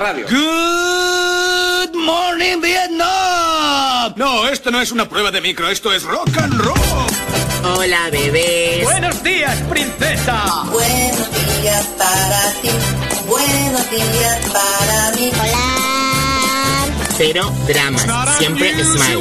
[0.00, 0.26] Radio.
[0.26, 4.14] Good morning, Vietnam.
[4.16, 7.76] No, esto no es una prueba de micro, esto es rock and roll.
[7.76, 8.82] Hola, bebés.
[8.82, 10.64] Buenos días, princesa.
[10.72, 11.28] Buenos
[11.60, 12.70] días para ti.
[13.28, 15.30] Buenos días para mí.
[15.38, 15.66] Hola.
[17.18, 18.06] Cero dramas.
[18.38, 19.20] Siempre smile.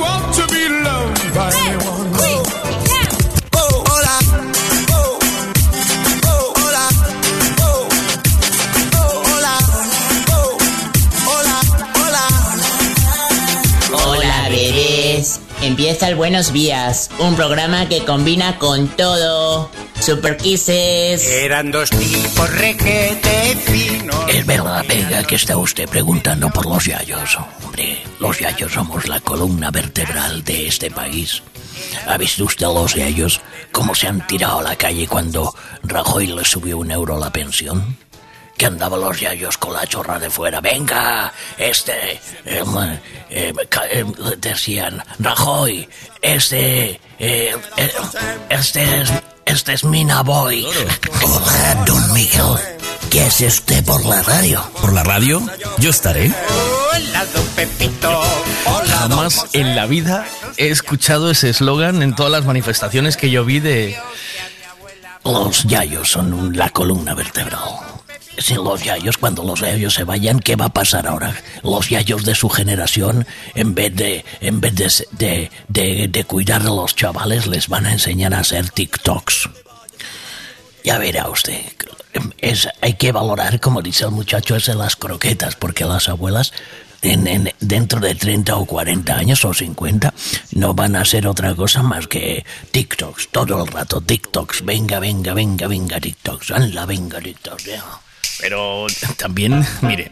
[15.79, 19.71] Empieza el Buenos Días, un programa que combina con todo.
[20.01, 21.25] Super Kisses.
[21.25, 24.25] Eran dos tipos requete finos.
[24.27, 27.37] Es verdad, venga, que está usted preguntando por los yayos.
[27.63, 31.41] Hombre, los yayos somos la columna vertebral de este país.
[32.07, 33.39] ¿Ha visto usted a los yayos
[33.71, 37.31] cómo se han tirado a la calle cuando Rajoy le subió un euro a la
[37.31, 37.95] pensión?
[38.59, 40.59] Que andaban los yayos con la chorra de fuera.
[40.59, 42.11] Venga, este,
[42.45, 42.61] eh,
[43.29, 43.53] eh,
[43.89, 44.05] eh,
[44.37, 45.87] decían, Rajoy,
[46.21, 47.91] este, eh, eh,
[48.49, 49.13] este es,
[49.45, 50.67] este es Mina Boy.
[51.23, 52.57] Hola, don Miguel.
[53.09, 54.61] ¿Qué hace usted por la radio?
[54.81, 55.41] ¿Por la radio?
[55.77, 56.29] Yo estaré.
[56.93, 58.21] Hola, don Pepito.
[58.65, 63.45] Hola, Jamás en la vida he escuchado ese eslogan en todas las manifestaciones que yo
[63.45, 63.97] vi de...
[65.23, 67.98] Los yayos son la columna vertebral.
[68.39, 71.35] Sin los yayos, cuando los yayos se vayan, ¿qué va a pasar ahora?
[71.63, 76.65] Los yayos de su generación, en vez de, en vez de, de, de- cuidar a
[76.65, 79.49] los chavales, les van a enseñar a hacer TikToks.
[80.83, 81.61] Ya verá usted.
[82.39, 86.51] Es, hay que valorar, como dice el muchacho las croquetas, porque las abuelas
[87.01, 90.13] en- en- dentro de 30 o 40 años o 50
[90.53, 95.33] no van a hacer otra cosa más que TikToks, todo el rato TikToks, venga, venga,
[95.33, 97.65] venga, venga, TikToks, anda, venga, TikToks.
[97.65, 97.83] ya.
[98.41, 98.87] Pero
[99.17, 100.11] también, mire,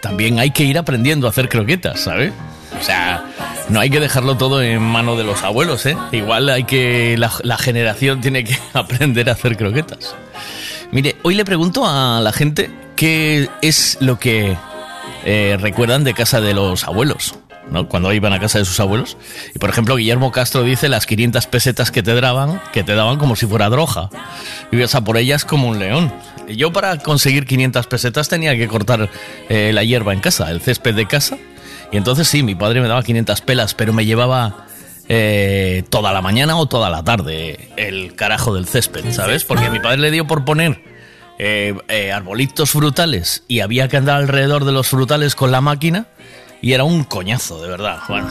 [0.00, 2.32] también hay que ir aprendiendo a hacer croquetas, ¿sabe?
[2.78, 3.24] O sea,
[3.68, 5.96] no hay que dejarlo todo en mano de los abuelos, ¿eh?
[6.12, 10.14] Igual hay que, la, generación tiene que aprender a hacer croquetas.
[10.92, 14.56] Mire, hoy le pregunto a la gente qué es lo que
[15.24, 17.34] eh, recuerdan de casa de los abuelos,
[17.70, 17.88] ¿no?
[17.88, 19.16] Cuando iban a casa de sus abuelos.
[19.54, 23.18] Y por ejemplo, Guillermo Castro dice las 500 pesetas que te daban, que te daban
[23.18, 24.10] como si fuera droga.
[24.72, 26.12] Ibas a por ellas como un león.
[26.56, 29.08] Yo para conseguir 500 pesetas tenía que cortar
[29.48, 31.38] eh, la hierba en casa, el césped de casa.
[31.92, 34.66] Y entonces sí, mi padre me daba 500 pelas, pero me llevaba
[35.08, 39.44] eh, toda la mañana o toda la tarde el carajo del césped, ¿sabes?
[39.44, 40.82] Porque a mi padre le dio por poner
[41.38, 46.06] eh, arbolitos frutales y había que andar alrededor de los frutales con la máquina
[46.62, 47.98] y era un coñazo, de verdad.
[48.08, 48.28] Bueno,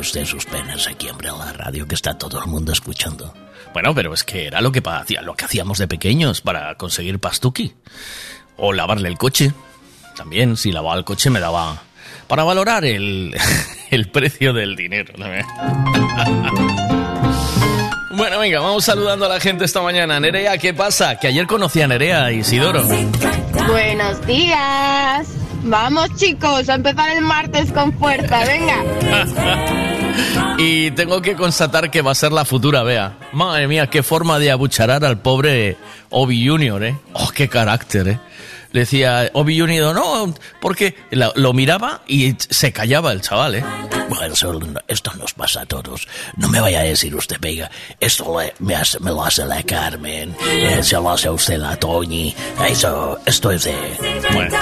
[0.00, 3.34] usted sus penas aquí, en la radio, que está todo el mundo escuchando.
[3.72, 4.82] bueno, pero es que era lo que,
[5.22, 7.74] lo que hacíamos de pequeños para conseguir pastuki.
[8.56, 9.52] O lavarle el coche.
[10.16, 11.82] También, si lavaba el coche me daba...
[12.26, 13.34] Para valorar el,
[13.90, 15.14] el precio del dinero.
[15.16, 15.26] ¿no?
[18.12, 20.20] Bueno, venga, vamos saludando a la gente esta mañana.
[20.20, 21.18] Nerea, ¿qué pasa?
[21.18, 22.84] Que ayer conocí a Nerea Isidoro.
[23.66, 25.26] Buenos días.
[25.62, 28.76] Vamos chicos, a empezar el martes con fuerza, venga.
[30.58, 33.14] Y tengo que constatar que va a ser la futura Bea.
[33.32, 35.78] Madre mía, qué forma de abucharar al pobre
[36.10, 36.98] Obi Junior, ¿eh?
[37.14, 38.20] Oh, qué carácter, ¿eh?
[38.72, 43.64] Le decía Obi Junior, no, porque la- lo miraba y se callaba el chaval, ¿eh?
[44.08, 44.34] Bueno,
[44.88, 46.06] esto nos pasa a todos.
[46.36, 49.62] No me vaya a decir usted, venga, esto le- me, hace- me lo hace la
[49.64, 52.34] Carmen, eh, se lo hace a usted la Toñi.
[52.68, 53.74] Eso, esto es de...
[54.32, 54.56] Bueno,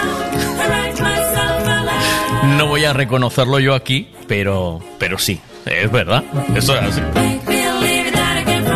[2.56, 6.24] no voy a reconocerlo yo aquí, pero, pero sí, es verdad.
[6.54, 7.00] Eso es así.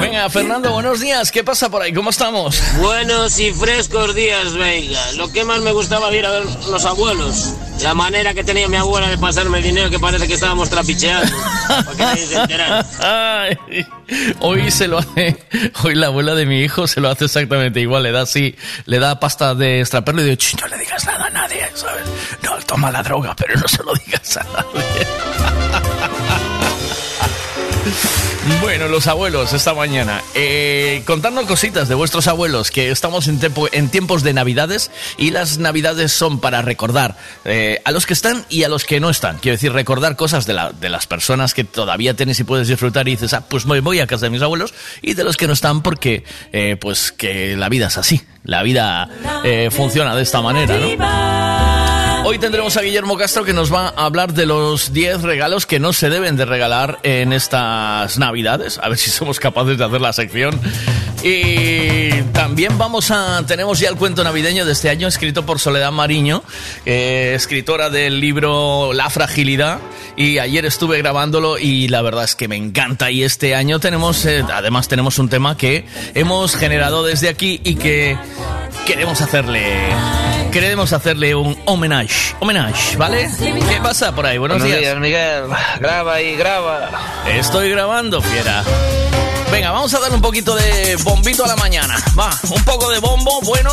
[0.02, 1.30] Venga, Fernando, buenos días.
[1.30, 1.92] ¿Qué pasa por ahí?
[1.92, 2.60] ¿Cómo estamos?
[2.78, 5.12] Buenos y frescos días, venga.
[5.12, 7.54] Lo que más me gustaba de ir a ver los abuelos.
[7.82, 11.32] La manera que tenía mi abuela de pasarme el dinero que parece que estábamos trapicheando.
[11.68, 12.86] Para que nadie se enterara.
[12.98, 13.86] Ay,
[14.40, 15.36] hoy se lo hace,
[15.84, 18.56] hoy la abuela de mi hijo se lo hace exactamente igual, le da así,
[18.86, 22.02] le da pasta de extraperlo y digo, "Ch, no le digas nada a nadie, ¿sabes?
[22.42, 25.06] No, toma la droga, pero no se lo digas a nadie.
[28.60, 33.38] Bueno, los abuelos esta mañana, eh, contando cositas de vuestros abuelos, que estamos en,
[33.72, 38.44] en tiempos de navidades y las navidades son para recordar eh, a los que están
[38.48, 39.38] y a los que no están.
[39.38, 43.12] Quiero decir, recordar cosas de, de las personas que todavía tienes y puedes disfrutar y
[43.12, 45.52] dices, ah, pues me voy a casa de mis abuelos y de los que no
[45.52, 49.08] están porque, eh, pues que la vida es así, la vida
[49.44, 51.81] eh, funciona de esta manera, ¿no?
[52.24, 55.80] Hoy tendremos a Guillermo Castro que nos va a hablar de los 10 regalos que
[55.80, 58.78] no se deben de regalar en estas navidades.
[58.78, 60.58] A ver si somos capaces de hacer la sección.
[61.22, 63.44] Y también vamos a...
[63.46, 66.42] Tenemos ya el cuento navideño de este año escrito por Soledad Mariño,
[66.84, 69.78] eh, escritora del libro La Fragilidad.
[70.16, 73.10] Y ayer estuve grabándolo y la verdad es que me encanta.
[73.10, 77.76] Y este año tenemos, eh, además tenemos un tema que hemos generado desde aquí y
[77.76, 78.16] que
[78.86, 79.62] queremos hacerle...
[80.50, 82.34] Queremos hacerle un homenaje.
[82.40, 83.30] Homenaje, ¿vale?
[83.38, 84.36] ¿Qué pasa por ahí?
[84.36, 84.92] Buenos, Buenos días.
[84.92, 85.44] días, Miguel.
[85.80, 86.90] Graba y graba.
[87.26, 88.62] Estoy grabando, fiera.
[89.52, 91.94] Venga, vamos a darle un poquito de bombito a la mañana.
[92.18, 93.38] Va, un poco de bombo.
[93.42, 93.70] Bueno,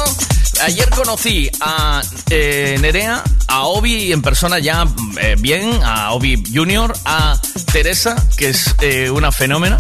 [0.62, 4.86] ayer conocí a eh, Nerea, a Obi en persona ya
[5.22, 7.40] eh, bien, a Obi Junior, a
[7.72, 9.78] Teresa, que es eh, una fenómena,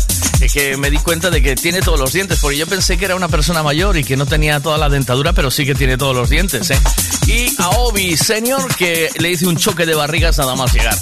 [0.53, 3.15] que me di cuenta de que tiene todos los dientes, porque yo pensé que era
[3.15, 6.15] una persona mayor y que no tenía toda la dentadura, pero sí que tiene todos
[6.15, 6.71] los dientes.
[6.71, 6.79] ¿eh?
[7.27, 10.97] Y a Obi Senior, que le hice un choque de barrigas nada más llegar.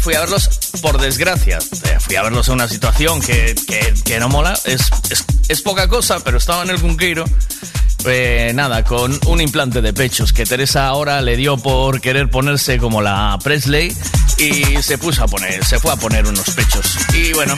[0.00, 0.48] Fui a verlos,
[0.80, 1.58] por desgracia,
[2.00, 3.54] fui a verlos en una situación que
[4.18, 7.24] no mola, es, es, es poca cosa, pero estaba en el Cunqueiro.
[8.04, 12.78] Eh, nada, con un implante de pechos que Teresa ahora le dio por querer ponerse
[12.78, 13.96] como la Presley
[14.38, 16.96] y se puso a poner, se fue a poner unos pechos.
[17.14, 17.54] Y bueno,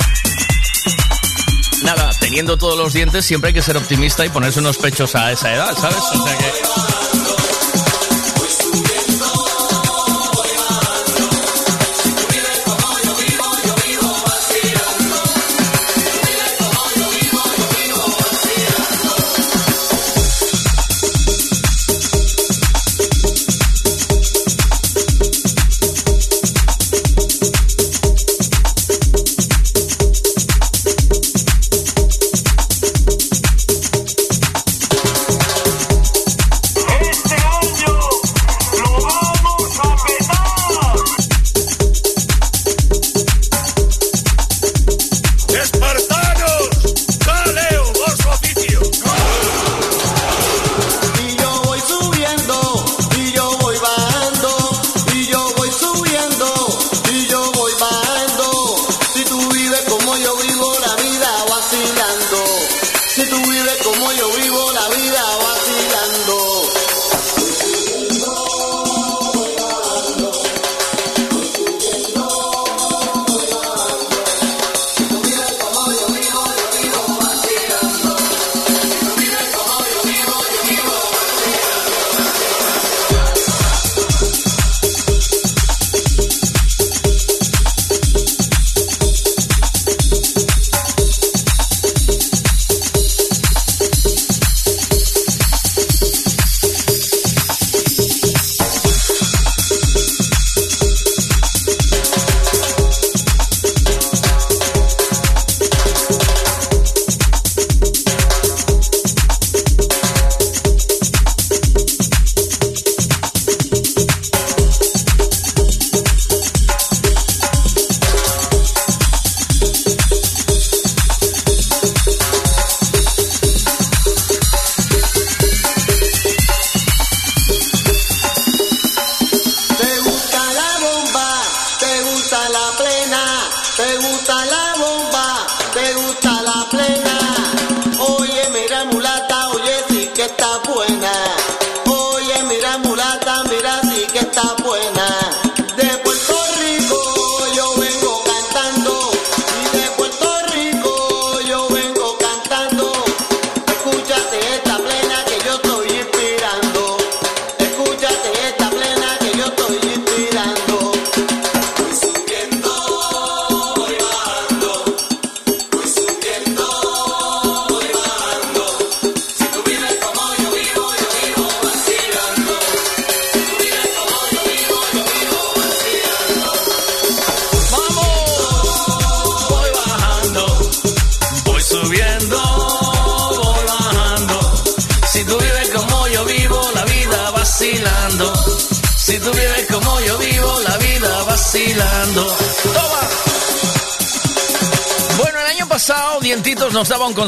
[1.83, 5.33] nada, teniendo todos los dientes siempre hay que ser optimista y ponerse unos pechos a
[5.33, 5.99] esa edad, ¿sabes?
[5.99, 7.14] O sea que...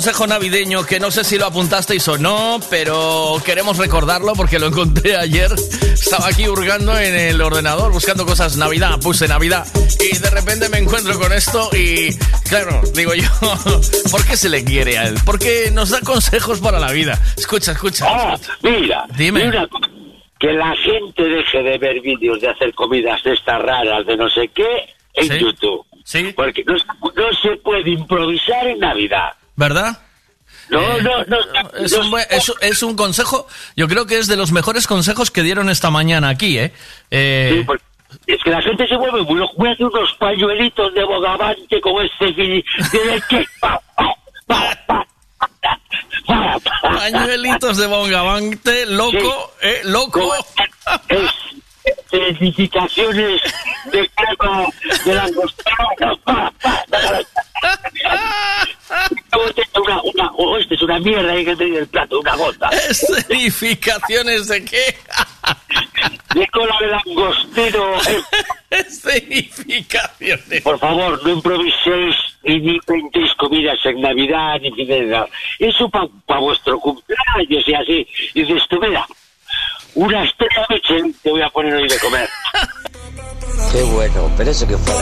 [0.07, 4.69] consejo navideño que no sé si lo apuntasteis o no, pero queremos recordarlo porque lo
[4.69, 5.51] encontré ayer.
[5.83, 9.67] Estaba aquí hurgando en el ordenador buscando cosas Navidad, puse Navidad
[9.99, 12.15] y de repente me encuentro con esto y
[12.49, 13.29] claro, digo yo,
[14.13, 15.17] ¿por qué se le quiere a él?
[15.27, 17.21] Porque nos da consejos para la vida.
[17.37, 18.07] Escucha, escucha.
[18.09, 19.51] Ah, mira, Dime.
[19.69, 19.81] Co-
[20.39, 24.31] que la gente deje de ver vídeos de hacer comidas de estas raras, de no
[24.31, 24.69] sé qué,
[25.15, 25.39] en Sí.
[25.41, 25.85] YouTube.
[26.05, 26.33] Sí.
[26.37, 29.31] Porque no, no se puede improvisar en Navidad.
[29.57, 29.99] ¿Verdad?
[30.69, 31.37] No, Eh, no, no.
[31.79, 33.47] Es un, es, es un consejo,
[33.77, 36.73] yo creo que es de los mejores consejos que dieron esta mañana aquí, ¿eh?
[37.11, 37.85] Eh, Sí, porque
[38.27, 39.41] es que la gente se vuelve muy.
[39.57, 42.65] Voy a hacer unos pañuelitos de bogavante con este que...
[46.83, 50.35] Pañuelitos de bongavante, loco, eh, loco.
[51.09, 51.31] Es
[52.11, 53.41] certificaciones
[53.93, 54.67] de crema
[55.05, 55.29] de la
[59.77, 62.69] Una, una, oh, este es una mierda ahí que tiene el plato, una gota.
[62.71, 64.97] ¿Escenificaciones de qué?
[66.35, 67.95] De cola de langostino.
[68.71, 70.63] Escenificaciones.
[70.63, 75.29] Por favor, no improviséis y ni inventéis comidas en Navidad ni fin de nada.
[75.59, 78.09] Eso para vuestro cumpleaños y así.
[78.35, 79.07] Y dices tú, mira,
[79.95, 82.29] una estrella Michelin te voy a poner hoy de comer.
[83.73, 84.95] Qué bueno, pero eso que fue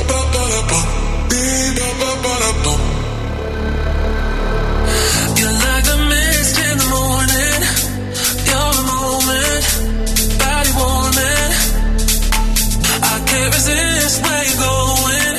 [13.07, 15.35] I can't resist where you're going.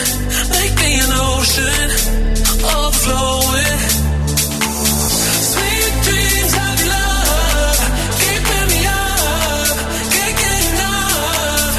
[0.55, 1.89] Make me an ocean,
[2.75, 3.79] overflowing.
[5.51, 7.79] Sweet dreams of your love,
[8.71, 9.77] me up,
[10.13, 11.75] can't get enough.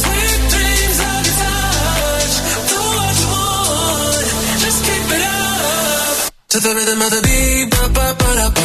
[0.00, 2.34] Sweet dreams of your touch,
[2.70, 4.26] do what you want,
[4.62, 6.16] just keep it up.
[6.48, 8.64] To the rhythm of the beat, ba ba ba da ba,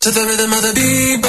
[0.00, 1.20] To the rhythm of the beat,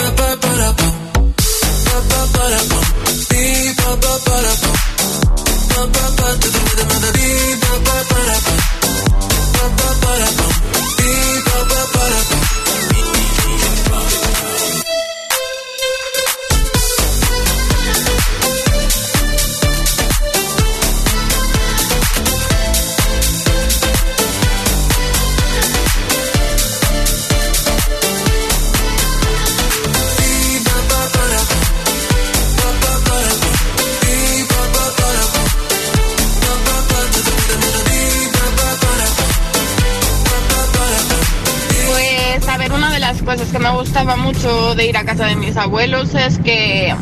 [43.31, 46.93] cosas que me gustaba mucho de ir a casa de mis abuelos es que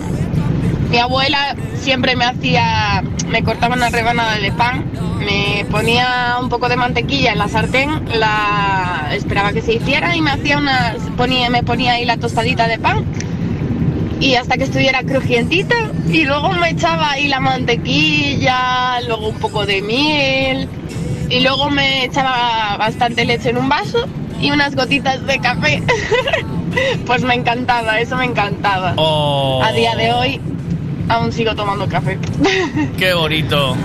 [0.92, 4.86] mi abuela siempre me hacía, me cortaba una rebanada de pan,
[5.18, 10.22] me ponía un poco de mantequilla en la sartén, la esperaba que se hiciera y
[10.22, 13.04] me hacía una, ponía, me ponía ahí la tostadita de pan
[14.20, 19.66] y hasta que estuviera crujientita y luego me echaba ahí la mantequilla, luego un poco
[19.66, 20.70] de miel
[21.28, 24.08] y luego me echaba bastante leche en un vaso
[24.41, 25.84] y unas gotitas de café.
[27.05, 28.93] pues me encantaba, eso me encantaba.
[28.98, 29.62] Oh.
[29.63, 30.41] A día de hoy
[31.10, 32.17] aún sigo tomando café.
[32.98, 33.75] Qué bonito.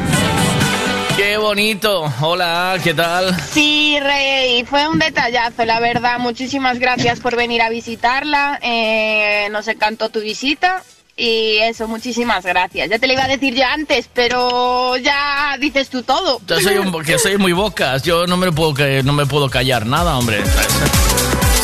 [1.16, 2.12] Qué bonito.
[2.20, 3.34] Hola, ¿qué tal?
[3.40, 6.18] Sí, Rey, fue un detallazo, la verdad.
[6.18, 8.58] Muchísimas gracias por venir a visitarla.
[8.62, 10.82] eh, nos encantó tu visita.
[11.16, 12.90] Y eso, muchísimas gracias.
[12.90, 16.40] Ya te lo iba a decir yo antes, pero ya dices tú todo.
[16.46, 18.02] Yo soy un, que soy muy bocas.
[18.02, 20.42] Yo no me puedo no me puedo callar nada, hombre.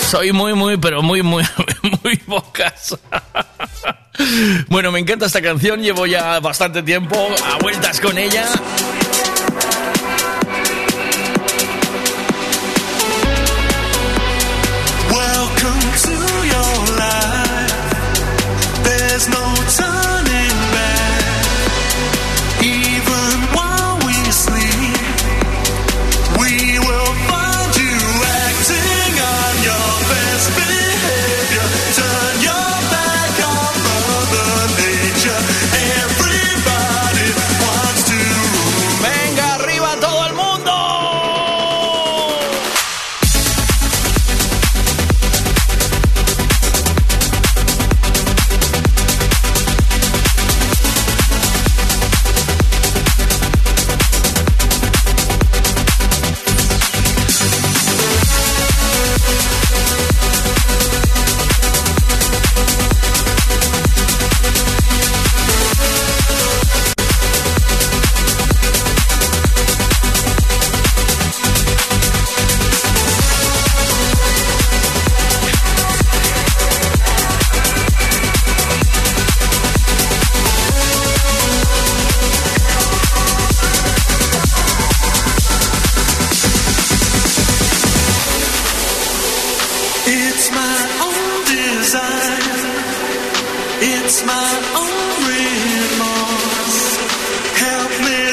[0.09, 1.45] Soy muy muy pero muy muy
[2.05, 2.99] muy bocas.
[4.69, 5.81] Bueno, me encanta esta canción.
[5.81, 8.45] Llevo ya bastante tiempo a vueltas con ella.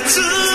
[0.08, 0.47] to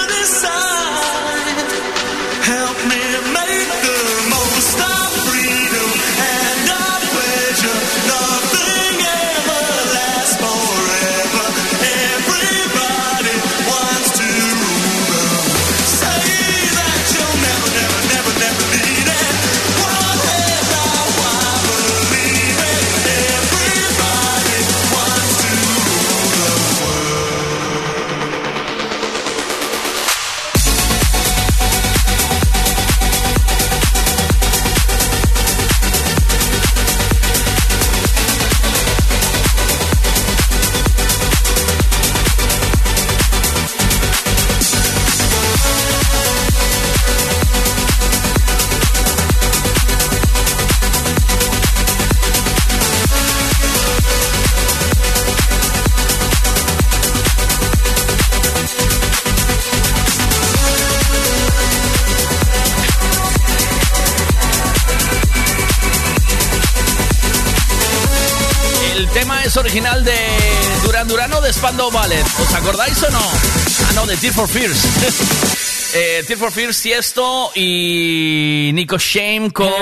[72.63, 73.19] acordáis o no?
[73.19, 74.79] Ah, no, de Tear for Fears.
[75.95, 79.73] eh, Tear for Fears, Tiesto y Nico Shame con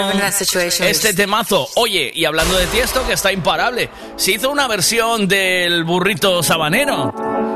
[0.81, 1.69] este temazo.
[1.77, 7.13] Oye, y hablando de Tiesto, que está imparable, se hizo una versión del burrito sabanero.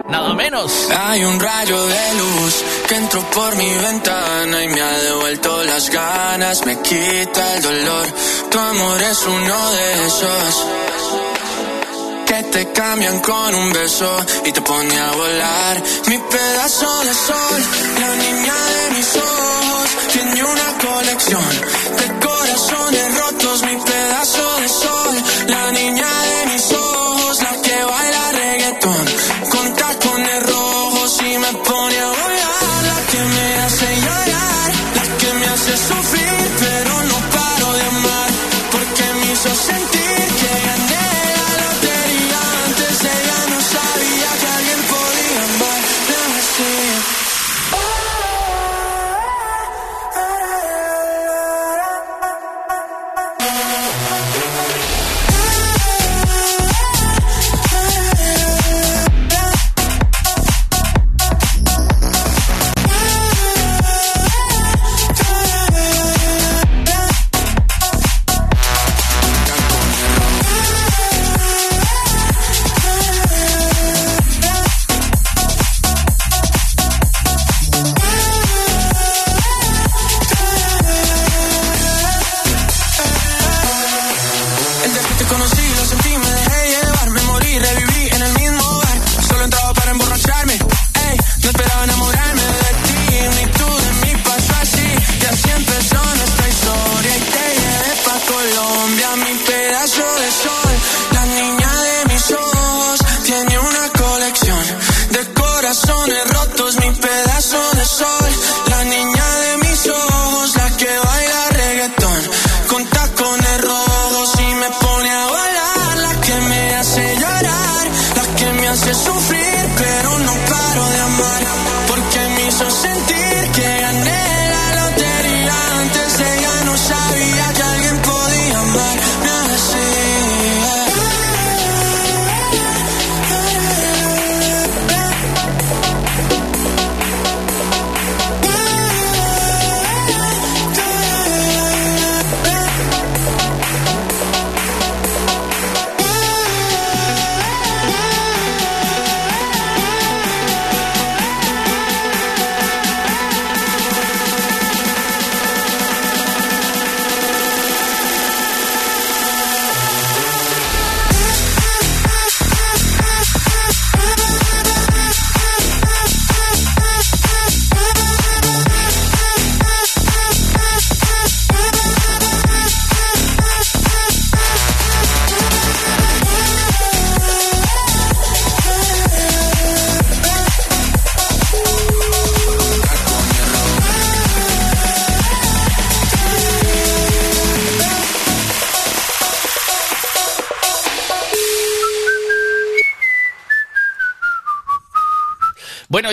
[0.09, 0.91] Nada menos.
[0.91, 5.91] Hay un rayo de luz que entró por mi ventana y me ha devuelto las
[5.91, 8.07] ganas, me quita el dolor.
[8.51, 10.84] Tu amor es uno de esos
[12.35, 14.11] que te cambian con un beso
[14.45, 15.83] y te pone a volar.
[16.09, 17.61] Mi pedazo de sol,
[18.01, 21.51] la niña de mis ojos, tiene una colección
[21.99, 23.63] de corazones rotos.
[23.63, 25.15] Mi pedazo de sol,
[25.49, 26.54] la niña de mis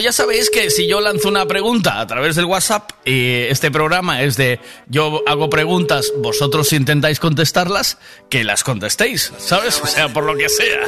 [0.02, 4.22] ya sabéis que si yo lanzo una pregunta a través del WhatsApp, y este programa
[4.22, 7.98] es de yo hago preguntas, vosotros intentáis contestarlas,
[8.30, 9.82] que las contestéis, ¿sabes?
[9.84, 10.82] O sea, por lo que sea.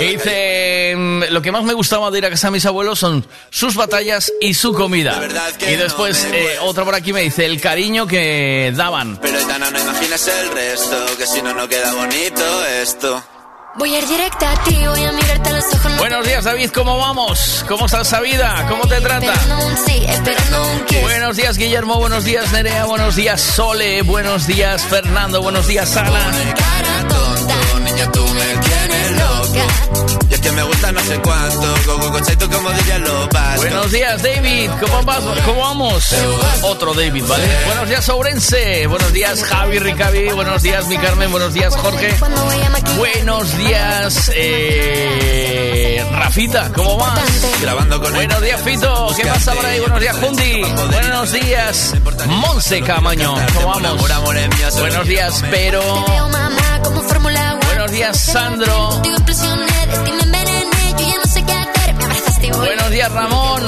[0.00, 2.98] Y dice, mm, lo que más me gustaba de ir a casa de mis abuelos
[2.98, 5.20] son sus batallas y su comida.
[5.60, 9.18] Y después, eh, otro por aquí me dice, el cariño que daban.
[9.20, 13.35] Pero Aitana, no imaginas el resto, que si no, no queda bonito esto.
[13.78, 15.92] Voy a ir directa a ti, voy a mirarte a los ojos.
[15.92, 17.62] no Buenos días, David, ¿cómo vamos?
[17.68, 18.64] ¿Cómo está esa vida?
[18.70, 19.34] ¿Cómo te trata?
[19.34, 21.00] Esperando un sí, esperando un kiss.
[21.02, 21.98] Buenos días, Guillermo.
[21.98, 22.86] Buenos días, Nerea.
[22.86, 24.00] Buenos días, Sole.
[24.00, 25.42] Buenos días, Fernando.
[25.42, 26.32] Buenos días, Ana.
[26.56, 30.05] Cara tonto, niña, tú me tienes loca.
[30.46, 32.20] Que me gusta no sé cuánto, go, go, go,
[32.52, 32.68] como
[33.32, 33.56] vascos.
[33.56, 34.70] Buenos días, David.
[34.80, 35.18] ¿Cómo, vas?
[35.44, 36.14] ¿Cómo vamos?
[36.62, 37.44] Otro David, ¿vale?
[37.66, 38.86] Buenos días, Ourense.
[38.86, 40.28] Buenos días, Javi Ricavi.
[40.28, 41.32] Buenos días, mi Carmen.
[41.32, 42.14] Buenos días, Jorge.
[42.96, 46.70] Buenos días, eh, Rafita.
[46.72, 47.18] ¿Cómo vas?
[47.60, 49.08] Grabando con Buenos días, Fito.
[49.16, 49.80] ¿Qué pasa por ahí?
[49.80, 50.62] Buenos días, Jundi.
[50.92, 51.94] Buenos días,
[52.28, 53.34] Monse Camaño.
[53.52, 54.08] ¿Cómo vamos?
[54.78, 55.82] Buenos días, Pero.
[57.66, 59.02] Buenos días, Sandro.
[62.54, 63.62] Buenos días, Ramón.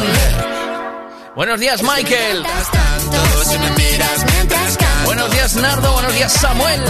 [1.34, 2.44] Buenos días, Michael.
[5.04, 5.92] Buenos días, Nardo.
[5.92, 6.80] Buenos días, Samuel.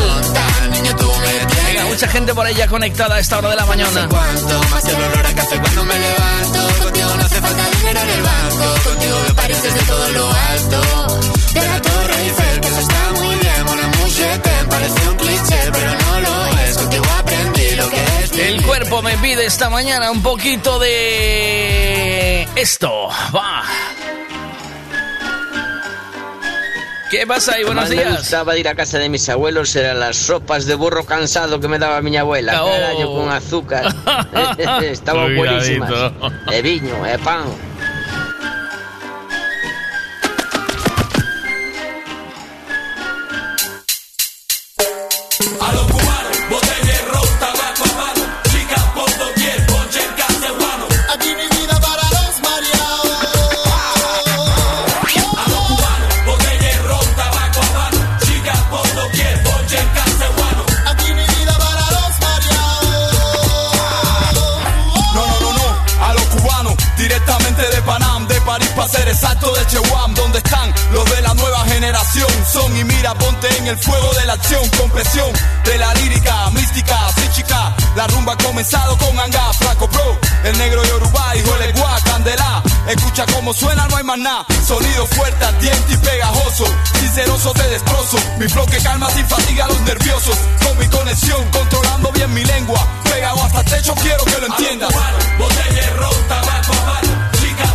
[1.67, 4.09] Venga, mucha gente por ahí ya conectada a esta hora de la mañana.
[14.69, 16.79] parece un cliché, pero no lo es.
[16.79, 23.09] Contigo aprendí lo que El cuerpo me pide esta mañana un poquito de esto.
[23.35, 23.63] Va.
[27.11, 27.65] ¿Qué pasa ahí?
[27.65, 28.19] Buenos Más me días.
[28.19, 31.67] gustaba de ir a casa de mis abuelos eran las sopas de burro cansado que
[31.67, 32.63] me daba mi abuela.
[32.63, 32.69] Oh.
[32.69, 33.95] Cada año con azúcar.
[34.83, 35.91] Estaban buenísimas.
[36.51, 37.45] De viño, de pan.
[83.55, 84.47] Suena, no hay más nada.
[84.67, 86.65] Sonido fuerte, ardiente y pegajoso.
[87.01, 88.19] Sinceroso te destrozo.
[88.39, 90.37] Mi flow que calma sin fatiga a los nerviosos.
[90.63, 92.87] Con mi conexión, controlando bien mi lengua.
[93.05, 94.91] Pegado hasta el techo, quiero que lo entiendas.
[95.39, 97.31] Botella de ron, tabaco mano.
[97.41, 97.73] Chicas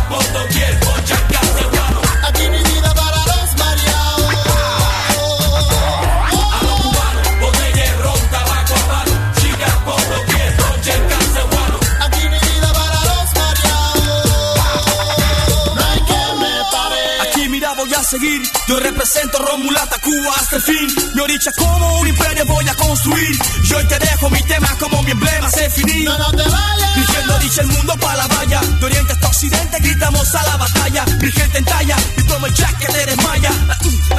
[18.14, 20.88] seguir, yo represento Romulata Cuba hasta el fin.
[21.14, 23.38] Mi oricha como un imperio voy a construir.
[23.64, 26.04] Yo hoy te dejo mi tema como mi emblema se finí.
[26.04, 26.94] No, no te vayas.
[26.94, 28.60] Dirigiendo dice el mundo para la valla.
[28.60, 31.04] De oriente hasta occidente gritamos a la batalla.
[31.20, 33.50] Mi gente en talla y tomo el jack que te desmaya.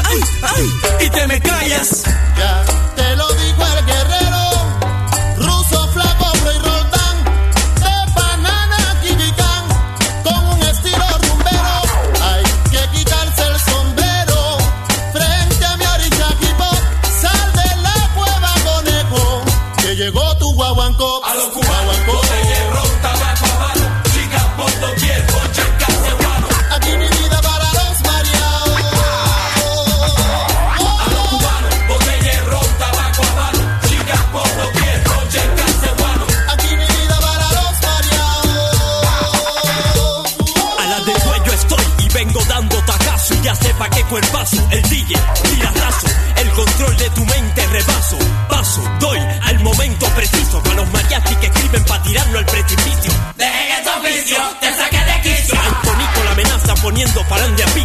[0.03, 2.03] Ay, ay, y te me callas.
[2.37, 4.34] Ya te lo dijo el guerrero.
[52.15, 53.11] tirarlo al precipicio.
[53.35, 55.59] Dejé que tu oficio te saque de quicio.
[55.59, 57.84] Al la amenaza poniendo farán de api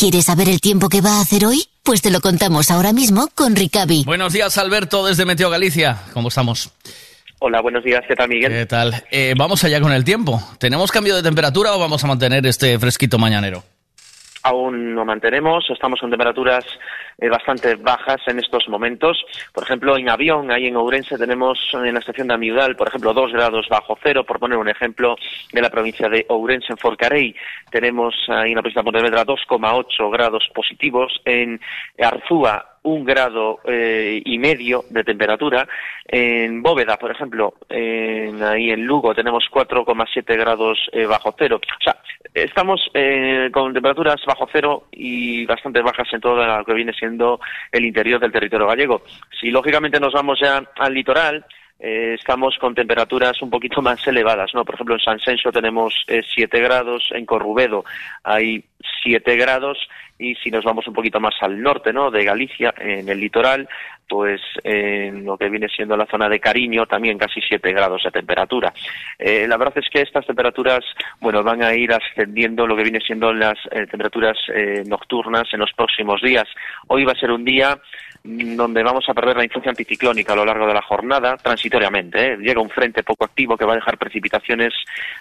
[0.00, 1.62] ¿Quieres saber el tiempo que va a hacer hoy?
[1.82, 4.04] Pues te lo contamos ahora mismo con Ricavi.
[4.06, 5.98] Buenos días, Alberto, desde Meteo Galicia.
[6.14, 6.70] ¿Cómo estamos?
[7.38, 8.02] Hola, buenos días.
[8.08, 8.50] ¿Qué tal, Miguel?
[8.50, 9.04] ¿Qué tal?
[9.10, 10.42] Eh, vamos allá con el tiempo.
[10.58, 13.62] ¿Tenemos cambio de temperatura o vamos a mantener este fresquito mañanero?
[14.42, 16.64] Aún lo mantenemos, estamos con temperaturas
[17.18, 19.22] eh, bastante bajas en estos momentos.
[19.52, 23.12] Por ejemplo, en avión, ahí en Ourense, tenemos en la estación de Amiudal, por ejemplo,
[23.12, 25.16] dos grados bajo cero, por poner un ejemplo,
[25.52, 27.34] de la provincia de Ourense, en Forcarey,
[27.70, 31.20] tenemos ahí en la provincia de Pontevedra 2,8 grados positivos.
[31.24, 31.60] En
[31.98, 35.68] Arzúa, un grado eh, y medio de temperatura.
[36.06, 41.60] En Bóveda, por ejemplo, en, ahí en Lugo tenemos 4,7 grados eh, bajo cero.
[41.62, 41.96] O sea,
[42.34, 47.40] estamos eh, con temperaturas bajo cero y bastante bajas en todo lo que viene siendo
[47.72, 49.02] el interior del territorio gallego.
[49.40, 51.44] Si lógicamente nos vamos ya al litoral,
[51.78, 54.64] eh, estamos con temperaturas un poquito más elevadas, ¿no?
[54.64, 57.84] Por ejemplo, en San Senso tenemos 7 grados, en Corrubedo
[58.22, 58.64] hay
[59.02, 59.78] 7 grados
[60.20, 62.10] y si nos vamos un poquito más al norte, ¿no?
[62.10, 63.66] De Galicia, en el litoral,
[64.06, 68.10] pues en lo que viene siendo la zona de Cariño también casi 7 grados de
[68.10, 68.72] temperatura.
[69.18, 70.80] Eh, la verdad es que estas temperaturas,
[71.20, 75.60] bueno, van a ir ascendiendo lo que viene siendo las eh, temperaturas eh, nocturnas en
[75.60, 76.48] los próximos días.
[76.88, 77.78] Hoy va a ser un día
[78.22, 82.32] donde vamos a perder la influencia anticiclónica a lo largo de la jornada, transitoriamente.
[82.32, 82.36] ¿eh?
[82.36, 84.74] Llega un frente poco activo que va a dejar precipitaciones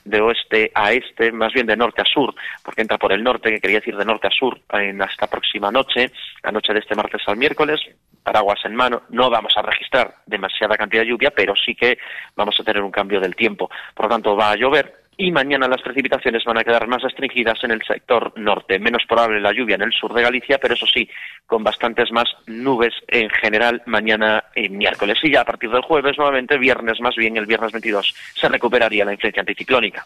[0.04, 2.34] de oeste a este, más bien de norte a sur,
[2.64, 5.72] porque entra por el norte, que quería decir de norte a sur, en esta próxima
[5.72, 6.12] noche,
[6.44, 7.80] la noche de este martes al miércoles,
[8.22, 9.04] paraguas en mano.
[9.10, 11.98] No vamos a registrar demasiada cantidad de lluvia, pero sí que
[12.36, 13.70] vamos a tener un cambio del tiempo.
[13.94, 17.62] Por lo tanto, va a llover y mañana las precipitaciones van a quedar más restringidas
[17.66, 18.80] en el sector norte.
[18.80, 21.10] Menos probable la lluvia en el sur de Galicia, pero eso sí,
[21.46, 25.18] con bastantes más nubes en general mañana y miércoles.
[25.22, 29.04] Y ya a partir del jueves, nuevamente, viernes más bien, el viernes 22, se recuperaría
[29.04, 30.06] la influencia anticiclónica.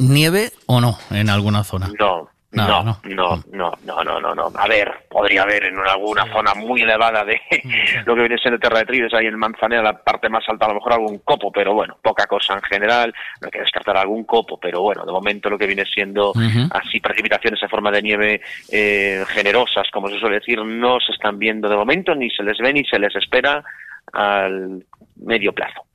[0.00, 1.90] ¿Nieve o no en alguna zona?
[2.00, 4.52] No, Nada, no, no, no, no, no, no, no.
[4.54, 7.40] A ver, podría haber en alguna zona muy elevada de
[8.04, 10.68] lo que viene siendo Terra de Trides, ahí en Manzanera, la parte más alta, a
[10.68, 13.14] lo mejor algún copo, pero bueno, poca cosa en general.
[13.40, 16.34] No hay que descartar algún copo, pero bueno, de momento lo que viene siendo
[16.70, 21.38] así precipitaciones en forma de nieve eh, generosas, como se suele decir, no se están
[21.38, 23.64] viendo de momento, ni se les ve ni se les espera
[24.12, 24.84] al
[25.16, 25.86] medio plazo.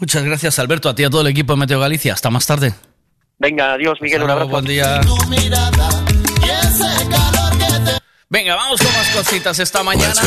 [0.00, 2.14] Muchas gracias, Alberto, a ti y a todo el equipo de Meteo Galicia.
[2.14, 2.72] Hasta más tarde.
[3.38, 4.48] Venga, adiós, Miguel, un abrazo.
[4.50, 5.00] Buen día.
[8.28, 10.20] Venga, vamos con más cositas esta mañana.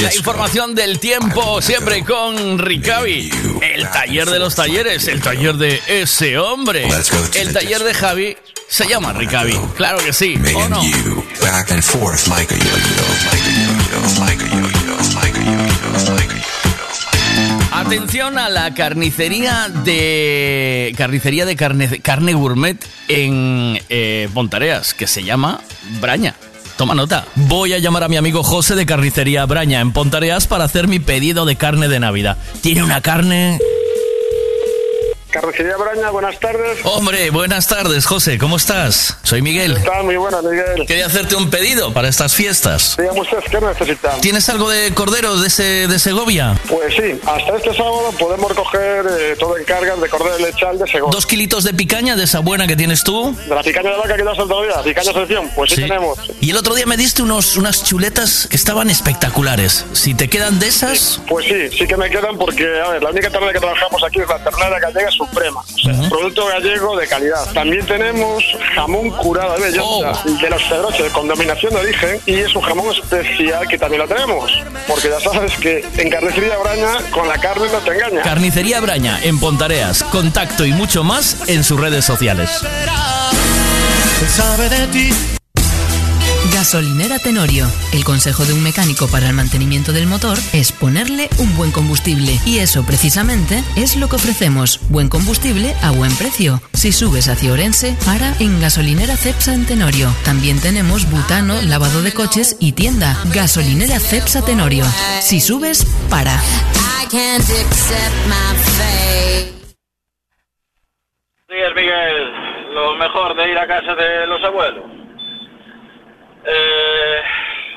[0.00, 3.30] La información del tiempo, siempre con Ricavi.
[3.60, 6.88] El taller de los talleres, el taller de ese hombre.
[7.34, 8.36] El taller de Javi
[8.68, 9.56] se llama Ricavi.
[9.76, 10.82] Claro que sí, ¿o no?
[17.84, 22.76] Atención a la carnicería de carnicería de carne, carne gourmet
[23.08, 25.60] en eh, Pontareas, que se llama
[26.00, 26.36] Braña.
[26.76, 27.26] Toma nota.
[27.34, 31.00] Voy a llamar a mi amigo José de Carnicería Braña en Pontareas para hacer mi
[31.00, 32.38] pedido de carne de Navidad.
[32.60, 33.58] Tiene una carne.
[35.32, 36.78] Carrocería Braña, buenas tardes.
[36.84, 38.36] Hombre, buenas tardes, José.
[38.36, 39.16] ¿Cómo estás?
[39.22, 39.78] Soy Miguel.
[39.78, 40.84] Está muy buena, Miguel.
[40.86, 42.96] Quería hacerte un pedido para estas fiestas.
[42.98, 44.20] Dígame ustedes qué necesitan.
[44.20, 46.54] ¿Tienes algo de cordero de, ese, de Segovia?
[46.68, 50.86] Pues sí, hasta este sábado podemos recoger eh, todo en cargas de cordero lechal de
[50.86, 51.12] Segovia.
[51.16, 53.34] ¿Dos kilitos de picaña de esa buena que tienes tú?
[53.48, 55.82] De la picaña de vaca que te has soltado ya, picaña selección, pues sí, Sí.
[55.88, 56.18] tenemos.
[56.42, 59.86] Y el otro día me diste unos, unas chuletas que estaban espectaculares.
[59.94, 63.10] Si te quedan de esas, Pues sí, sí que me quedan porque, a ver, la
[63.10, 65.60] única ternera que trabajamos aquí es la ternera gallega suprema.
[65.60, 67.52] O sea, producto gallego de calidad.
[67.52, 72.54] También tenemos jamón curado de bellota de los Pedroches con dominación de origen y es
[72.54, 74.52] un jamón especial que también lo tenemos.
[74.86, 78.22] Porque ya sabes que en carnicería Braña con la carne no te engaña.
[78.22, 80.02] Carnicería Braña en Pontareas.
[80.04, 82.50] Contacto y mucho más en sus redes sociales.
[84.28, 85.41] sabe de ti.
[86.62, 87.66] Gasolinera Tenorio.
[87.92, 92.38] El consejo de un mecánico para el mantenimiento del motor es ponerle un buen combustible.
[92.46, 94.78] Y eso precisamente es lo que ofrecemos.
[94.88, 96.62] Buen combustible a buen precio.
[96.72, 100.14] Si subes hacia Orense, para en Gasolinera Cepsa en Tenorio.
[100.24, 103.18] También tenemos butano, lavado de coches y tienda.
[103.34, 104.84] Gasolinera Cepsa Tenorio.
[105.20, 106.40] Si subes, para.
[111.48, 115.01] Días, Miguel, lo mejor de ir a casa de los abuelos.
[116.44, 117.20] Eh,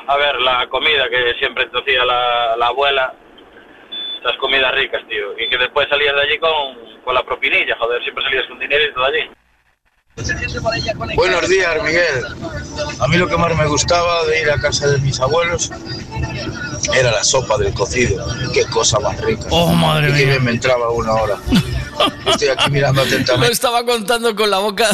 [0.07, 3.13] a ver, la comida que siempre te hacía la, la abuela,
[4.23, 6.51] las comidas ricas, tío, y que después salías de allí con,
[7.03, 9.29] con la propinilla, joder, siempre salías con dinerito de allí.
[11.15, 12.25] Buenos días, Miguel.
[12.99, 15.71] A mí lo que más me gustaba de ir a casa de mis abuelos
[16.97, 18.25] era la sopa del cocido.
[18.53, 19.45] Qué cosa más rica.
[19.49, 20.25] Oh, madre y mía.
[20.25, 21.35] bien me entraba una hora.
[22.27, 23.51] Estoy aquí mirando Lo atentamente.
[23.53, 24.87] estaba contando con la boca,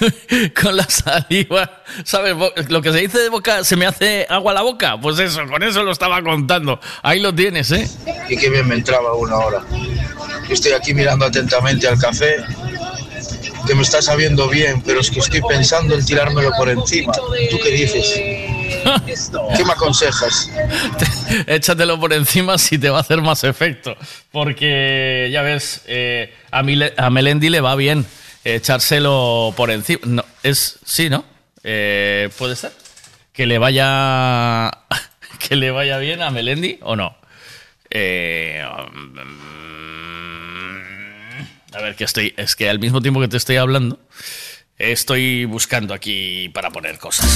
[0.62, 1.82] con la saliva.
[2.04, 2.34] ¿Sabes?
[2.68, 5.00] Lo que se dice de boca, se me hace agua la boca.
[5.00, 6.80] Pues eso, con eso lo estaba contando.
[7.02, 7.88] Ahí lo tienes, ¿eh?
[8.28, 9.62] Y qué bien me entraba una hora.
[10.48, 12.36] Estoy aquí mirando atentamente al café,
[13.66, 17.12] que me está sabiendo bien, pero es que estoy pensando en tirármelo por encima.
[17.14, 18.20] ¿Tú qué dices?
[19.56, 20.50] ¿Qué me aconsejas?
[21.46, 23.96] Échatelo por encima si te va a hacer más efecto.
[24.32, 28.06] Porque, ya ves, eh, a, Mile- a Melendi le va bien
[28.44, 30.00] echárselo por encima.
[30.04, 31.24] No, es, sí, ¿no?
[31.62, 32.72] Eh, ¿Puede ser?
[33.32, 34.70] Que le vaya.
[35.48, 37.14] Que le vaya bien a Melendi o no.
[37.90, 38.62] Eh,
[41.72, 42.32] a ver, que estoy.
[42.36, 43.98] Es que al mismo tiempo que te estoy hablando,
[44.78, 47.26] estoy buscando aquí para poner cosas.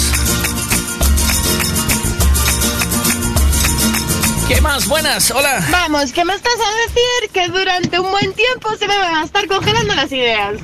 [4.49, 4.89] ¿Qué más?
[4.89, 5.63] Buenas, hola.
[5.71, 7.31] Vamos, ¿qué me estás a decir?
[7.35, 10.55] Que durante un buen tiempo se me van a estar congelando las ideas.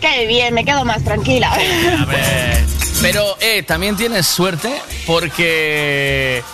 [0.00, 1.52] Qué bien, me quedo más tranquila.
[1.52, 2.64] A ver.
[3.02, 6.44] Pero, eh, también tienes suerte porque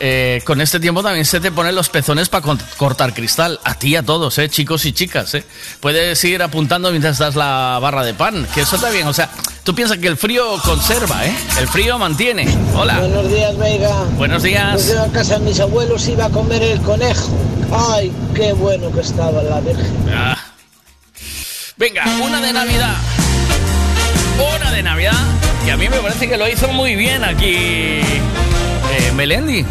[0.00, 3.58] eh, con este tiempo también se te ponen los pezones para cortar cristal.
[3.64, 5.34] A ti y a todos, eh, chicos y chicas.
[5.34, 5.44] Eh.
[5.80, 9.06] Puedes ir apuntando mientras das la barra de pan, que eso está bien.
[9.06, 9.28] O sea,
[9.64, 11.34] tú piensas que el frío conserva, ¿eh?
[11.58, 12.46] El frío mantiene.
[12.74, 12.98] Hola.
[13.00, 14.04] Buenos días, Veiga.
[14.16, 14.88] Buenos días.
[14.88, 17.28] Yo a casa de mis abuelos iba a comer el conejo.
[17.72, 20.06] Ay, qué bueno que estaba la Virgen.
[20.12, 20.36] Ah.
[21.76, 22.96] Venga, una de Navidad.
[24.56, 25.18] Una de Navidad.
[25.64, 28.00] Que a mí me parece que lo hizo muy bien aquí
[29.18, 29.58] Melendi.
[29.58, 29.64] ¿eh?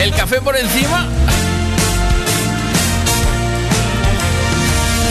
[0.00, 1.06] El café por encima.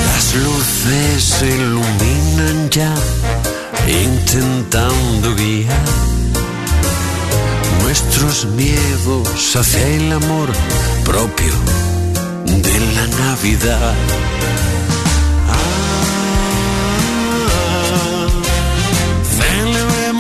[0.08, 2.92] Las luces se iluminan ya,
[3.88, 5.78] intentando guiar
[7.84, 10.50] nuestros miedos hacia el amor
[11.04, 11.54] propio
[12.48, 13.94] de la Navidad.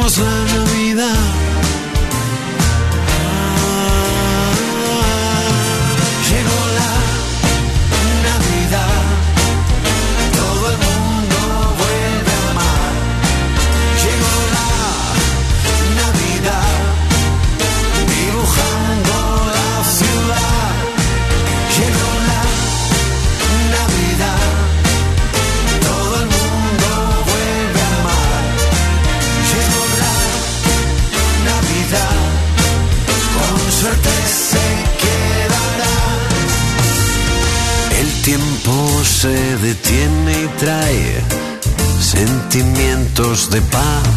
[0.09, 0.84] Celebremos la.
[39.25, 41.21] Se detiene y trae
[41.99, 44.07] sentimientos de paz.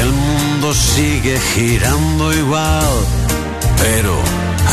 [0.00, 2.92] El mundo sigue girando igual,
[3.82, 4.14] pero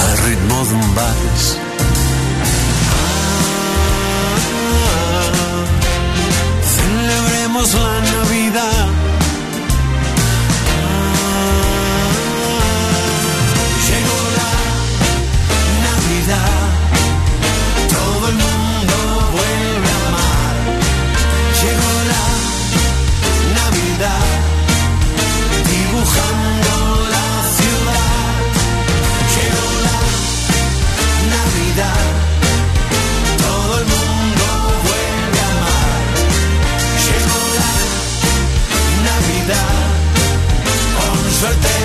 [0.02, 1.58] al ritmo de un vals.
[6.76, 8.27] Celebremos la Navidad.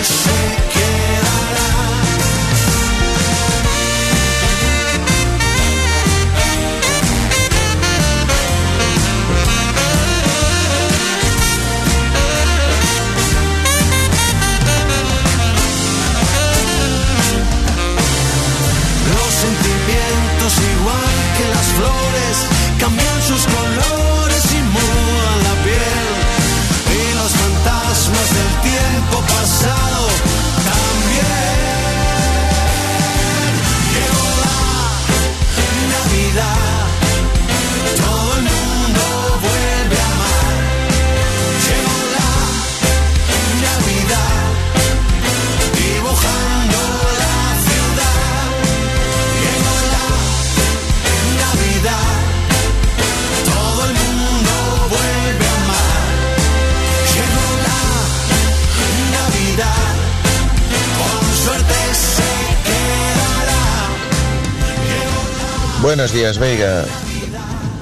[0.02, 0.71] say
[65.82, 66.84] Buenos días, Veiga.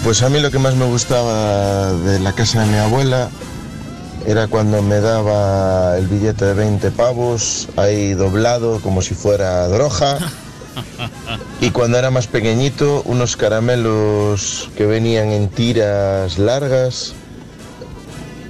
[0.02, 3.28] Pues a mí lo que más me gustaba de la casa de mi abuela
[4.26, 10.18] era cuando me daba el billete de 20 pavos ahí doblado como si fuera droga.
[11.60, 17.12] Y cuando era más pequeñito, unos caramelos que venían en tiras largas.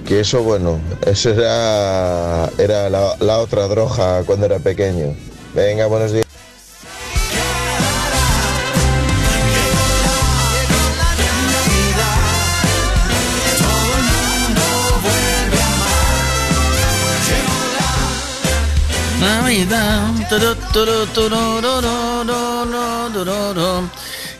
[0.07, 5.17] Que eso, bueno, eso era, era la, la otra droga cuando era pequeño.
[5.55, 6.30] Venga, buenos días.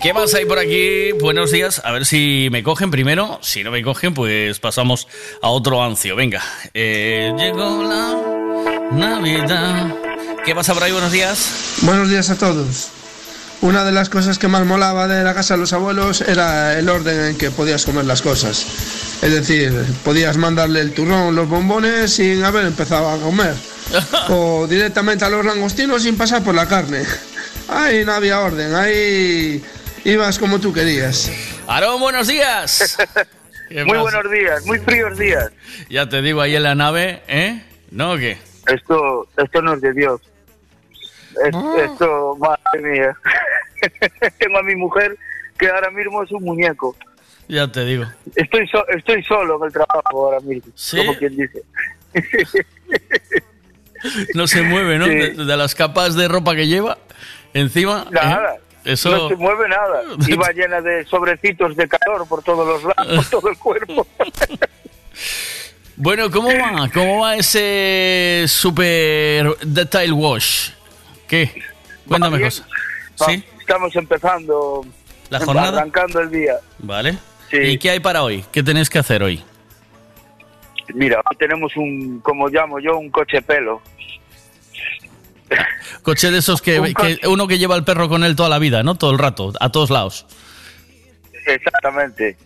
[0.01, 1.11] ¿Qué más hay por aquí?
[1.21, 1.83] Buenos días.
[1.85, 3.41] A ver si me cogen primero.
[3.43, 5.09] Si no me cogen, pues pasamos
[5.43, 6.15] a otro ancio.
[6.15, 6.43] Venga.
[6.75, 8.15] Eh, llegó la
[8.93, 9.93] Navidad.
[10.45, 10.93] ¿Qué pasa por ahí?
[10.93, 11.81] Buenos días.
[11.83, 12.91] Buenos días a todos.
[13.61, 16.89] Una de las cosas que más molaba de la casa de los abuelos era el
[16.89, 18.65] orden en que podías comer las cosas.
[19.23, 19.73] Es decir,
[20.05, 23.55] podías mandarle el turrón, los bombones sin haber empezado a comer.
[24.29, 27.03] O directamente a los langostinos sin pasar por la carne.
[27.69, 29.63] Ahí no había orden, ahí
[30.05, 31.31] ibas como tú querías.
[31.67, 32.97] Aarón, buenos días.
[33.69, 35.51] ¿Qué Muy buenos días, muy fríos días.
[35.89, 37.63] Ya te digo ahí en la nave, ¿eh?
[37.93, 38.39] ¿No o qué?
[38.67, 40.21] Esto, esto no es de Dios.
[41.47, 41.75] Es- Ah.
[41.85, 43.17] Esto, madre mía.
[44.39, 45.17] Tengo a mi mujer
[45.59, 46.97] que ahora mismo es un muñeco.
[47.49, 48.05] Ya te digo.
[48.35, 50.97] Estoy, so- estoy solo en el trabajo ahora mismo, ¿Sí?
[50.99, 51.63] como quien dice.
[54.35, 55.07] No se mueve, ¿no?
[55.07, 55.11] Sí.
[55.15, 56.99] De, de las capas de ropa que lleva
[57.55, 58.05] encima.
[58.09, 58.15] ¿eh?
[58.15, 58.57] Nada.
[58.85, 59.11] Eso.
[59.11, 60.03] No se mueve nada.
[60.27, 64.07] Iba llena de sobrecitos de calor por todos los lados, por todo el cuerpo.
[65.97, 66.89] Bueno, ¿cómo va?
[66.95, 70.71] ¿Cómo va ese super detail wash?
[71.29, 71.63] ¿Qué?
[72.09, 72.49] Cuéntame bien.
[72.49, 72.67] cosas.
[73.27, 73.45] ¿Sí?
[73.61, 74.87] Estamos empezando,
[75.29, 75.79] ¿La jornada?
[75.79, 76.55] arrancando el día.
[76.79, 77.19] Vale.
[77.53, 78.43] ¿Y qué hay para hoy?
[78.51, 79.45] ¿Qué tenéis que hacer hoy?
[80.95, 83.81] Mira, hoy tenemos un, como llamo yo, un coche pelo.
[86.03, 88.59] Coche de esos que, Un que uno que lleva el perro con él toda la
[88.59, 88.95] vida, ¿no?
[88.95, 90.27] Todo el rato, a todos lados.
[91.47, 92.37] Exactamente.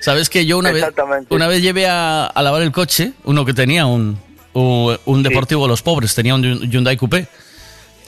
[0.00, 0.84] Sabes que yo una vez,
[1.28, 4.18] una vez llevé a, a lavar el coche, uno que tenía un,
[4.54, 7.28] un, un deportivo de los pobres, tenía un Hyundai Coupé.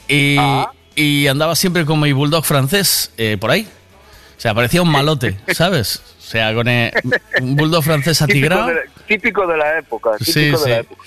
[0.09, 0.73] Y, Ah.
[0.97, 3.69] y andaba siempre con mi bulldog francés eh, por ahí.
[4.37, 6.03] O sea, parecía un malote, ¿sabes?
[6.31, 6.93] O sea, con eh,
[7.41, 8.67] un bulldog francés Típico atigrado.
[8.69, 10.11] de, la, típico de la época.
[10.21, 10.71] Sí, Típico de sí.
[10.71, 11.03] la época.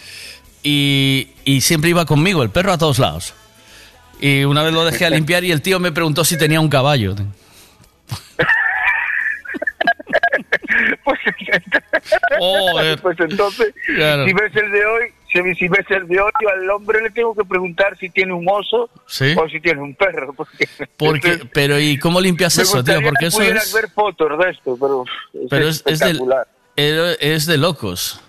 [0.63, 3.33] Y, y siempre iba conmigo, el perro a todos lados.
[4.19, 6.67] Y una vez lo dejé a limpiar y el tío me preguntó si tenía un
[6.67, 7.15] caballo.
[12.39, 12.99] Joder.
[13.01, 14.25] Pues entonces, Claro.
[14.25, 15.03] si ves el de hoy,
[15.33, 19.33] si, de hoy, al hombre le tengo que preguntar si tiene un oso Sí.
[19.37, 20.33] o si tiene un perro.
[20.33, 20.57] Porque,
[20.97, 23.01] Porque, pero ¿y cómo limpias me eso, tío?
[23.01, 25.03] Porque eso es, ver fotos de esto, pero,
[25.49, 26.47] pero es, es de, espectacular.
[26.75, 28.21] es de locos.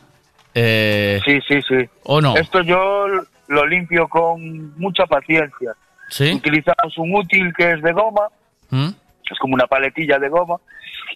[0.55, 1.89] Eh, Sí, sí, sí.
[2.05, 2.37] ¿O no?
[2.37, 3.07] Esto yo
[3.49, 5.75] lo limpio con mucha paciencia.
[6.09, 6.33] ¿Sí?
[6.33, 8.29] Utilizamos un útil que es de goma,
[8.71, 8.89] ¿Mm?
[9.31, 10.57] es como una paletilla de goma,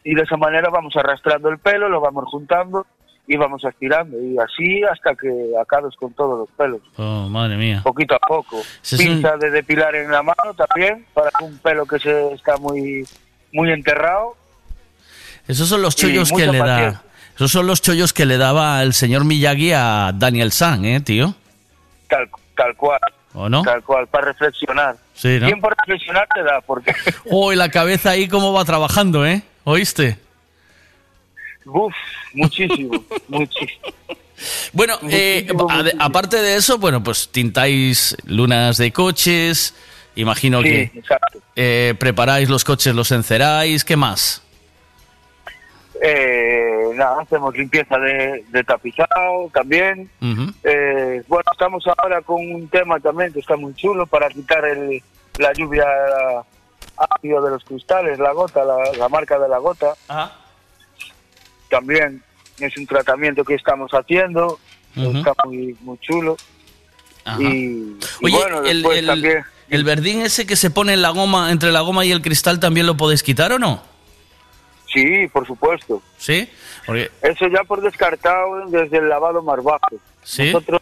[0.02, 2.86] y de esa manera vamos arrastrando el pelo, lo vamos juntando
[3.30, 5.28] y vamos estirando, y así hasta que
[5.60, 7.82] acabes con todos los pelos, Oh, madre mía.
[7.84, 8.60] poquito a poco.
[8.82, 12.56] Es un- Pinza de depilar en la mano también, para un pelo que se está
[12.56, 13.06] muy,
[13.52, 14.34] muy enterrado.
[15.46, 17.02] Esos son los chollos que le da.
[17.36, 21.34] Esos son los chollos que le daba el señor Miyagi a Daniel San, ¿eh, tío?
[22.08, 22.98] Tal, tal cual.
[23.34, 23.62] ¿O no?
[23.62, 24.96] Tal cual, para reflexionar.
[25.14, 25.46] Sí, ¿no?
[25.46, 26.92] Tiempo reflexionar te da, porque
[27.30, 29.42] Oh, y la cabeza ahí cómo va trabajando, ¿eh?
[29.64, 30.18] ¿Oíste?
[31.68, 31.94] Uf,
[32.34, 33.82] muchísimo, muchísimo.
[34.72, 35.48] Bueno, eh,
[35.98, 39.74] aparte de eso, bueno, pues tintáis lunas de coches,
[40.14, 41.02] imagino Sí, que
[41.56, 44.42] eh, preparáis los coches, los enceráis, ¿qué más?
[46.00, 50.08] Eh, nada, hacemos limpieza de, de tapizado también.
[50.62, 55.02] Eh, bueno, estamos ahora con un tema también que está muy chulo para quitar el,
[55.38, 55.84] la lluvia
[56.96, 59.94] ácido de los cristales, la gota, la, la marca de la gota.
[61.68, 62.22] También
[62.60, 64.58] es un tratamiento que estamos haciendo,
[64.96, 66.36] está muy, muy chulo.
[67.24, 67.40] Ajá.
[67.42, 69.44] Y, y Oye, bueno, el, después el- también...
[69.68, 72.58] el verdín ese que se pone en la goma, entre la goma y el cristal,
[72.58, 73.82] ¿también lo podéis quitar o no?
[74.92, 76.02] Sí, por supuesto.
[76.16, 76.48] ¿Sí?
[76.86, 79.96] Porque, Eso ya por descartado desde el lavado más bajo.
[80.22, 80.46] ¿Sí?
[80.52, 80.80] Nosotros,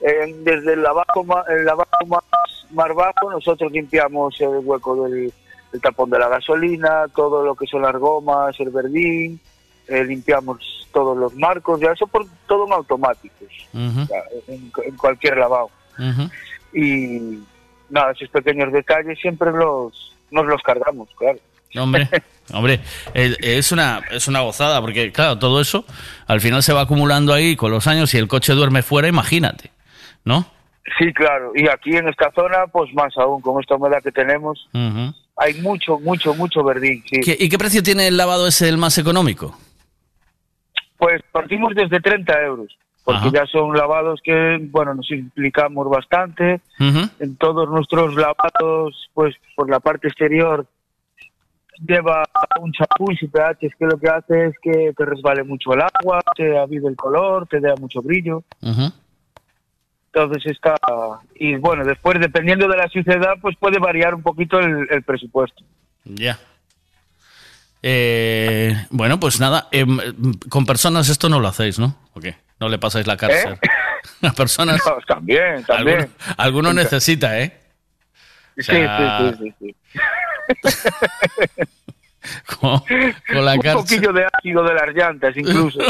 [0.00, 1.04] eh, desde el lavado,
[1.48, 2.22] el lavado más,
[2.70, 5.32] más bajo, nosotros limpiamos el hueco del,
[5.72, 9.40] del tapón de la gasolina, todo lo que son las gomas, el verdín,
[9.88, 10.58] eh, limpiamos
[10.92, 15.70] todos los marcos, ya eso por todo en automáticos, ya, en, en cualquier lavado.
[16.72, 17.38] Y
[17.90, 21.38] nada, esos pequeños detalles siempre los, nos los cargamos, claro.
[21.76, 22.08] Hombre,
[22.52, 22.80] hombre,
[23.14, 25.84] es una, es una gozada, porque claro, todo eso
[26.26, 29.70] al final se va acumulando ahí con los años y el coche duerme fuera, imagínate,
[30.24, 30.46] ¿no?
[30.98, 31.52] Sí, claro.
[31.54, 34.66] Y aquí en esta zona, pues más aún, con esta humedad que tenemos,
[35.36, 37.20] hay mucho, mucho, mucho verdín, sí.
[37.20, 39.56] ¿Qué- ¿Y qué precio tiene el lavado ese el más económico?
[40.98, 43.30] Pues partimos desde 30 euros, porque Ajá.
[43.32, 46.60] ya son lavados que, bueno, nos implicamos bastante.
[46.78, 50.66] En todos nuestros lavados, pues por la parte exterior
[51.86, 52.24] lleva
[52.60, 56.20] un champú y pH que lo que hace es que te resbale mucho el agua,
[56.36, 58.42] te avive el color, te da mucho brillo.
[60.12, 60.74] Entonces está...
[61.36, 65.62] Y bueno, después, dependiendo de la suciedad, pues puede variar un poquito el, el presupuesto.
[66.04, 66.38] Ya.
[67.82, 69.98] Eh, bueno, pues nada, em,
[70.48, 71.96] con personas esto no lo hacéis, ¿no?
[72.14, 72.36] ¿O qué?
[72.60, 73.58] No le pasáis la cárcel.
[74.22, 74.80] A personas.
[74.84, 75.98] No, también, también.
[76.00, 77.56] Alguno, alguno necesita, ¿eh?
[78.58, 79.76] O Sí, sea, sí, sí, sí, sí.
[82.60, 83.80] Con, con la un cárcel.
[83.82, 85.78] poquillo de ácido de las llantas, incluso.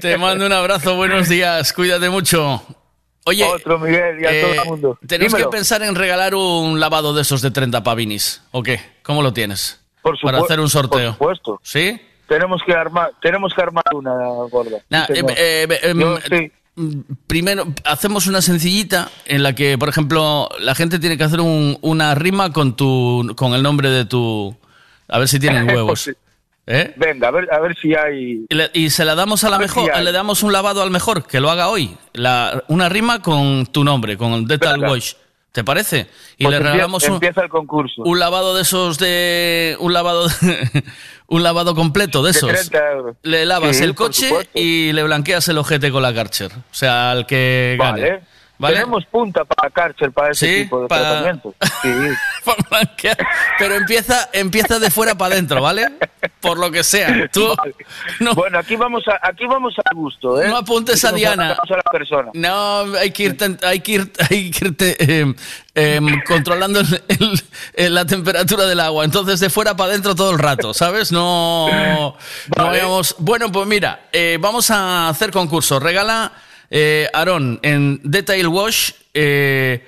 [0.00, 2.62] Te mando un abrazo, buenos días, cuídate mucho.
[3.24, 4.98] Oye, Otro, Miguel, y a todo el mundo.
[5.06, 5.50] Tenemos Dímelo.
[5.50, 8.80] que pensar en regalar un lavado de esos de 30 pavinis, ¿o qué?
[9.02, 9.80] ¿Cómo lo tienes?
[10.02, 11.16] Por Para hacer un sorteo.
[11.16, 11.60] Por supuesto.
[11.62, 12.00] ¿Sí?
[12.28, 14.12] Tenemos que armar, tenemos que armar una
[14.50, 14.78] gorda.
[14.88, 15.30] Nah, Sí, señor.
[15.36, 16.50] eh, eh, em, Yo, sí.
[17.26, 21.78] Primero, hacemos una sencillita en la que, por ejemplo, la gente tiene que hacer un-
[21.82, 24.56] una rima con tu, con el nombre de tu,
[25.06, 26.10] a ver si tienen huevos.
[26.66, 26.92] ¿Eh?
[26.96, 28.44] Venga, a ver, a ver si hay.
[28.48, 30.80] Y, le- y se la damos a la A mejor, si le damos un lavado
[30.82, 31.96] al mejor, que lo haga hoy.
[32.12, 34.90] La, una rima con tu nombre, con el Detail Venga.
[34.92, 35.14] Wash.
[35.50, 36.06] ¿Te parece?
[36.38, 38.02] Y Pues le regalamos un, empieza el concurso.
[38.04, 39.76] un lavado de esos de.
[39.80, 40.26] Un lavado
[41.26, 42.50] un lavado completo de De esos.
[42.50, 43.16] 30 euros.
[43.22, 46.52] Le lavas Sí, el coche y le blanqueas el ojete con la Karcher.
[46.52, 48.00] O sea, al que gane.
[48.02, 48.22] Vale.
[48.62, 48.76] ¿Vale?
[48.76, 51.54] Tenemos punta para cárcel para ese Sí, tipo de para- tratamiento.
[51.82, 51.88] Sí.
[52.44, 53.16] Para blanquear.
[53.58, 55.92] Pero empieza, empieza de fuera para adentro, ¿vale?
[56.40, 57.28] Por lo que sea.
[57.32, 57.54] Tú
[58.34, 60.48] Bueno, aquí vamos a, aquí vamos al gusto, ¿eh?
[60.48, 61.52] No apuntes a Diana.
[61.52, 62.30] a la persona.
[62.34, 65.34] No, hay que ir, ten- hay que ir, hay que ir te- em,
[65.76, 67.42] em, controlando el- el-
[67.74, 69.04] el- la temperatura del agua.
[69.04, 71.12] Entonces, de fuera para adentro todo el rato, ¿sabes?
[71.12, 72.16] No, no
[72.66, 75.78] vayamos- Bueno, pues mira, eh, vamos a hacer concurso.
[75.78, 76.32] Regala,
[76.72, 79.86] eh, Aarón, en Detail Wash, eh,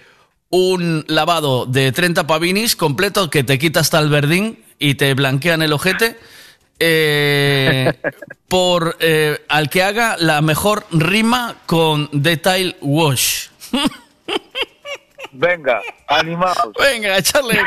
[0.50, 5.62] un lavado de 30 pavinis completo que te quita hasta el verdín y te blanquean
[5.62, 6.16] el ojete.
[6.78, 7.92] eh,
[8.48, 13.48] por eh, al que haga la mejor rima con Detail Wash.
[15.32, 16.72] Venga, animados.
[16.78, 17.58] Venga, echarle.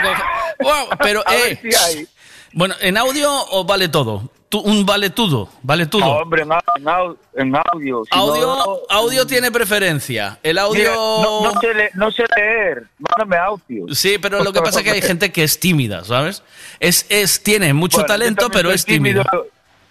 [0.59, 1.23] Wow, pero,
[1.61, 2.07] si hay.
[2.53, 4.31] Bueno, ¿en audio o vale todo?
[4.49, 5.99] Tú- un vale todo, vale todo.
[6.01, 8.03] No, hombre, en, au- en au- en audio.
[8.05, 10.39] si audio, no- audio tiene preferencia.
[10.41, 10.93] El audio.
[10.95, 12.85] No, no sé le- no sé leer.
[12.97, 13.93] Mándame audio.
[13.93, 16.43] Sí, pero lo que pasa es que hay gente que es tímida, ¿sabes?
[16.79, 19.23] Es, es, tiene mucho Bueno, talento, pero es tímido.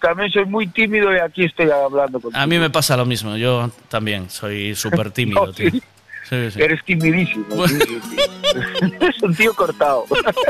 [0.01, 2.39] También soy muy tímido y aquí estoy hablando contigo.
[2.41, 5.69] A mí me pasa lo mismo, yo también soy súper tímido, tío.
[5.71, 5.81] sí.
[6.29, 6.61] Sí, sí.
[6.61, 7.67] Eres timidísimo.
[7.67, 7.79] sí.
[8.99, 10.05] es un tío cortado.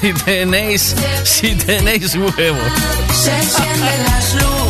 [0.00, 2.72] Si tenéis, si tenéis huevos.
[3.14, 4.61] Se encienden las luces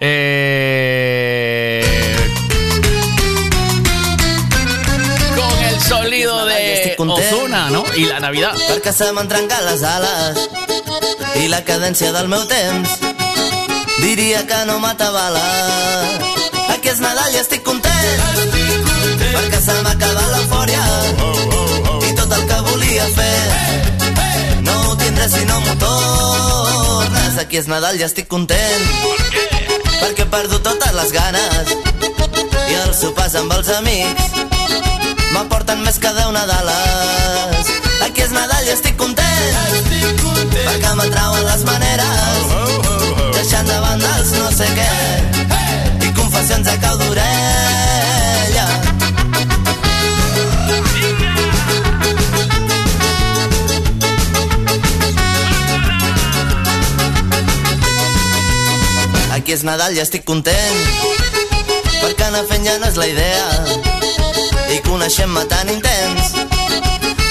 [0.00, 1.84] Eh,
[5.36, 7.84] con el sonido de Ozuna, ¿no?
[7.94, 8.52] Y la Navidad.
[8.68, 10.38] Perquè se m'han trencat les ales
[11.38, 12.98] i la cadència del meu temps
[14.00, 15.44] diria que no m'atabala.
[16.74, 18.18] Aquí és Nadal i estic content,
[19.36, 20.82] perquè se m'ha acabat l'eufòria
[22.10, 23.38] i tot el que volia fer
[24.66, 25.74] no ho tindré si no m'ho
[27.32, 27.44] tornes.
[27.44, 28.82] Aquí és Nadal i estic content,
[30.00, 31.72] perquè he perdut totes les ganes.
[32.70, 34.30] I els sopars amb els amics
[35.32, 37.72] m'aporten més que deu Nadales.
[38.02, 39.56] Aquí és Nadal i estic content,
[40.52, 42.52] perquè m'atrauen les maneres,
[43.34, 44.92] deixant de banda els no sé què,
[46.06, 48.31] i confessions a cau d'orella.
[59.52, 60.76] Aquí és Nadal i estic content,
[62.00, 63.42] perquè anar fent ja no és la idea,
[64.72, 66.30] i coneixent-me tan intens.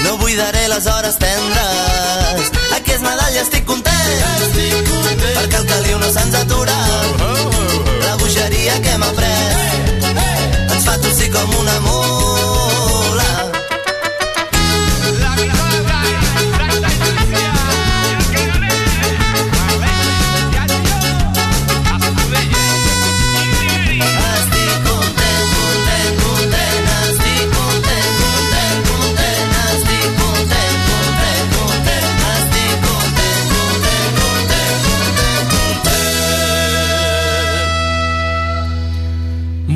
[0.03, 2.51] No buidaré les hores tendres.
[2.77, 4.53] Aquí és Nadal i estic content.
[4.53, 6.77] Perquè el caliu no se'ns atura.
[8.05, 12.40] La bogeria que hem après ens fa tossir com una mula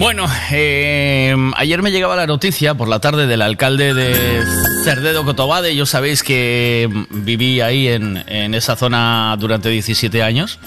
[0.05, 4.43] Bueno, eh, ayer me llegaba la noticia por la tarde del alcalde de
[4.83, 5.75] Cerdedo Cotobade.
[5.75, 10.59] Yo sabéis que viví ahí en, en esa zona durante 17 años.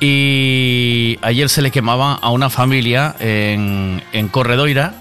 [0.00, 4.92] Y ayer se le quemaba a una familia en, en Corredoira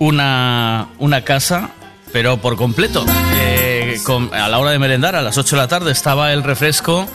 [0.00, 1.70] una, una casa,
[2.12, 3.06] pero por completo.
[3.36, 3.96] Eh,
[4.32, 7.08] a la hora de merendar, a las 8 de la tarde, estaba el refresco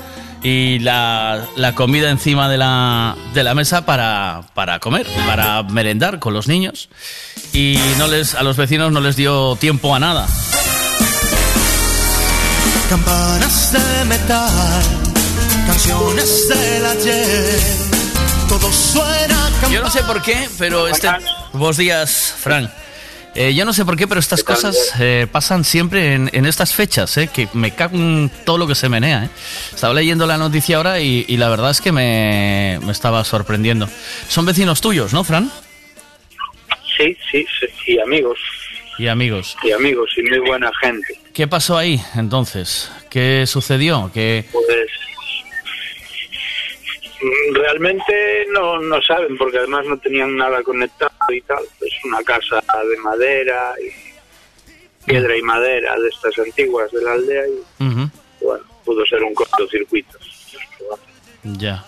[0.43, 6.19] y la, la comida encima de la, de la mesa para, para comer, para merendar
[6.19, 6.89] con los niños.
[7.53, 10.27] Y no les, a los vecinos no les dio tiempo a nada.
[12.89, 14.83] Campanas de metal,
[15.65, 17.59] canciones del ayer,
[18.47, 21.09] todo suena Yo no sé por qué, pero este...
[21.53, 22.71] Buenos días, Fran.
[23.35, 26.75] Eh, yo no sé por qué, pero estas cosas eh, pasan siempre en, en estas
[26.75, 29.25] fechas, eh, que me cago en todo lo que se menea.
[29.25, 29.29] eh.
[29.73, 33.89] Estaba leyendo la noticia ahora y, y la verdad es que me, me estaba sorprendiendo.
[34.27, 35.51] Son vecinos tuyos, ¿no, Fran?
[36.95, 38.37] Sí, sí, sí, y amigos,
[38.99, 39.57] Y amigos.
[39.63, 41.07] y amigos, y muy buena gente.
[41.33, 42.91] ¿Qué pasó ahí entonces?
[43.09, 44.11] ¿Qué sucedió?
[44.13, 44.45] ¿Qué...
[44.51, 44.65] Pues
[47.53, 51.63] realmente no, no saben, porque además no tenían nada conectado y tal.
[51.81, 57.43] Es una casa de madera y piedra y madera de estas antiguas de la aldea
[57.47, 60.17] y bueno, pudo ser un cortocircuito.
[61.43, 61.85] Ya.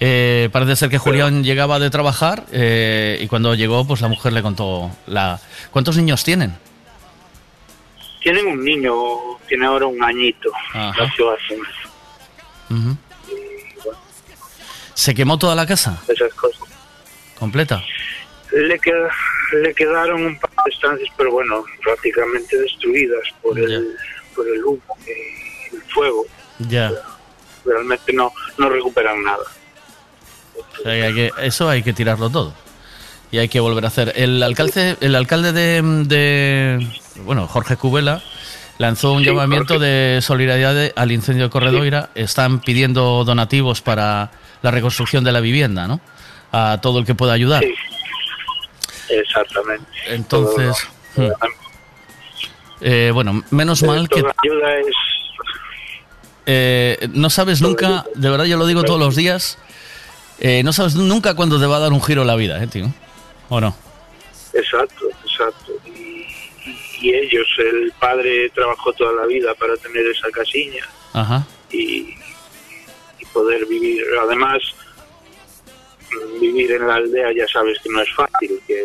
[0.00, 4.32] Eh, parece ser que Julián llegaba de trabajar eh, y cuando llegó, pues la mujer
[4.32, 5.40] le contó la...
[5.72, 6.56] ¿Cuántos niños tienen?
[8.20, 8.94] Tienen un niño,
[9.48, 10.92] tiene ahora un añito, Ajá.
[11.04, 11.54] nació hace
[12.70, 12.96] Ujú.
[14.98, 16.02] ¿Se quemó toda la casa?
[16.08, 16.60] esas cosas.
[17.38, 17.84] ¿Completa?
[18.50, 18.80] Le,
[19.62, 23.94] le quedaron un par de estancias, pero bueno, prácticamente destruidas por el,
[24.34, 26.26] por el humo y el fuego.
[26.58, 26.90] Ya.
[27.64, 29.44] Realmente no, no recuperan nada.
[30.56, 32.52] O sea, hay que- eso hay que tirarlo todo.
[33.30, 34.12] Y hay que volver a hacer.
[34.16, 36.88] El alcalde, el alcalde de, de-
[37.22, 38.20] bueno, Jorge Cubela
[38.78, 42.10] lanzó un Sí, llamamiento de solidaridad de- al incendio de Corredoira.
[42.14, 44.30] Están pidiendo donativos para
[44.62, 46.00] la reconstrucción de la vivienda, ¿no?
[46.52, 47.64] A todo el que pueda ayudar.
[49.08, 49.86] Exactamente.
[50.08, 50.76] Entonces,
[51.14, 51.32] Todo- hmm.
[52.80, 54.86] Eh, bueno, menos mal que ayuda es
[56.46, 59.58] eh, no sabes nunca, de verdad yo lo digo todos los días,
[60.38, 62.86] eh, no sabes nunca cuándo te va a dar un giro la vida, ¿eh, tío?
[63.48, 63.74] ¿O no?
[64.54, 65.06] exacto,
[67.00, 71.46] y ellos, el padre trabajó toda la vida para tener esa casilla Ajá.
[71.70, 72.14] y,
[73.18, 74.04] y poder vivir.
[74.20, 74.60] Además,
[76.40, 78.84] vivir en la aldea ya sabes que no es fácil, que,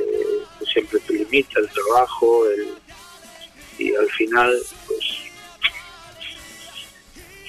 [0.60, 2.68] que siempre te limita el trabajo, el,
[3.78, 4.54] y al final,
[4.88, 5.04] pues,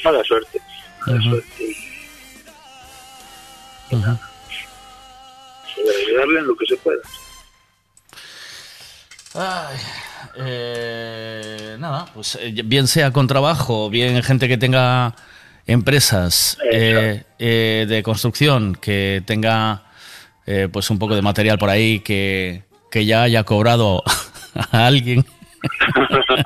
[0.05, 0.61] mala suerte.
[1.07, 1.65] Mala suerte.
[3.91, 3.97] Y
[5.75, 7.03] Poder ayudarle en lo que se pueda.
[9.35, 9.79] Ay,
[10.39, 15.15] eh, nada, pues eh, bien sea con trabajo, bien gente que tenga
[15.67, 19.83] empresas eh, eh, de construcción, que tenga
[20.47, 24.03] eh, pues un poco de material por ahí, que, que ya haya cobrado
[24.73, 25.25] a alguien.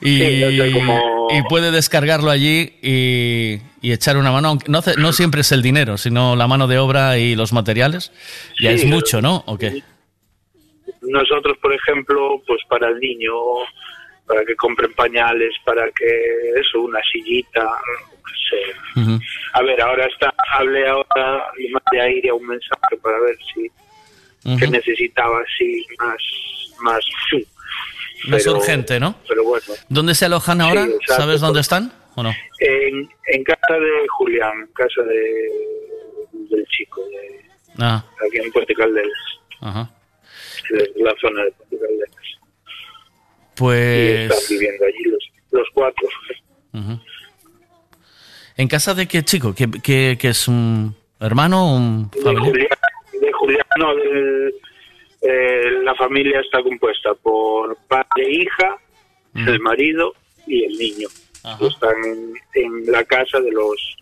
[0.00, 4.48] y, Sí, o sea, como- y puede descargarlo allí y, y echar una mano.
[4.48, 8.12] aunque No, no siempre es el dinero, sino la mano de obra y los materiales.
[8.60, 9.42] Ya es mucho, ¿no?
[9.46, 9.82] ¿O qué?
[11.08, 13.32] Nosotros, por ejemplo, pues para el niño,
[14.26, 19.20] para que compren pañales, para que eso, una sillita, no sé.
[19.52, 23.70] A ver, ahora está, hablé ahora y mandé a Iria un mensaje para ver si
[24.58, 26.16] que necesitaba así más,
[26.80, 27.44] más, sí.
[28.28, 29.16] Más Pero- urgente, ¿no?
[29.28, 30.84] Pero bueno, ¿Dónde se alojan ahora?
[30.86, 31.22] Sí, exacto.
[31.22, 32.32] ¿Sabes dónde están o no?
[32.60, 35.50] en, en casa de Julián, en casa de,
[36.32, 37.44] del chico, de,
[37.78, 39.12] Ah, aquí en Puerto Caldelas,
[39.60, 39.90] ajá.
[40.70, 42.10] De la zona de Caldelas.
[42.20, 44.30] y Pues.
[44.30, 46.08] están viviendo allí los, los cuatro.
[46.72, 47.00] ujú.
[48.58, 49.54] ¿En casa de qué chico?
[49.54, 52.78] ¿Qué, qué- qué es un hermano o un De familiar?
[53.20, 54.54] De Julián no, del-
[55.22, 58.76] eh, la familia está compuesta por padre e hija,
[59.34, 60.14] el marido
[60.46, 61.08] y el niño.
[61.60, 63.96] Están en, en la casa de los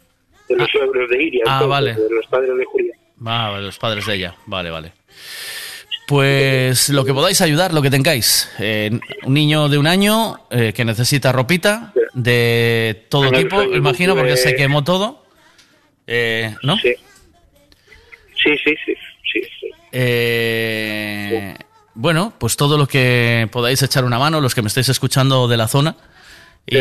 [0.48, 1.94] de los suegros de Iria, Ah, entonces, vale.
[1.94, 2.98] de los padres de Julián.
[3.26, 4.34] Ah, vale, los padres de ella.
[4.46, 4.92] Vale, vale.
[6.06, 8.50] Pues lo que podáis ayudar, lo que tengáis.
[8.58, 8.90] Eh,
[9.24, 14.14] un niño de un año eh, que necesita ropita de todo En el tipo, imagino,
[14.14, 15.24] porque de- se quemó todo.
[16.06, 16.76] Eh, ¿No?
[16.76, 16.94] Sí.
[18.42, 18.94] Sí, sí, sí,
[19.32, 19.70] sí, sí.
[19.92, 21.54] Eh,
[21.94, 25.56] bueno, pues todo lo que podáis echar una mano, los que me estáis escuchando de
[25.56, 25.96] la zona.
[26.66, 26.76] Y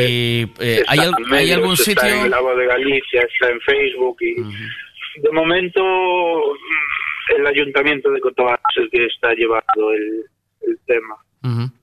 [0.60, 2.26] eh, ¿hay, Está al- en hay medios, algún Está sitio?
[2.26, 5.82] en La Voz de Galicia, está en Facebook y de momento
[7.38, 10.26] el ayuntamiento de Cotobar es el que está llevando el,
[10.70, 11.76] el tema.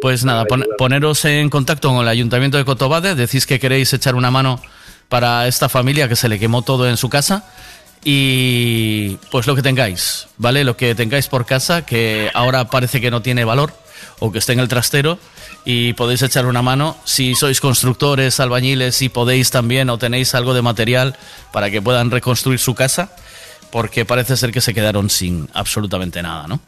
[0.00, 4.14] Pues nada, pon- poneros en contacto con el Ayuntamiento de Cotobade, decís que queréis echar
[4.14, 4.60] una mano
[5.08, 7.44] para esta familia que se le quemó todo en su casa
[8.04, 10.64] y pues lo que tengáis, ¿vale?
[10.64, 13.72] Lo que tengáis por casa que ahora parece que no tiene valor
[14.18, 15.18] o que esté en el trastero
[15.64, 20.54] y podéis echar una mano si sois constructores, albañiles y podéis también o tenéis algo
[20.54, 21.16] de material
[21.52, 23.14] para que puedan reconstruir su casa
[23.72, 26.60] porque parece ser que se quedaron sin absolutamente nada, ¿no?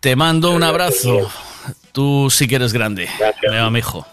[0.00, 1.30] Te mando un abrazo.
[1.92, 3.08] Tú sí que eres grande.
[3.40, 4.04] Venga, mijo.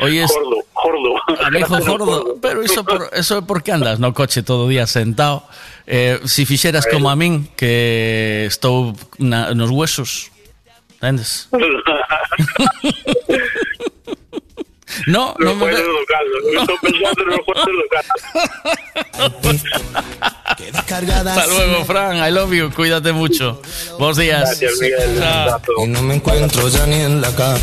[0.00, 0.30] Oye, es...
[0.30, 1.14] Gordo, gordo.
[1.42, 4.86] A mi hijo gordo, pero eso por, eso por qué andas no coche todo día
[4.86, 5.44] sentado.
[5.86, 10.30] Eh, si fixeras como a min que estou na, nos huesos,
[11.00, 11.48] entendes?
[15.06, 18.10] No, no Los me jueces ve- locales, estoy pensando en los jueces locales.
[21.26, 22.16] Hasta luego, Fran.
[22.26, 22.70] I love you.
[22.74, 23.60] Cuídate mucho.
[23.98, 24.40] Buenos días.
[24.42, 25.18] Gracias, Miguel.
[25.18, 25.60] Chao.
[25.84, 27.58] Y no me encuentro ya ni en la cama.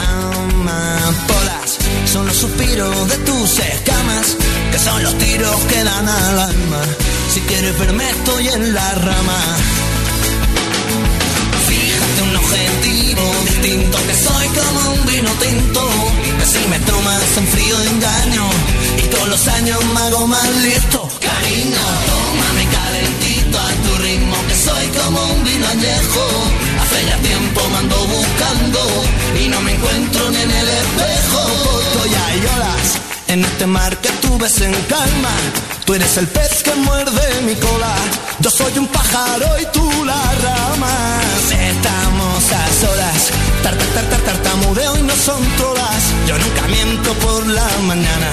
[0.00, 4.36] Amapolas son los suspiros de tus escamas,
[4.70, 6.80] que son los tiros que dan al alma.
[7.32, 9.38] Si quieres verme, estoy en la rama.
[11.68, 15.90] Fíjate un objetivo distinto, que soy como un vino tinto.
[16.74, 18.50] Me tomas en frío engaño,
[18.98, 21.08] y con los años me hago más listo.
[21.20, 26.24] Cariño, tómame calentito a tu ritmo, que soy como un vino añejo.
[26.82, 28.80] Hace ya tiempo me ando buscando,
[29.40, 31.42] y no me encuentro ni en el espejo.
[31.94, 32.86] Porque hay olas
[33.28, 35.34] en este mar que tú ves en calma.
[35.84, 37.94] Tú eres el pez que muerde mi cola.
[38.40, 41.20] Yo soy un pájaro y tú la rama.
[41.52, 43.43] Estamos a solas.
[43.64, 46.02] Tar, tar, tar, tar, tartamudeo y no son todas.
[46.28, 48.30] Yo nunca miento por la mañana.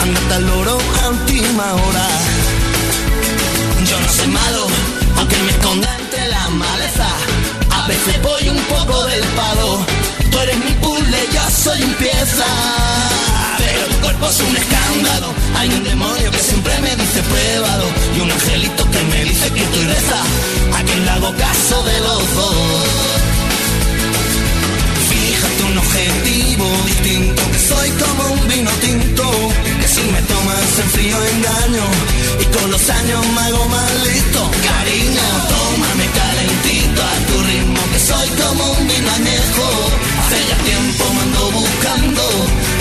[0.00, 2.06] Andate al loro a última hora.
[3.90, 4.66] Yo no soy malo,
[5.16, 7.08] aunque me esconda entre la maleza.
[7.72, 9.84] A veces voy un poco del palo.
[10.30, 12.46] Tú eres mi puzzle, yo soy un pieza.
[13.58, 15.34] Pero tu cuerpo es un escándalo.
[15.56, 17.86] Hay un demonio que siempre me dice pruébalo.
[18.16, 20.20] Y un angelito que me dice que estoy reza.
[20.78, 23.27] A quien le hago caso de los dos.
[25.78, 29.24] Objetivo distinto, que soy como un vino tinto,
[29.80, 31.84] que si me tomas en frío engaño,
[32.40, 34.50] y con los años me hago más listo.
[34.68, 39.66] Cariño, tómame calentito a tu ritmo, que soy como un vino añejo.
[40.20, 42.22] Hace ya tiempo me ando buscando,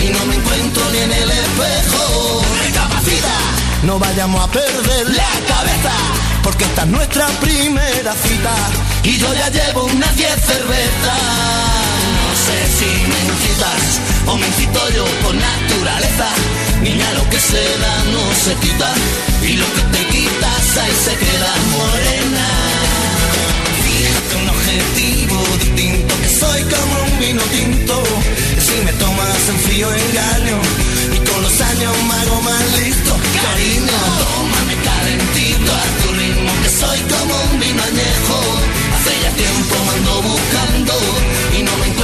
[0.04, 2.42] y no me encuentro ni en el espejo.
[2.64, 3.36] Recapacita,
[3.84, 5.94] no vayamos a perder la cabeza,
[6.44, 8.56] porque esta es nuestra primera cita,
[9.04, 11.87] y yo ya llevo unas 10 cervezas.
[12.78, 16.28] Si me incitas o me incito yo por naturaleza.
[16.82, 18.90] Niña, lo que se da no se quita
[19.42, 22.48] y lo que te quitas ahí se queda morena.
[23.84, 28.04] Fíjate un objetivo distinto que soy como un vino tinto.
[28.66, 30.58] Si me tomas en frío engaño
[31.16, 33.12] y con los años me hago más listo.
[33.44, 38.38] Cariño, tómame calentito a tu ritmo que soy como un vino añejo.
[38.96, 40.94] Hace ya tiempo me ando buscando
[41.58, 41.97] y no me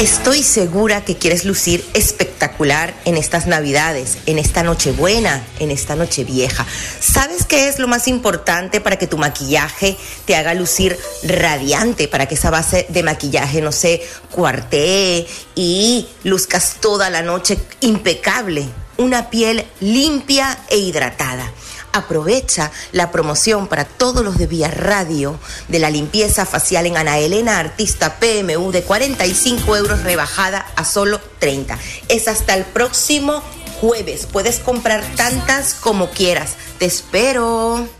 [0.00, 6.24] Estoy segura que quieres lucir espectacular en estas navidades, en esta nochebuena, en esta noche
[6.24, 6.64] vieja.
[7.00, 12.24] ¿Sabes qué es lo más importante para que tu maquillaje te haga lucir radiante, para
[12.24, 18.64] que esa base de maquillaje no se cuartee y luzcas toda la noche impecable?
[18.96, 21.52] Una piel limpia e hidratada.
[21.92, 25.38] Aprovecha la promoción para todos los de Vía Radio
[25.68, 31.20] de la limpieza facial en Ana Elena Artista PMU de 45 euros rebajada a solo
[31.38, 31.78] 30.
[32.08, 33.42] Es hasta el próximo
[33.80, 34.26] jueves.
[34.26, 36.56] Puedes comprar tantas como quieras.
[36.78, 37.99] Te espero.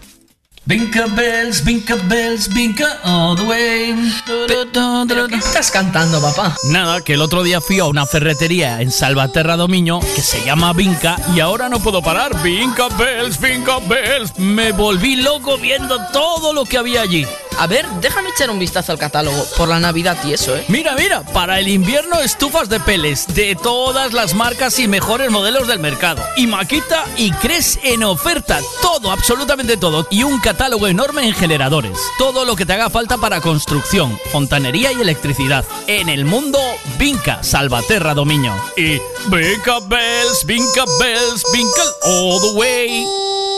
[0.66, 3.94] Vinca bells, vinca bells, vinca all the way.
[5.28, 6.54] ¿Qué estás cantando, papá?
[6.64, 10.72] Nada, que el otro día fui a una ferretería en Salvaterra Domiño que se llama
[10.72, 12.40] Vinca y ahora no puedo parar.
[12.42, 14.38] Vinca bells, vinca bells.
[14.38, 17.26] Me volví loco viendo todo lo que había allí.
[17.58, 20.64] A ver, déjame echar un vistazo al catálogo por la Navidad y eso, ¿eh?
[20.68, 25.68] Mira, mira, para el invierno estufas de peles de todas las marcas y mejores modelos
[25.68, 26.22] del mercado.
[26.36, 28.60] Y Maquita y Cres en oferta.
[28.80, 30.06] Todo, absolutamente todo.
[30.10, 31.96] Y un catálogo enorme en generadores.
[32.18, 35.64] Todo lo que te haga falta para construcción, fontanería y electricidad.
[35.86, 36.58] En el mundo,
[36.98, 38.52] Vinca, Salvaterra Domiño.
[38.76, 43.49] Y Vinca Bells, Vinca Bells, Vinca all the way.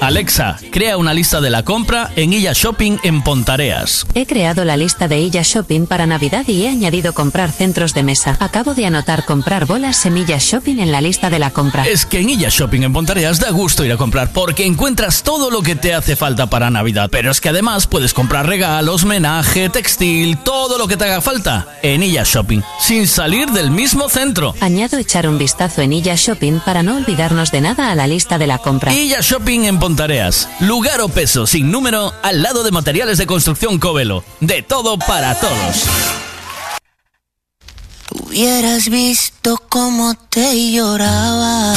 [0.00, 4.04] Alexa, crea una lista de la compra en Illa Shopping en Pontareas.
[4.14, 8.02] He creado la lista de Illa Shopping para Navidad y he añadido comprar centros de
[8.02, 8.36] mesa.
[8.40, 11.84] Acabo de anotar comprar bolas semillas shopping en la lista de la compra.
[11.86, 15.50] Es que en Illa Shopping en Pontareas da gusto ir a comprar porque encuentras todo
[15.50, 17.08] lo que te hace falta para Navidad.
[17.10, 21.78] Pero es que además puedes comprar regalos, menaje, textil, todo lo que te haga falta
[21.82, 24.54] en Illa Shopping, sin salir del mismo centro.
[24.60, 28.38] Añado echar un vistazo en Illa Shopping para no olvidarnos de nada a la lista
[28.38, 28.91] de la compra.
[28.92, 30.48] Illa Shopping en Pontareas.
[30.60, 34.22] Lugar o peso sin número al lado de materiales de construcción Covelo.
[34.40, 35.84] De todo para todos.
[38.10, 41.72] Hubieras visto cómo te lloraba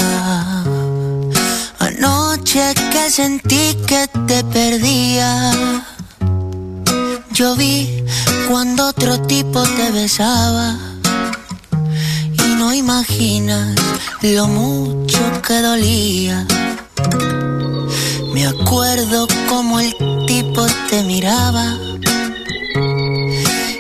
[1.80, 5.52] Anoche que sentí que te perdía
[7.32, 8.04] Yo vi
[8.50, 10.78] cuando otro tipo te besaba
[12.34, 13.76] Y no imaginas
[14.22, 16.46] lo mucho que dolía
[18.34, 21.78] Me acuerdo como el tipo te miraba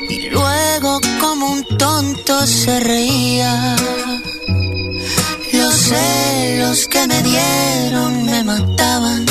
[0.10, 3.76] y luego como un tonto se reía.
[5.54, 9.26] Los celos que me dieron me mataban.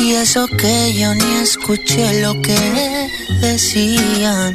[0.00, 3.08] Y eso que yo ni escuché lo que
[3.40, 4.54] decían.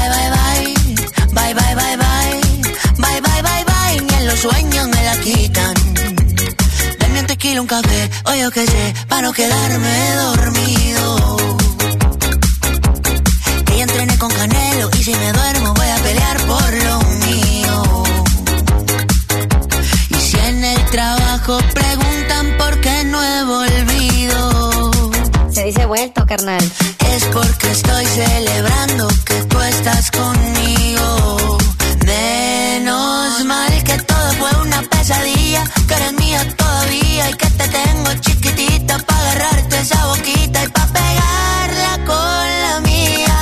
[4.41, 5.73] Sueños me la quitan.
[6.99, 11.41] Dame un tequila, un café, o yo qué sé, para no quedarme dormido.
[14.21, 18.03] con Canelo y si me duermo voy a pelear por lo mío.
[20.09, 24.91] Y si en el trabajo preguntan por qué no he volvido,
[25.49, 26.63] Se dice vuelto, carnal.
[27.13, 31.57] es porque estoy celebrando que tú estás conmigo.
[32.05, 33.70] Menos mal
[35.01, 40.67] pesadilla, que eres mía todavía y que te tengo chiquitita para agarrarte esa boquita y
[40.67, 43.37] para pegarla con la mía.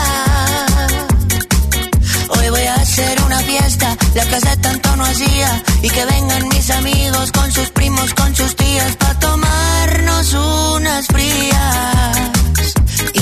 [2.30, 6.48] Hoy voy a hacer una fiesta, la que hace tanto no hacía, y que vengan
[6.48, 12.29] mis amigos con sus primos, con sus tías, para tomarnos unas frías.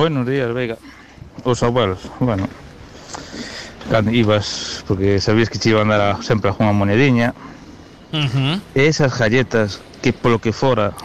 [0.00, 0.78] Buenos días, Vega.
[1.44, 2.48] Os abuelos, bueno.
[4.10, 7.36] Ibas, porque sabías que te iba a andar a- sempre a unha monediña.
[8.72, 10.96] E esas galletas que polo que fora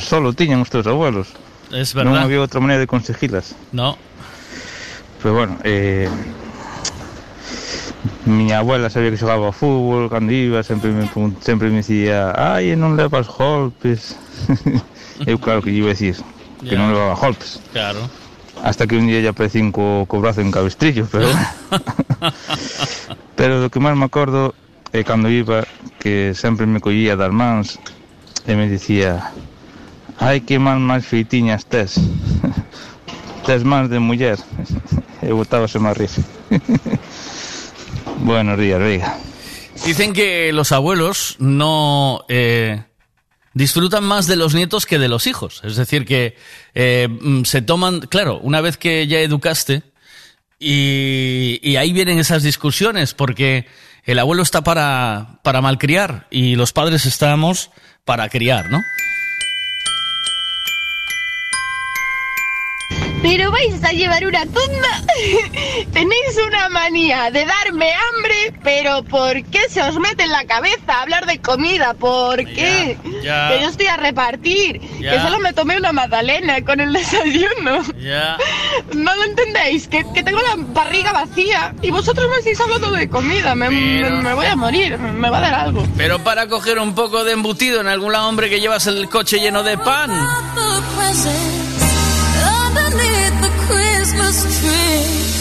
[0.00, 1.36] solo tiñan os teus abuelos.
[1.76, 2.24] Es Non verdad.
[2.24, 3.52] había outra maneira de conseguilas.
[3.76, 4.00] No.
[5.20, 6.08] Pero bueno, eh,
[8.24, 11.04] miña abuela sabía que xogaba fútbol cando iba, sempre me,
[11.44, 14.16] sempre me dicía ai, non levas golpes
[15.28, 16.16] eu claro que lle iba a decir
[16.64, 16.80] que Ya.
[16.80, 18.08] non levaba golpes Claro.
[18.62, 21.28] Hasta que un día ya aparecín co, co brazo en cabestrillo pero
[23.38, 24.54] pero do que máis me acordo
[24.92, 25.66] é cando iba
[25.98, 27.78] que sempre me collía das mans
[28.46, 29.30] e me dicía
[30.18, 31.96] ai que man máis feitiñas tes
[33.46, 34.38] tes mans de muller.
[35.18, 36.10] E botábase máis rir
[38.22, 39.18] Buenos días, Vega.
[39.84, 42.84] Dicen que los abuelos no eh,
[43.58, 45.60] disfrutan más de los nietos que de los hijos.
[45.64, 46.36] Es decir, que
[46.74, 49.82] eh, mm, se toman, claro, una vez que ya educaste,
[50.60, 53.66] y, ahí vienen esas discusiones, porque
[54.04, 57.70] el abuelo está para, para malcriar y los padres estamos
[58.04, 58.82] para criar, ¿no?
[63.22, 65.02] Pero vais a llevar una tunda.
[65.92, 71.02] Tenéis una manía de darme hambre, pero ¿por qué se os mete en la cabeza
[71.02, 71.94] hablar de comida?
[71.94, 72.96] ¿Por qué?
[73.22, 73.48] ya.
[73.48, 74.80] Que yo estoy a repartir.
[75.00, 75.12] Ya.
[75.12, 77.82] Que solo me tomé una magdalena con el desayuno.
[78.00, 78.36] Ya.
[78.94, 83.08] No lo entendéis, que, que tengo la barriga vacía y vosotros me estáis hablando de
[83.08, 83.54] comida.
[83.54, 85.84] Me, me- me voy a morir, me va a dar algo.
[85.96, 89.40] Pero para coger un poco de embutido en algún lado, hombre, que llevas el coche
[89.40, 90.10] lleno de pan.
[94.10, 95.37] Christmas tree.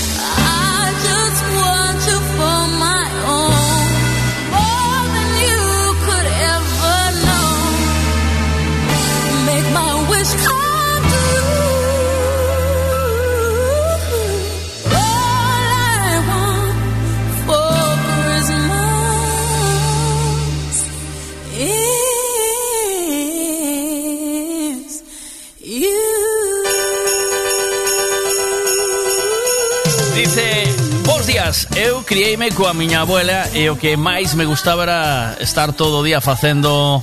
[31.37, 35.01] días Eu criei-me coa miña abuela E o que máis me gustaba era
[35.37, 36.97] estar todo o día facendo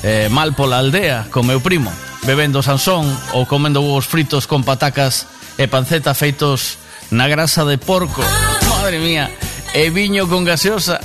[0.00, 1.92] eh, mal pola aldea con meu primo
[2.24, 3.04] Bebendo sansón
[3.36, 5.28] ou comendo huevos fritos con patacas
[5.60, 6.80] e panceta feitos
[7.12, 8.24] na grasa de porco
[8.72, 9.28] Madre mía,
[9.76, 10.96] e viño con gaseosa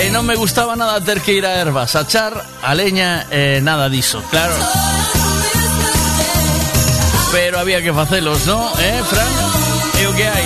[0.00, 3.58] E non me gustaba nada ter que ir a ervas A char, a leña, e
[3.58, 4.54] nada diso, Claro
[7.32, 8.72] pero había que facelos, ¿no?
[8.80, 9.59] ¿Eh, Fran?
[10.02, 10.44] Hai.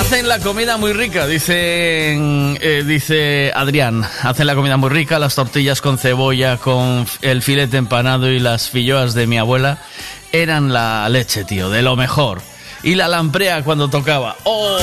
[0.00, 4.02] Hacen la comida muy rica, dicen, eh, dice Adrián.
[4.22, 8.70] Hacen la comida muy rica, las tortillas con cebolla, con el filete empanado y las
[8.70, 9.76] filloas de mi abuela
[10.32, 12.40] eran la leche, tío, de lo mejor.
[12.82, 14.36] Y la lamprea cuando tocaba.
[14.44, 14.78] ¡Oh!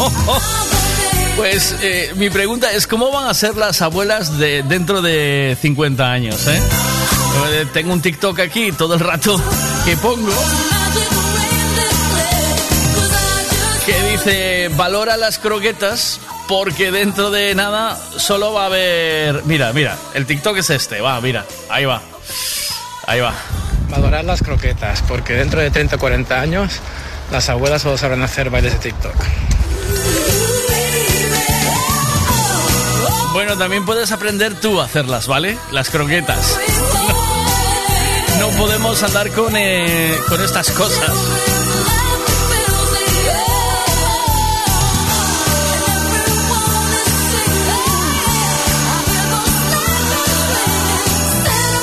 [0.00, 0.58] ¡Oh!
[1.36, 6.10] Pues eh, mi pregunta es, ¿cómo van a ser las abuelas de dentro de 50
[6.10, 6.46] años?
[6.46, 6.60] eh?
[7.52, 9.40] Eh, Tengo un TikTok aquí todo el rato
[9.84, 10.32] que pongo
[13.86, 19.42] que dice, valora las croquetas porque dentro de nada solo va a haber...
[19.44, 22.00] Mira, mira, el TikTok es este, va, mira, ahí va,
[23.06, 23.34] ahí va.
[23.88, 26.72] Valorar las croquetas, porque dentro de 30 o 40 años
[27.32, 29.14] Las abuelas solo saben hacer bailes de TikTok.
[33.44, 35.58] Bueno, también puedes aprender tú a hacerlas, ¿vale?
[35.72, 36.56] Las croquetas.
[38.38, 41.10] No podemos andar con, eh, con estas cosas.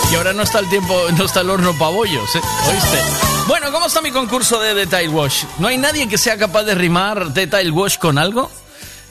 [0.09, 2.41] Y ahora no está el tiempo, no está el horno para bollos, ¿eh?
[2.69, 3.01] ¿Oíste?
[3.49, 5.43] Bueno, ¿cómo está mi concurso de Detail Wash?
[5.57, 8.49] ¿No hay nadie que sea capaz de rimar Detail Wash con algo?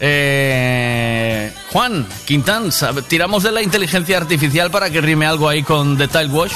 [0.01, 5.97] Eh, Juan, Quintán, ¿sabe- ¿tiramos de la inteligencia artificial para que rime algo ahí con
[5.99, 6.53] Detail Wash?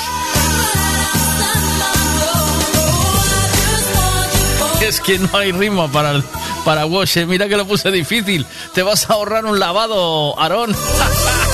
[4.81, 6.21] Es que no hay rima para,
[6.65, 7.27] para Wash, eh.
[7.27, 8.45] mira que lo puse difícil.
[8.75, 10.75] Te vas a ahorrar un lavado, Aarón.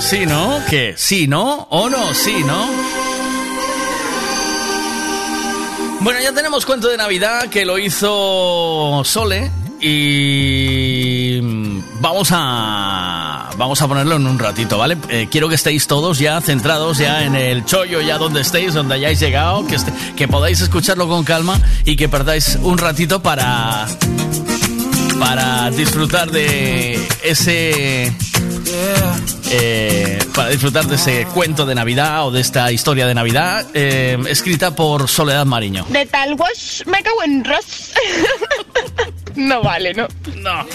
[0.00, 0.60] Sí, ¿no?
[0.70, 0.94] ¿Qué?
[0.96, 1.66] ¿Sí, no?
[1.70, 2.14] ¿O no?
[2.14, 2.66] Sí, ¿no?
[6.00, 9.50] Bueno, ya tenemos cuento de Navidad que lo hizo Sole
[9.80, 11.40] y
[12.00, 14.96] vamos a vamos a ponerlo en un ratito, ¿vale?
[15.10, 18.94] Eh, quiero que estéis todos ya centrados ya en el chollo, ya donde estéis, donde
[18.94, 23.86] hayáis llegado, que, este- que podáis escucharlo con calma y que perdáis un ratito para
[25.18, 28.12] para disfrutar de ese
[29.50, 34.18] eh, para disfrutar de ese cuento de Navidad o de esta historia de Navidad eh,
[34.28, 35.84] escrita por Soledad Mariño.
[35.88, 37.92] De tal wash me cago en Ross.
[39.36, 40.08] no vale, ¿no?
[40.36, 40.66] No.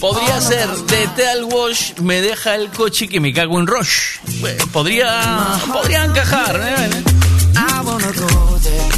[0.00, 3.66] Podría ser de Teal Wash me deja el coche que me cago en.
[3.66, 6.60] Eh, Podría, podría encajar.
[6.62, 6.90] ¿eh?
[7.56, 8.92] I wanna go there,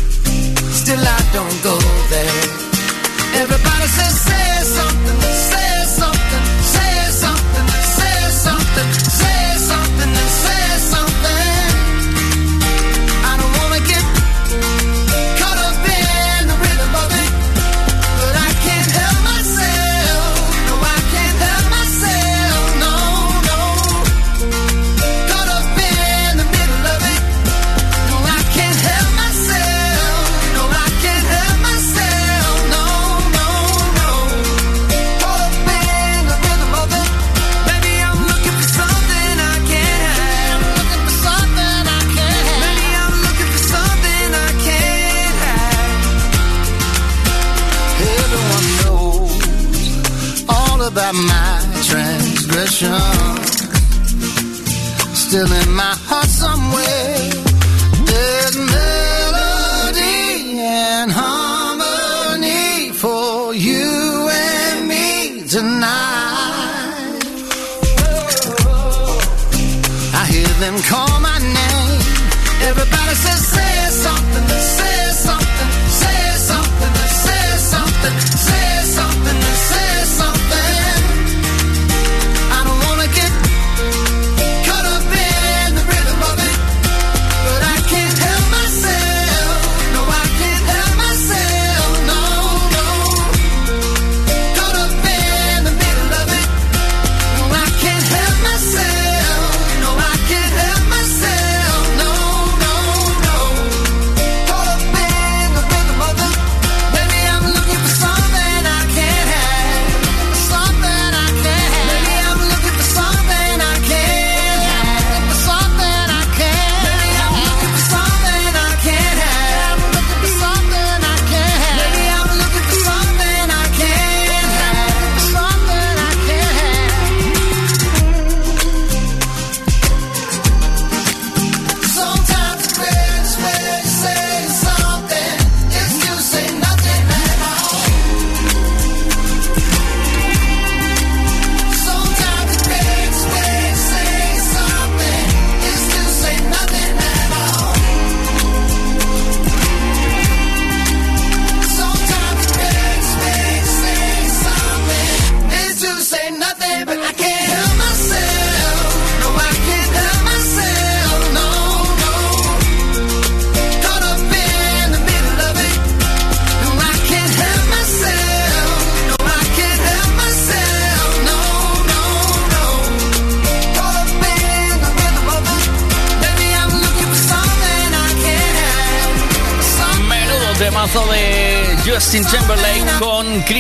[0.73, 1.79] still I don't go
[2.11, 3.43] there.
[3.43, 5.28] Everybody says, say something,
[50.99, 52.93] about my transgression.
[55.15, 56.98] Still in my heart somewhere.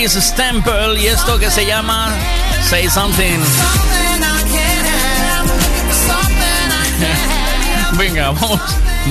[0.08, 2.14] Con Chris Stample y esto que se llama
[2.62, 3.40] Say Something.
[7.98, 8.60] Venga, vamos,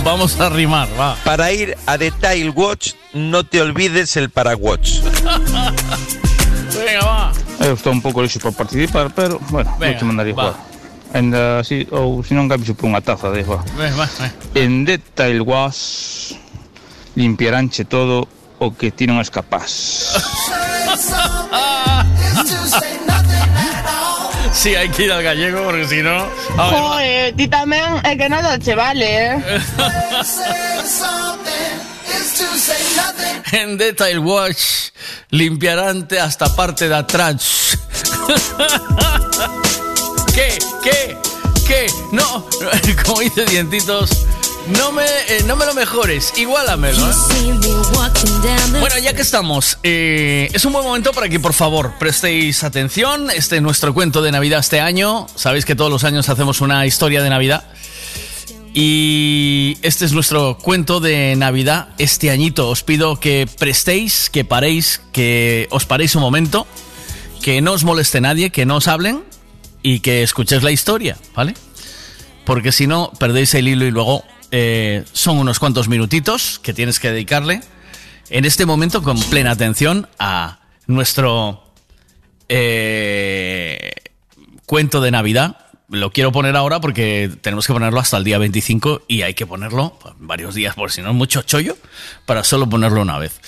[0.03, 1.15] vamos a rimar, va.
[1.23, 5.01] Para ir a Detail Watch, no te olvides el Paraguatch.
[6.85, 7.31] Venga, va.
[7.59, 10.29] Estou un pouco lixo para participar, pero, bueno, Venga, vou te mandar va.
[10.29, 10.55] igual.
[11.13, 13.61] Ainda así, ou se non cambio por unha taza de va.
[14.55, 16.33] En Detail Wash
[17.13, 20.56] limpiaránche todo o que ti non es capaz.
[24.53, 26.25] Sí, hay que ir al gallego porque si no.
[26.57, 29.37] Joder, ti tamén é que nada che vale.
[33.51, 34.91] En Detail Watch
[35.29, 37.77] limpiarán hasta parte de atrás.
[40.33, 40.57] ¿Qué?
[40.83, 41.17] ¿Qué?
[41.67, 41.87] ¿Qué?
[42.11, 42.45] No,
[43.05, 44.09] como dice Dientitos,
[44.69, 47.09] no me, eh, no me lo mejores, igualamelo.
[47.09, 47.13] ¿eh?
[48.79, 53.29] Bueno, ya que estamos, eh, es un buen momento para que por favor prestéis atención.
[53.29, 55.27] Este es nuestro cuento de Navidad este año.
[55.35, 57.63] Sabéis que todos los años hacemos una historia de Navidad.
[58.73, 62.69] Y este es nuestro cuento de Navidad este añito.
[62.69, 66.67] Os pido que prestéis, que paréis, que os paréis un momento,
[67.41, 69.23] que no os moleste nadie, que no os hablen
[69.81, 71.55] y que escuchéis la historia, ¿vale?
[72.45, 76.99] Porque si no, perdéis el hilo y luego eh, son unos cuantos minutitos que tienes
[76.99, 77.61] que dedicarle
[78.29, 81.63] en este momento con plena atención a nuestro
[82.49, 83.91] eh,
[84.65, 85.57] cuento de Navidad.
[85.89, 89.45] Lo quiero poner ahora porque tenemos que ponerlo hasta el día 25 y hay que
[89.47, 91.77] ponerlo varios días, por si no es mucho chollo,
[92.25, 93.39] para solo ponerlo una vez.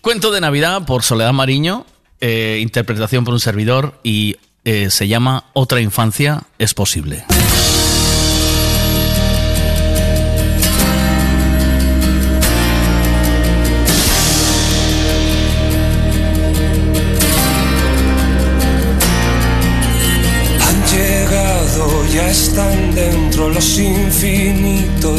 [0.00, 1.86] Cuento de Navidad por Soledad Mariño,
[2.20, 7.24] eh, interpretación por un servidor y eh, se llama Otra infancia es posible.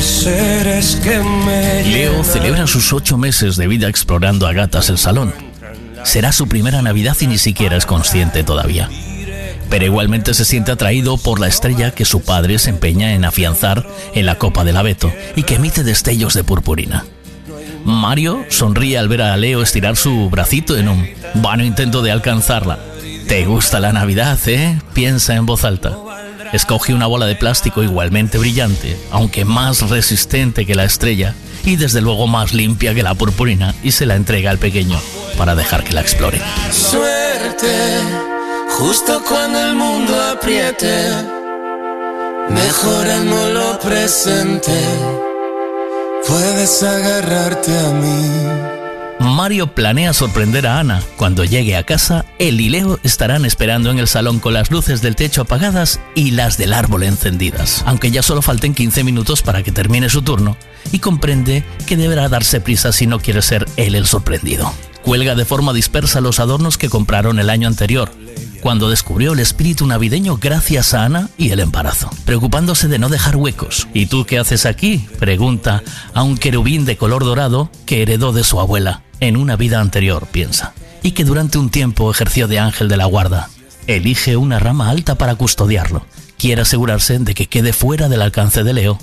[0.03, 5.33] Seres que me Leo celebra sus ocho meses de vida explorando a gatas el salón.
[6.03, 8.89] Será su primera Navidad y ni siquiera es consciente todavía.
[9.69, 13.85] Pero igualmente se siente atraído por la estrella que su padre se empeña en afianzar
[14.13, 17.05] en la copa del abeto y que emite destellos de purpurina.
[17.83, 22.79] Mario sonríe al ver a Leo estirar su bracito en un vano intento de alcanzarla.
[23.27, 24.79] ¿Te gusta la Navidad, eh?
[24.93, 25.97] Piensa en voz alta.
[26.53, 32.01] Escoge una bola de plástico igualmente brillante, aunque más resistente que la estrella, y desde
[32.01, 34.99] luego más limpia que la purpurina, y se la entrega al pequeño
[35.37, 36.41] para dejar que la explore.
[36.71, 37.99] Suerte,
[38.69, 41.09] justo cuando el mundo apriete,
[42.49, 44.71] mejorando lo presente,
[46.27, 48.74] puedes agarrarte a mí.
[49.19, 51.01] Mario planea sorprender a Ana.
[51.15, 55.01] Cuando llegue a casa, él y Leo estarán esperando en el salón con las luces
[55.01, 59.63] del techo apagadas y las del árbol encendidas, aunque ya solo falten 15 minutos para
[59.63, 60.57] que termine su turno,
[60.91, 64.71] y comprende que deberá darse prisa si no quiere ser él el sorprendido.
[65.05, 68.11] Cuelga de forma dispersa los adornos que compraron el año anterior,
[68.59, 73.35] cuando descubrió el espíritu navideño gracias a Ana y el embarazo, preocupándose de no dejar
[73.35, 73.87] huecos.
[73.93, 75.07] ¿Y tú qué haces aquí?
[75.19, 75.83] pregunta
[76.15, 80.27] a un querubín de color dorado que heredó de su abuela en una vida anterior,
[80.31, 80.73] piensa,
[81.03, 83.49] y que durante un tiempo ejerció de ángel de la guarda.
[83.85, 86.03] Elige una rama alta para custodiarlo.
[86.39, 88.97] Quiere asegurarse de que quede fuera del alcance de Leo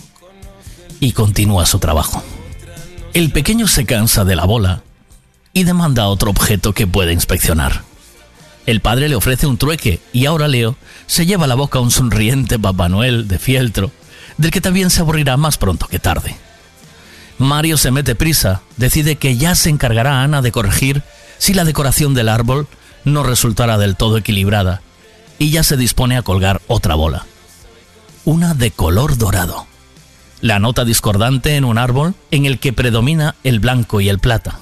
[0.98, 2.24] y continúa su trabajo.
[3.14, 4.82] El pequeño se cansa de la bola
[5.52, 7.82] y demanda otro objeto que puede inspeccionar.
[8.66, 10.76] El padre le ofrece un trueque y ahora Leo
[11.06, 13.90] se lleva a la boca un sonriente Papá Noel de fieltro,
[14.38, 16.36] del que también se aburrirá más pronto que tarde.
[17.38, 21.02] Mario se mete prisa, decide que ya se encargará Ana de corregir
[21.38, 22.68] si la decoración del árbol
[23.04, 24.80] no resultara del todo equilibrada,
[25.38, 27.26] y ya se dispone a colgar otra bola.
[28.24, 29.66] Una de color dorado.
[30.40, 34.60] La nota discordante en un árbol en el que predomina el blanco y el plata.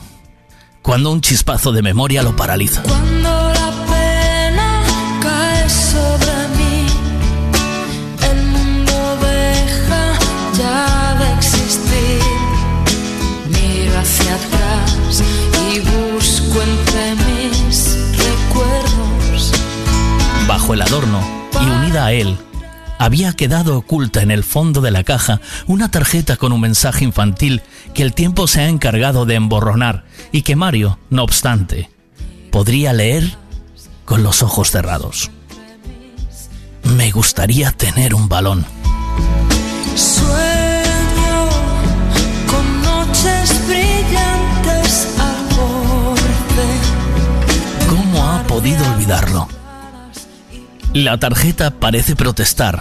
[0.83, 2.83] Cuando un chispazo de memoria lo paraliza.
[2.83, 4.83] Cuando la pena
[5.21, 6.87] cae sobre mí,
[8.31, 10.19] el mundo deja
[10.57, 12.21] ya de existir.
[13.51, 15.23] Miro hacia atrás
[15.71, 19.53] y busco entre mis recuerdos.
[20.49, 21.21] Bajo el adorno
[21.61, 22.39] y unida a él,
[22.99, 27.63] había quedado oculta en el fondo de la caja una tarjeta con un mensaje infantil
[27.95, 31.91] que el tiempo se ha encargado de emborronar y que Mario, no obstante,
[32.51, 33.37] podría leer
[34.05, 35.31] con los ojos cerrados.
[36.97, 38.65] Me gustaría tener un balón.
[39.95, 41.49] Sueño
[42.47, 46.69] con noches brillantes al borde.
[47.89, 49.49] ¿Cómo ha podido olvidarlo?
[50.93, 52.81] La tarjeta parece protestar.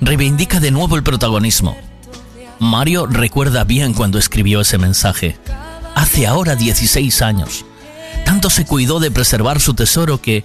[0.00, 1.76] Reivindica de nuevo el protagonismo.
[2.58, 5.38] Mario recuerda bien cuando escribió ese mensaje.
[5.94, 7.64] Hace ahora 16 años.
[8.24, 10.44] Tanto se cuidó de preservar su tesoro que,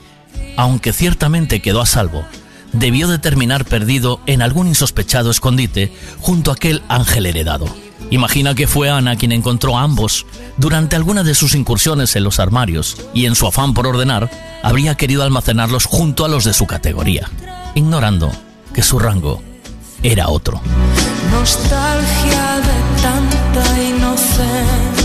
[0.57, 2.25] aunque ciertamente quedó a salvo,
[2.73, 7.67] debió de terminar perdido en algún insospechado escondite junto a aquel ángel heredado.
[8.11, 10.25] Imagina que fue Ana quien encontró a ambos
[10.57, 14.29] durante alguna de sus incursiones en los armarios y en su afán por ordenar
[14.63, 17.29] habría querido almacenarlos junto a los de su categoría,
[17.75, 18.31] ignorando
[18.73, 19.41] que su rango
[20.01, 20.61] era otro.
[21.31, 24.98] Nostalgia de tanta inocencia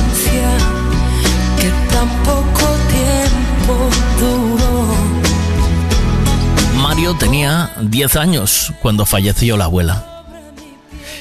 [2.89, 4.95] tiempo duró.
[6.83, 10.25] Mario tenía 10 años cuando falleció la abuela,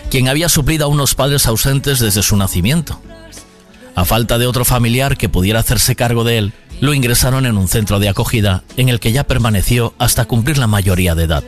[0.10, 3.00] quien había suplido a unos padres ausentes desde su nacimiento.
[3.96, 7.68] A falta de otro familiar que pudiera hacerse cargo de él, lo ingresaron en un
[7.68, 11.44] centro de acogida en el que ya permaneció hasta cumplir la mayoría de edad,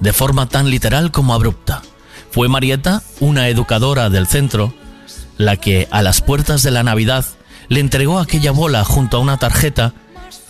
[0.00, 1.82] de forma tan literal como abrupta.
[2.30, 4.72] Fue Marieta, una educadora del centro,
[5.36, 7.24] la que a las puertas de la Navidad
[7.68, 9.92] le entregó aquella bola junto a una tarjeta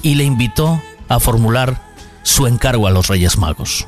[0.02, 1.80] y le invitó a formular
[2.22, 3.86] su encargo a los Reyes Magos.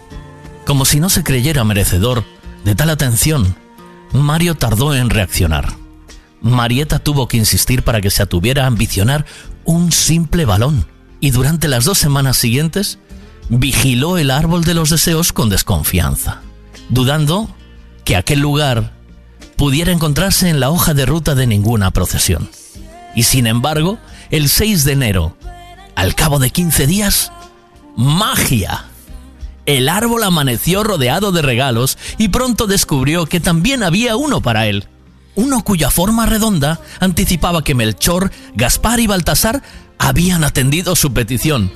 [0.65, 2.25] Como si no se creyera merecedor
[2.65, 3.57] de tal atención,
[4.13, 5.75] Mario tardó en reaccionar.
[6.41, 9.25] Marieta tuvo que insistir para que se atuviera a ambicionar
[9.65, 10.87] un simple balón
[11.21, 12.99] y durante las dos semanas siguientes
[13.49, 16.41] vigiló el árbol de los deseos con desconfianza,
[16.89, 17.49] dudando
[18.05, 18.93] que aquel lugar
[19.57, 22.49] pudiera encontrarse en la hoja de ruta de ninguna procesión.
[23.17, 23.99] Y sin embargo,
[24.31, 25.37] el 6 de enero,
[25.97, 27.33] al cabo de 15 días,
[27.97, 28.85] ¡magia!
[29.65, 34.87] El árbol amaneció rodeado de regalos y pronto descubrió que también había uno para él.
[35.35, 39.63] Uno cuya forma redonda anticipaba que Melchor, Gaspar y Baltasar
[39.99, 41.73] habían atendido su petición,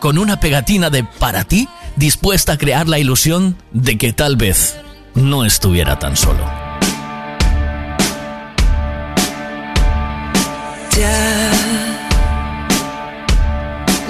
[0.00, 4.76] con una pegatina de para ti dispuesta a crear la ilusión de que tal vez
[5.14, 6.73] no estuviera tan solo.
[10.96, 11.50] Ya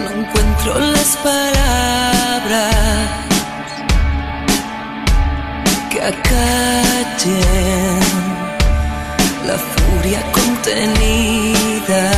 [0.03, 2.75] no encuentro las palabras
[5.91, 6.75] que acallen
[9.47, 12.13] la furia contenida.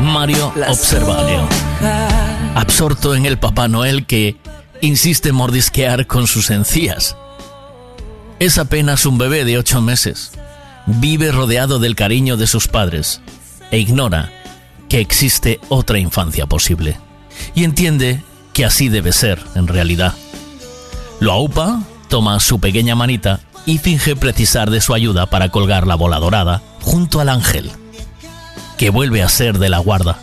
[0.00, 1.48] Mario observa
[2.56, 4.36] absorto en el Papá Noel que
[4.80, 7.16] insiste en mordisquear con sus encías.
[8.40, 10.32] Es apenas un bebé de ocho meses.
[10.86, 13.20] Vive rodeado del cariño de sus padres
[13.70, 14.30] e ignora
[14.88, 16.98] que existe otra infancia posible.
[17.54, 20.14] Y entiende que así debe ser en realidad.
[21.20, 25.94] Lo aupa, toma su pequeña manita y finge precisar de su ayuda para colgar la
[25.94, 27.70] bola dorada junto al ángel,
[28.78, 30.18] que vuelve a ser de la guarda.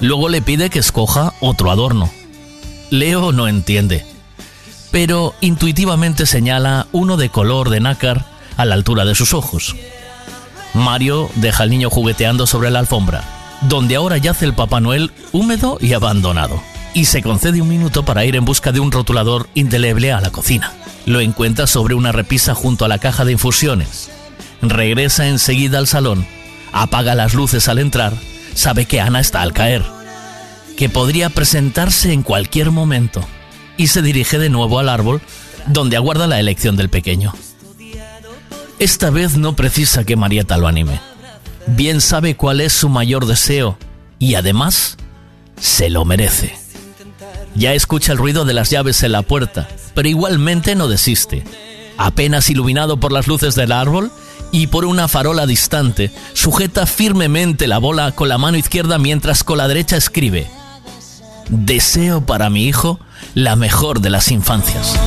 [0.00, 2.10] Luego le pide que escoja otro adorno.
[2.90, 4.06] Leo no entiende,
[4.92, 9.76] pero intuitivamente señala uno de color de nácar a la altura de sus ojos.
[10.74, 13.24] Mario deja al niño jugueteando sobre la alfombra,
[13.62, 16.62] donde ahora yace el Papá Noel húmedo y abandonado,
[16.94, 20.30] y se concede un minuto para ir en busca de un rotulador indeleble a la
[20.30, 20.72] cocina.
[21.06, 24.10] Lo encuentra sobre una repisa junto a la caja de infusiones.
[24.60, 26.26] Regresa enseguida al salón,
[26.72, 28.12] apaga las luces al entrar,
[28.54, 29.82] sabe que Ana está al caer,
[30.76, 33.22] que podría presentarse en cualquier momento,
[33.76, 35.20] y se dirige de nuevo al árbol,
[35.66, 37.34] donde aguarda la elección del pequeño.
[38.78, 41.00] Esta vez no precisa que Marieta lo anime.
[41.66, 43.78] Bien sabe cuál es su mayor deseo
[44.18, 44.96] y además
[45.60, 46.54] se lo merece.
[47.54, 51.42] Ya escucha el ruido de las llaves en la puerta, pero igualmente no desiste.
[51.96, 54.12] Apenas iluminado por las luces del árbol
[54.52, 59.56] y por una farola distante, sujeta firmemente la bola con la mano izquierda mientras con
[59.58, 60.48] la derecha escribe,
[61.48, 63.00] Deseo para mi hijo
[63.34, 64.98] la mejor de las infancias.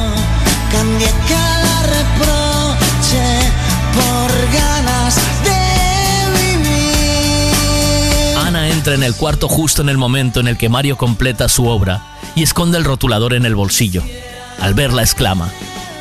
[8.37, 11.67] Ana entra en el cuarto justo en el momento en el que Mario completa su
[11.67, 12.01] obra
[12.35, 14.03] y esconde el rotulador en el bolsillo.
[14.59, 15.49] Al verla exclama,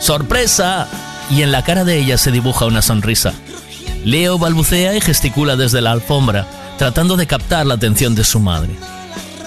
[0.00, 0.88] ¡Sorpresa!
[1.30, 3.34] Y en la cara de ella se dibuja una sonrisa.
[4.04, 6.46] Leo balbucea y gesticula desde la alfombra,
[6.78, 8.70] tratando de captar la atención de su madre,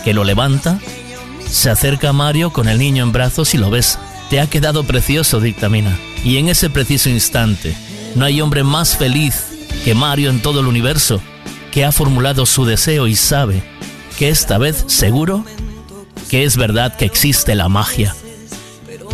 [0.03, 0.79] que lo levanta,
[1.49, 3.99] se acerca a Mario con el niño en brazos y lo besa.
[4.29, 5.97] Te ha quedado precioso, dictamina.
[6.23, 7.75] Y en ese preciso instante,
[8.15, 9.45] no hay hombre más feliz
[9.83, 11.21] que Mario en todo el universo,
[11.71, 13.63] que ha formulado su deseo y sabe
[14.17, 15.45] que esta vez seguro
[16.29, 18.15] que es verdad que existe la magia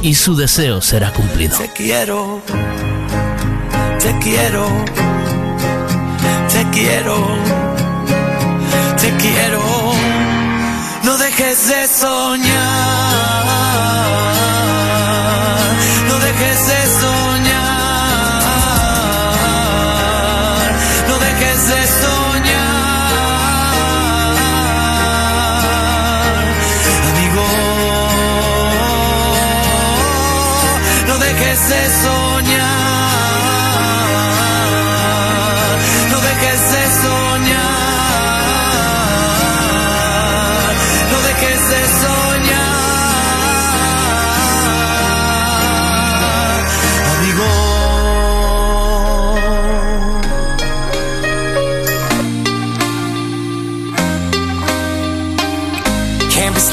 [0.02, 1.57] y su deseo será cumplido.
[1.57, 2.41] Te quiero,
[3.99, 4.68] te quiero,
[6.52, 7.28] te quiero,
[8.99, 9.61] te quiero.
[11.03, 13.37] No dejes de soñar,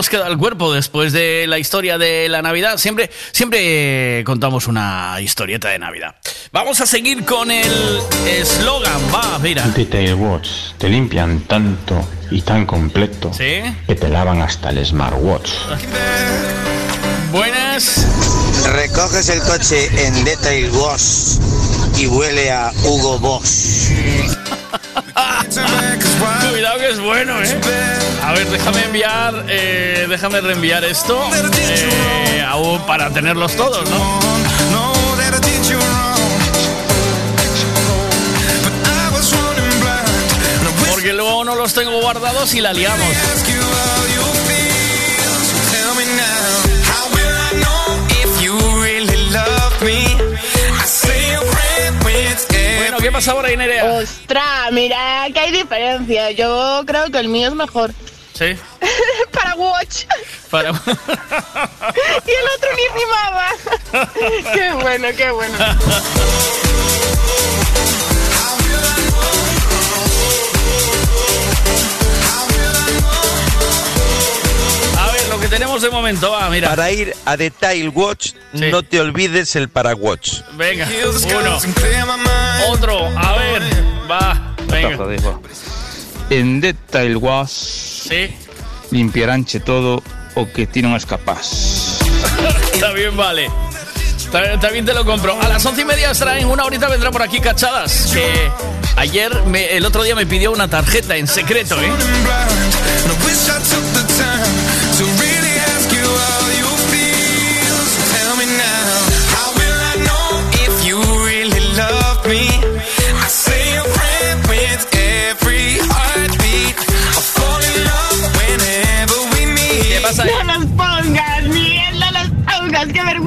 [0.00, 2.78] Nos queda el cuerpo después de la historia de la Navidad?
[2.78, 6.14] Siempre, siempre contamos una historieta de Navidad.
[6.52, 7.70] Vamos a seguir con el
[8.26, 8.98] eslogan.
[9.14, 9.68] Va, mira.
[9.68, 10.48] Detail Watch
[10.78, 13.60] te limpian tanto y tan completo ¿Sí?
[13.86, 15.50] que te lavan hasta el smartwatch.
[17.30, 18.06] Buenas.
[18.72, 21.36] Recoges el coche en Detail Wash
[21.98, 23.90] y huele a Hugo Boss.
[26.90, 27.60] Cuidado que es bueno, ¿eh?
[28.24, 34.20] A ver, déjame enviar, eh, déjame reenviar esto eh, aún para tenerlos todos, ¿no?
[40.90, 43.06] Porque luego no los tengo guardados y la liamos.
[53.10, 53.84] ¿Qué pasa ahora, Inerea?
[53.86, 56.30] Ostras, mira que hay diferencia.
[56.30, 57.92] Yo creo que el mío es mejor.
[58.34, 58.56] Sí.
[59.32, 60.04] Para Watch.
[60.48, 60.70] Para...
[60.70, 60.74] y
[62.30, 63.48] el otro ni rimaba.
[64.54, 65.58] qué bueno, qué bueno.
[75.50, 76.70] Tenemos de momento, va, mira.
[76.70, 80.40] Para ir a Detail Watch, no te olvides el Paraguatch.
[80.54, 80.86] Venga,
[81.40, 81.58] uno.
[82.68, 83.62] Otro, a ver,
[84.10, 84.96] va, venga.
[86.30, 88.32] En Detail Wash Sí,
[88.92, 90.02] limpiaranche todo
[90.36, 91.98] o que ti non es capaz.
[92.72, 93.50] está bien, vale.
[94.60, 95.34] También te lo compro.
[95.42, 98.12] A las once y media estará en una horita vendrá por aquí Cachadas.
[98.14, 98.48] Que
[98.94, 101.90] ayer, me- el otro día me pidió una tarjeta en secreto, ¿eh?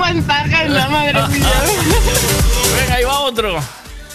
[0.03, 1.47] Vergüenza ajena, madre mía.
[2.77, 3.59] Venga, ahí va otro.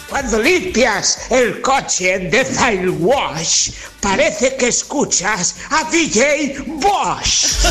[0.08, 2.56] Cuando limpias el coche en Death
[2.98, 3.70] Wash,
[4.00, 7.66] parece que escuchas a DJ Bosch.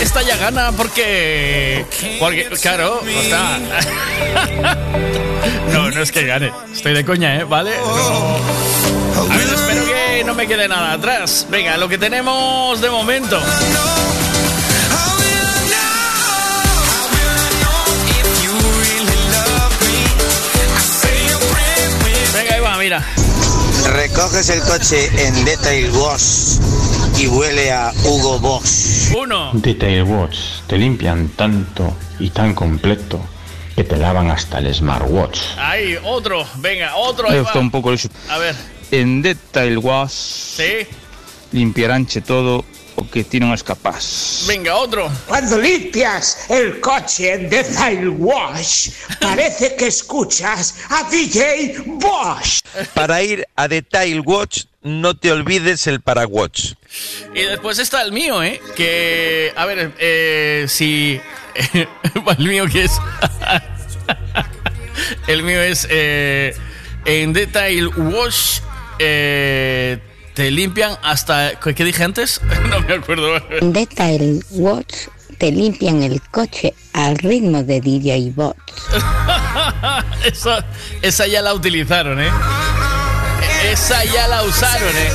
[0.00, 1.84] Esta ya gana porque.
[2.18, 3.58] Porque, claro, o sea.
[5.72, 6.52] No, no es que gane.
[6.72, 7.44] Estoy de coña, ¿eh?
[7.44, 7.72] ¿Vale?
[7.78, 8.36] No.
[9.30, 11.46] A ver, espero que no me quede nada atrás.
[11.50, 13.40] Venga, lo que tenemos de momento.
[22.84, 23.02] Mira.
[23.94, 26.58] Recoges el coche en Detail Wash
[27.18, 29.10] y huele a Hugo Boss.
[29.16, 29.52] Uno.
[29.54, 30.36] Detail Watch
[30.66, 33.20] te limpian tanto y tan completo
[33.74, 35.40] que te lavan hasta el smartwatch.
[35.56, 36.46] Ahí, otro.
[36.56, 37.30] Venga, otro.
[37.30, 37.58] Ahí va.
[37.58, 38.10] un lixo.
[38.28, 38.54] A ver.
[38.90, 40.86] En Detail Wash Sí.
[41.52, 42.66] limpiaranche todo
[42.96, 44.46] o que ti non es capaz.
[44.46, 45.10] Venga, otro.
[45.26, 47.74] Cuando limpias el coche en Death
[48.18, 48.90] Wash,
[49.20, 52.60] parece que escuchas a DJ Bosch.
[52.94, 56.74] Para ir a Detail Watch, no te olvides el Paraguatch.
[57.34, 58.60] Y después está el mío, ¿eh?
[58.76, 61.20] Que, a ver, eh, si...
[62.38, 62.92] el mío que es...
[65.26, 65.86] el mío es...
[65.90, 66.54] eh,
[67.04, 68.60] en Detail Wash
[68.98, 69.98] eh,
[70.34, 71.58] te limpian hasta...
[71.60, 72.40] ¿Qué qué dije antes?
[72.70, 73.36] no me acuerdo.
[73.50, 74.94] En Detail Watch
[75.38, 78.56] te limpian el coche al ritmo de DJ Bot.
[80.24, 80.64] esa,
[81.02, 82.30] esa ya la utilizaron, ¿eh?
[83.70, 85.12] Esa ya la usaron, ¿eh?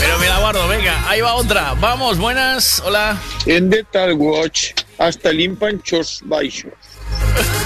[0.00, 1.74] Pero me la guardo, venga, ahí va otra.
[1.74, 3.18] Vamos, buenas, hola.
[3.46, 6.72] En Detail Watch hasta limpan chos baixos.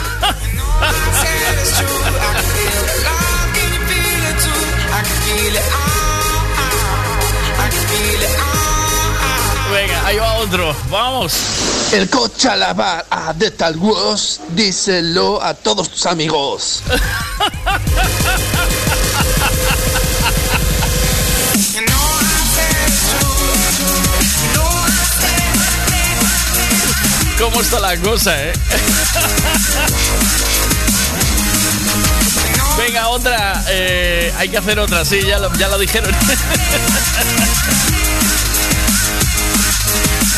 [10.17, 10.75] ahí va otro.
[10.91, 11.33] Vamos.
[11.93, 16.83] El coche a lavar a Detail Wash, díselo a todos tus amigos.
[27.39, 28.53] ¿Cómo está la cosa, eh?
[32.79, 33.63] Venga, otra.
[33.69, 36.15] eh, hay que hacer otra, sí, ya lo, ya lo dijeron.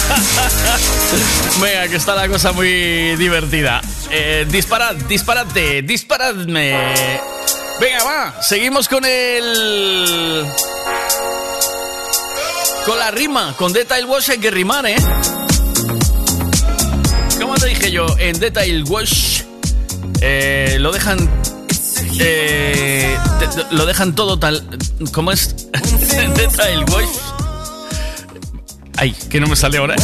[1.61, 3.81] Venga, que está la cosa muy divertida.
[4.11, 6.95] Eh, disparad, disparadme.
[7.81, 10.47] Venga, va, seguimos con el...
[12.85, 14.97] Con la rima, con Detail Wash hay que rimar, ¿eh?
[17.41, 19.43] Como te dije yo, en Detail Wash
[20.21, 21.19] eh, lo dejan...
[22.19, 23.17] eh,
[23.71, 24.65] lo dejan todo tal...
[25.13, 25.71] ¿Cómo es?
[26.35, 27.38] Detail Wash...
[29.01, 29.95] Ay, que no me sale ahora.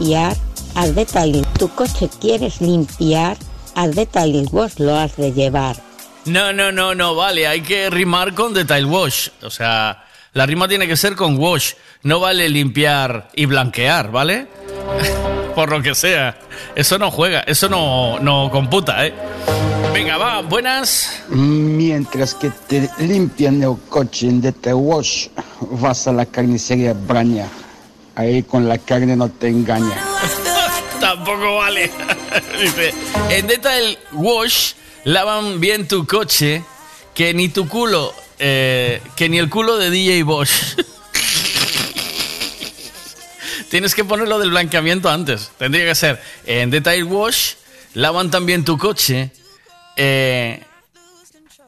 [0.00, 0.36] Limpiar,
[0.74, 1.46] al detail.
[1.58, 3.36] Tu coche quieres limpiar,
[3.74, 5.76] al detail wash lo has de llevar.
[6.24, 9.28] No, no, no, no, vale, hay que rimar con detail wash.
[9.42, 11.72] O sea, la rima tiene que ser con wash.
[12.02, 14.46] No vale limpiar y blanquear, ¿vale?
[15.54, 16.38] Por lo que sea.
[16.74, 19.12] Eso no juega, eso no, no computa, ¿eh?
[19.92, 21.24] Venga, va, buenas.
[21.28, 25.28] Mientras que te limpian el coche en Detail Wash,
[25.60, 27.48] vas a la carnicería Braña.
[28.20, 29.96] Ahí con la carne no te engaña.
[31.00, 31.90] Tampoco vale.
[32.60, 32.92] Dice,
[33.30, 34.72] en Detail Wash
[35.04, 36.62] lavan bien tu coche
[37.14, 40.50] que ni tu culo, eh, que ni el culo de DJ Bosch.
[43.70, 45.50] Tienes que ponerlo del blanqueamiento antes.
[45.56, 47.54] Tendría que ser en Detail Wash
[47.94, 49.30] lavan también tu coche
[49.96, 50.62] eh,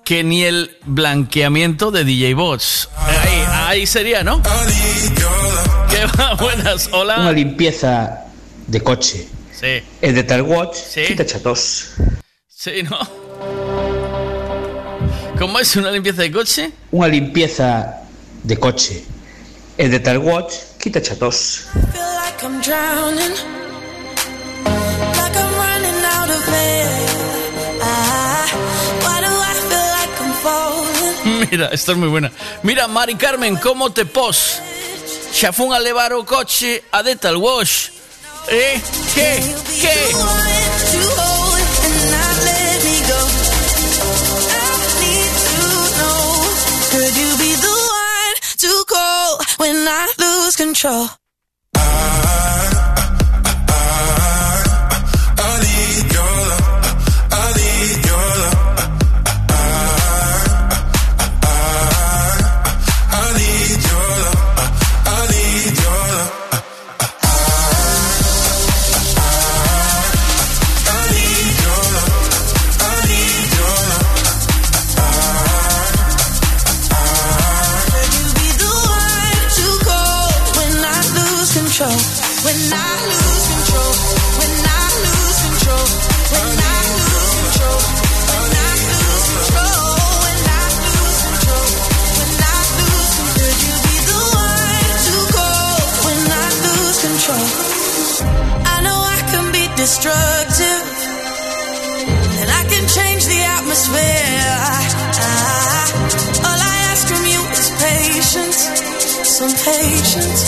[0.04, 2.88] que ni el blanqueamiento de DJ Bosch.
[2.94, 4.42] Ahí, ahí sería, ¿no?
[6.38, 7.20] Buenas, hola.
[7.20, 8.24] Una limpieza
[8.66, 9.26] de coche.
[9.52, 9.82] Sí.
[10.00, 10.76] El de Tal Watch
[11.06, 11.92] quita chatos.
[12.48, 12.98] Sí, ¿no?
[15.38, 16.70] ¿Cómo es una limpieza de coche?
[16.90, 18.02] Una limpieza
[18.42, 19.04] de coche.
[19.78, 21.66] El de Tal Watch quita chatos.
[21.72, 23.34] feel like I'm drowning,
[25.16, 26.88] like I'm running out of air.
[29.00, 31.48] Why do I feel like I'm falling?
[31.50, 32.30] Mira, esta es muy buena.
[32.62, 34.60] Mira, Mari Carmen, ¿cómo te pos?
[35.32, 37.90] Xa fun a levar o coche a Detail Wash.
[38.48, 38.80] Eh?
[39.14, 39.30] Que?
[39.80, 39.96] Que?
[40.92, 42.42] To hold and not
[99.82, 100.84] destructive.
[102.38, 104.54] And I can change the atmosphere.
[106.46, 108.60] All I ask from you is patience.
[109.38, 110.42] Some patience.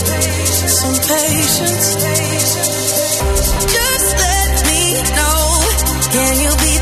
[0.79, 1.87] Some patience.
[3.75, 4.83] Just let me
[5.19, 5.43] know.
[6.15, 6.74] Can you be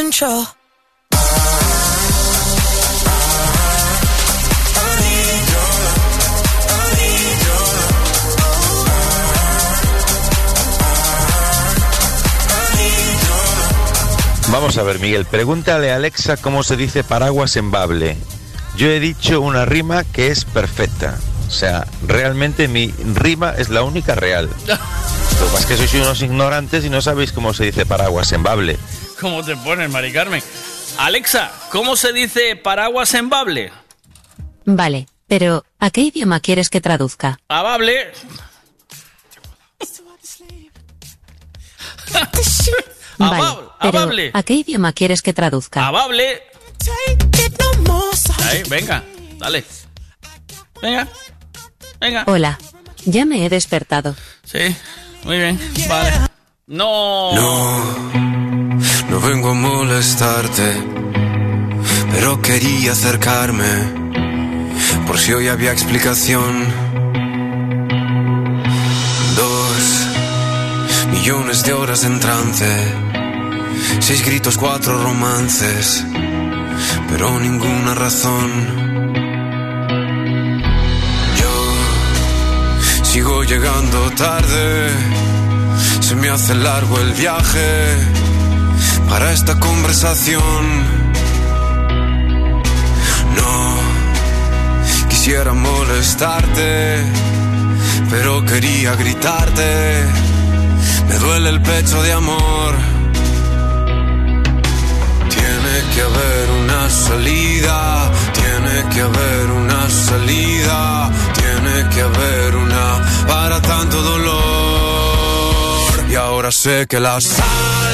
[0.00, 0.46] control?
[14.50, 18.16] Vamos a ver, Miguel, pregúntale a Alexa cómo se dice paraguas en bable.
[18.76, 21.18] Yo he dicho una rima que es perfecta.
[21.46, 24.48] O sea, realmente mi rima es la única real.
[24.66, 28.32] Lo que pasa es que sois unos ignorantes y no sabéis cómo se dice paraguas
[28.32, 28.78] en bable.
[29.20, 30.42] ¿Cómo te pones, Mari Carmen?
[30.98, 33.70] Alexa, ¿cómo se dice paraguas en bable?
[34.64, 37.38] Vale, pero ¿a qué idioma quieres que traduzca?
[37.48, 38.12] A bable.
[43.18, 44.30] Vale, pero amable.
[44.32, 45.86] ¿a qué idioma quieres que traduzca?
[45.86, 46.42] Amable.
[48.42, 49.04] Ahí, venga,
[49.36, 49.62] dale.
[50.80, 51.06] Venga,
[52.00, 52.24] venga.
[52.26, 52.58] Hola,
[53.04, 54.16] ya me he despertado.
[54.44, 54.74] Sí,
[55.24, 56.12] muy bien, vale.
[56.66, 57.34] No.
[57.34, 58.29] No,
[59.10, 60.72] No vengo a molestarte,
[62.12, 63.66] pero quería acercarme
[65.04, 66.64] por si hoy había explicación.
[69.34, 72.72] Dos millones de horas en trance,
[73.98, 76.04] seis gritos, cuatro romances,
[77.08, 78.48] pero ninguna razón.
[81.40, 84.88] Yo sigo llegando tarde,
[85.98, 88.29] se me hace largo el viaje
[89.10, 90.64] para esta conversación.
[93.36, 93.76] No
[95.08, 97.02] quisiera molestarte,
[98.08, 100.04] pero quería gritarte.
[101.08, 102.74] Me duele el pecho de amor.
[105.28, 113.60] Tiene que haber una salida, tiene que haber una salida, tiene que haber una para
[113.60, 114.30] tanto dolor.
[116.08, 117.89] Y ahora sé que la salvación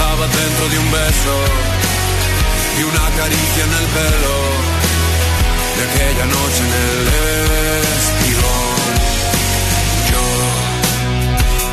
[0.00, 1.34] estaba dentro de un beso
[2.78, 4.36] y una caricia en el pelo
[5.76, 7.00] de aquella noche en el
[7.98, 8.78] espigón.
[10.12, 10.24] Yo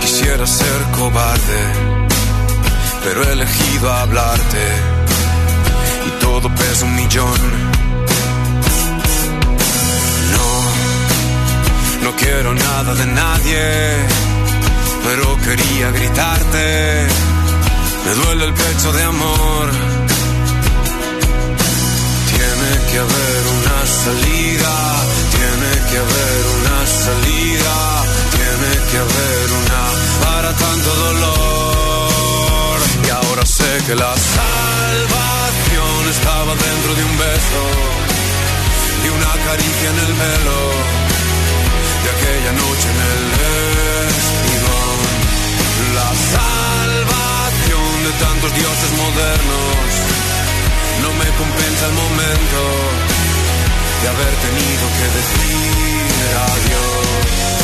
[0.02, 1.62] quisiera ser cobarde,
[3.04, 4.66] pero he elegido hablarte
[6.08, 7.42] y todo pesa un millón.
[10.36, 10.50] No,
[12.04, 13.64] no quiero nada de nadie,
[15.06, 17.37] pero quería gritarte.
[18.08, 19.66] Me duele el pecho de amor.
[22.32, 24.74] Tiene que haber una salida,
[25.36, 27.76] tiene que haber una salida,
[28.38, 29.84] tiene que haber una
[30.24, 32.80] para tanto dolor.
[33.06, 37.62] Y ahora sé que la salvación estaba dentro de un beso,
[39.04, 40.60] de una caricia en el pelo,
[42.04, 43.24] de aquella noche en el
[44.16, 44.98] espigón.
[45.94, 46.57] La salvación
[48.08, 49.88] de tantos dioses modernos
[51.02, 52.60] no me compensa el momento
[54.02, 56.08] de haber tenido que decir
[56.54, 57.57] adiós.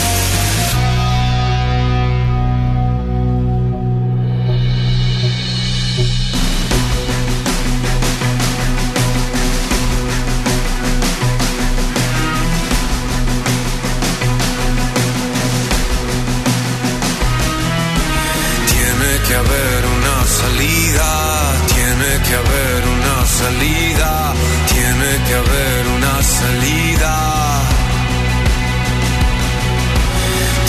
[21.68, 24.34] Tiene que haber una salida,
[24.68, 27.14] tiene que haber una salida.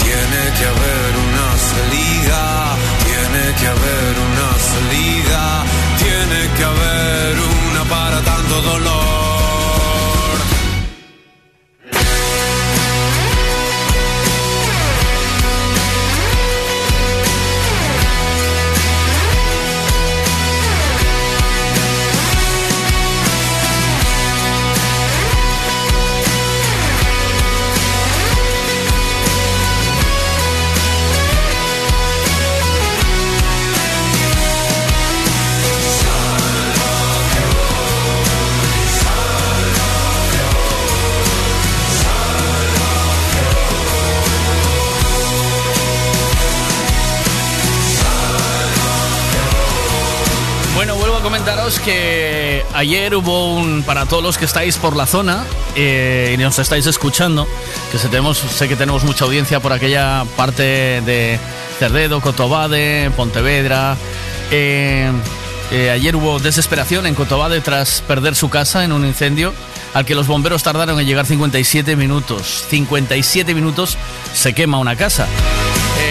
[0.02, 5.64] Tiene que haber una salida, tiene que haber una salida,
[5.98, 7.34] tiene que haber
[7.70, 8.93] una para tanto dolor.
[51.84, 55.44] Que ayer hubo un, para todos los que estáis por la zona
[55.76, 57.46] eh, y nos estáis escuchando,
[57.92, 61.38] que tenemos, sé que tenemos mucha audiencia por aquella parte de
[61.78, 63.96] Cerdedo, Cotobade, Pontevedra.
[64.50, 65.10] eh,
[65.70, 69.52] eh, ayer hubo desesperación en Cotobade tras perder su casa en un incendio
[69.92, 72.64] al que los bomberos tardaron en llegar 57 minutos.
[72.68, 73.96] 57 minutos
[74.32, 75.26] se quema una casa.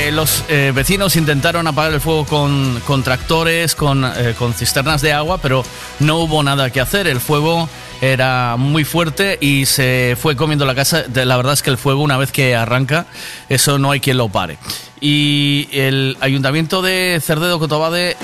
[0.04, 5.14] Eh, los eh, vecinos intentaron apagar el fuego con, tractores, con, eh, con cisternas de
[5.14, 5.64] agua, pero
[6.00, 7.08] no hubo nada que hacer.
[7.08, 7.70] El fuego
[8.02, 11.06] era muy fuerte y se fue comiendo la casa.
[11.14, 13.06] La verdad es que el fuego, una vez que arranca,
[13.48, 14.58] eso no hay quien lo pare.
[15.00, 18.18] Y el ayuntamiento de Cerdedo Cotobade.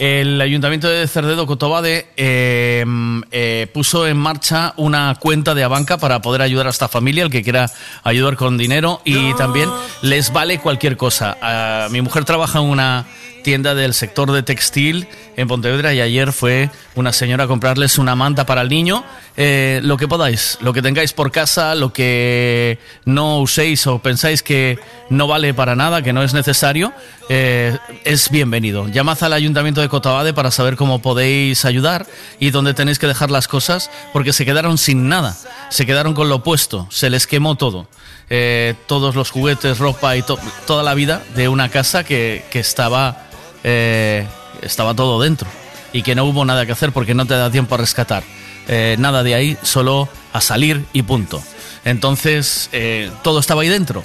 [0.00, 2.86] El Ayuntamiento de Cerdedo Cotobade eh,
[3.32, 7.30] eh, puso en marcha una cuenta de Abanca para poder ayudar a esta familia, el
[7.30, 7.70] que quiera
[8.02, 9.68] ayudar con dinero y también
[10.00, 11.36] les vale cualquier cosa.
[11.42, 13.06] Ah, mi mujer trabaja en una
[13.42, 15.06] tienda del sector de textil
[15.36, 19.04] en Pontevedra y ayer fue una señora a comprarles una manta para el niño.
[19.36, 24.42] Eh, lo que podáis, lo que tengáis por casa, lo que no uséis o pensáis
[24.42, 26.92] que no vale para nada, que no es necesario,
[27.28, 28.88] eh, es bienvenido.
[28.88, 32.06] Llamad al Ayuntamiento de Cotabade para saber cómo podéis ayudar
[32.38, 35.36] y dónde tenéis que dejar las cosas, porque se quedaron sin nada.
[35.70, 37.86] se quedaron con lo opuesto, se les quemó todo.
[38.28, 42.58] Eh, todos los juguetes, ropa y to- toda la vida de una casa que, que
[42.60, 43.29] estaba,
[43.64, 44.26] eh,
[44.62, 45.48] estaba todo dentro
[45.92, 48.22] y que no hubo nada que hacer porque no te da tiempo a rescatar.
[48.68, 51.42] Eh, nada de ahí, solo a salir y punto.
[51.84, 54.04] Entonces, eh, todo estaba ahí dentro.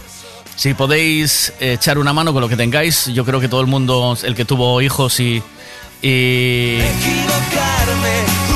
[0.56, 4.18] Si podéis echar una mano con lo que tengáis, yo creo que todo el mundo,
[4.23, 5.44] el que tuvo hijos y,
[6.02, 6.80] y,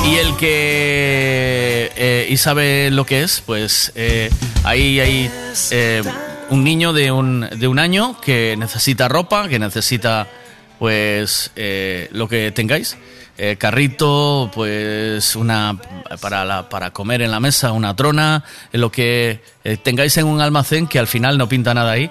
[0.06, 3.92] y el que y sabe lo que es, pues
[4.64, 5.30] ahí hay
[6.50, 10.26] un niño de un, de un año que necesita ropa, que necesita
[10.80, 12.96] pues eh, lo que tengáis.
[13.42, 15.78] Eh, carrito, pues una
[16.20, 20.40] para, la- para comer en la mesa, una trona, lo que eh, tengáis en un
[20.40, 22.10] almacén que al final no pinta nada ahí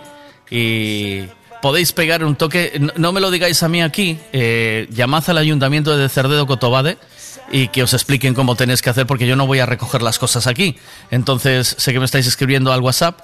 [0.50, 1.24] y
[1.62, 5.38] podéis pegar un toque, no, no me lo digáis a mí aquí, eh, llamad al
[5.40, 6.98] ayuntamiento de Cerdedo Cotobade
[7.52, 10.18] y que os expliquen cómo tenéis que hacer porque yo no voy a recoger las
[10.20, 10.78] cosas aquí.
[11.12, 13.20] Entonces sé que me estáis escribiendo al WhatsApp,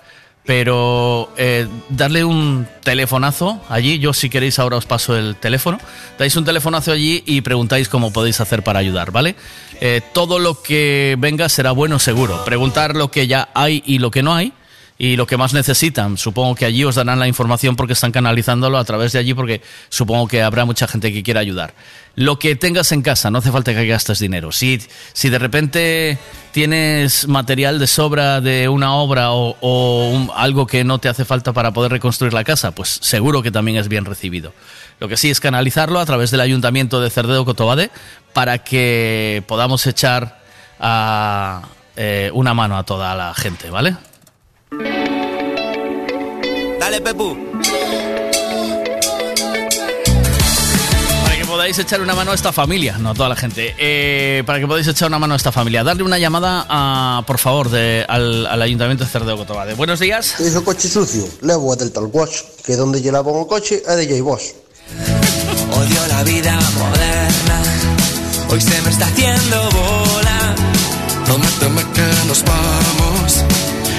[0.45, 5.79] pero eh, darle un telefonazo allí, yo si queréis ahora os paso el teléfono,
[6.19, 9.35] dais un telefonazo allí y preguntáis cómo podéis hacer para ayudar, ¿vale?
[9.81, 12.45] Eh, todo lo que venga será bueno seguro.
[12.45, 14.53] Preguntar lo que ya hay y lo que no hay
[14.97, 16.17] y lo que más necesitan.
[16.17, 19.61] Supongo que allí os darán la información porque están canalizándolo a través de allí porque
[19.89, 21.73] supongo que habrá mucha gente que quiera ayudar.
[22.15, 24.53] Lo que tengas en casa, no hace falta que gastes dinero.
[24.53, 24.79] Si,
[25.11, 26.17] si de repente
[26.53, 31.73] tienes material de sobra de una obra o, algo que no te hace falta para
[31.73, 34.53] poder reconstruir la casa, pues seguro que también es bien recibido.
[35.01, 37.91] Lo que sí es canalizarlo a través del Ayuntamiento de Cerdedo Cotobade
[38.31, 40.41] para que podamos echar
[40.79, 41.63] a,
[41.97, 43.97] eh, una mano a toda la gente, ¿vale?
[46.79, 47.37] Dale, Pepu.
[51.23, 53.75] Para que podáis echar una mano a esta familia, no a toda la gente.
[53.77, 55.83] Eh, para que podáis echar una mano a esta familia.
[55.83, 59.73] Darle una llamada, a, por favor, de- al, al Ayuntamiento de Cerdedo Cotobade.
[59.75, 60.35] Buenos días.
[60.37, 63.95] Tens o coche sucio, levo a Delta Wash, que donde lle lavan o coche é
[63.95, 64.53] de J Bosch.
[65.75, 67.57] Odio la vida moderna.
[68.49, 70.55] Hoy se me está haciendo bola.
[71.25, 73.43] Prométeme que nos vamos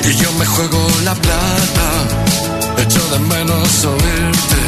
[0.08, 1.88] y yo me juego la plata.
[2.78, 4.60] Echo de menos oírte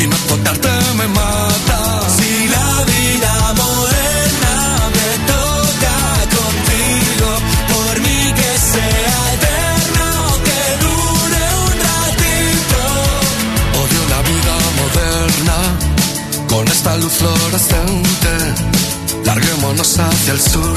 [0.00, 0.68] y no tocarte
[0.98, 1.78] me mata.
[2.16, 3.32] Si la vida
[3.62, 4.54] moderna
[4.96, 5.96] me toca
[6.36, 7.28] contigo,
[7.72, 10.08] por mí que sea eterno,
[10.46, 12.80] que dure un ratito.
[13.82, 15.58] Odio la vida moderna
[16.48, 18.32] con esta luz fluorescente.
[19.24, 20.76] Larguémonos hacia el sur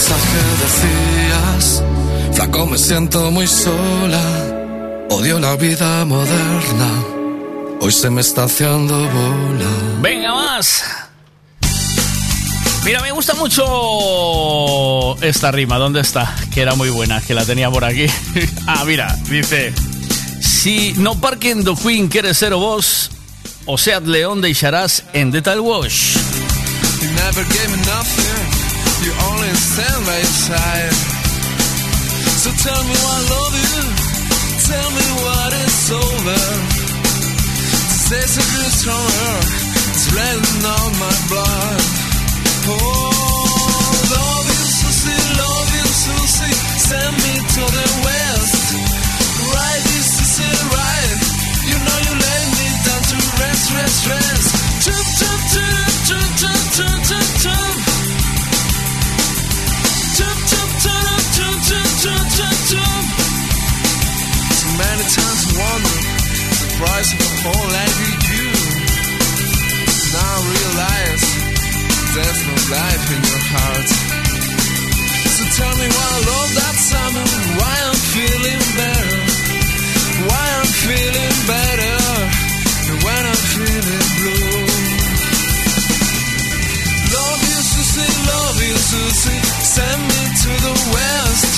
[0.00, 1.82] Mensaje decías,
[2.32, 4.22] flaco me siento muy sola,
[5.10, 7.04] odio la vida moderna,
[7.82, 9.70] hoy se me está haciendo bola.
[10.00, 10.82] Venga más.
[12.82, 15.76] Mira, me gusta mucho esta rima.
[15.76, 16.34] ¿Dónde está?
[16.50, 18.06] Que era muy buena, que la tenía por aquí.
[18.66, 19.74] ah, mira, dice:
[20.40, 23.10] Si no parquen do Queen quieres ser o vos,
[23.66, 26.16] o Seat León deixarás en Detail Wash.
[27.02, 28.59] You never gave me nothing.
[29.00, 30.92] You only stand by your side.
[32.44, 33.80] So tell me why I love you.
[34.68, 36.42] Tell me what is over.
[37.88, 39.36] This days are stronger.
[39.96, 41.80] It's raining on my blood.
[42.68, 45.16] Oh, love you, Susie.
[45.32, 46.56] Love you, Susie.
[46.84, 48.64] Send me to the west.
[49.48, 51.20] Right, is it, right.
[51.72, 54.48] You know you lay me down to rest, rest, rest.
[54.84, 57.69] Jump, jump, jump, jump, jump, jump, jump, jump.
[66.80, 68.50] Price of a whole with you.
[70.16, 71.24] Now realize
[72.14, 73.88] there's no life in your heart.
[75.36, 77.26] So tell me why I love that summer,
[77.60, 79.20] why I'm feeling better,
[80.28, 81.96] why I'm feeling better
[82.86, 84.70] than when I'm feeling blue.
[87.16, 89.40] Love you, Susie, love you, Susie,
[89.76, 91.52] send me to the west.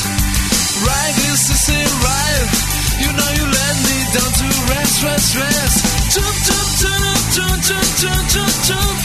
[0.82, 2.72] Right, is right.
[3.02, 5.78] You know you let me down to rest, rest, rest.
[6.12, 8.96] Jump, jump, jump, jump, jump, jump, jump, jump.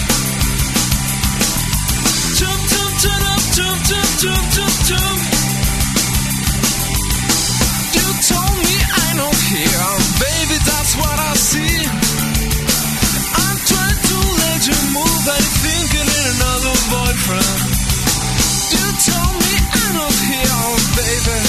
[2.36, 5.20] Jump, jump, jump, jump, jump, jump, jump, jump.
[7.96, 11.88] You told me I know here, baby, that's what I see.
[13.32, 17.60] I'm trying to let you move, but you think you need another boyfriend.
[18.76, 20.68] You told me I know here,
[21.00, 21.40] baby,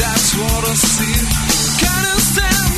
[0.00, 1.18] that's what I see.
[1.76, 2.72] Can't stand,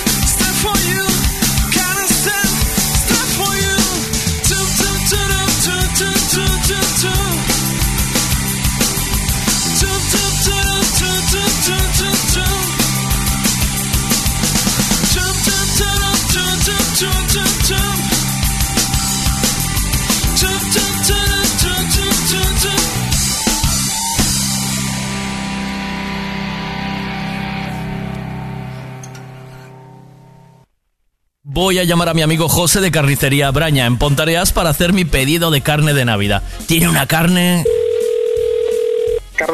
[11.65, 12.34] to, to, to.
[31.55, 35.05] Voy a llamar a mi amigo José de Carnicería Braña en Pontareas para hacer mi
[35.05, 36.43] pedido de carne de Navidad.
[36.67, 37.65] Tiene una carne...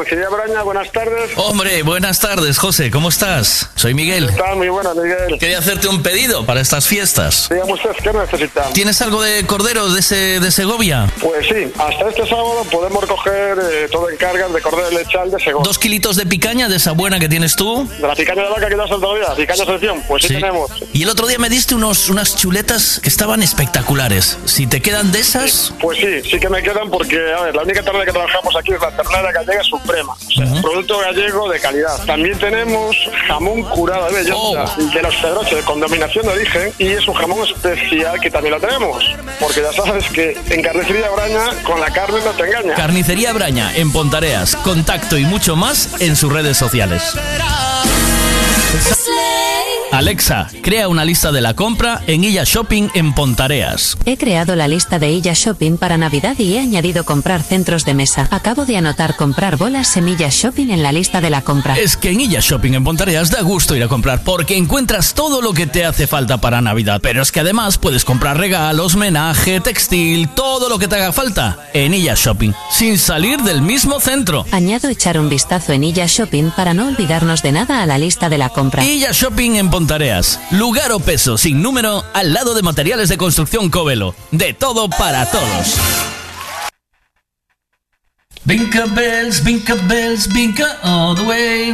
[0.09, 1.31] Braña, buenas tardes.
[1.35, 3.69] Hombre, buenas tardes, José, ¿cómo estás?
[3.75, 4.29] Soy Miguel.
[4.31, 4.55] ¿Qué tal?
[4.57, 5.37] Muy buena, Miguel.
[5.39, 7.47] Quería hacerte un pedido para estas fiestas.
[7.51, 8.63] Dígame usted, ¿qué necesita?
[8.73, 11.07] ¿Tienes algo de cordero de, ese, de Segovia?
[11.21, 15.39] Pues sí, hasta este sábado podemos recoger eh, todo en cargas de cordero lechal de
[15.39, 15.63] Segovia.
[15.67, 17.87] ¿Dos kilitos de picaña de esa buena que tienes tú?
[17.99, 20.33] De la picaña de vaca que te has soltado ya, picaña selección, pues sí, Sí.
[20.35, 20.71] tenemos.
[20.93, 24.37] Y el otro día me diste unos, unas chuletas que estaban espectaculares.
[24.45, 25.73] Si te quedan de esas...
[25.79, 28.71] Pues sí, sí que me quedan porque, a ver, la única ternera que trabajamos aquí
[28.73, 29.61] es la ternera gallega
[29.91, 30.13] suprema.
[30.13, 32.05] O sea, producto gallego de calidad.
[32.05, 32.95] También tenemos
[33.27, 37.45] jamón curado de bellota de los Pedroches, con dominación de origen, y es un jamón
[37.45, 39.03] especial que también lo tenemos.
[39.39, 42.73] Porque ya sabes que en carnicería Braña, con la carne no te engaña.
[42.75, 44.55] Carnicería Braña en Pontareas.
[44.57, 47.15] Contacto y mucho más en sus redes sociales.
[49.91, 53.97] Alexa, crea una lista de la compra en Illa Shopping en Pontareas.
[54.05, 57.93] He creado la lista de Illa Shopping para Navidad y he añadido comprar centros de
[57.93, 58.29] mesa.
[58.31, 61.77] Acabo de anotar comprar bolas semillas shopping en la lista de la compra.
[61.77, 65.41] Es que en Illa Shopping en Pontareas da gusto ir a comprar porque encuentras todo
[65.41, 67.01] lo que te hace falta para Navidad.
[67.03, 71.67] Pero es que además puedes comprar regalos, menaje, textil, todo lo que te haga falta
[71.73, 74.45] en Illa Shopping, sin salir del mismo centro.
[74.51, 78.29] Añado echar un vistazo en Illa Shopping para no olvidarnos de nada a la lista
[78.29, 78.85] de la compra.
[78.85, 79.80] Illa Shopping en Pontareas.
[80.51, 84.15] Lugar o peso sin número al lado de materiales de construcción Covelo.
[84.31, 85.77] De todo para todos.
[88.43, 91.73] Vinca bells, vinca bells, vinca all the way.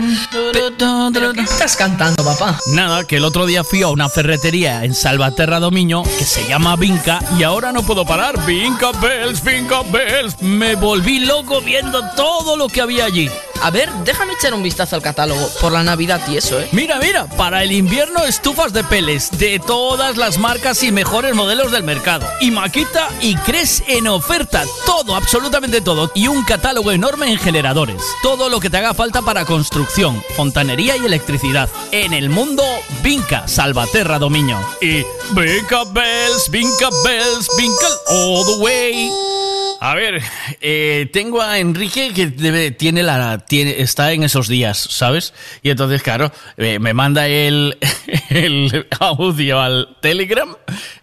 [1.33, 2.59] qué estás cantando, papá?
[2.67, 6.75] Nada, que el otro día fui a una ferretería en Salvaterra Domiño que se llama
[6.75, 8.45] Vinca y ahora no puedo parar.
[8.45, 10.41] Vinca bells, vinca bells.
[10.41, 13.29] Me volví loco viendo todo lo que había allí.
[13.61, 16.69] A ver, déjame echar un vistazo al catálogo por la Navidad y eso, ¿eh?
[16.71, 21.71] Mira, mira, para el invierno estufas de peles de todas las marcas y mejores modelos
[21.71, 22.27] del mercado.
[22.39, 24.63] Y Maquita y Cres en oferta.
[24.85, 26.11] Todo, absolutamente todo.
[26.13, 28.01] Y un catálogo enorme en generadores.
[28.21, 31.69] Todo lo que te haga falta para construcción, fontanería y electricidad.
[31.91, 32.63] En el mundo,
[33.01, 34.59] Vinca, Salvaterra Domiño.
[34.81, 39.56] Y Vinca Bells, Vinca Bells, Vinca all the way.
[39.79, 40.21] A ver,
[40.61, 45.33] eh, tengo a Enrique que debe, tiene la, tiene, está en esos días, ¿sabes?
[45.61, 47.77] Y entonces, claro, eh, me manda el,
[48.29, 50.55] el audio al Telegram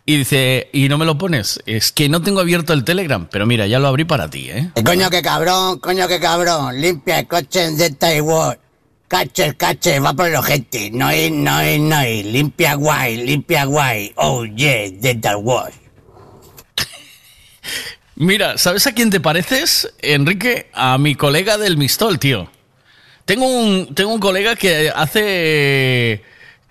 [0.05, 1.61] y dice, ¿y no me lo pones?
[1.67, 4.71] Es que no tengo abierto el Telegram, pero mira, ya lo abrí para ti, ¿eh?
[4.75, 6.81] Eh, Coño, que cabrón, coño, que cabrón.
[6.81, 8.59] Limpia el coche Delta World.
[9.07, 10.91] Cache, cache, va por el ojete.
[10.91, 12.03] No no no.
[12.03, 14.13] Limpia guay, limpia guay.
[14.17, 15.84] Oh yeah, dental wash.
[18.17, 20.71] Mira, ¿sabes a quién te pareces, Enrique?
[20.73, 22.51] A mi colega del Mistol, tío.
[23.25, 26.23] Tengo un, tengo un colega que hace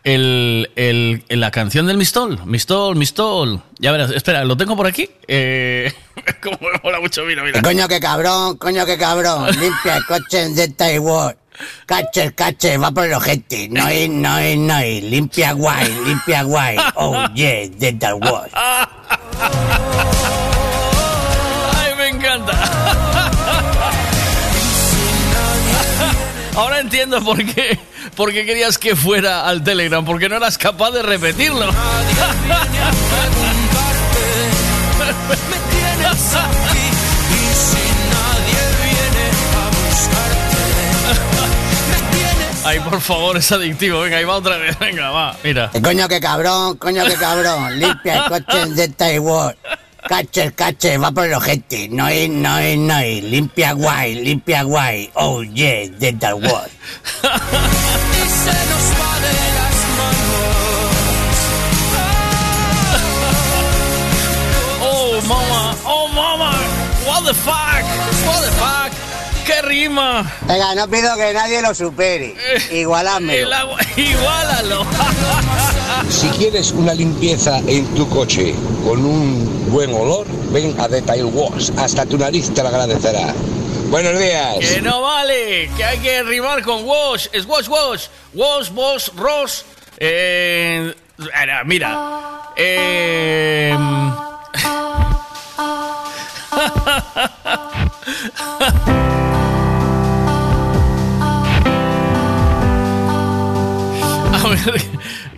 [0.04, 2.40] el, el- la canción del Mistol.
[2.46, 3.62] Mistol, Mistol.
[3.80, 5.10] Ya verás, espera, lo tengo por aquí.
[5.28, 5.92] Eh,
[6.44, 7.62] como me mola mucho, mira, mira.
[7.62, 9.48] Coño que cabrón, coño que cabrón.
[9.60, 11.36] Limpia el coche dental wash.
[11.86, 13.68] Cache, cache, va por el ojete.
[13.70, 15.04] No es, no es, no es.
[15.04, 16.78] Limpia guay, limpia guay.
[16.96, 18.52] Oh yeah, dental wash.
[26.56, 27.80] Ahora entiendo por qué,
[28.16, 31.70] por qué querías que fuera al Telegram, porque no eras capaz de repetirlo.
[42.66, 44.02] Ay, por favor, es adictivo.
[44.02, 44.78] Venga, ahí va otra vez.
[44.80, 45.70] Venga, va, mira.
[45.84, 47.78] Coño que cabrón, coño que cabrón.
[47.78, 49.12] Limpia el coche en dental
[50.04, 50.10] wash.
[50.10, 51.90] Cache, cache, va por el ojete.
[51.90, 53.24] No es, no es, no es.
[53.24, 55.12] Limpia guay, limpia guay.
[55.16, 56.72] Oh yeah, dental wash.
[64.86, 66.52] Oh, mama, oh, mama.
[67.06, 67.84] What the fuck?
[68.26, 68.83] What the fuck?
[69.64, 70.30] ¡Qué rima!
[70.42, 72.36] Venga, no pido que nadie lo supere.
[72.72, 73.40] Igualadme.
[73.40, 74.86] El agua- Igualalo.
[76.10, 78.54] Si quieres una limpieza en tu coche
[78.84, 81.70] con un buen olor, ven a Detail Wash.
[81.78, 83.34] Hasta tu nariz te lo agradecerá.
[83.90, 84.58] Buenos días.
[84.60, 87.28] Que no vale, que hay que rimar con wash.
[87.32, 88.08] Es wash, wash.
[88.34, 89.62] Wash, wash, rosh.
[89.98, 90.94] Eh,
[91.66, 92.52] mira.
[92.58, 93.74] Eh,
[104.44, 104.82] a ver,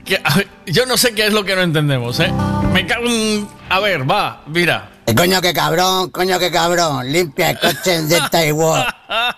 [0.06, 2.32] que- a ver, yo no sé qué es lo que no entendemos, ¿eh?
[2.74, 3.48] Me cago en...
[3.70, 4.90] A ver, va, mira.
[5.08, 7.12] Eh, Coño que cabrón, coño que cabrón.
[7.12, 8.86] Limpia el coche en dental wash.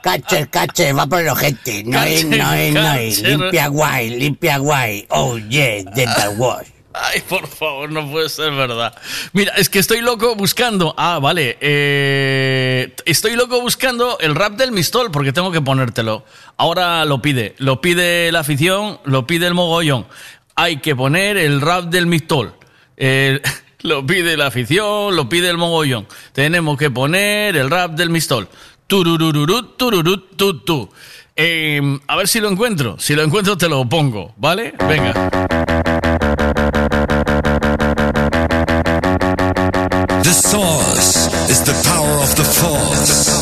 [0.02, 1.84] Cache, cache, va por el ojete.
[1.86, 2.82] No es, no es, no.
[2.82, 5.06] Cache, Limpia guay, limpia guay.
[5.10, 6.68] Oh yeah, dental wash.
[7.02, 8.96] Ay, por favor, no puede ser verdad.
[9.34, 10.94] Mira, es que estoy loco buscando.
[10.98, 11.58] Ah, vale.
[11.62, 16.26] eh, estoy loco buscando el rap del Mistol porque tengo que ponértelo.
[16.58, 17.56] Ahora lo pide.
[17.58, 20.08] Lo pide la afición, lo pide el mogollón.
[20.56, 22.54] Hay que poner el rap del Mistol.
[23.82, 26.08] Lo pide la afición, lo pide el mogollón.
[26.34, 28.50] Tenemos que poner el rap del Mistol.
[28.88, 30.90] Tururururut, tururut, tu, tu.
[31.36, 32.98] Eh, a ver si lo encuentro.
[33.00, 34.74] Si lo encuentro, te lo pongo, ¿vale?
[34.90, 35.30] Venga.
[40.28, 43.37] The source is the power of the force.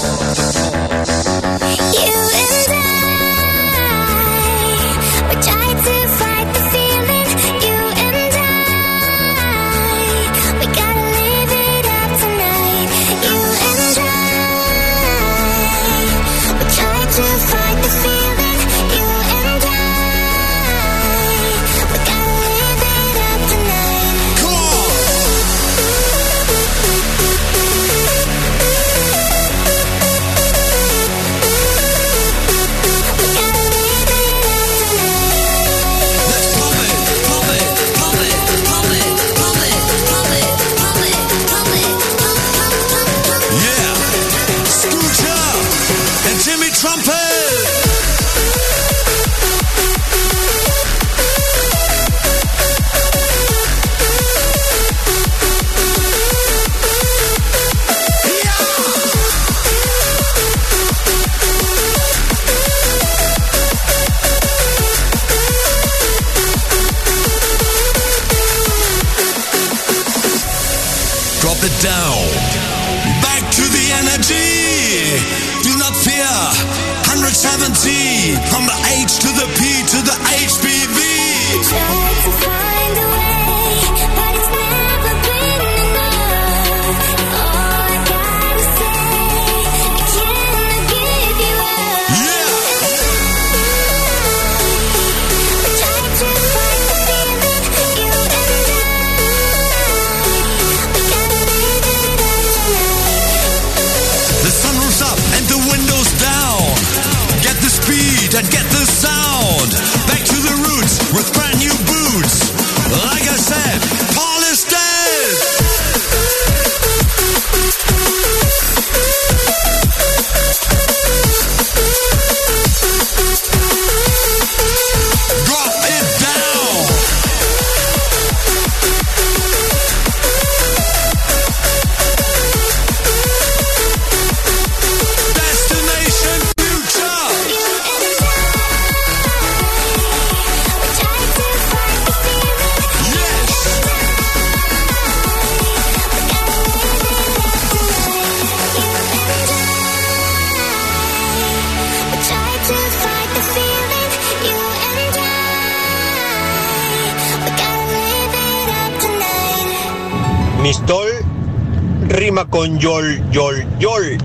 [162.35, 164.17] Rima con yol, yol, yol.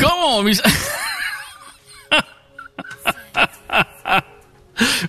[0.00, 0.42] ¿Cómo?
[0.42, 0.60] Mis-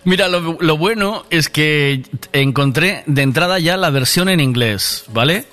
[0.06, 5.46] Mira, lo, lo bueno es que encontré de entrada ya la versión en inglés, ¿vale?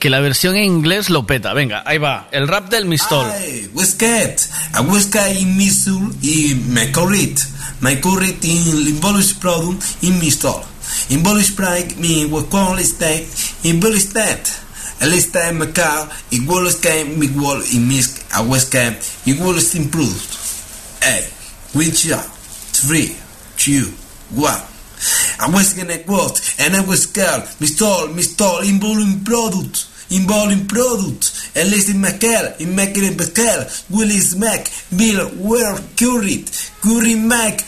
[0.00, 1.52] Que la versión en inglés lo peta.
[1.54, 2.28] Venga, ahí va.
[2.32, 3.26] El rap del Mistol.
[3.74, 4.36] Westgate,
[4.72, 7.38] a Westgate in Missouri y me corrit.
[7.80, 10.62] Me corrit in Limbolish Product in Mistol.
[11.10, 13.28] In Polish Pride, mi Westcall State,
[13.64, 14.50] in Polish State.
[15.00, 20.36] El State Macau, igual es que mi wall in Misk, a Westgate, igual es improved.
[21.02, 21.24] Hey,
[21.74, 22.24] which are
[22.72, 23.16] three,
[23.56, 23.92] two,
[24.34, 24.60] one.
[25.40, 27.44] I was gonna quote, and I was scared.
[27.60, 31.32] Mistol, mistol, in volume product, in volume product.
[31.54, 36.50] At least in Mackel, in Mackel in Mackel, Willis Mac, Bill, where curried,
[36.82, 37.64] curry Mac,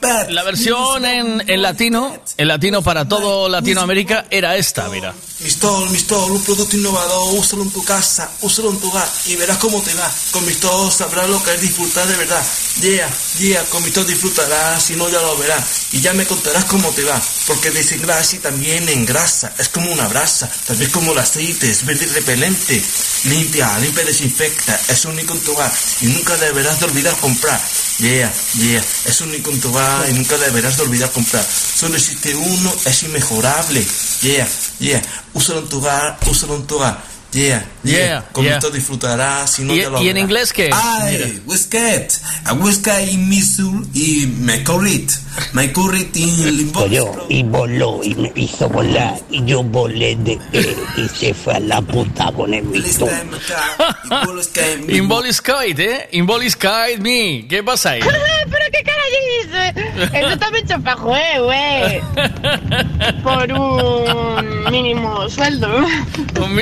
[0.00, 0.30] pet.
[0.30, 5.14] La versión en, en latino, en latino para todo Latinoamérica, era esta, mira.
[5.40, 9.58] Mistol, Mistol, un producto innovador, úsalo en tu casa, úsalo en tu hogar y verás
[9.58, 10.10] cómo te va.
[10.32, 12.42] Con Mistol sabrás lo que es disfrutar de verdad.
[12.80, 15.62] Yeah, yeah, con Mistol disfrutarás, si no ya lo verás.
[15.92, 19.52] Y ya me contarás cómo te va, porque desengrasa y también engrasa.
[19.58, 22.82] Es como una brasa, tal vez como el aceite, es repelente.
[23.24, 27.60] Limpia, limpia, desinfecta, es único en tu hogar y nunca deberás de olvidar comprar.
[27.98, 31.44] Yeah, yeah, es único en tu hogar y nunca deberás de olvidar comprar.
[31.44, 33.84] Solo existe uno, es inmejorable.
[34.20, 34.48] Yeah,
[34.78, 35.02] yeah,
[35.34, 37.15] úsalo en tu hogar, úsalo en tu hogar.
[37.36, 38.54] Yeah, yeah, Yeah, con yeah.
[38.54, 40.70] esto disfrutarás, si no ¿Y- ya lo y en inglés qué?
[40.72, 42.08] Ay, Westgate,
[42.46, 45.10] a Westgate in Missouri y me corrit.
[45.52, 46.86] Me corrit in Limbo.
[47.28, 51.60] y voló y me hizo volar y yo volé de él y se fue a
[51.60, 53.10] la puta con el mistol.
[54.88, 56.08] Involiscoid, ¿eh?
[56.12, 57.46] Involiscoid me.
[57.48, 58.00] ¿Qué pasa ahí?
[58.50, 59.02] ¿Pero qué cara
[59.42, 60.10] dices?
[60.14, 62.00] Eso también se fue, güey.
[63.22, 65.68] Por un mínimo sueldo.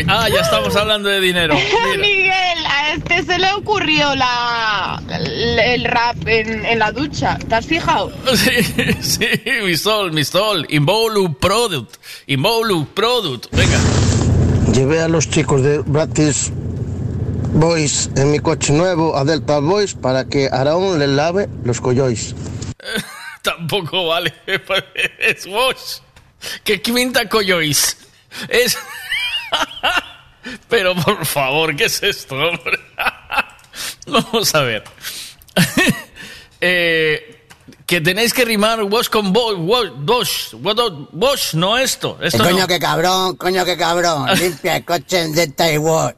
[0.09, 1.54] Ah, ya estamos hablando de dinero.
[2.00, 7.38] Miguel, a este se le ocurrió la, el, el rap en, en la ducha.
[7.48, 8.12] ¿Te has fijado?
[8.34, 8.50] Sí,
[9.00, 9.28] sí,
[9.62, 10.66] mi sol, mi sol.
[10.70, 11.96] Involu Product.
[12.26, 13.46] Involu Product.
[13.52, 13.78] Venga.
[14.72, 16.50] Llevé a los chicos de Bratis
[17.52, 22.34] Boys en mi coche nuevo a Delta Boys para que Araón les lave los collois.
[23.42, 24.32] Tampoco vale.
[25.18, 25.98] Es Wash.
[26.64, 27.96] ¿Qué quinta coyois?
[28.48, 28.76] Es.
[30.68, 32.36] Pero por favor, ¿qué es esto?
[34.06, 34.84] Vamos a ver.
[36.66, 37.34] Eh,
[37.86, 40.55] que tenéis que rimar wash con wash, wash, wash,
[41.12, 42.16] wash, no esto.
[42.23, 42.66] Esto coño no.
[42.66, 44.27] que cabrón, coño que cabrón.
[44.39, 46.16] Limpia el coche en de Taiwán.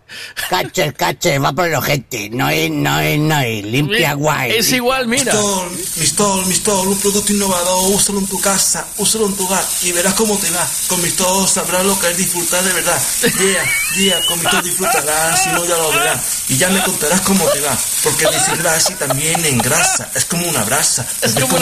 [0.48, 2.30] Cache el cache, va por el ojete.
[2.30, 3.64] No es, no es, no es.
[3.64, 4.52] Limpia guay.
[4.52, 5.32] Es igual, mira.
[5.32, 9.90] Mistol, Mistol, Mistol, un producto innovador, úsalo en tu casa, úsalo en tu hogar y
[9.90, 10.66] verás cómo te va.
[10.86, 13.02] Con Mistol sabrás lo que es disfrutar de verdad.
[13.22, 13.64] Yeah,
[13.96, 16.44] yeah, con Mistol disfrutarás, si no ya lo verás.
[16.48, 20.62] Y ya me contarás cómo te va, porque desengrasa y también engrasa, es como una
[20.62, 21.04] brasa.
[21.22, 21.55] Es como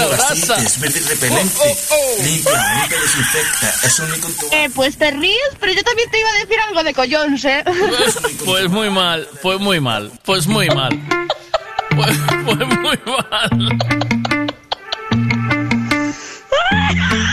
[2.23, 6.21] Limpia, limpia, desinfecta, es único en tu Eh, pues te ríes, pero yo también te
[6.21, 7.65] iba a decir algo de collons, ¿eh?
[8.45, 10.99] Pues muy mal, pues muy mal, pues muy mal.
[11.95, 13.79] Pues, pues muy mal.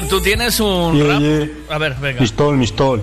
[0.00, 1.20] ver, tú tienes un Yeah, rap.
[1.20, 1.48] yeah.
[1.70, 2.20] A ver, venga.
[2.20, 3.02] Mistol, Mistol.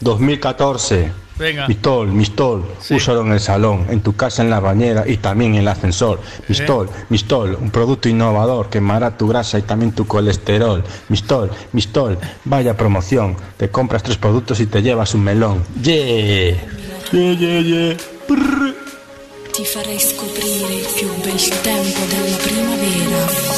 [0.00, 1.12] 2014.
[1.38, 1.66] Venga.
[1.68, 2.64] Mistol, Mistol.
[2.90, 6.20] Úsalo en el salón, en tu casa, en la bañera y también en el ascensor.
[6.48, 7.56] Mistol, Mistol.
[7.58, 10.84] Un producto innovador quemará tu grasa y también tu colesterol.
[11.08, 12.18] Mistol, Mistol.
[12.44, 13.36] Vaya promoción.
[13.56, 15.64] Te compras tres productos y te llevas un melón.
[15.82, 16.56] Yeah.
[17.12, 17.96] Yeah, yeah, yeah.
[19.52, 23.49] Ti farei scoprire il più bel tempo della primavera.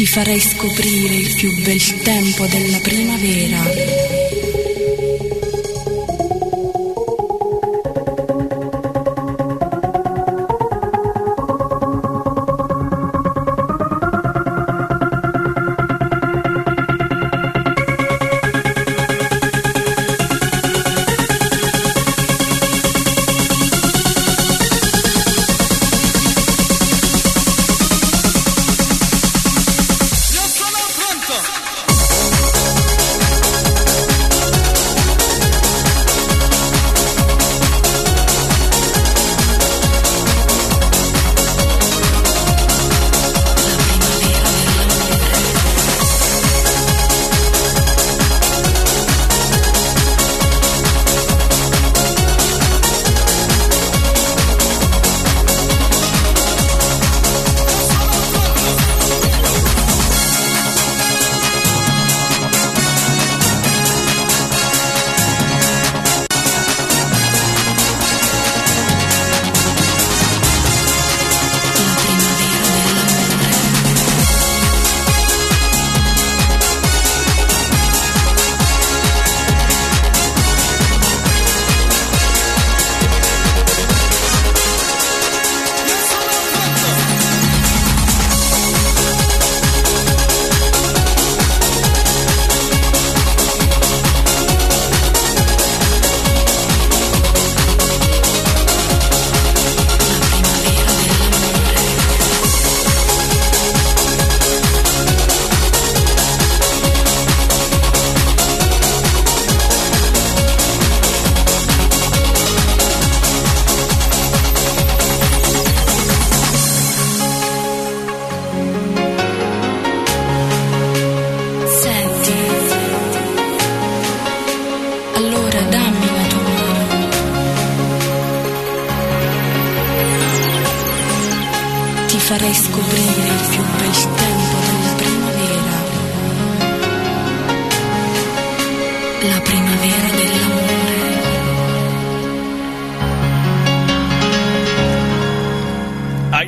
[0.00, 4.29] Ti farei scoprire il più bel tempo della primavera.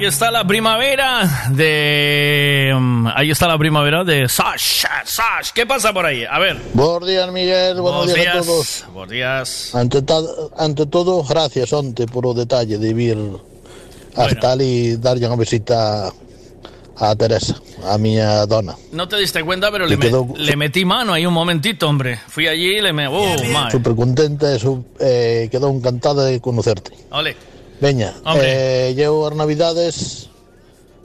[0.02, 2.74] Ahí está la primavera de.
[2.76, 4.84] mm, Ahí está la primavera de Sash.
[5.04, 6.24] Sash, ¿qué pasa por ahí?
[6.28, 6.56] A ver.
[6.74, 7.80] Buenos días, Miguel.
[7.80, 8.46] Buenos, Buenos días, a días.
[8.46, 8.84] todos.
[8.92, 9.74] Buenos días.
[9.76, 10.18] Ante, ta-
[10.58, 13.16] ante todo, gracias, Onte, por o detalle de vir
[14.16, 16.10] hasta ali darlle unha visita
[16.98, 17.54] a Teresa,
[17.86, 18.74] a miña dona.
[18.90, 21.86] No te diste cuenta, pero le, Me me- quedó- le metí mano ahí un momentito,
[21.86, 22.18] hombre.
[22.26, 23.06] Fui allí y le me.
[23.06, 23.38] ¡Oh!
[23.70, 24.50] Súper contenta
[24.98, 26.90] eh, quedou encantada de conocerte.
[27.14, 27.51] Ole.
[27.82, 30.30] Veña, eh, eu as navidades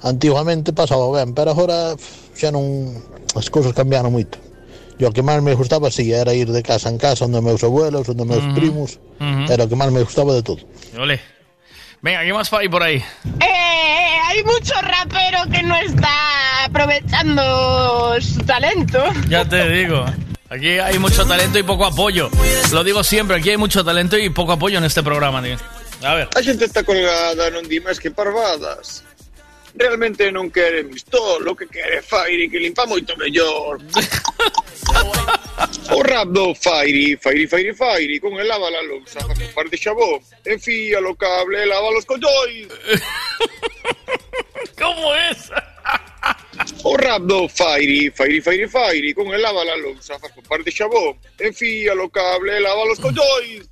[0.05, 1.97] antiguamente pasaba ben, pero agora
[2.37, 2.93] xa non
[3.33, 4.37] as cousas cambiaron moito.
[5.01, 7.65] E o que máis me gustaba si era ir de casa en casa onde meus
[7.65, 8.53] abuelos, onde meus Ujú.
[8.53, 9.49] primos, Ujú.
[9.49, 10.61] era o que máis me gustaba de todo.
[11.01, 11.17] Ole.
[12.05, 13.01] Venga, ¿qué más hay por ahí?
[13.41, 16.13] Eh, hay mucho rapero que no está
[16.69, 17.41] aprovechando
[18.21, 19.01] su talento.
[19.29, 20.05] Ya te digo.
[20.49, 22.29] Aquí hay mucho talento y poco apoyo.
[22.71, 25.57] Lo digo siempre, aquí hay mucho talento y poco apoyo en este programa, tío.
[26.03, 26.29] A ver.
[26.35, 29.03] A xente está colgada, non di máis que parvadas.
[29.77, 33.81] Realmente non quere mistol, o que quere Fairy, que limpa moito mellor.
[35.89, 39.77] o rap do Fairy, Fairy, Fairy, Fairy, con el lava la lousa, un par de
[39.77, 42.67] xabón, enfía lo cable, lava los collois.
[44.77, 45.49] ¿Cómo es?
[46.83, 50.63] O rap do Fairy, Fairy, Fairy, Fairy, con el lava la lousa, faz un par
[50.63, 53.67] de xabón, enfía lo cable, lava los collois.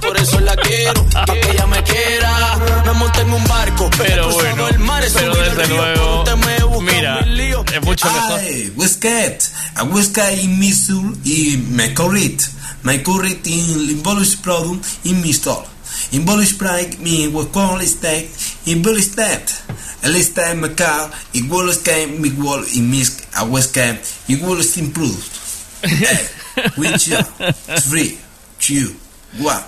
[0.00, 2.82] Por eso la quiero, pa' que ella me quiera.
[2.86, 6.64] Me monté en un barco, Pero bueno, el mar, he pero desde río, luego, me
[6.64, 8.40] busca mira, es mucho mejor.
[8.40, 9.42] Ay, Westcat,
[9.74, 12.42] a Westcat in Missouri y McCorrit.
[12.82, 15.64] McCorrit in Bolus Product in Mistol.
[16.12, 18.30] In Bolus Pride, mi Westcon Estate,
[18.66, 19.50] in Bolus Stat.
[20.02, 21.82] El Estate Macar, igual es
[22.20, 23.98] mi wall in Misk, a Westcat,
[24.28, 25.24] igual es improved.
[26.76, 27.10] Which
[27.82, 28.18] three,
[28.60, 28.94] two,
[29.40, 29.62] one.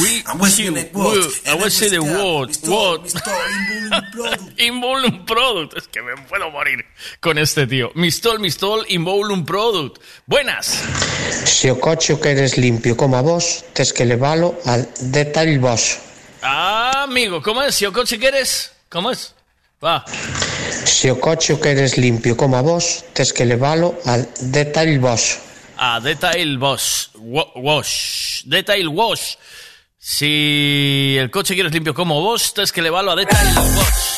[0.00, 1.42] We, I was in what?
[1.46, 3.12] I was in the what, what?
[4.56, 5.76] Involum Product.
[5.76, 6.84] Es que me puedo morir
[7.20, 7.90] con este tío.
[7.94, 10.00] Mistol, Mistol, Involum Product.
[10.26, 10.80] Buenas.
[11.44, 15.98] Se o coche o queres limpio como a vos, tes que levalo al Detail Boss.
[16.42, 17.74] Ah, amigo, ¿cómo es?
[17.74, 19.34] Si o coche quieres, ¿cómo es?
[19.84, 20.04] Va.
[20.84, 25.38] Se o coche o queres limpio como a vos, tes que levalo al Detail Boss.
[25.84, 27.08] A Detail Wash.
[27.16, 28.42] Wa- Wash.
[28.44, 29.34] Detail Wash.
[29.98, 34.11] Si el coche quieres limpio como vos, tienes que llevarlo a Detail Wash.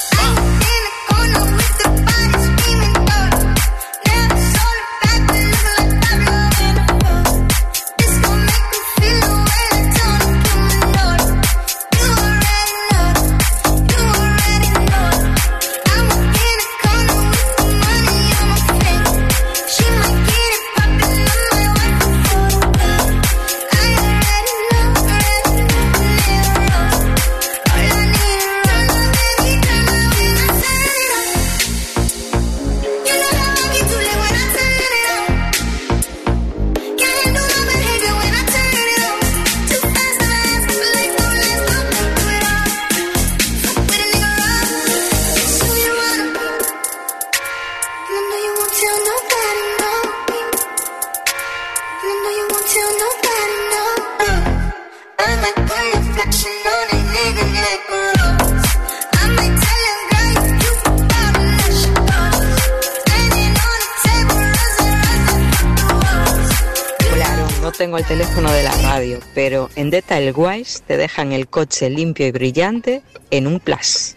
[70.24, 74.16] Detail Wise te dejan el coche limpio y brillante en un plus.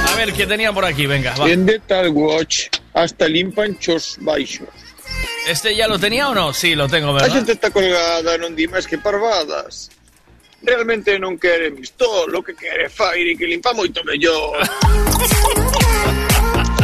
[0.07, 1.07] A ver, ¿qué tenía por aquí?
[1.07, 1.51] Venga, va.
[1.51, 4.69] En Detail Watch hasta limpan chos baixos.
[5.47, 6.53] ¿Este ya lo tenía o no?
[6.53, 7.33] Sí, lo tengo, A ¿verdad?
[7.33, 9.91] xente está colgada, non di máis que parvadas.
[10.63, 14.61] Realmente non quere mistol, lo que quere Fairy, que limpa moito mellor.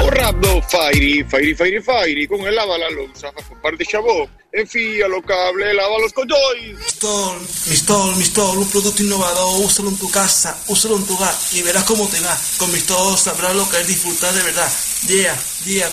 [0.03, 3.85] o rap do Fairy, Fairy, Fairy, Fairy, con el lava la lousa, con par de
[3.85, 6.75] xabón, enfía o cable, lava los collois.
[6.81, 7.37] Mistol,
[7.69, 11.85] Mistol, Mistol, un producto innovador, úsalo en tu casa, úsalo en tu hogar y verás
[11.85, 12.35] cómo te va.
[12.57, 14.73] Con Mistol sabrás lo que es disfrutar de verdad.
[15.07, 15.91] Yeah, yeah.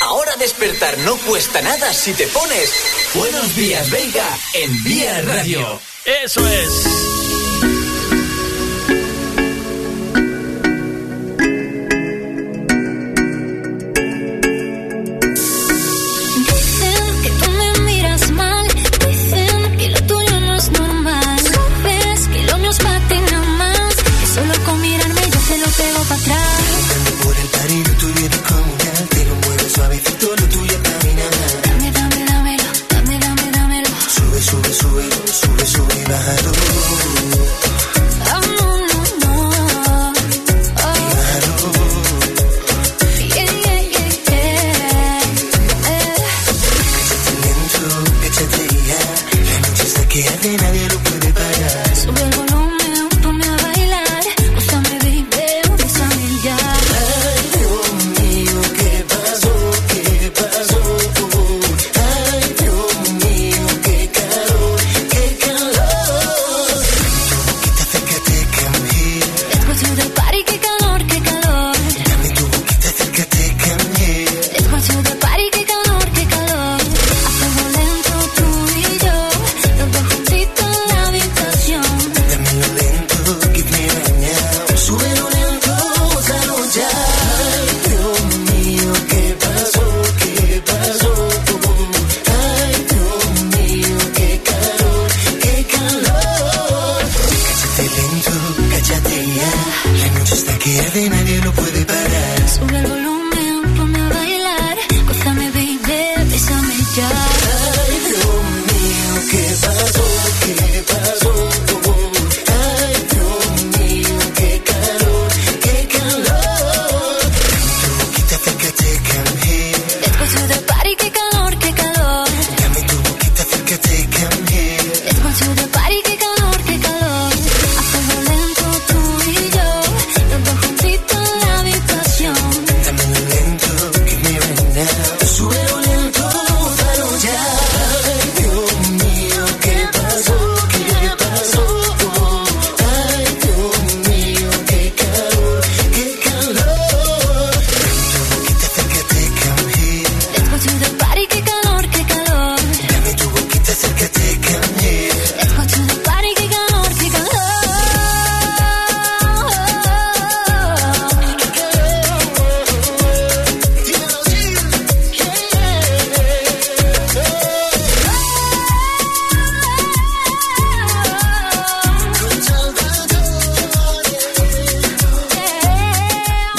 [0.00, 2.72] Ahora despertar no cuesta nada si te pones
[3.14, 5.80] Buenos días, Veiga, en Vía Radio.
[6.04, 7.29] Eso es.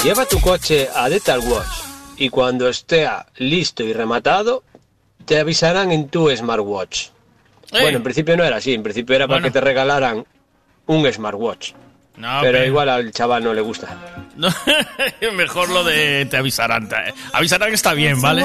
[0.02, 1.68] Lleva tu coche a Detail Watch
[2.16, 4.64] y cuando esté listo y rematado,
[5.24, 7.08] te avisarán en tu smartwatch.
[7.70, 10.24] Bueno, en principio no era así, en principio era para que te regalaran
[10.86, 11.72] un smartwatch.
[12.16, 13.96] No, pero pero- igual al chaval no le gusta.
[14.36, 14.48] No,
[15.34, 16.88] mejor lo de te avisarán.
[16.88, 18.44] te- Avisarán que está bien, ¿vale?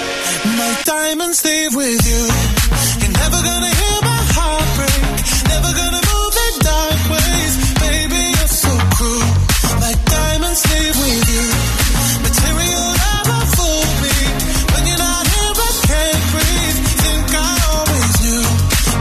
[0.85, 2.23] Diamonds leave with you.
[3.01, 5.01] You're never gonna hear my heart break.
[5.53, 7.53] Never gonna move in dark ways.
[7.85, 9.29] Baby, you're so cruel.
[9.77, 11.45] My diamonds leave with you.
[12.25, 14.17] Material never fooled me.
[14.73, 16.79] When you're not here, I can't breathe.
[17.05, 18.45] Think I always knew.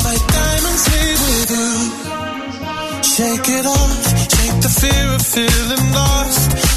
[0.04, 1.70] My diamonds leave with you.
[3.14, 4.00] Shake it off.
[4.36, 6.39] Shake the fear of feeling lost.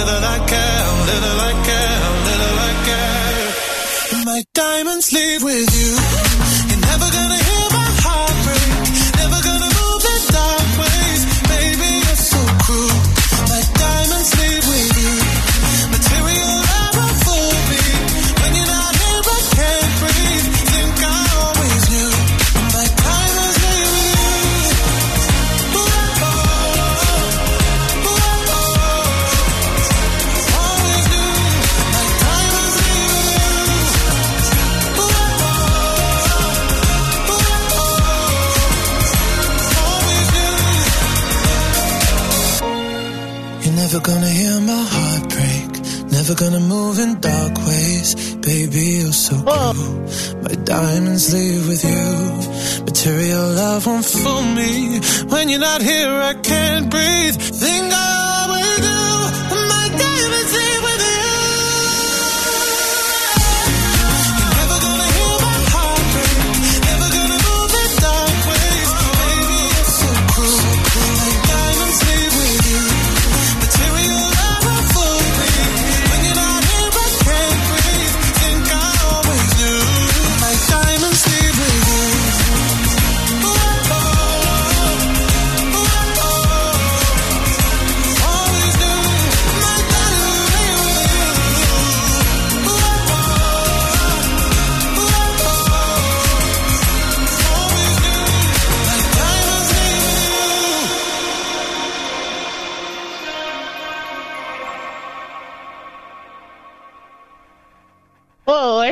[0.00, 4.24] Little I care, little I care, little I care.
[4.24, 6.09] My diamonds leave with you.
[46.30, 48.36] Never gonna move in dark ways.
[48.36, 49.74] Baby, you're so cruel.
[50.44, 52.84] My diamonds leave with you.
[52.84, 55.00] Material love won't fool me.
[55.26, 57.34] When you're not here, I can't breathe.
[57.34, 58.09] Think I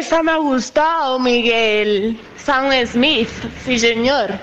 [0.09, 2.19] esa me ha gustado, Miguel.
[2.37, 3.29] Sam Smith,
[3.65, 4.39] sí señor.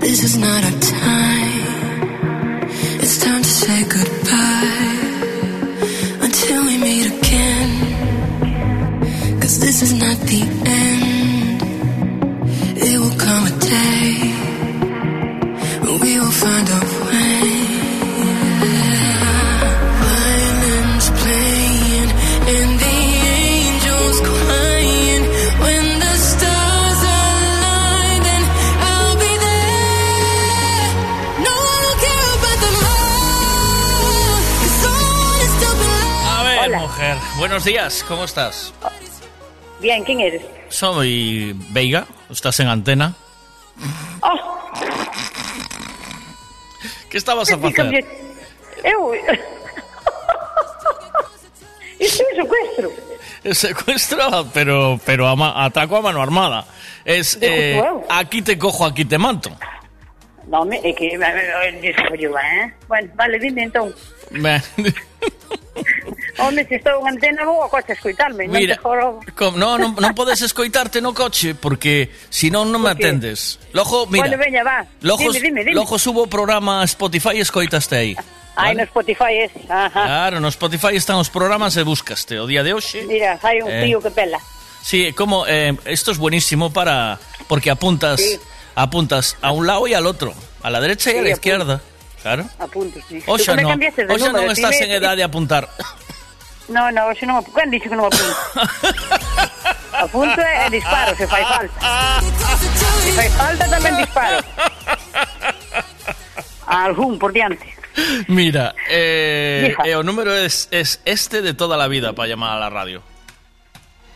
[0.00, 0.91] This is not.
[10.12, 11.62] Not the end.
[12.76, 14.08] It will come a day
[15.82, 17.40] when we will find a way.
[20.02, 22.10] Violins playing
[22.54, 22.98] and the
[23.40, 25.22] angels crying.
[25.64, 28.44] When the stars align, then
[28.90, 30.88] I'll be there.
[31.46, 34.40] No one will care about the moon.
[34.58, 36.36] 'cause someone is still below.
[36.36, 37.16] A ver, mujer.
[37.38, 38.72] Buenos días, ¿cómo estás?
[39.82, 40.42] Bien, ¿quién eres?
[40.68, 43.14] Soy Veiga, estás en antena.
[44.22, 44.70] Oh,
[47.10, 48.06] ¿Qué estabas a facer?
[48.84, 49.12] Eu...
[51.98, 52.90] Isto é un secuestro.
[53.44, 56.64] El secuestro, pero, pero a ma- atraco a mano armada.
[57.04, 59.50] Es eh, aquí te cojo, aquí te mato.
[60.48, 61.14] Non, me, é que...
[61.14, 62.74] Eh?
[62.88, 63.94] Bueno, vale, dime entón.
[64.30, 64.62] Me-
[66.38, 68.48] Home, se estou en antena vou a coche escoitarme.
[68.48, 69.20] non Mira, te joro...
[69.36, 73.04] Com, no, non, non podes escoitarte no coche porque si non non me Por qué?
[73.12, 73.60] atendes.
[73.76, 74.80] Logo, mira, Bueno, veña, va.
[75.04, 75.76] logo, dime, dime, dime.
[75.76, 78.12] logo subo o programa a Spotify e escoitaste aí.
[78.56, 79.52] Ai, no Spotify es.
[79.68, 79.92] Ajá.
[80.08, 83.04] Claro, no Spotify están os programas e buscaste o día de hoxe.
[83.08, 83.84] Mira, hai un Eh.
[83.88, 84.40] tío que pela.
[84.84, 87.16] Sí, como eh, esto es buenísimo para
[87.48, 88.40] porque apuntas Sí.
[88.74, 90.32] apuntas a un lado y al otro,
[90.64, 91.36] a la derecha y a la apunto.
[91.36, 91.76] izquierda.
[92.22, 92.46] Claro.
[92.60, 93.18] Apunto, sí.
[93.26, 95.66] Oxa non, oxa non estás en edad de apuntar.
[96.72, 97.52] No, no, hoxe non apunto.
[97.52, 98.32] Quen dixo que non apunto?
[100.04, 101.78] apunto e, disparo, se fai falta.
[103.04, 104.38] Se fai falta tamén disparo.
[106.66, 107.66] Algún por diante.
[108.28, 112.60] Mira, eh, eh, o número es, es este de toda la vida para llamar a
[112.60, 113.02] la radio.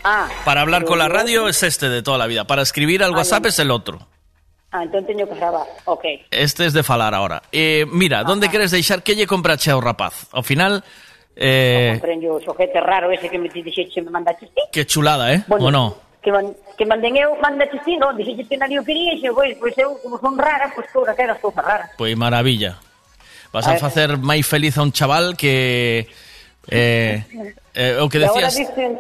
[0.03, 2.47] Ah, Para hablar con la radio es este de toda la vida.
[2.47, 3.49] Para escribir al Ah, WhatsApp ya.
[3.51, 4.07] es el otro.
[4.73, 5.67] Ah, entón teño que gravar.
[5.85, 6.05] Ok.
[6.31, 7.43] Este es de falar ahora.
[7.53, 10.27] Eh, mira, ¿dónde queres deixar que lle comprache ao rapaz?
[10.33, 10.85] Ao final,
[11.37, 11.93] Eh...
[12.01, 14.49] Comprendo o xojete raro ese que me ti dixeche me manda ti.
[14.73, 15.45] Que chulada, eh?
[15.47, 15.85] Bueno, no?
[16.25, 18.17] Que, man, que manden eu, mandaste ti, non?
[18.17, 21.13] Dixeche que nadie o quería, e xe, pois, pois eu, como son raras, pois toda
[21.13, 21.93] que era cousas raras.
[22.01, 22.81] Pois maravilla.
[23.53, 26.09] Vas a, a facer máis feliz a un chaval que...
[26.73, 27.21] Eh,
[27.77, 28.57] eh, o que decías...
[28.57, 28.97] Dicen,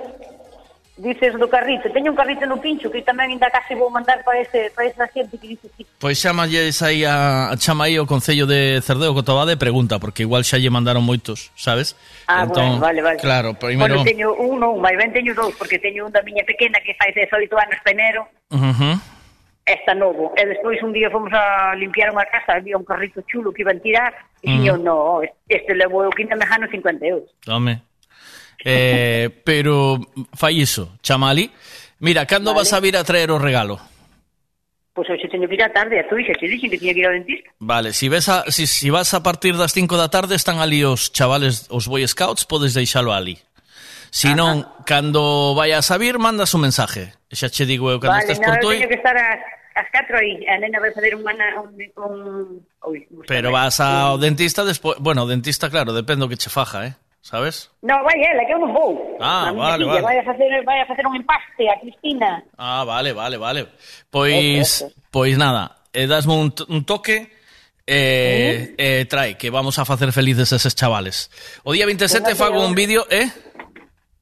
[0.97, 4.41] dices do carrito, teño un carrito no pincho que tamén ainda case vou mandar para
[4.41, 5.84] ese para esa xente que dice sí.
[6.00, 10.41] Pois chamalles aí a chama aí o Concello de Cerdeo Cotobade e pregunta porque igual
[10.41, 11.92] xa lle mandaron moitos, sabes?
[12.25, 13.18] Ah, entón, bueno, vale, vale.
[13.20, 16.49] Claro, primeiro bueno, teño un, non, máis ben teño dous porque teño un da miña
[16.49, 17.28] pequena que fai 18
[17.60, 18.25] anos penero.
[18.49, 18.97] Uh -huh.
[19.66, 20.33] Está novo.
[20.39, 23.84] E despois un día fomos a limpiar unha casa, había un carrito chulo que iban
[23.84, 24.68] tirar, e uh -huh.
[24.73, 27.28] eu, no, este levo eu quinta mejano 50 euros.
[27.44, 27.84] Tome.
[28.69, 30.01] Eh, pero
[30.35, 31.51] fai iso, chamali.
[32.01, 32.67] Mira, cando vale.
[32.67, 33.78] vas a vir a traer o regalo?
[34.91, 36.93] Pois pues hoxe teño que ir a tarde, a tú dixes, te dixen que tiña
[36.93, 37.47] que ir ao dentista.
[37.61, 40.83] Vale, si, ves a, si, si vas a partir das 5 da tarde están ali
[40.83, 43.39] os chavales, os Boy Scouts, podes deixalo ali.
[44.11, 47.15] Si non, cando vayas a vir, mandas un mensaje.
[47.31, 48.83] Xa che digo eu cando vale, estés no, por toi.
[48.83, 49.36] Vale, que estar a,
[49.78, 51.23] as 4 aí, a nena vai fazer un...
[51.23, 51.70] un,
[52.03, 52.12] un
[52.89, 54.99] ui, Pero vas ao dentista despois...
[54.99, 56.97] Bueno, o dentista, claro, depende do que che faja, eh?
[57.27, 57.71] sabes?
[57.83, 59.19] No, vai ela, que eu non vou.
[59.19, 60.03] Ah, vale, filla, vale.
[60.07, 62.45] Vai a, facer, vai a facer un empaste a Cristina.
[62.57, 63.67] Ah, vale, vale, vale.
[64.11, 64.95] Pois, eso, eso.
[65.11, 67.35] pois nada, eh, dasme un, un toque
[67.87, 68.75] e eh, ¿Sí?
[68.79, 71.31] eh, trae, que vamos a facer felices eses chavales.
[71.65, 73.31] O día 27 pues fago un vídeo, eh?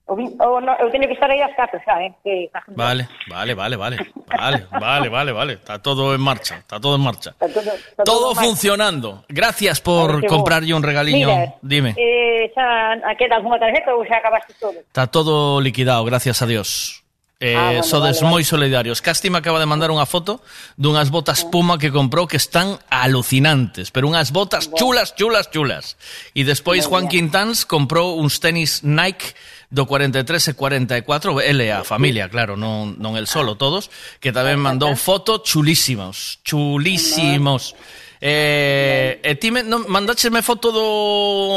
[0.07, 2.13] O, o no, eu teño que estar aí ás 4 xa, eh?
[2.23, 2.51] Que.
[2.77, 3.97] Vale, vale, vale, vale.
[4.29, 5.53] Vale, vale, vale, vale.
[5.55, 7.31] Está todo en marcha, está todo en marcha.
[7.31, 9.13] Está todo, está todo, todo funcionando.
[9.13, 9.27] Marcha.
[9.31, 11.29] Gracias por ver, comprarlle un regaliño.
[11.29, 11.95] Mira, Dime.
[11.97, 14.77] Eh, xa queda algunha tarjeta ou xa acabaste todo?
[14.77, 17.01] Está todo liquidado, gracias a Dios.
[17.41, 19.01] Eh, ah, bueno, sodes vale, moi solidarios.
[19.01, 20.45] Casti me acaba de mandar unha foto
[20.77, 21.51] dunhas botas ah.
[21.51, 25.97] puma que comprou que están alucinantes, pero unhas botas chulas, chulas, chulas.
[26.37, 29.33] E despois Juan Quintáns comprou uns tenis Nike
[29.75, 33.61] do 43 e 44 ele a familia, claro, non, non el solo, ah.
[33.61, 33.91] todos,
[34.23, 37.75] que tamén mandou foto chulísimos, chulísimos.
[38.23, 40.87] Eh, eh e ti me, non, mandachesme foto do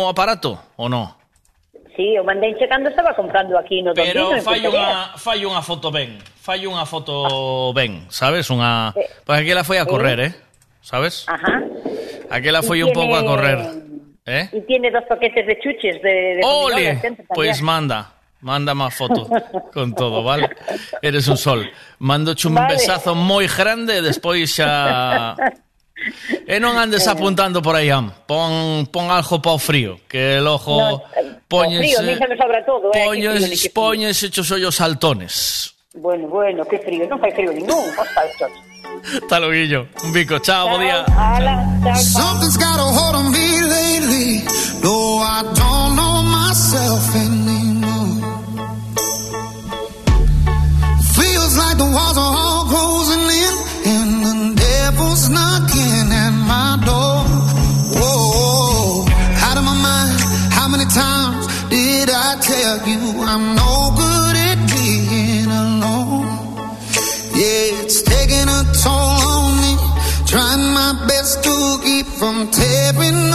[0.10, 1.14] aparato, ou non?
[1.94, 5.88] Sí, o mandei checando estaba comprando aquí no Pero Dondino, fai unha, fai unha foto
[5.94, 8.50] ben, fai unha foto ben, sabes?
[8.50, 8.98] Unha...
[9.26, 10.34] Pois aquela foi a correr, eh?
[10.82, 11.26] Sabes?
[11.30, 11.62] Ajá.
[12.30, 13.87] Aquela foi un pouco a correr.
[14.28, 14.50] Eh?
[14.52, 17.00] E tiene dos paquetes de chuches de, de ¡Ole!
[17.34, 18.12] Pois manda.
[18.44, 19.26] Manda má foto
[19.74, 20.52] con todo, vale?
[21.02, 21.66] Eres un sol.
[22.00, 22.76] Mando un Vale.
[22.76, 25.34] besazo moi grande despois xa...
[26.46, 28.14] E non andes apuntando por aí, am.
[28.30, 31.04] Pon, pon algo para o frío, que el ojo No, o
[31.50, 33.74] poñense, frío, a mí se me sobra todo, eh, que frío, ni poñense, que frío.
[33.74, 35.74] poñense os ollos saltones.
[35.98, 37.90] Bueno, bueno, que frío, non fai frío ningún.
[37.98, 41.02] Hasta luego, Un bico, chao, bo día.
[41.18, 43.47] Ala, chao, chao.
[45.40, 48.26] I don't know myself anymore.
[51.14, 53.54] Feels like the walls are all closing in,
[53.94, 57.22] and the devil's knocking at my door.
[58.02, 59.06] Whoa,
[59.46, 60.18] out of my mind.
[60.58, 66.34] How many times did I tell you I'm no good at being alone?
[67.38, 69.74] Yeah, it's taking a toll on me.
[70.26, 73.27] Trying my best to keep from tearing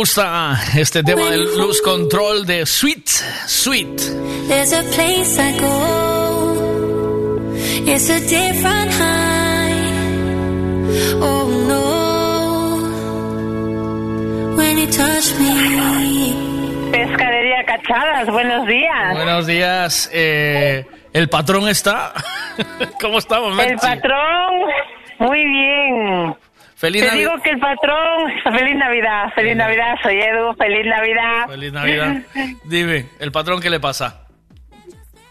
[0.00, 3.06] gusta este tema del Lose Control de Sweet,
[3.46, 4.00] Sweet.
[4.48, 7.52] There's a place I go.
[7.84, 9.74] It's a different high.
[11.20, 11.84] Oh no.
[14.56, 16.32] When you touch me.
[16.92, 19.12] Pescadería Cachadas, buenos días.
[19.14, 20.08] Buenos días.
[20.14, 22.14] eh, ¿El patrón está?
[23.02, 24.62] ¿Cómo estamos, El patrón,
[25.18, 26.34] muy bien.
[26.80, 31.46] Feliz Te Navi- digo que el patrón, feliz Navidad, feliz Navidad, soy Edu, feliz Navidad.
[31.46, 32.16] Feliz Navidad.
[32.64, 34.26] Dime, ¿el patrón qué le pasa?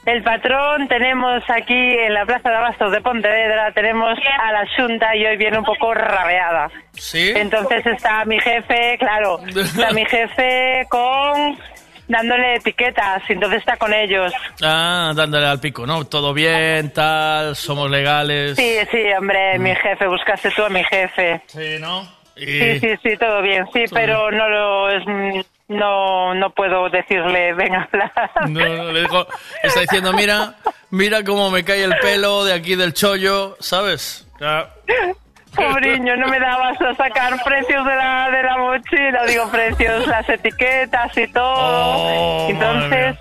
[0.05, 5.15] El patrón tenemos aquí en la Plaza de Abastos de Pontevedra, tenemos a la Junta
[5.15, 6.69] y hoy viene un poco rabeada.
[6.93, 7.31] ¿Sí?
[7.35, 11.57] Entonces está mi jefe, claro, está mi jefe con
[12.09, 14.33] dándole etiquetas, y entonces está con ellos.
[14.61, 16.03] Ah, dándole al pico, ¿no?
[16.05, 18.57] Todo bien, tal, somos legales.
[18.57, 21.41] Sí, sí, hombre, mi jefe, buscaste tú a mi jefe.
[21.45, 22.03] Sí, ¿no?
[22.35, 25.39] Sí, sí, sí, todo bien, sí, pero no lo es, mm,
[25.75, 28.11] no, no puedo decirle, venga, habla.
[28.47, 29.27] No, no, le digo,
[29.61, 30.55] está diciendo, mira,
[30.89, 34.27] mira cómo me cae el pelo de aquí del chollo, ¿sabes?
[34.39, 34.67] Ya.
[35.55, 40.27] Pobriño, no me dabas a sacar precios de la, de la mochila, digo precios, las
[40.29, 41.53] etiquetas y todo.
[41.55, 43.17] Oh, Entonces,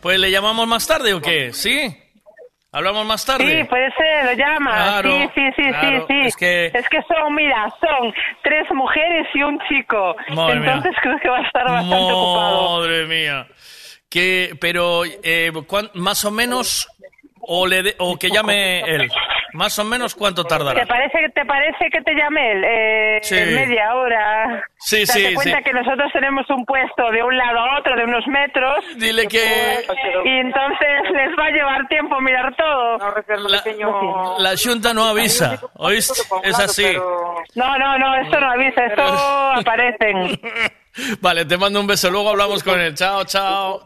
[0.00, 1.52] Pues le llamamos más tarde o qué?
[1.52, 1.94] ¿Sí?
[2.72, 3.60] ¿Hablamos más tarde?
[3.62, 4.72] sí, puede ser, lo llama.
[4.74, 6.26] Claro, sí, sí, sí, claro, sí, sí.
[6.26, 10.14] es que- Es que son, mira, son tres mujeres y un chico.
[10.34, 10.72] Madre mía.
[10.74, 12.78] Entonces creo que va a estar bastante ocupado.
[12.80, 13.46] Madre mía.
[14.10, 16.86] Que, pero, eh, ¿cuán- más o menos,
[17.46, 19.10] o, le de- o que llame él,
[19.52, 20.80] más o menos cuánto tardará.
[20.80, 22.64] ¿Te parece, ¿Te parece que te llame él?
[22.64, 23.34] Eh, Sí.
[23.34, 24.62] Media hora.
[24.78, 25.64] Sí, Date sí, cuenta sí.
[25.64, 28.84] que nosotros tenemos un puesto de un lado a otro de unos metros.
[28.96, 29.42] Dile que...
[30.24, 32.98] Y entonces les va a llevar tiempo mirar todo.
[33.48, 33.62] La,
[34.38, 36.20] la Junta no avisa, ¿oíste?
[36.44, 36.86] Es así.
[37.54, 40.38] No, no, no, esto no avisa, esto aparecen.
[41.20, 42.94] Vale, te mando un beso, luego hablamos con él.
[42.94, 43.80] Chao, chao.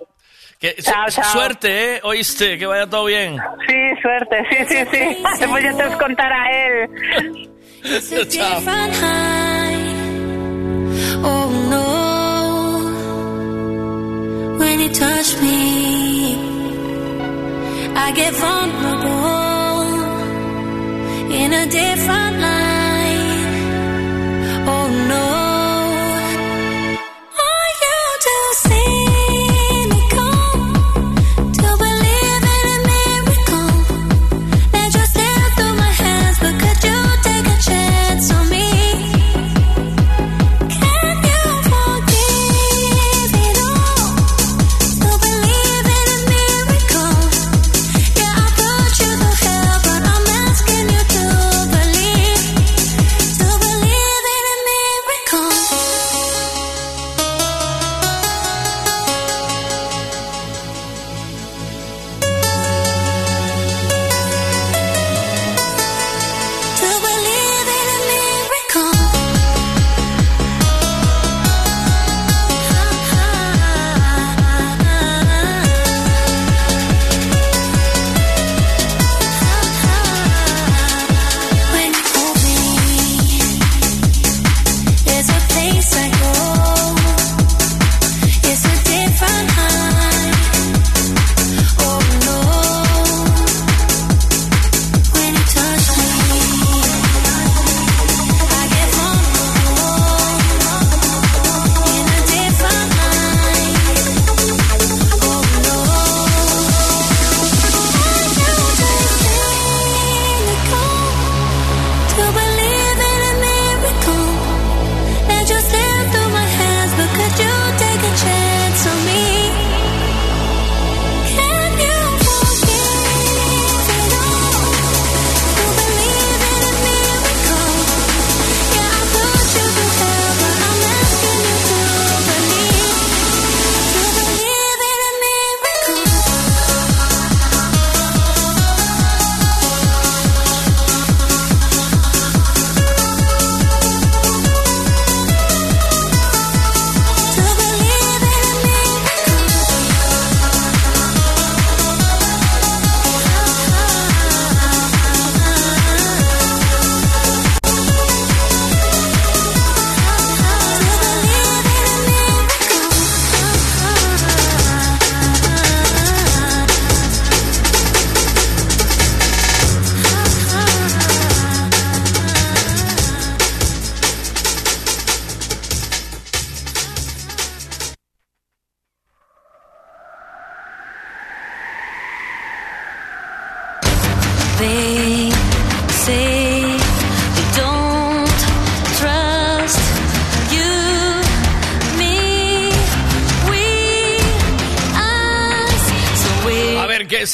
[0.61, 1.25] Que, su- Chao, chao.
[1.33, 2.01] Suerte, ¿eh?
[2.03, 2.59] ¿Oíste?
[2.59, 3.37] Que vaya todo bien.
[3.67, 5.23] Sí, suerte, sí, sí, sí.
[5.41, 6.91] Después ya te os contará él.
[7.83, 9.77] It's a different high.
[11.25, 12.19] Oh no.
[14.59, 16.37] When you touch me,
[17.97, 19.97] I get vulnerable
[21.35, 22.70] in a different light.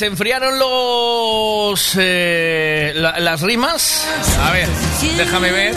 [0.07, 4.07] Enfriaron los eh, la- las rimas.
[4.41, 4.69] A ver,
[5.17, 5.75] déjame ver.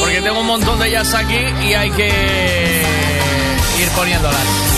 [0.00, 2.06] Porque tengo un montón de ellas aquí y hay que
[3.80, 4.73] ir poniéndolas.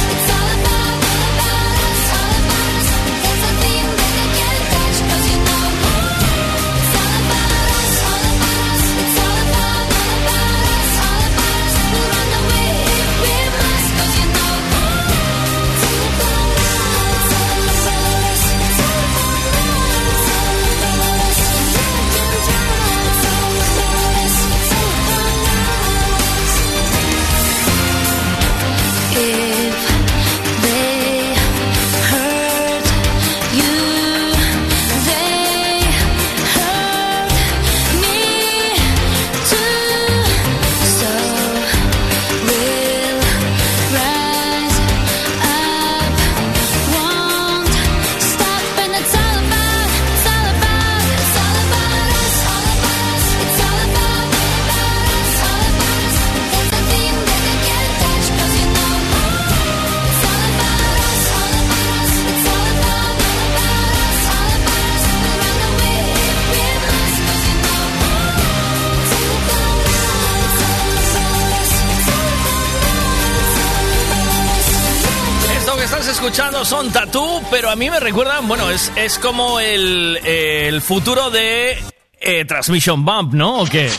[76.96, 81.76] Tatú, pero a mí me recuerdan, bueno, es, es como el, el futuro de
[82.18, 83.60] eh, Transmission Bump, ¿no?
[83.60, 83.90] ¿O qué?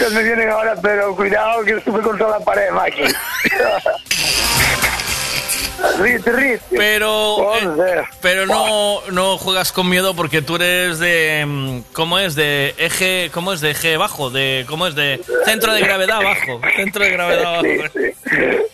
[0.00, 3.02] Risitas me vienen ahora, pero cuidado que estuve contra la pared, Maki.
[6.00, 6.64] ríete, ríete.
[6.76, 11.44] Pero, eh, pero no, no juegas con miedo porque tú eres de.
[11.46, 12.34] mm, ¿Cómo es?
[12.34, 13.30] De eje.
[13.32, 13.60] ¿Cómo es?
[13.60, 14.30] De eje bajo.
[14.30, 14.94] De, ¿Cómo es?
[14.94, 16.60] De centro de gravedad bajo.
[16.76, 17.64] Centro de gravedad bajo.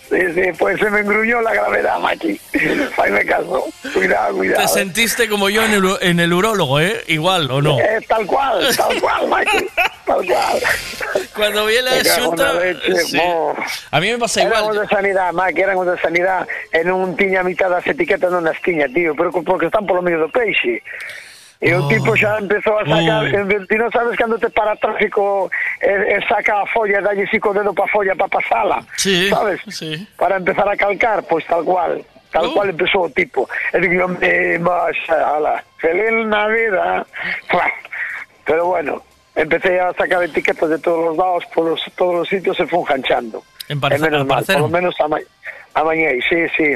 [0.08, 2.40] Sí, sí, pues se me engruñó la gravedad, Maki.
[2.96, 3.64] Hazme caso.
[3.92, 4.62] Cuidado, cuidado.
[4.62, 7.02] Te sentiste como yo en el, u- en el urólogo, ¿eh?
[7.08, 7.78] Igual, ¿o no?
[7.80, 9.66] Eh, tal cual, tal cual, Maki.
[10.06, 10.62] Tal cual.
[11.34, 13.20] Cuando vi la leche, sí.
[13.90, 14.64] A mí me pasa igual.
[14.64, 18.44] Éramos de sanidad, Maki, éramos de sanidad e non tiña a mitad das etiquetas non
[18.48, 20.82] as tiña, tío, pero porque están polo medio do peixe.
[21.56, 23.64] E o tipo xa empezou a sacar, Oh.
[23.64, 25.48] ti non sabes cando te para tráfico
[25.80, 29.64] e, e saca a folla dalle cinco dedo pa folla pa pasala, Sí, sabes?
[29.72, 30.04] sí.
[30.20, 32.52] Para empezar a calcar, pois tal cual, tal Oh.
[32.52, 33.48] cual empezou o tipo.
[33.72, 37.06] E digo, me, mas, ala, feliz Navidad.
[38.44, 39.00] Pero bueno,
[39.36, 42.81] empecé a sacar etiquetas de todos los lados, por los, todos los sitios se fue
[42.81, 43.44] enganchando.
[43.68, 45.18] En E Parce- menos en mal, por lo menos ama,
[45.74, 46.74] amañei, sí, sí.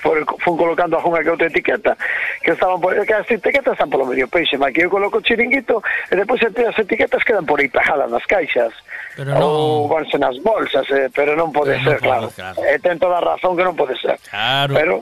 [0.00, 1.92] Fue, fue colocando a unha que outra etiqueta
[2.40, 5.84] que estaban por, que as etiquetas están polo medio peixe, Maki, eu coloco o chiringuito
[6.08, 8.72] e depois as etiquetas quedan por aí pegadas nas caixas.
[9.12, 12.26] Pero no- Ou vanse nas bolsas, eh, pero non pode Pero non ser, claro.
[12.32, 12.56] claro.
[12.64, 14.16] E ten toda a razón que non pode ser.
[14.24, 14.72] Claro.
[14.72, 14.94] Pero,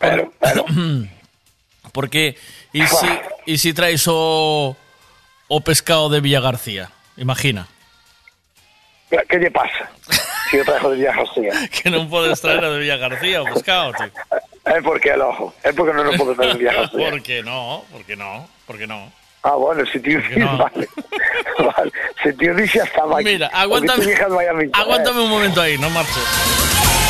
[0.00, 0.64] pero, pero,
[1.92, 2.34] Porque,
[2.72, 3.06] ¿y si,
[3.44, 4.72] y si traes o,
[5.48, 6.90] o pescado de Villa García?
[7.16, 7.68] Imagina.
[9.28, 9.88] que lle pasa?
[10.50, 11.68] Si eu trajo de así, eh.
[11.68, 14.10] Que non podes traer de Villa García o pescado, tío.
[14.64, 16.96] É porque el ojo, é porque non lo podo traer de viaje así.
[17.02, 17.84] ¿Por qué no?
[17.90, 18.48] ¿Por qué no?
[18.66, 19.12] ¿Por qué no?
[19.44, 20.56] Ah, bueno, si tío dice, no?
[20.56, 20.88] vale.
[21.60, 21.92] vale.
[22.22, 23.24] Si tío dice hasta Maki.
[23.24, 24.16] Mira, Porque
[24.72, 27.03] aguántame un momento ahí, no marches.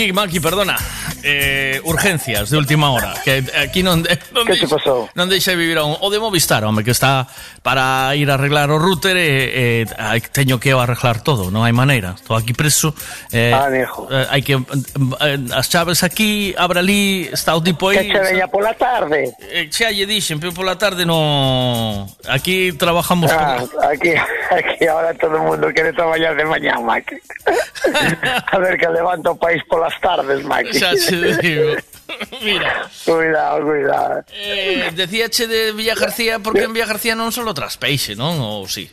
[0.00, 0.76] Aquí, Maki, perdona.
[1.22, 4.02] Eh, urgencias de última hora Que aquí non,
[4.48, 5.12] Que te pasou?
[5.12, 7.28] non deixei vivir a un, O de Movistar, home, que está
[7.70, 11.70] Para ir a arreglar o router e, e hai- Teño que arreglar todo Non hai
[11.70, 12.90] maneira, estou aquí preso
[13.30, 14.10] eh, Ah, nejo.
[14.10, 18.18] eh, Hai que eh, As chaves aquí, abre ali Está o tipo aí Que che
[18.34, 19.30] veña pola tarde.
[19.54, 24.18] eh, Xa lle dixen, pero pola tarde no Aquí trabajamos Ah, con- aquí,
[24.50, 27.22] aquí ahora todo el mundo quiere trabajar de mañana, Maki.
[28.50, 30.74] A ver que levanta o país por las tardes, Maki.
[30.74, 30.90] Xa
[31.38, 31.78] digo
[32.42, 34.24] Mira Cuidado, cuidado.
[34.32, 38.38] Eh, decíache de Villa García porque en Villa García non solo tras peixe, non?
[38.40, 38.90] Ou sí?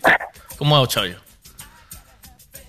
[0.58, 1.20] Como é o chollo?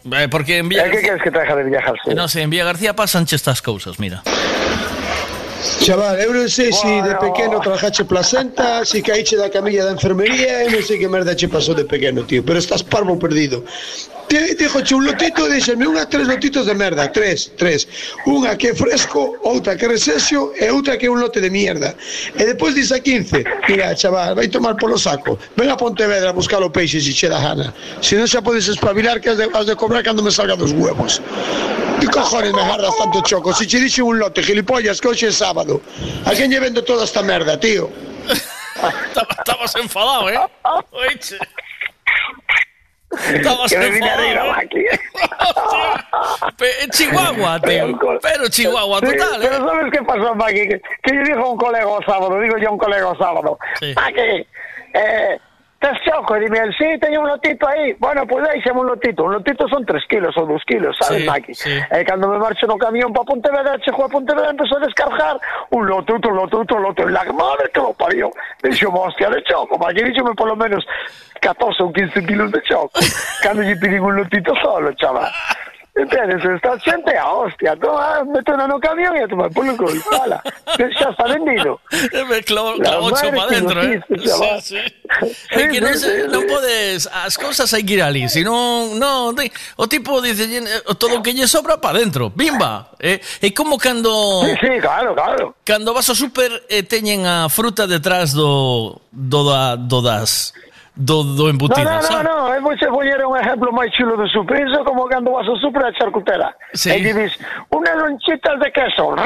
[0.08, 1.94] Eh, porque en Villa Eh, que queres que traja de viajar?
[2.14, 4.22] Non sei, en Villa García pasanche estas cousas, mira.
[5.82, 10.62] Chaval, eu non sei se de pequeno trabajache placenta, se caíche da camilla da enfermería,
[10.62, 13.66] eu non sei que merda che pasou de pequeno, tío, pero estás parvo perdido.
[14.28, 17.88] Te, dixoche un lotito, díxeme unha tres lotitos de merda, tres, tres.
[18.28, 21.96] Unha que é fresco, outra que é e outra que é un lote de mierda.
[22.36, 25.40] E depois dice a 15, mira, chaval, vai tomar polo saco.
[25.56, 27.72] Ven a Pontevedra a buscar o peixe se che da gana.
[28.04, 31.22] Se non xa espabilar que has de, has de cobrar me salga dos huevos.
[32.00, 33.54] ¿Qué cojones me agarras tanto choco?
[33.54, 35.80] Si te dice un lote, gilipollas, que hoxe é sábado.
[36.28, 37.88] ¿A quen lle vendo toda esta merda, tío?
[39.40, 40.38] Estabas enfadado, eh?
[40.92, 41.38] Oiche.
[43.34, 44.62] Estabas Que me vine arriba,
[46.82, 47.98] en Chihuahua, tío.
[48.20, 49.60] Pero Chihuahua, total, Pero eh?
[49.66, 50.68] ¿sabes qué pasó, Maki?
[50.68, 50.80] Que,
[51.14, 53.58] yo dijo un colega sábado, digo yo a un colega sábado.
[53.80, 53.94] Sí.
[53.94, 54.46] Maki,
[54.94, 55.40] eh,
[55.80, 56.36] ¿Estás choco?
[56.36, 57.92] Y dime, sí, tengo un lotito ahí.
[58.00, 59.22] Bueno, pues déixame un lotito.
[59.22, 61.54] Un lotito son tres kilos ou dos kilos, sabes, Sí, Maki?
[61.54, 61.70] sí.
[61.92, 65.38] E cando me marcho no camión para Pontevedra, chego a Pontevedra, empezó a descargar
[65.70, 67.06] un lote, outro lote, outro lote.
[67.06, 68.26] La madre que lo parió.
[68.60, 70.02] Dixo, hostia, de choco, Maki.
[70.02, 70.82] Díxome por lo menos
[71.40, 72.90] 14 ou 15 kilos de choco.
[73.46, 75.30] cando lle pidín un lotito solo, chaval.
[75.98, 76.44] Entendes?
[76.44, 77.74] Está xente a hostia.
[77.76, 79.98] toma, metona no camión e a tomar polo col.
[80.06, 80.38] Fala.
[80.78, 81.80] Xa está vendido.
[82.30, 84.00] Me clavo, clavo ocho para dentro, eh.
[84.06, 84.78] Sí, sí.
[85.50, 87.10] sí, que non, se, non podes...
[87.10, 88.30] As cousas hai que ir ali.
[88.30, 88.94] Si non...
[88.94, 92.30] non o tipo dice eh, todo o que lle sobra para dentro.
[92.30, 92.94] Bimba.
[93.02, 94.46] É eh, como cando...
[94.46, 95.58] Sí, sí, claro, claro.
[95.66, 100.54] Cando vas ao super e eh, teñen a fruta detrás do, do, da, do das
[100.98, 102.24] do, do No, embutido, no, no, sabes?
[102.24, 104.24] no, eu vou che poñer un exemplo máis chulo de.
[104.26, 106.52] Iso como cando vas ao super a charcutera.
[106.74, 106.90] Sí.
[106.90, 107.38] E que dis,
[107.70, 109.14] unha lonchitas de queso.
[109.14, 109.22] e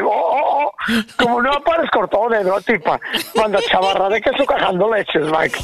[0.00, 0.70] oh, oh, oh.
[1.18, 3.00] Como non apares corto o dedo, tipa.
[3.34, 5.58] Manda chavarra de queso cajando leches, Mike.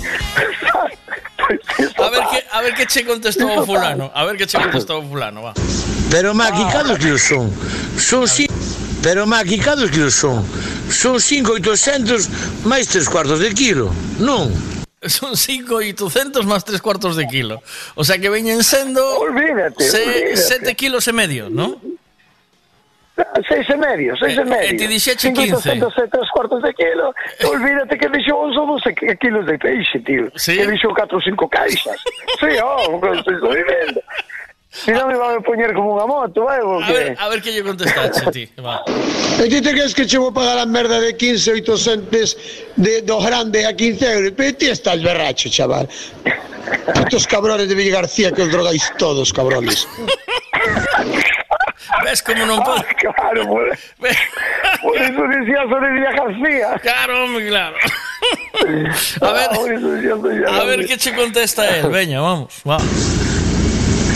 [1.96, 5.00] A ver que a ver que che contestou o fulano, a ver que che contestou
[5.00, 5.52] o fulano, va.
[6.10, 7.46] Pero Maki, cados quilos son?
[7.94, 8.50] Son cinco...
[9.02, 10.44] Pero, Maki, cados quilos son?
[10.90, 13.88] Son 5,800 máis 3 cuartos de kilo,
[14.20, 14.52] non?
[15.00, 17.64] Son 5,800 máis 3 cuartos de kilo.
[17.96, 19.00] O sea que veñen sendo...
[19.16, 20.36] Olvídate, olvídate.
[20.36, 21.80] 7 kilos e medio, non?
[23.20, 24.68] Ah, seis e medio, seis e eh, eh, medio.
[24.68, 25.60] E ti dixeche 15.
[25.60, 27.14] 573 cuartos de kilo.
[27.44, 30.30] Olvídate que dixo 11 ou 12 kilos de peixe, tío.
[30.36, 30.56] Sí?
[30.56, 32.00] Que dixo 4 ou 5 caixas.
[32.40, 34.00] sí, oh, estoy vivendo.
[34.70, 36.94] Si non me va a poñer como unha moto, vai, o A que?
[36.94, 38.78] ver, a ver que lle contestache ti, va.
[39.42, 43.18] E ti te crees que che vou pagar a merda de 15 800 de, do
[43.18, 44.30] grande a 15 euros?
[44.38, 45.90] Pero ti estás berracho, chaval.
[47.02, 49.90] Estos cabrones de Villa García que os drogáis todos, cabrones.
[52.06, 52.86] Ves como non pode?
[52.94, 53.66] Claro, por,
[53.98, 56.68] por eso decía sobre Villa García.
[56.78, 57.74] Claro, home, claro.
[59.20, 59.50] A ver,
[59.98, 60.14] Villa
[60.46, 62.78] a ver que che contesta él, veña, vamos, va.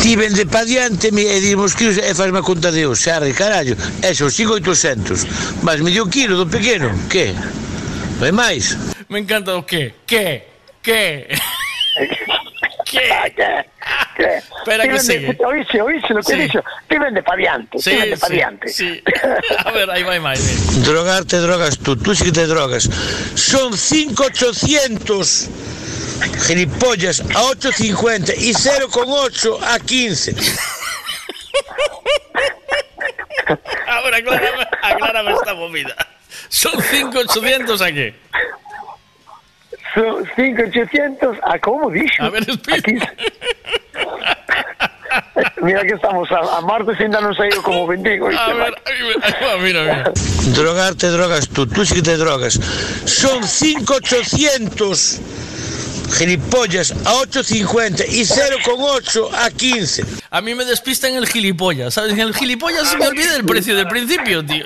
[0.05, 3.33] Ti vende pa diante me, e dimos kilos e fazme a conta de os, xarre,
[3.33, 3.73] carallo.
[4.05, 5.25] E son 5,800.
[5.65, 7.33] Mas medio kilo do pequeno, que?
[8.21, 8.77] Vai máis?
[9.09, 10.45] Me encanta o que, que,
[10.85, 11.33] que.
[12.85, 13.01] ¿Qué?
[13.35, 14.45] ¿Qué?
[14.61, 15.37] Espera Ti que vende- sigue.
[15.41, 16.41] Oíxe, oíxe lo que Sí.
[16.53, 16.61] dixo.
[16.87, 18.69] Ti vende pa diante, Sí, ti vende pa sí, diante.
[18.69, 19.03] sí.
[19.65, 20.37] A ver, aí vai máis.
[20.39, 20.85] ven.
[20.85, 22.89] Drogarte drogas tú, tú sí que te drogas.
[23.35, 25.49] Son 5,800
[26.47, 30.35] gilipollas a 8,50 y 0,8 a 15.
[33.87, 35.95] Ahora aclárame, aclárame esta movida.
[36.49, 38.15] Son 5,800 a qué?
[39.95, 42.23] Son 5,800 a como dixo?
[42.23, 42.99] A ver, Aquí.
[45.63, 48.27] Mira que estamos a, a martes ainda non saiu como bendigo.
[48.29, 48.75] A ver,
[49.63, 50.13] mira, mira.
[50.53, 52.59] Drogarte drogas tú, tú sí que te drogas.
[53.07, 55.21] Son 5,800
[56.13, 60.05] gilipollas a 8,50 y 0,8 a 15.
[60.31, 62.13] A mí me despista en el gilipollas, ¿sabes?
[62.13, 64.65] En el gilipollas se me olvida el precio del principio, tío.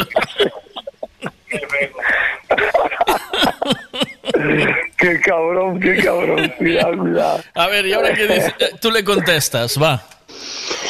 [4.97, 6.53] Qué cabrón, qué cabrón.
[7.55, 8.55] A ver, ¿y ahora qué dices?
[8.59, 10.03] Eh, Tú le contestas, va.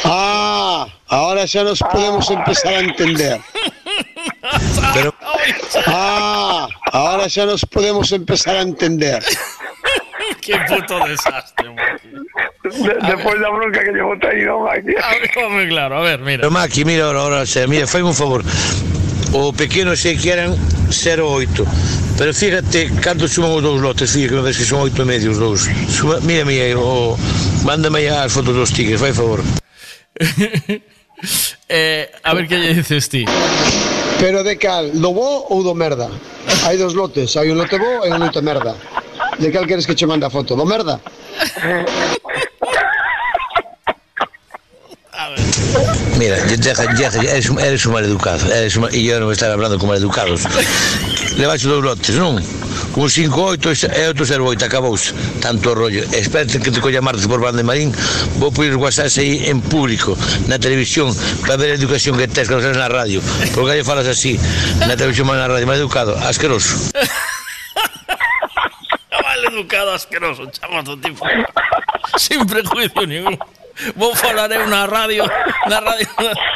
[0.05, 3.41] Ah, ahora ya nos podemos empezar a entender.
[4.95, 5.15] Pero,
[5.87, 9.23] ah, ahora ya nos podemos empezar a entender.
[10.41, 11.69] Qué puto desastre,
[12.63, 16.41] Después De, despois bronca que lle botei, A ver, Como claro, a ver, mira.
[16.43, 18.43] Pero Maki, mira, ahora, se, mira, fai un favor.
[19.33, 20.57] O pequeno sei que eran
[20.89, 25.03] 0,8 Pero fíjate canto suman os dous lotes Fíjate que me ves que son 8
[25.03, 25.69] e medio os dous.
[25.89, 27.17] Suma, Mira, mira, o,
[27.65, 29.41] mándame as fotos dos tigres, fai favor.
[31.69, 33.27] Eh, A ver que lle dices ti?
[34.21, 36.07] Pero de cal, do bo ou do merda?
[36.63, 38.79] Hai dos lotes, hai un lote bo e un lote merda.
[39.37, 40.57] De cal queres que che manda a foto?
[40.57, 41.01] Do merda?
[46.19, 50.43] Mira, eres, eres un maleducado eres un, E eu non estar hablando con maleducados.
[51.39, 52.43] Levaxe dous lotes, non?
[52.99, 56.03] Un 5-8 e outro 0-8 Acabouse, tanto rollo.
[56.11, 57.95] Espérate que te colla martes por Banda de Marín
[58.43, 60.19] Vou pedir os whatsapps aí en público
[60.51, 61.15] Na televisión,
[61.47, 63.23] para ver a educación que tes Que non sabes na radio.
[63.55, 64.35] Porque aí falas así?
[64.83, 66.91] Na televisión, na radio, mal educado Asqueroso.
[69.59, 71.27] Mal educado, asqueroso, chamazo, tipo.
[72.17, 73.39] Sin prejuicio ningún.
[73.95, 75.25] Vou falar eu na radio,
[75.69, 76.07] na radio,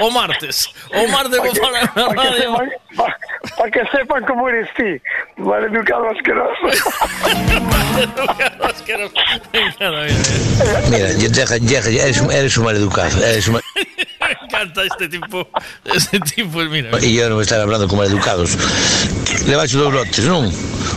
[0.00, 0.66] o martes.
[0.92, 2.50] O martes vou falar na Para que, radio.
[2.50, 3.06] sepan, pa,
[3.56, 5.00] pa que sepan cómo eres ti.
[5.38, 6.66] Mal educado asqueroso.
[8.62, 9.14] asqueroso.
[9.52, 10.06] Me encanta,
[10.90, 11.08] mira,
[12.02, 13.62] eres, un- eres un maleducado, eres un mal-
[14.22, 15.46] Me encanta este tipo.
[15.94, 16.90] Este tipo, mira.
[17.02, 18.54] E eu non estar hablando con maleducados.
[19.46, 20.50] levaxe dous lotes, non?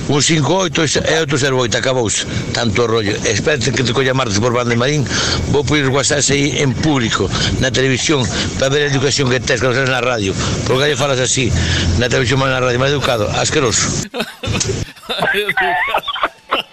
[0.08, 2.26] Un 5-8 e outro 0-8, acabouse.
[2.54, 3.16] Tanto rollo.
[3.26, 5.06] Espérate que te colla martes por Bande Marín,
[5.50, 8.22] vou pois poder guasarse aí en público, na televisión,
[8.60, 10.34] para ver a educación que tes, que non na radio.
[10.70, 11.50] Por que falas así,
[11.98, 14.06] na televisión, na radio, mal educado, asqueroso.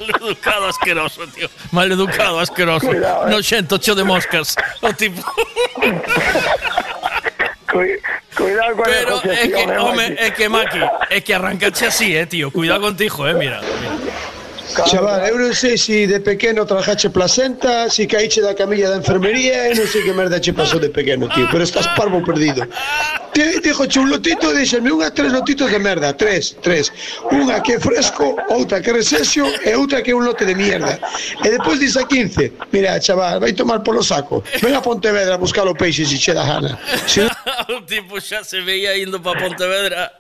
[0.02, 1.49] Maleducado asqueroso, tío.
[1.70, 2.86] Mal educado asqueroso.
[2.86, 3.31] Cuidado, eh.
[3.31, 5.23] No xento cho de moscas, o tipo.
[7.70, 8.01] Cuidado.
[8.76, 10.80] Con Pero é que, é que Maki,
[11.10, 12.50] é que arrancache así, eh, tío.
[12.50, 13.60] Cuidado contigo, eh, mira.
[14.73, 19.68] Chaval, eu non sei se de pequeno trabajache placenta, se caíche da camilla da enfermería,
[19.68, 22.65] eu non sei que merda che pasou de pequeno, tío, pero estás parvo perdido.
[23.36, 26.89] Te, dixo un lotito, díxeme unha tres lotitos de merda, tres, tres.
[27.28, 30.57] Unha que é fresco, outra que é resexio e outra que é un lote de
[30.57, 30.97] mierda.
[31.44, 34.41] E depois dice a 15, mira, chaval, vai tomar polo saco.
[34.60, 36.81] Ven a Pontevedra a buscar o peixe se che da gana.
[37.05, 37.28] Se
[37.76, 40.12] o tipo xa se veía indo para Pontevedra.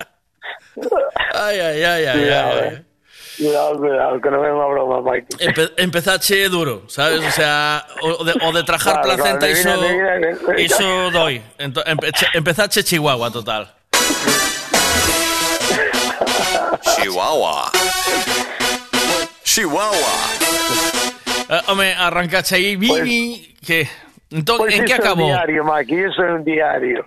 [1.32, 2.91] Ai, ai, ai, ai, Cuidado, ai.
[3.38, 5.40] Cuidado, cuidado, que non é unha broma, Mike.
[5.40, 7.24] Empe empezache duro, sabes?
[7.24, 10.60] O sea, o de, o de trajar Claro, placenta, claro, adivina.
[10.60, 11.40] iso doi.
[11.58, 13.72] Ento, empe, che- empezache Chihuahua, total.
[16.82, 17.70] Chihuahua.
[19.44, 20.14] Chihuahua.
[21.48, 23.88] Eh, home, arrancache aí, Vivi, que...
[24.30, 27.04] Entón, Pois en que iso é un diario, Maki, iso é un diario.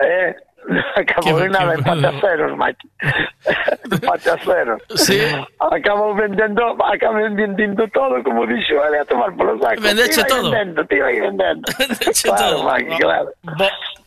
[0.00, 0.36] Eh,
[1.22, 2.88] Que- en nada, empate a ceros, Maki.
[3.92, 4.82] empate a ceros.
[4.96, 5.18] Sí.
[5.60, 9.80] Acabou vendendo, acabou vendendo todo, como dixo ele, a tomar polo saco.
[9.80, 10.50] Vendeche todo?
[10.50, 11.62] vendendo, aí vendendo.
[12.22, 12.64] claro, todo.
[12.64, 13.28] Maki, claro.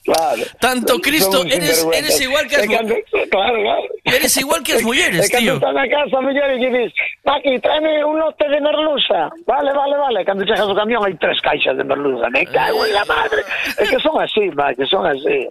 [0.04, 0.42] Claro.
[0.60, 2.96] Tanto Cristo, eres, igual que E as mu- cando-
[3.30, 3.84] Claro, claro.
[4.04, 5.72] Eres igual que as mulleres, E cando tío.
[5.74, 6.92] na casa a muller e lle dis
[7.24, 10.26] Maki, tráeme un lote de merluza Vale, vale, vale.
[10.26, 12.30] Cando chegas ao camión hai tres caixas de merluza.
[12.34, 13.46] Me cago en la madre.
[13.78, 15.46] É que son así, Maki, son así.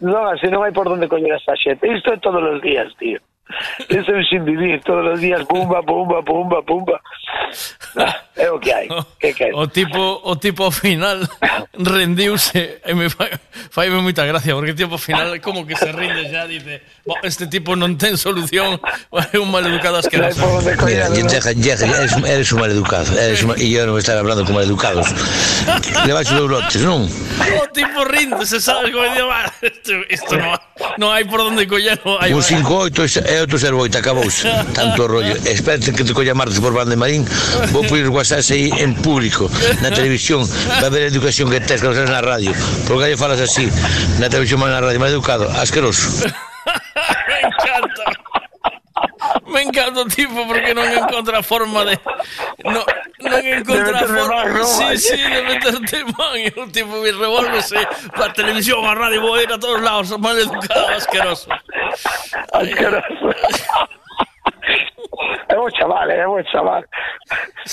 [0.00, 3.18] Non así, non hai por donde coñer esta xente Isto é todos os días, tío.
[3.90, 4.78] Isto é sin vivir.
[4.86, 6.94] Todos os días, pumba, pumba, pumba, pumba.
[7.98, 8.88] ah, é o que hai.
[9.20, 11.20] Que que o tipo o tipo ao final
[11.76, 13.36] rendiuse e me fai,
[13.70, 17.46] faime moita gracia porque tipo ao final como que se rinde xa dice, "Bo, este
[17.46, 18.80] tipo non ten solución,
[19.32, 20.40] é un maleducado asqueroso.
[20.86, 24.56] Mira, Jeff, Jeff, eres, eres un maleducado, eres un, e yo non estar hablando con
[24.56, 25.12] maleducados.
[26.06, 27.04] Le vas dos lotes, non?
[27.04, 29.28] O oh, tipo rinde, se sabe como digo,
[29.60, 30.56] isto, isto non,
[30.96, 32.16] non hai por onde collelo.
[32.16, 34.48] Un 5-8 e outro 0-8, acabouse.
[34.72, 35.36] Tanto rollo.
[35.44, 37.26] Espérate que te colla martes por Van de Marín,
[37.74, 39.50] vou poñer guas WhatsApp aí en público,
[39.82, 40.46] na televisión.
[40.82, 42.52] Va a ver a educación que tes que na radio.
[42.86, 43.66] Por que falas así?
[44.18, 46.30] Na televisión máis na radio, mal educado, asqueroso.
[47.26, 48.04] me encanta
[49.50, 51.98] me encanta o tipo porque non encontra forma de
[52.62, 52.86] no,
[53.26, 54.98] non encontra De forma man, sí, vai.
[54.98, 57.82] sí, de meterte man e o tipo me revolvese
[58.14, 61.50] para televisión, a radio, vou ir a todos lados mal educado, asqueroso
[62.54, 63.26] Asqueroso.
[65.48, 66.84] É bo chaval, é bo chaval.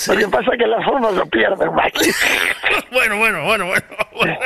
[0.08, 2.10] Lo que pasa es que las formas lo pierden, Maki.
[2.92, 4.38] bueno, bueno, bueno, bueno, bueno.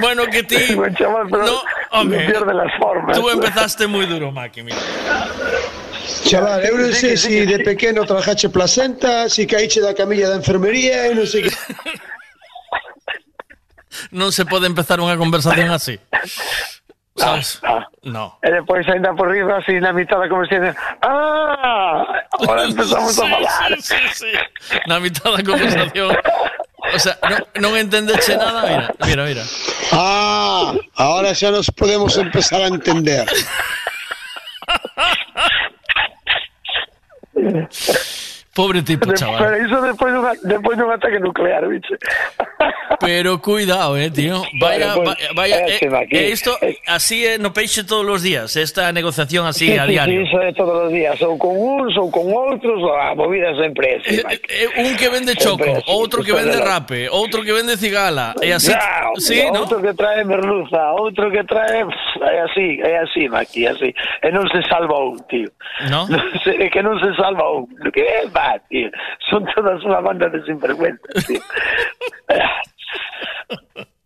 [0.00, 0.74] Bueno, que ti...
[0.74, 3.18] Buen chaval, pero no, pierde las formas.
[3.18, 4.76] Tú empezaste moi duro, Maki, mira.
[6.28, 11.08] Chaval, eu non sei se de pequeno trabajache placenta, se caíche da camilla da enfermería,
[11.08, 11.52] eu non sei que...
[14.10, 15.98] Non se pode empezar unha conversación así.
[17.16, 17.62] Sabes?
[18.02, 18.38] No.
[18.42, 20.74] E despois ainda por riba así na mitad da conversación.
[21.00, 22.02] Ah,
[22.42, 23.70] ahora empezamos a Sí, falar.
[23.80, 24.26] sí, sí,
[24.66, 24.78] sí.
[24.90, 26.10] Na mitad da conversación.
[26.94, 29.44] O sea, non, non entendeche nada, mira, mira, mira.
[29.94, 33.24] Ah, ahora xa nos podemos empezar a entender.
[38.54, 39.42] Pobre tipo, De- chaval.
[39.42, 41.94] Pero iso despois dun, despois dun ataque nuclear, bicho.
[43.00, 44.42] Pero cuidado, eh, tío.
[44.60, 48.22] Vaya, Bueno, vaya, pues, vaya así, eh, eh, esto así eh, no peixe todos os
[48.22, 50.24] días, esta negociación así Sí, a sí, diario.
[50.26, 53.88] sí, é todos os días, ou con uns ou con outros, ou a movida sempre
[53.88, 54.46] é así, Maki.
[54.48, 58.52] Eh, un que vende choco, Sempre outro que vende rape, outro que vende cigala, e
[58.52, 59.66] así, Ya, sí, ¿no?
[59.66, 63.90] outro que trae merluza, outro que trae é así, é así, Maki, así.
[64.22, 65.50] E non se salva un, tío.
[65.90, 66.06] ¿No?
[66.44, 67.66] Se, é que non se salva un.
[67.90, 68.90] Que é, va, tío.
[69.30, 71.40] Son todas unha banda de sinvergüenzas, tío.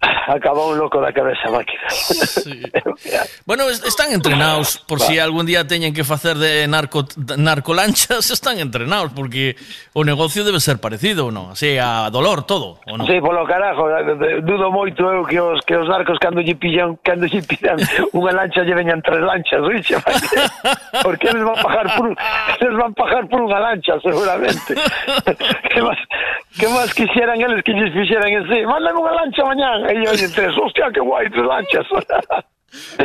[0.01, 1.89] acabou loco da cabeza máquina.
[2.39, 2.63] Sí.
[3.47, 7.05] bueno, están entrenados por si algún día teñen que facer de narco
[7.37, 9.57] narcolanchas, están entrenados porque
[9.93, 11.51] o negocio debe ser parecido, ou non?
[11.51, 13.07] Así a dolor todo, ou non?
[13.11, 16.95] Sí, polo carajo, eh, dudo moito eu que os que os narcos cando lle pillan,
[17.03, 17.81] cando lle pillan
[18.19, 19.99] unha lancha lle veñan tres lanchas, oiche,
[21.03, 24.79] porque eles van pagar por eles van pagar por unha lancha seguramente.
[25.75, 26.01] que máis
[26.55, 30.53] que máis quixeran eles que lles fixeran ese, mandan unha lancha mañán, e yo tres,
[30.57, 31.87] hostia, que guai, tres lanchas.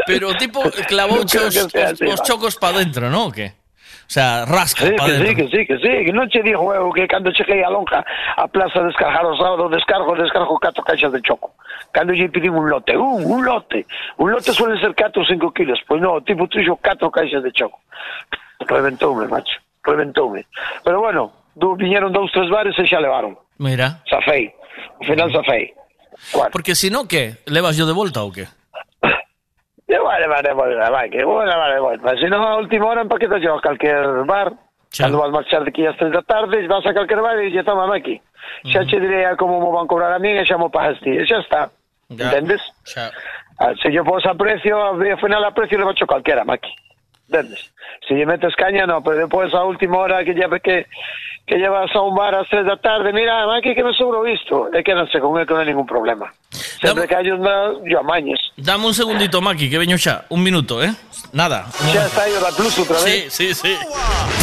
[0.06, 0.60] Pero o tipo
[0.92, 2.26] clavou Non creo os, que sea os, así, os va.
[2.28, 3.28] chocos para dentro, ¿no?
[3.28, 3.56] O que?
[4.04, 6.92] O sea, rasca Sí, que sí, que sí, que sí, que non che dixo eu
[6.92, 8.04] que cando cheguei a lonja
[8.36, 11.56] a plaza a descargar o sábado descargo, descargo catro caixas de choco.
[11.96, 13.88] Cando lle pedín un lote, un, un lote.
[14.20, 15.80] Un lote suele ser 4 ou 5 kilos.
[15.88, 17.80] Pois non, o tipo trixo catro caixas de choco.
[18.68, 19.64] Reventoume, macho.
[19.82, 20.44] Reventoume.
[20.84, 23.40] Pero bueno, do, viñeron dous, tres bares e xa levaron.
[23.58, 24.04] Mira.
[24.12, 24.52] Safei.
[25.00, 25.72] Ao final safei.
[26.52, 27.38] Porque si no, ¿qué?
[27.46, 28.48] ¿Levas yo de vuelta o qué?
[29.88, 31.98] E vale, vale, vale, vale, que vale, vale, vale.
[32.02, 34.56] Mas se non a última hora empaquetas yo a calquer bar,
[34.90, 37.62] cando vas marchar de aquí ás tres da tarde, vas a calquer bar e lle
[37.62, 38.18] toma aquí.
[38.74, 41.14] Xa che diré a como mo van cobrar a min e xa mo pagas ti.
[41.14, 41.70] E xa está.
[42.10, 42.32] Ya.
[42.32, 42.64] Entendes?
[42.90, 43.12] Xa.
[43.60, 46.74] Ah, se yo pos a precio, ao final a precio le bacho calquera, Maki.
[47.30, 47.70] Entendes?
[48.08, 50.88] Se lle metes caña, no, pero depois a última hora que lleve que
[51.46, 54.72] que llevas a un bar ás tres da tarde, mira, Maki, que me sobrou isto,
[54.72, 56.32] e quédanse con el que non hai ningún problema.
[56.80, 58.40] Sempre que hai unha, yo amañes.
[58.56, 60.24] Dame un segundito, Maki, que veño xa.
[60.32, 60.92] Un minuto, ¿eh?
[61.36, 61.68] Nada.
[61.72, 63.32] Xa está aí o da Plus outra vez.
[63.34, 64.43] Sí, sí, sí.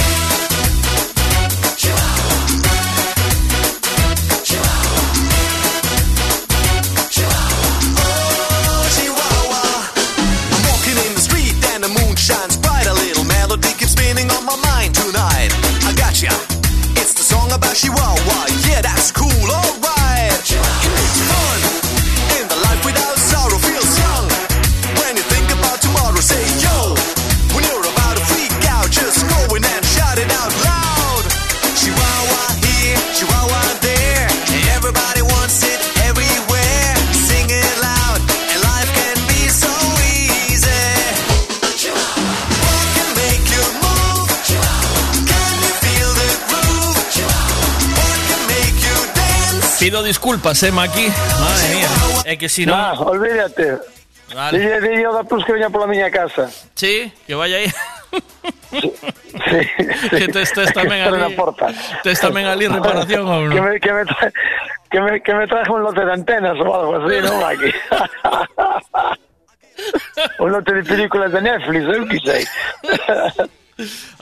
[49.90, 51.08] Pido disculpas, eh, Maki.
[51.08, 51.88] Madre mía.
[52.24, 52.76] Es que si no.
[52.76, 53.76] Nah, olvídate.
[54.32, 54.56] Vale.
[54.56, 56.46] Dille, dille ao da Plus que veña pola miña casa.
[56.78, 57.66] Sí, que vaya aí.
[60.14, 61.34] que tes, tes tamén ali.
[61.34, 61.74] porta.
[62.06, 64.30] Tes tamén ali reparación ou Que me, que me, tra-
[64.94, 67.70] que me, que me traje un lote de antenas o algo así, ¿no, Maki?
[70.38, 72.46] un lote de películas de Netflix, eu que sei.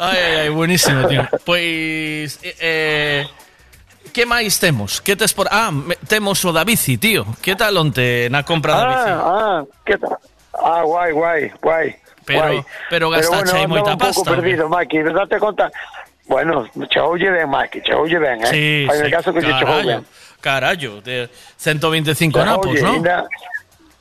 [0.01, 1.29] Ai, ai, ai, buenísimo, tío.
[1.45, 3.21] Pois eh, eh
[4.12, 5.01] que máis temos?
[5.01, 7.25] Que tes por Ah, me- temos o da bici, tío.
[7.41, 9.11] Que tal onte na compra da bici?
[9.11, 10.17] Ah, ah, que tal?
[10.59, 11.87] Ah, guai, guai, guai.
[12.27, 12.65] Pero- guai.
[12.91, 14.41] pero gastache aí andaba moita un pouco pasta, ¿o qué?
[14.43, 15.70] perdido, Maki, verdade conta?
[16.28, 18.47] Bueno, chegoulle ben, Maki, chegoulle ben, eh?
[18.53, 20.05] Sí, Fai sí, el caso que chegou ben.
[20.43, 22.93] carallo, carallo, de 125 napos, Oye, ¿no?
[23.01, 23.25] ainda-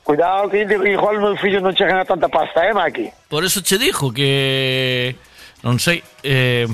[0.04, 3.08] Cuidado que igual meus fillos non chegan a tanta pasta, eh, Maki?
[3.28, 5.16] Por eso che dijo que
[5.64, 6.64] non sei, eh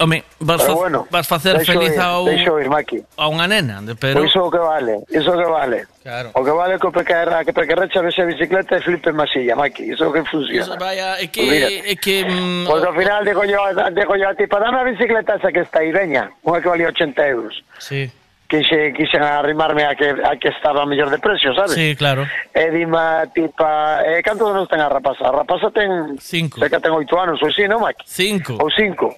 [0.00, 3.02] Home, vas, fa- bueno, vas facer feliz ir, ir, Maki.
[3.18, 5.86] a unha nena, de- pero Pois iso o que vale, iso o que vale.
[6.06, 6.30] Claro.
[6.38, 9.90] O que vale que o pequerra, que vexe a bicicleta e flipe en masilla, Maki.
[9.90, 10.78] Iso que funciona.
[10.78, 11.82] vaya, é que Olvídate.
[11.90, 13.58] é que mm, Pois ao final digo yo,
[13.90, 16.70] digo yo a ti, para dame a bicicleta esa que está aí, veña, unha que
[16.70, 17.58] valía 80 euros.
[17.82, 18.06] Sí.
[18.48, 21.76] Quixe, quixen arrimarme a que, a que estaba mellor de precio, sabes?
[21.76, 22.24] Sí, claro.
[22.56, 25.28] E dima, tipa, eh, canto anos ten a rapaza?
[25.28, 26.16] A rapaza ten...
[26.16, 26.56] Cinco.
[26.56, 28.08] Sei que ten oito anos, ou si, non, Maki?
[28.08, 28.56] Cinco.
[28.56, 29.12] Ou cinco.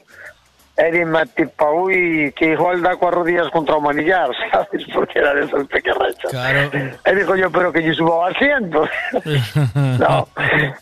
[0.80, 4.86] E dima, tipa, ui, que igual dá coas rodillas contra o manillar, sabes?
[4.88, 6.30] Porque era de esas pequerrechas.
[6.30, 6.70] Claro.
[7.04, 8.88] E digo yo, pero que lle subo ao asiento.
[10.00, 10.24] no,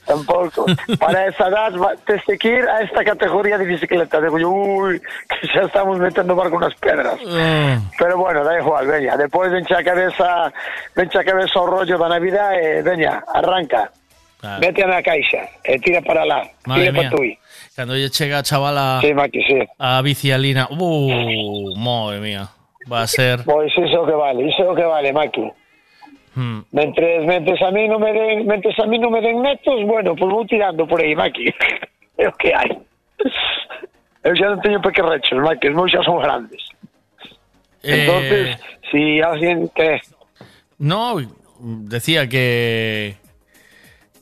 [0.06, 0.66] tampouco.
[1.02, 1.74] Para esa edad
[2.06, 4.20] tes que ir a esta categoría de bicicleta.
[4.20, 7.18] Digo yo, ui, que xa estamos metendo barco nas pedras.
[7.26, 9.16] Ah, Pero bueno, da igual, veña.
[9.16, 10.52] Depois venche a cabeza,
[10.94, 13.90] venche a cabeza o rollo da Navidad e veña, arranca.
[14.38, 14.60] Claro.
[14.62, 16.46] Vete na caixa e tira para lá.
[16.64, 17.10] Madre tira mía.
[17.10, 17.38] para tui.
[17.78, 19.14] Cando lle chega a chavala Sí,
[19.46, 19.58] sí.
[19.78, 22.48] a bici a Lina, uh, madre mía,
[22.90, 25.46] va a ser Pois iso que vale, iso que vale, Maki.
[26.34, 29.78] hmm, Mentres, mentres a mí non me den, mentres a mí non me den netos,
[29.86, 31.54] bueno, pois vou tirando por aí, Maki.
[32.18, 32.66] É o que hai.
[34.26, 36.58] Eu xa non teño pequerrechos, Maki, os meus xa son grandes.
[37.86, 38.58] Eh, Entonces,
[38.90, 40.02] si alguén que
[40.82, 41.14] No,
[41.86, 43.14] decía que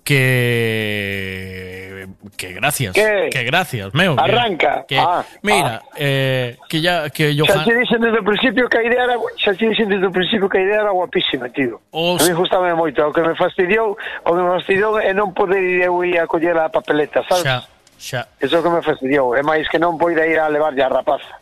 [0.07, 3.29] que que gracias ¿Qué?
[3.31, 5.89] que gracias meu arranca que, ah, mira ah.
[5.97, 7.59] Eh, que ya que yo Johan...
[7.59, 10.13] xa te dixen desde o principio que a idea era xa te dixen desde o
[10.15, 12.23] principio que a idea era guapísima tío Os...
[12.23, 15.59] a mí gustame moito o que me fastidiou o que me fastidiou é non poder
[15.59, 17.67] ir eu ir a coller a papeleta sabes xa,
[17.99, 18.31] xa.
[18.39, 21.35] eso que me fastidiou é máis que non poida ir a levarlle a rapaza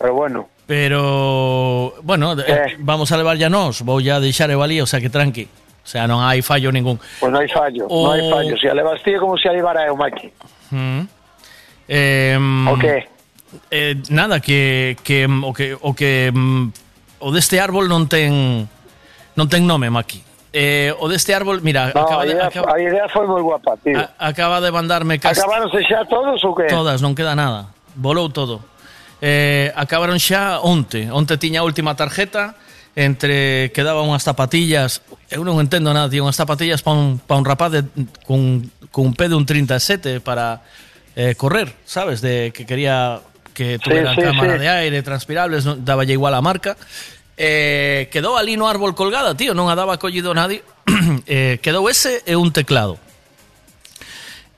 [0.00, 2.48] pero bueno pero bueno eh.
[2.48, 2.72] eh.
[2.80, 5.44] vamos a levar ya nós vou ya deixar eu ali o sea que tranqui
[5.82, 6.94] O sea, non hai fallo ningún.
[7.18, 8.54] pois non hai fallo, O- non hai fallo.
[8.56, 10.30] Se a levas ti é como se a levara eu, Maki.
[10.70, 11.02] Mm.
[11.88, 12.38] Eh,
[12.70, 13.04] O que?
[13.70, 16.72] Eh, nada, que, que o que o que mm,
[17.20, 18.64] o deste árbol non ten
[19.36, 20.22] non ten nome, Maki.
[20.54, 23.40] Eh, o deste árbol, mira, No, acaba a, de, idea, acaba, a idea foi moi
[23.42, 23.96] guapa, tío.
[23.98, 26.68] a- acaba de mandarme cas- Acabáronse xa todos ou que?
[26.70, 27.72] Todas, non queda nada.
[27.96, 28.60] Volou todo.
[29.20, 31.08] Eh, acabaron xa onte.
[31.12, 32.54] Onte tiña a última tarjeta
[32.94, 35.00] entre que daba unhas zapatillas
[35.32, 37.80] eu non entendo nada, tío, unhas zapatillas para un, pa un rapaz de,
[38.28, 40.60] con, con un pé de un 37 para
[41.16, 42.20] eh, correr, sabes?
[42.20, 43.20] De que quería
[43.54, 44.60] que tuviera sí, cámara sí.
[44.60, 46.76] de aire, transpirables, non, daba igual a marca.
[47.36, 50.60] Eh, quedou ali no árbol colgada, tío, non a daba collido nadie.
[51.24, 53.00] eh, quedou ese e un teclado.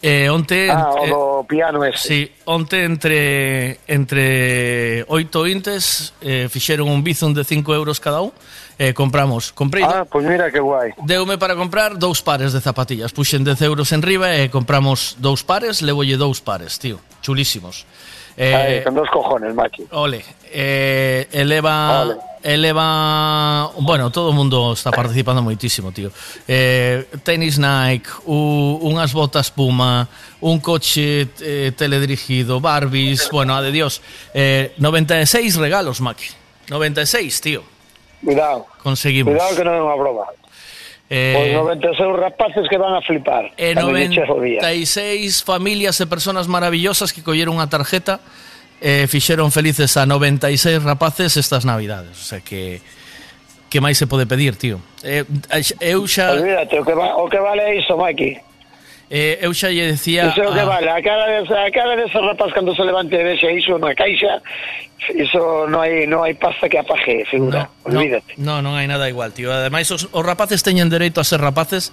[0.05, 1.97] Eh, onte ah, o do piano ese.
[1.97, 8.29] Sí, onte entre entre oito intes eh, fixeron un bizum de 5 euros cada un
[8.77, 9.53] eh, compramos.
[9.57, 10.93] Comprei Ah, pois pues mira que guai.
[11.09, 13.17] Deume para comprar dous pares de zapatillas.
[13.17, 17.01] Puxen 10 euros en riba e compramos dous pares, levolle dous pares, tío.
[17.25, 17.89] Chulísimos.
[18.37, 19.87] Eh, con dos cojones, Maki.
[19.93, 22.17] Ole eh, Eleva Ole.
[22.43, 26.11] Eleva Bueno, todo o mundo está participando moitísimo, tío
[26.47, 30.07] eh, Tenis Nike u, Unhas botas Puma
[30.41, 34.03] Un coche eh, teledirigido Barbies, bueno, a de Dios
[34.35, 36.27] eh, 96 regalos, Maki
[36.69, 37.63] 96, tío
[38.23, 38.67] Cuidado.
[38.83, 40.25] Conseguimos Cuidado que non é unha broma.
[41.15, 43.55] Eh, pois Os 96 rapaces que van a flipar.
[43.55, 48.19] Eh, e eh, 96 familias e personas maravillosas que colleron unha tarjeta
[48.83, 52.19] e eh, fixeron felices a 96 rapaces estas navidades.
[52.19, 52.83] O sea que
[53.71, 54.83] que máis se pode pedir, tío.
[55.07, 55.63] Eh, eh
[55.95, 58.35] eu xa Olvídate, o que, va, o que vale é iso, Maki.
[59.11, 60.33] Eh, eu xa lle decía...
[60.33, 63.53] Iso que vale, a cara, de, a cara de rapaz cando se levante e vexe
[63.53, 64.41] iso na caixa,
[65.13, 68.35] iso non hai, non hai pasta que apaje, figura, no, olvídate.
[68.41, 69.53] Non, non, non hai nada igual, tío.
[69.53, 71.93] Ademais, os, os rapaces teñen dereito a ser rapaces,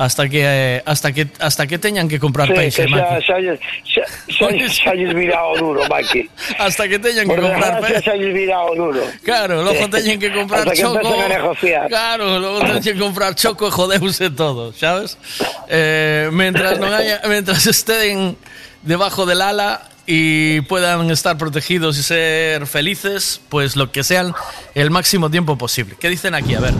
[0.00, 3.36] hasta que hasta que hasta que teñan que comprar Sí, peixe, que xa, xa,
[3.84, 6.24] xa, xa, xa lles vira o duro, Maki.
[6.58, 9.04] Hasta que teñan que comprar desgracia, xa lles vira o duro.
[9.22, 11.20] Claro, logo teñen que comprar Hasta que choco.
[11.20, 11.88] a negociar.
[11.88, 15.20] Claro, logo teñen que comprar choco e jodeuse todo, sabes?
[15.68, 18.40] Eh, mentras non haya, mentras estén
[18.80, 24.32] debajo del ala y puedan estar protegidos y ser felices, pues lo que sean
[24.72, 26.00] el máximo tiempo posible.
[26.00, 26.56] ¿Qué dicen aquí?
[26.56, 26.74] A ver.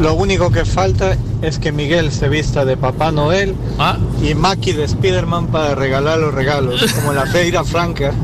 [0.00, 3.96] Lo único que falta es que Miguel se vista de Papá Noel Ah.
[4.22, 8.12] y Maki de Spiderman para regalar los regalos, como en la Feira Franca.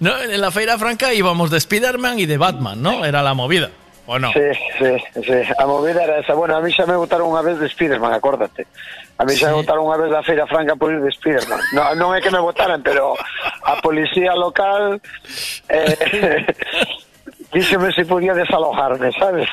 [0.00, 3.04] No, en la Feira Franca íbamos de Spider-Man y de Batman, ¿no?
[3.04, 3.70] Era la movida.
[4.06, 4.32] ¿O no?
[4.32, 4.40] Sí,
[4.78, 5.32] sí, sí.
[5.58, 6.34] A movida era esa.
[6.34, 8.66] Bueno, a mí xa me botaron unha vez de Spiderman, acórdate.
[9.18, 11.58] A mí xa me botaron unha vez da Feira Franca por ir de Spiderman.
[11.74, 14.98] No, non é que me botaran, pero a policía local
[15.70, 16.46] eh,
[17.54, 19.48] díxeme se podía desalojarme, sabes?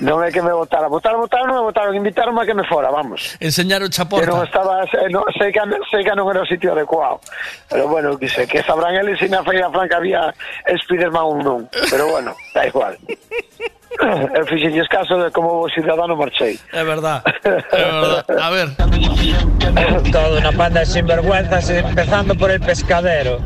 [0.00, 2.92] Non é que me votara, votaron, votaron, non me votaron, invitaron a que me fora,
[2.92, 3.40] vamos.
[3.40, 4.20] Enseñar o porta.
[4.20, 7.24] Que non estaba, eh, no, sei, que, sei que non era o sitio adecuado.
[7.72, 10.36] Pero bueno, que sei, que sabrán eles se na Feira Franca había
[10.68, 11.60] Spiderman ou non.
[11.88, 12.92] Pero bueno, da igual.
[14.36, 16.60] Eu fixenlles caso de como cidadano marchei.
[16.72, 17.24] É verdad,
[17.72, 18.24] é verdad.
[18.28, 18.68] A ver.
[20.12, 23.40] Todo una panda sin sinvergüenzas empezando por el pescadero.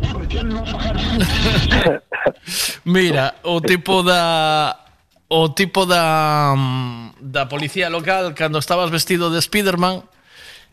[2.85, 4.90] Mira, o tipo da
[5.31, 10.02] o tipo da mm, da policía local cando estabas vestido de Spiderman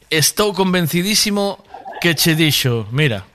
[0.09, 1.61] estou convencidísimo
[2.01, 3.25] que che dixo, mira,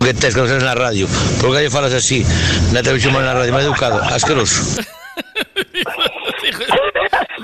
[0.00, 1.06] Que tes que na radio.
[1.40, 2.24] Por que lle falas así?
[2.72, 4.80] Na televisión mal na radio, mal educado, asqueroso.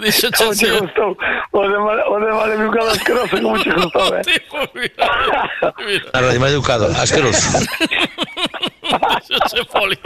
[0.01, 1.13] dixo che gustou?
[1.53, 4.25] O de mal, o de mal educado asqueroso, como che gustou, eh?
[6.17, 7.45] Na radio, mal educado, asqueroso.
[9.27, 9.99] Xosé Poli.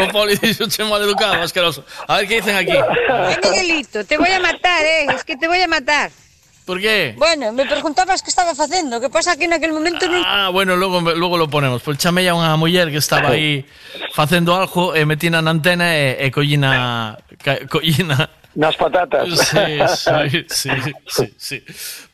[0.00, 1.84] O Poli dixo che mal educado, asqueroso.
[2.06, 2.76] A ver que dicen aquí.
[2.76, 5.06] Ay, Miguelito, te voy a matar, eh.
[5.14, 6.10] Es que te voy a matar.
[6.68, 7.14] Por qué?
[7.16, 10.20] Bueno, me preguntabas que estaba facendo, que pasa que aquel momento non...
[10.20, 11.80] Ah, bueno, logo, logo lo ponemos.
[11.80, 13.64] Pois chamei a unha muller que estaba aí
[14.12, 17.16] facendo algo eh, e metina na antena e, e collina...
[17.40, 18.28] Ca, collina...
[18.52, 19.32] Nas patatas.
[19.48, 20.70] Sí, sí, sí,
[21.08, 21.58] sí, sí.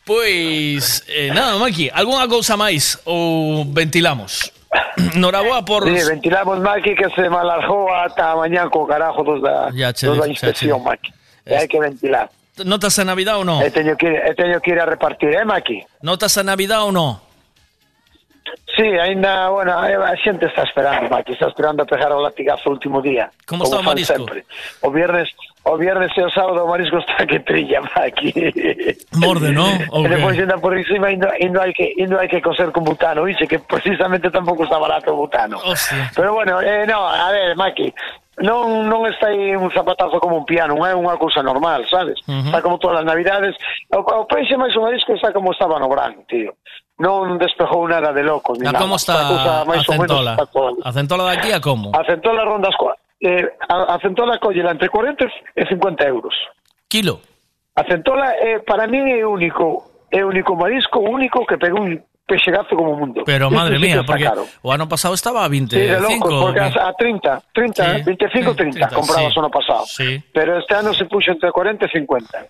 [0.06, 4.53] Pois, eh, nada, Maki, algunha cousa máis ou ventilamos?
[5.16, 9.70] Noraboa por Sí, ventilamos Maki que se me alargou ata mañán co carajo dos da,
[9.72, 10.90] Ya che dos da inspección, digo.
[10.90, 11.12] Maki.
[11.46, 12.30] Hai que ventilar.
[12.64, 13.58] Notas a Navidad ou non?
[13.62, 15.82] E teño que, ir- e teño que ir a repartir, eh, Maki?
[16.06, 17.18] Notas a Navidad ou non?
[18.76, 22.72] Sí, ainda, bueno, a xente está esperando, Maki, está esperando a pegar o latigazo o
[22.72, 23.30] último día.
[23.46, 24.16] Como está o marisco?
[24.16, 24.44] Sempre.
[24.82, 25.30] O viernes,
[25.62, 28.34] o viernes e o sábado o marisco está que trilla, Maki.
[29.14, 29.70] Morde, non?
[29.94, 32.82] Ou E depois ainda por encima indo, indo, hai que, indo hai que coser con
[32.82, 35.62] butano, dice que precisamente tampouco está barato o butano.
[35.62, 36.10] Hostia.
[36.14, 37.94] Pero bueno, eh, no, a ver, Maki,
[38.42, 42.18] non, non está aí un zapatazo como un piano, non é unha cousa normal, sabes?
[42.26, 42.50] Ujú.
[42.50, 43.54] Está como todas as navidades.
[43.94, 46.58] O, o peixe máis o marisco está como estaba no gran, tío.
[46.98, 48.78] Non despejou nada de loco, ni A nada.
[48.78, 50.38] como está a centola?
[50.84, 51.90] A centola de aquí a como?
[51.90, 55.26] A centola ronda as cua- eh, a, a centola collela entre 40
[55.58, 56.34] e 50 euros.
[56.86, 57.18] Kilo.
[57.74, 62.78] A centola eh, para mí é único, é único marisco único que pegou un pexegazo
[62.78, 63.26] como mundo.
[63.26, 64.46] Pero madre mía, porque caro.
[64.62, 66.30] o ano pasado estaba a Sí, de 25.
[66.30, 68.02] locos, porque a, a 30, 30, Sí.
[68.06, 69.36] 25, 30, 30, comprabas sí.
[69.36, 69.82] o ano pasado.
[69.90, 70.22] Sí.
[70.32, 72.46] Pero este ano se puxo entre 40 e 50.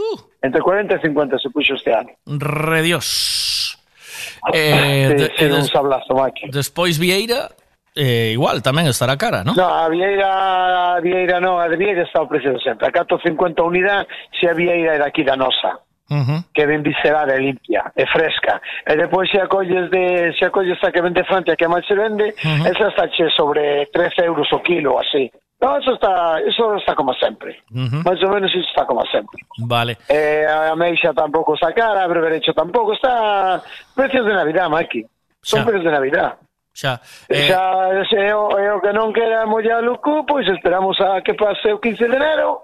[0.00, 0.16] Uh.
[0.40, 2.08] Entre 40 e 50 se puxo este ano.
[2.24, 3.61] Redios.
[4.52, 6.48] Eh, sí, de, sí, eh, des, un sablazo, Mike.
[6.50, 7.50] Despois Vieira,
[7.94, 9.54] eh, igual tamén estará cara, non?
[9.54, 12.88] No, a Vieira, a Vieira non, a Vieira está o precio de sempre.
[12.88, 15.78] A 450 unidade, se a Vieira era aquí da nosa.
[16.12, 16.44] Uh -huh.
[16.52, 20.90] que ven viscerada e limpia e fresca e depois se acolles de se acolles a
[20.92, 22.68] que vende Francia que máis se vende uh -huh.
[22.68, 25.32] esa está che sobre 13 euros o kilo así
[25.62, 27.62] No, eso está, eso está como sempre.
[27.70, 28.02] Uh -huh.
[28.04, 29.38] Mais ou menos iso está como sempre.
[29.60, 29.96] Vale.
[30.08, 33.62] Eh, a meixa tampouco está cara, a berberecho tampouco está...
[33.94, 35.06] Precios de Navidad, Maki.
[35.40, 35.64] Son xa.
[35.64, 36.34] precios de Navidad.
[36.74, 37.00] Xa.
[37.28, 37.46] Eh...
[37.46, 41.38] Xa, é o, é o que non quera mollar o cu, pois esperamos a que
[41.38, 42.58] pase o 15 de enero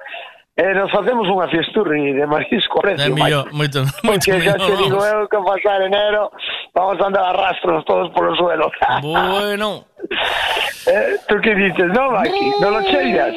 [0.58, 3.06] E nos facemos unha fiesturri de marisco precio.
[3.06, 6.34] É millón, moito, moito Porque millón, xa te digo eu que pasar enero
[6.74, 8.66] vamos a andar arrastros todos polo suelo.
[8.98, 9.86] Bueno.
[10.90, 13.30] eh, tú que dices, non, Maki, non lo cheiras.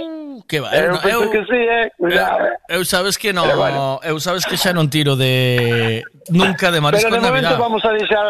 [0.49, 1.93] Que va, eh, eu, eu, eu, que sí, eh?
[1.93, 2.81] Cuidado, eu, eh.
[2.81, 4.01] eu sabes que non, bueno.
[4.01, 6.01] eu sabes que xa non tiro de
[6.33, 7.61] nunca de marisco Pero de momento Navidad.
[7.61, 8.25] vamos a deixar,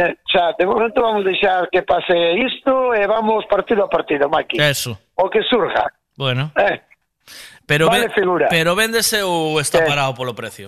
[0.00, 4.32] eh, xa, de momento vamos a deixar que pase isto e vamos partido a partido,
[4.32, 4.56] Maki.
[4.56, 4.96] Eso.
[5.20, 5.92] O que surja.
[6.16, 6.48] Bueno.
[6.56, 6.88] Eh.
[7.70, 8.46] Pero Vale, ve- figura.
[8.50, 9.86] pero véndese ou está Eh.
[9.86, 10.66] parado polo precio?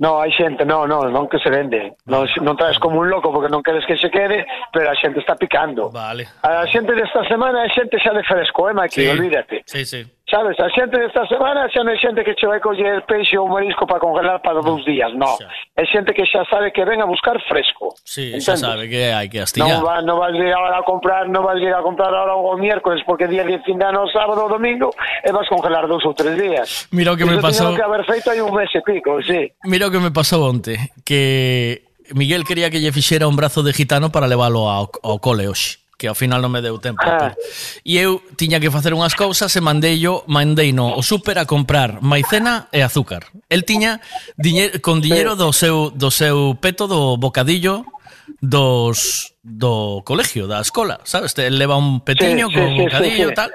[0.00, 1.92] No, hai xente, no, no, non que se vende.
[2.08, 5.20] Non, non traes como un loco porque non queres que se quede, pero a xente
[5.20, 5.92] está picando.
[5.92, 6.24] Vale.
[6.40, 9.06] A xente desta semana é xente xa de fresco, eh, Maki, Sí.
[9.12, 9.60] olvídate.
[9.68, 10.00] Sí, sí.
[10.30, 13.50] Sabes, a xente desta semana xa non é xente que che vai coller peixe ou
[13.50, 15.26] marisco para congelar para dous mm, días, no.
[15.34, 15.50] Xa.
[15.74, 17.90] É xente que xa sabe que ven a buscar fresco.
[18.06, 18.46] Sí, Entendes?
[18.46, 19.82] xa sabe que hai que astillar.
[19.82, 22.54] Non, va, non vas ir agora a comprar, non vas ir a comprar agora o
[22.54, 24.94] miércoles porque día de fin de ano, sábado ou domingo
[25.26, 26.86] e vas congelar dous ou tres días.
[26.94, 27.74] Mira o que Iso me pasou.
[27.74, 29.50] que haber feito hai un mes e pico, sí.
[29.66, 33.74] Mira o que me pasou onte, que Miguel quería que lle fixera un brazo de
[33.74, 37.04] gitano para leválo ao, ao cole hoxe que ao final non me deu tempo.
[37.04, 37.36] Ah.
[37.84, 41.44] E eu tiña que facer unhas cousas e mandei yo, mandei no o súper a
[41.44, 43.28] comprar maicena e azúcar.
[43.52, 44.00] El tiña
[44.40, 47.84] diñer, con diñeiro do seu, do seu peto do bocadillo
[48.40, 51.36] dos do colegio, da escola, sabes?
[51.36, 53.50] Te leva un petiño sí, con sí, bocadillo sí, sí, tal.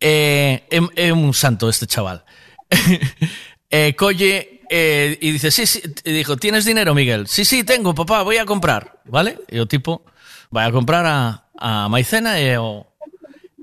[0.00, 2.24] É eh, eh, eh, un santo este chaval.
[3.68, 7.28] eh, colle eh, y dice, sí, sí, y dijo, ¿tienes dinero, Miguel?
[7.28, 9.36] Sí, sí, tengo, papá, voy a comprar, ¿vale?
[9.50, 10.08] Y o tipo,
[10.50, 12.86] vai a comprar a, a maicena e o,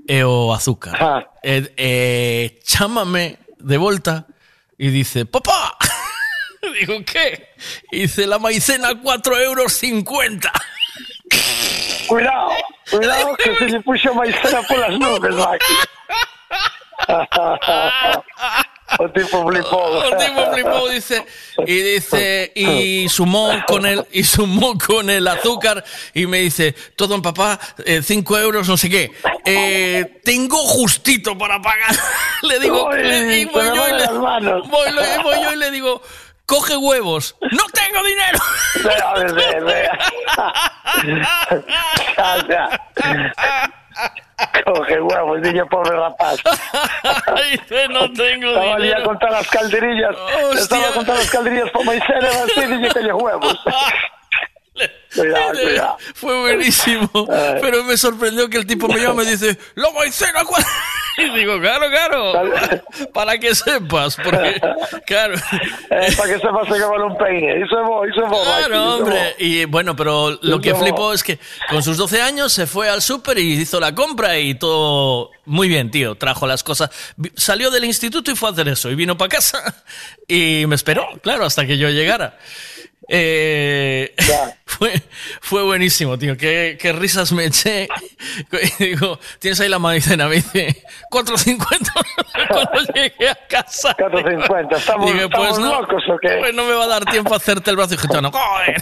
[0.06, 1.26] e o azúcar.
[1.42, 4.26] E, e chámame de volta
[4.78, 5.76] y dice, papá,
[6.80, 7.54] digo, ¿qué?
[7.90, 10.52] Y dice, la maicena 4 euros 50.
[12.06, 12.50] Cuidado,
[12.90, 15.74] cuidado que se lle puxo maicena polas nubes, Maki.
[18.98, 19.96] o tipo flipou.
[19.98, 21.24] O tipo flipó, dice,
[21.66, 25.84] y dice, y sumó con el, y sumó con el azúcar,
[26.14, 27.58] y me dice, todo en papá,
[28.02, 29.10] 5 euros, no sé qué.
[29.44, 31.94] Eh, tengo justito para pagar.
[32.42, 34.68] le digo, Uy, le- y voy yo y le- las manos.
[34.68, 36.02] voy lo- voy yo y le digo,
[36.46, 37.36] coge huevos.
[37.52, 38.38] ¡No tengo dinero!
[38.84, 39.14] Vea,
[39.60, 39.98] vea.
[44.64, 46.36] Coge huevos, niño pobre rapaz.
[47.90, 49.04] no tengo Estaba allí a dinero.
[49.04, 50.16] contar las calderillas.
[50.54, 53.60] Estaba a contar las calderillas por maicena, así, niño, que huevos.
[55.14, 55.96] Cuidado, cuidado.
[56.14, 57.10] Fue buenísimo.
[57.60, 60.44] Pero me sorprendió que el tipo me llama y dice, ¡La maicena!
[60.44, 60.64] cua-".
[61.18, 62.32] Y digo, claro, claro.
[63.12, 64.60] Para que sepas, porque,
[65.06, 65.34] claro.
[65.34, 67.60] Eh, para que sepas que vale un peine.
[67.60, 68.46] Es vos, es vos.
[68.46, 69.34] Claro, hombre.
[69.38, 73.02] Y bueno, pero lo que flipó es que con sus 12 años se fue al
[73.02, 76.14] súper y hizo la compra y todo muy bien, tío.
[76.14, 76.90] Trajo las cosas.
[77.34, 78.88] Salió del instituto y fue a hacer eso.
[78.88, 79.82] Y vino para casa
[80.28, 82.38] y me esperó, claro, hasta que yo llegara.
[83.06, 84.14] Eh,
[84.66, 84.92] fue,
[85.40, 86.36] fue buenísimo, tío.
[86.36, 87.88] Qué, qué risas me eché.
[88.78, 90.28] Y digo, tienes ahí la maicena.
[90.28, 91.58] Me dice, 4.50
[92.48, 93.96] cuando llegué a casa.
[93.96, 94.76] 4.50.
[94.76, 96.36] Estamos, Dije, estamos pues no, locos o qué?
[96.40, 98.30] pues no me va a dar tiempo a hacerte el brazo y gitano.
[98.32, 98.76] ¡Joder!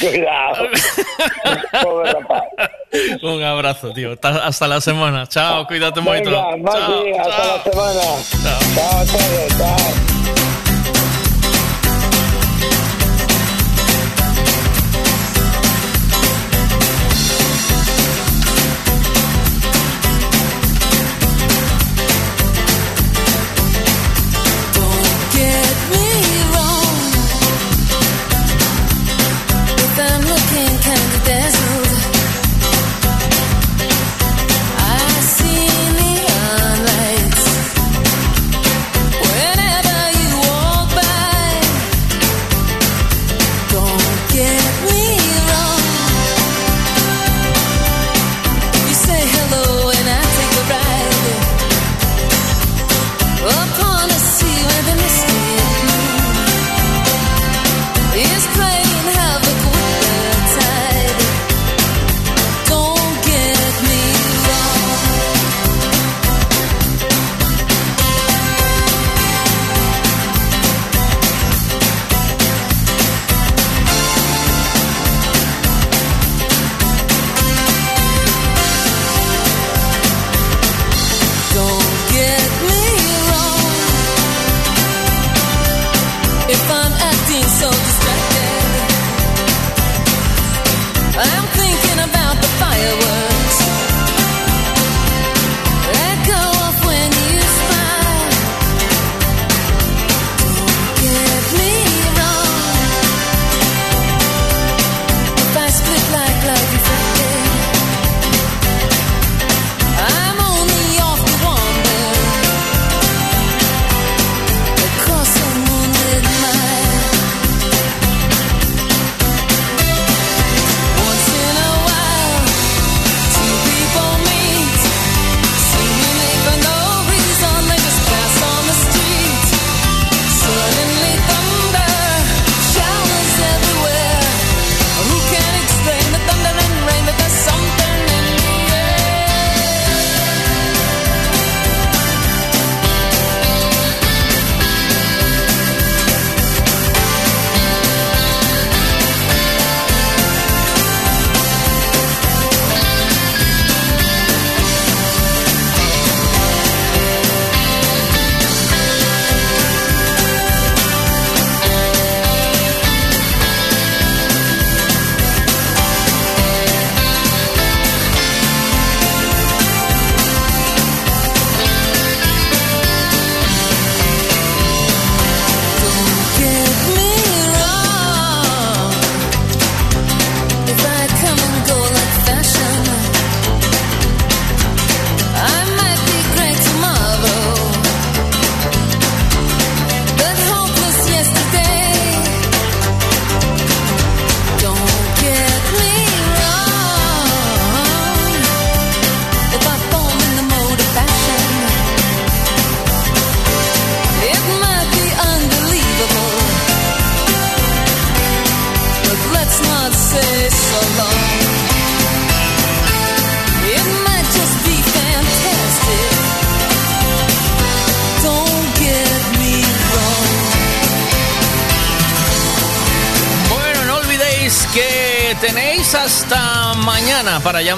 [0.00, 0.66] Cuidado.
[1.82, 2.42] Pobre rapaz.
[3.22, 4.14] Un abrazo, tío.
[4.22, 5.26] Hasta- la semana.
[5.26, 6.12] Chao, cuídate mucho.
[6.14, 8.02] Venga, Maki, hasta la semana.
[8.74, 10.17] Chao a todos, chao.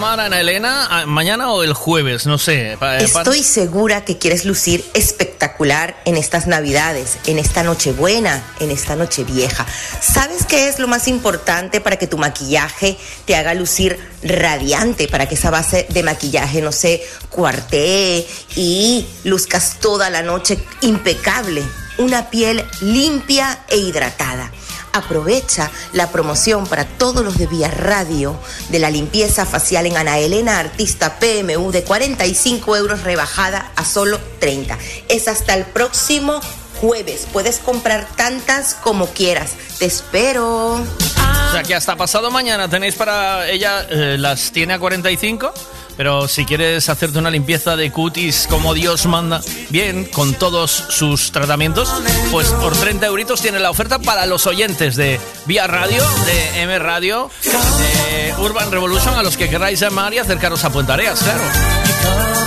[0.01, 2.77] Llamar a Ana Elena, a- mañana o el jueves, no sé.
[2.81, 8.97] pa- Estoy segura que quieres lucir espectacular en estas navidades, en esta nochebuena, en esta
[8.97, 9.67] noche vieja.
[10.01, 12.97] ¿Sabes qué es lo más importante para que tu maquillaje
[13.27, 19.77] te haga lucir radiante, para que esa base de maquillaje no se cuartee y luzcas
[19.81, 21.63] toda la noche impecable?
[21.99, 24.51] Una piel limpia e hidratada.
[24.93, 28.39] Aprovecha la promoción para todos los de Vía Radio
[28.71, 34.19] de la limpieza facial en Ana Elena Artista PMU de 45 euros rebajada a solo
[34.41, 34.79] 30.
[35.09, 36.41] Es hasta el próximo
[36.81, 37.27] jueves.
[37.33, 39.53] Puedes comprar tantas como quieras.
[39.79, 40.75] Te espero.
[40.75, 45.53] O sea que hasta pasado mañana tenéis para ella, eh, las tiene a 45,
[46.01, 51.31] pero si quieres hacerte una limpieza de cutis como Dios manda, bien, con todos sus
[51.31, 51.93] tratamientos,
[52.31, 56.79] pues por 30 euritos tiene la oferta para los oyentes de Vía Radio, de M
[56.79, 62.40] Radio, de Urban Revolution, a los que queráis llamar y acercaros a Puente Areas, claro.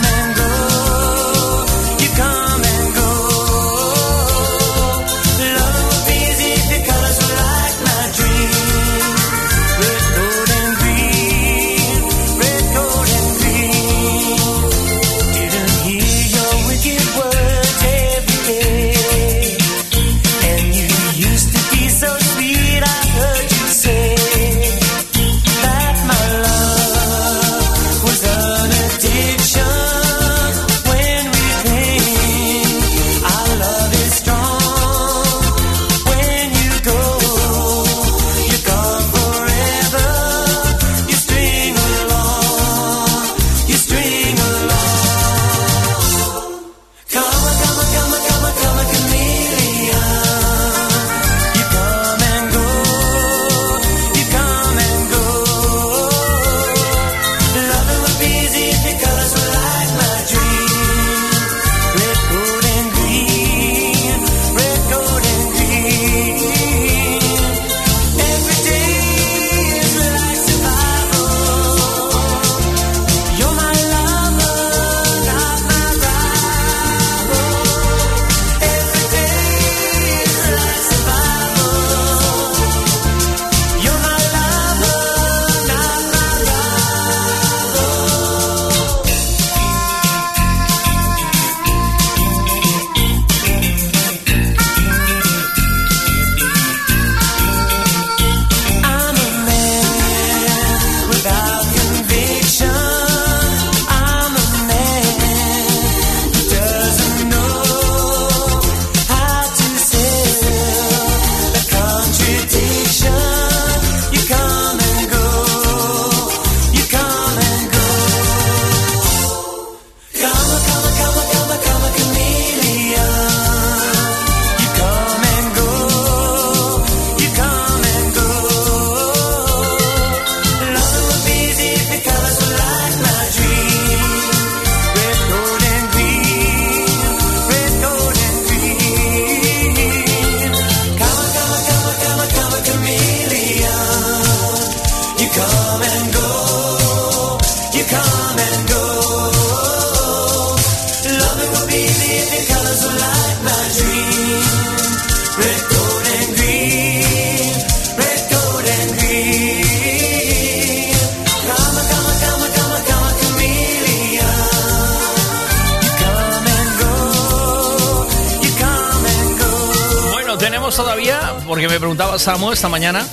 [171.93, 173.05] Preguntaba Samu esta mañana,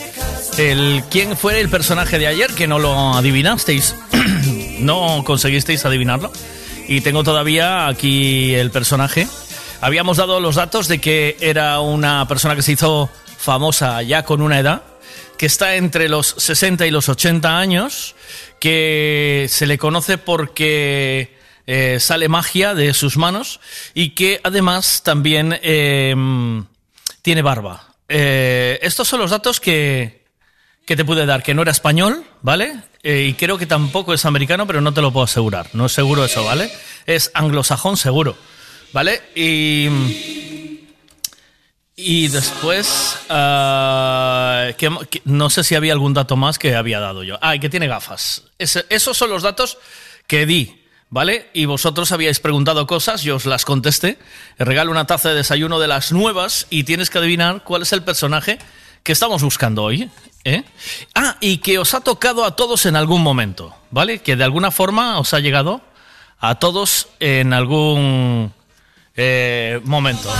[0.57, 3.95] el quién fue el personaje de ayer que no lo adivinasteis.
[4.79, 6.33] no conseguisteis adivinarlo.
[6.89, 9.29] Y tengo todavía aquí el personaje.
[9.83, 14.41] Habíamos dado los datos de que era una persona que se hizo famosa ya con
[14.41, 14.83] una edad,
[15.37, 18.15] que está entre los 60 y los 80 años,
[18.61, 21.37] que se le conoce porque
[21.67, 23.61] eh, sale magia de sus manos
[23.93, 26.15] y que además también eh,
[27.21, 27.90] tiene barba.
[28.13, 30.25] Eh, estos son los datos que,
[30.85, 32.75] que te pude dar, que no era español, ¿vale?
[33.05, 35.71] Eh, y creo que tampoco es americano, pero no te lo puedo asegurar.
[35.75, 36.71] No es seguro eso, ¿vale?
[37.07, 38.37] Es anglosajón seguro,
[38.93, 39.23] ¿vale?
[39.37, 39.89] Y...
[42.03, 47.23] Y después, ah, ¿qué- qué- no sé si había algún dato más que había dado
[47.25, 47.39] yo.
[47.43, 48.45] Ah, y que tiene gafas.
[48.59, 49.77] Esos son los datos
[50.27, 50.80] que di,
[51.11, 51.51] ¿vale?
[51.53, 54.19] Y vosotros habíais preguntado cosas, yo os las contesté.
[54.57, 57.93] Te regalo una taza de desayuno de las nuevas y tienes que adivinar cuál es
[57.93, 58.59] el personaje
[59.03, 60.11] que estamos buscando hoy.
[60.45, 60.65] ¿Eh?
[61.15, 64.21] Ah, y que os ha tocado a todos en algún momento, ¿vale?
[64.21, 65.83] Que de alguna forma os ha llegado
[66.39, 68.51] a todos en algún
[69.17, 70.33] eh, momento.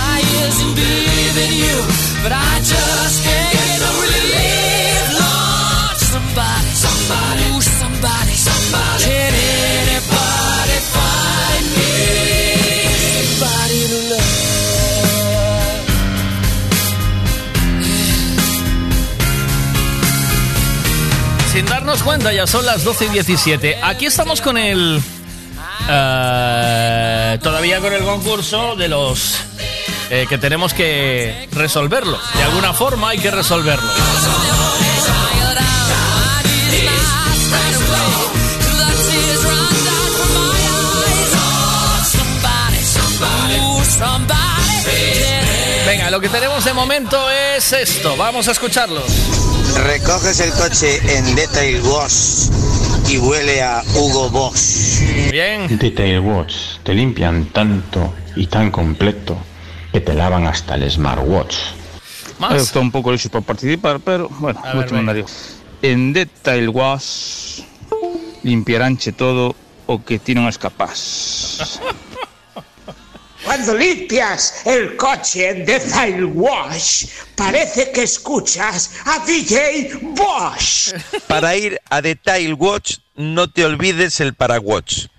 [21.91, 23.79] Darnos cuenta, ya son las 12 y 17.
[23.83, 25.01] Aquí estamos con el.
[25.89, 29.35] eh, todavía con el concurso de los.
[30.09, 32.17] eh, que tenemos que resolverlo.
[32.35, 33.91] De alguna forma hay que resolverlo.
[46.11, 48.17] Lo que tenemos de momento es esto.
[48.17, 49.01] Vamos a escucharlo.
[49.85, 52.49] Recoges el coche en Detail Wash
[53.07, 54.99] y huele a Hugo Boss.
[55.31, 55.77] Bien.
[55.79, 59.37] Detail Watch te limpian tanto y tan completo
[59.93, 61.55] que te lavan hasta el smartwatch.
[62.39, 62.61] Más.
[62.61, 65.25] Está un poco lejos para participar, pero bueno, A no ver, te mandaría.
[65.81, 67.61] En Detail Wash
[68.43, 71.79] limpiaránche todo o que ti non es capaz.
[73.51, 77.05] Cuando limpias el coche en Detail Wash,
[77.35, 80.93] parece que escuchas a DJ Bosch.
[81.27, 85.09] Para ir a Detail Watch, no te olvides el paraguas.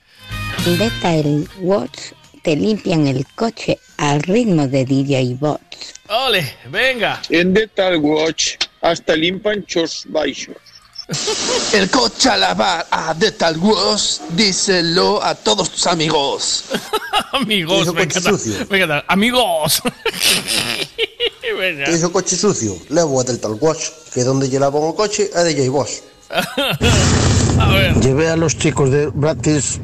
[0.65, 2.12] Detail Watch
[2.43, 5.93] te limpian el coche al ritmo de DJ Bots.
[6.09, 7.20] Ole, venga.
[7.28, 10.57] En Detail Watch hasta limpan chos baixos.
[11.73, 16.65] El coche a lavar a Detail Wash, díselo a todos tus amigos.
[17.33, 18.39] Amigos, Hizo me coche encanta.
[18.39, 18.67] sucio.
[18.71, 19.05] Me encanta.
[19.09, 19.83] Amigos.
[21.43, 25.45] Que iso coche sucio, levo a Delta Wash, que donde lle lavan o coche é
[25.45, 25.85] de J.
[26.31, 27.95] A ver.
[28.01, 29.79] Llevé a los chicos de Bratis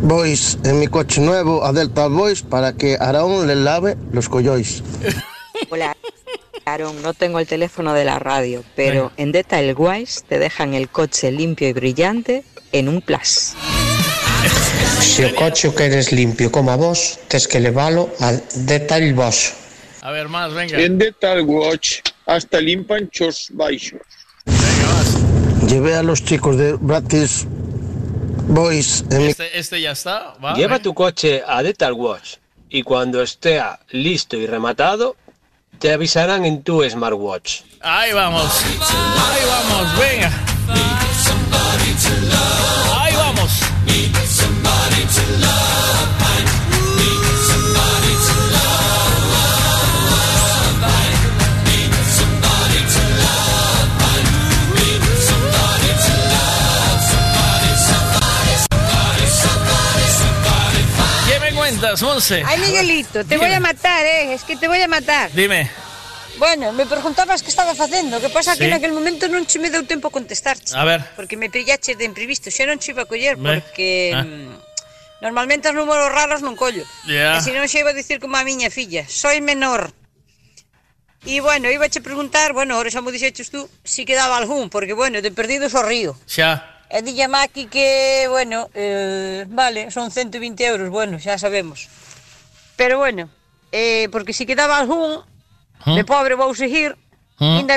[0.00, 4.82] Boys en mi coche nuevo a Delta Boys para que Araón les lave los collois.
[5.68, 5.94] Hola,
[6.64, 10.88] Aaron, no tengo el teléfono de la radio, pero en Detail Wise te dejan el
[10.88, 13.54] coche limpio y brillante en un plus.
[15.00, 19.52] Si o coche o queres limpio como a vos, tes que levalo a Detail Bosch.
[20.00, 20.80] A ver, más, venga.
[20.80, 24.00] En Detail Watch hasta limpan chos baixos.
[25.68, 27.46] Llevé a los chicos de Bratis
[28.48, 30.34] Boys en Este, este ya está.
[30.44, 30.82] Va, Lleva venga.
[30.82, 32.36] tu coche a Detail Wash
[32.68, 33.60] y cuando esté
[33.90, 35.16] listo y rematado,
[35.82, 37.62] te avisarán en tu smartwatch.
[37.80, 38.48] Ahí vamos.
[38.54, 40.30] Ahí vamos, venga.
[43.00, 43.50] Ahí vamos.
[61.92, 62.42] Me cuentas, Monse?
[62.46, 64.34] Ay, Miguelito, te voy a matar, eh.
[64.34, 65.30] Es que te voy a matar.
[65.32, 65.70] Dime.
[66.38, 68.70] Bueno, me preguntabas que estaba facendo, que pasa que Sí.
[68.70, 70.72] naquel momento non che me deu tempo a contestarte.
[70.74, 71.04] A ver.
[71.14, 74.24] Porque me pillache de imprevisto, xa non che iba a coller, porque Ah.
[74.24, 74.56] mm,
[75.20, 76.82] normalmente os números raros non collo.
[77.06, 77.36] Ya.
[77.36, 79.92] E se non xe iba a dicir como a miña filla, soy menor.
[81.22, 84.96] E bueno, iba a preguntar, bueno, ahora xa mo dixeches tú, si quedaba algún, porque
[84.96, 86.16] bueno, de perdido so río.
[86.26, 86.81] Xa.
[86.92, 91.88] E dille a Maki que, bueno, eh, vale, son 120 euros, bueno, xa sabemos.
[92.76, 93.32] Pero bueno,
[93.72, 95.24] eh, porque se si quedaba algún,
[95.88, 95.96] ¿Mm?
[95.96, 96.92] de pobre vou seguir,
[97.40, 97.48] hm?
[97.48, 97.56] ¿Mm?
[97.64, 97.76] ainda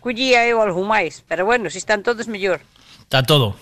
[0.00, 1.20] collía eu algún máis.
[1.28, 2.64] Pero bueno, se si están todos, mellor.
[3.04, 3.52] Está todo.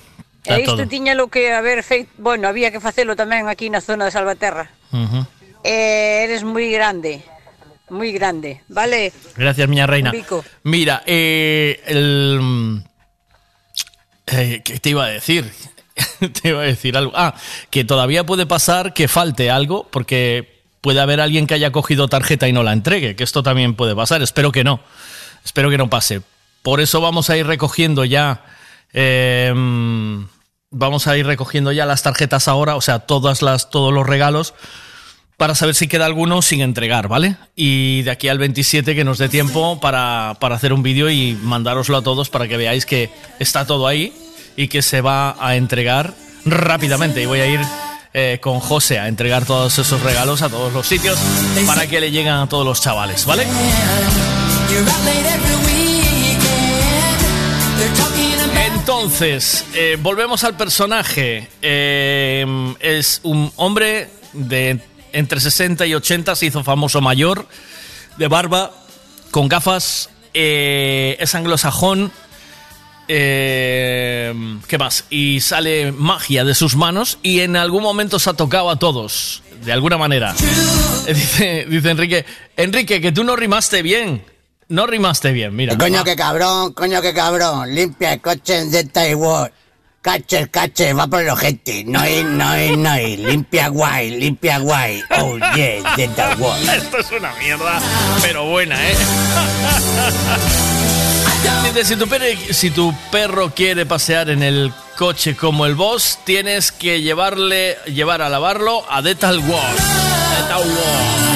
[0.47, 0.87] Está e isto todo.
[0.87, 4.71] tiña lo que haber feito, bueno, había que facelo tamén aquí na zona de Salvaterra.
[4.95, 5.25] Uh -huh.
[5.67, 7.27] eh, eres moi grande.
[7.91, 9.11] Muy grande, vale.
[9.35, 10.13] Gracias, miña reina.
[10.63, 12.85] Mira, eh, el,
[14.33, 15.51] eh, ¿Qué te iba a decir?
[16.43, 17.13] te iba a decir algo.
[17.15, 17.35] Ah,
[17.71, 22.49] que todavía puede pasar que falte algo, porque puede haber alguien que haya cogido tarjeta
[22.49, 24.23] y no la entregue, que esto también puede pasar.
[24.23, 24.81] Espero que no.
[25.45, 26.23] Espero que no pase.
[26.63, 28.45] Por eso vamos a ir recogiendo ya.
[28.93, 29.53] eh,
[30.71, 34.55] vamos a ir recogiendo ya las tarjetas ahora, o sea, todas las, todos los regalos
[35.39, 37.37] para saber si queda alguno sin entregar, ¿vale?
[37.55, 41.39] Y de aquí al 27 que nos dé tiempo para, para hacer un vídeo y
[41.41, 43.09] mandároslo a todos para que veáis que
[43.39, 44.13] está todo ahí
[44.57, 46.13] y que se va a entregar
[46.45, 47.23] rápidamente.
[47.23, 47.61] Y voy a ir
[48.15, 51.17] eh, con José a entregar todos esos regalos a todos los sitios
[51.67, 53.47] para que le lleguen a todos los chavales, ¿vale?
[58.75, 61.49] Entonces, eh, volvemos al personaje.
[61.63, 64.81] Eh, es un hombre de
[65.13, 67.47] entre 60 y 80, se hizo famoso mayor,
[68.17, 68.73] de barba,
[69.31, 72.11] con gafas eh, es anglosajón.
[73.09, 74.35] eh,
[74.67, 75.05] ¿Qué más?
[75.11, 79.43] Y sale magia de sus manos y en algún momento se ha tocado a todos,
[79.65, 80.35] de alguna manera.
[81.07, 84.23] Eh, Dice, dice Enrique, Enrique, que tú no rimaste bien.
[84.69, 85.79] No rimaste bien, mira.
[85.79, 87.75] Coño que cabrón, coño que cabrón.
[87.75, 89.51] Limpia el coche Delta World.
[90.09, 91.85] Cache, cache, va por el ojete.
[91.85, 93.19] No hay, no hay, no hay.
[93.19, 95.03] Limpia guay, limpia guay.
[95.19, 96.67] Oh yeah, Delta World.
[96.77, 97.79] Esto es una mierda,
[98.23, 98.97] pero buena, ¿eh?
[101.75, 106.21] Dice, si tu, perro, si tu perro quiere pasear en el coche como el boss,
[106.25, 109.77] tienes que llevarle, llevar a lavarlo a Detal Wash.
[110.41, 111.29] Detal Wash.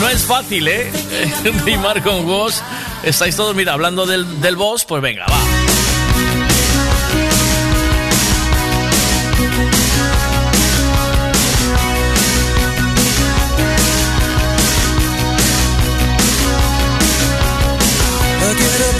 [0.00, 0.90] No es fácil, ¿eh?
[1.66, 2.60] Rimar con Wash.
[3.02, 5.69] Estáis todos, mira, hablando del, del boss, pues venga, va.
[18.60, 18.99] Get up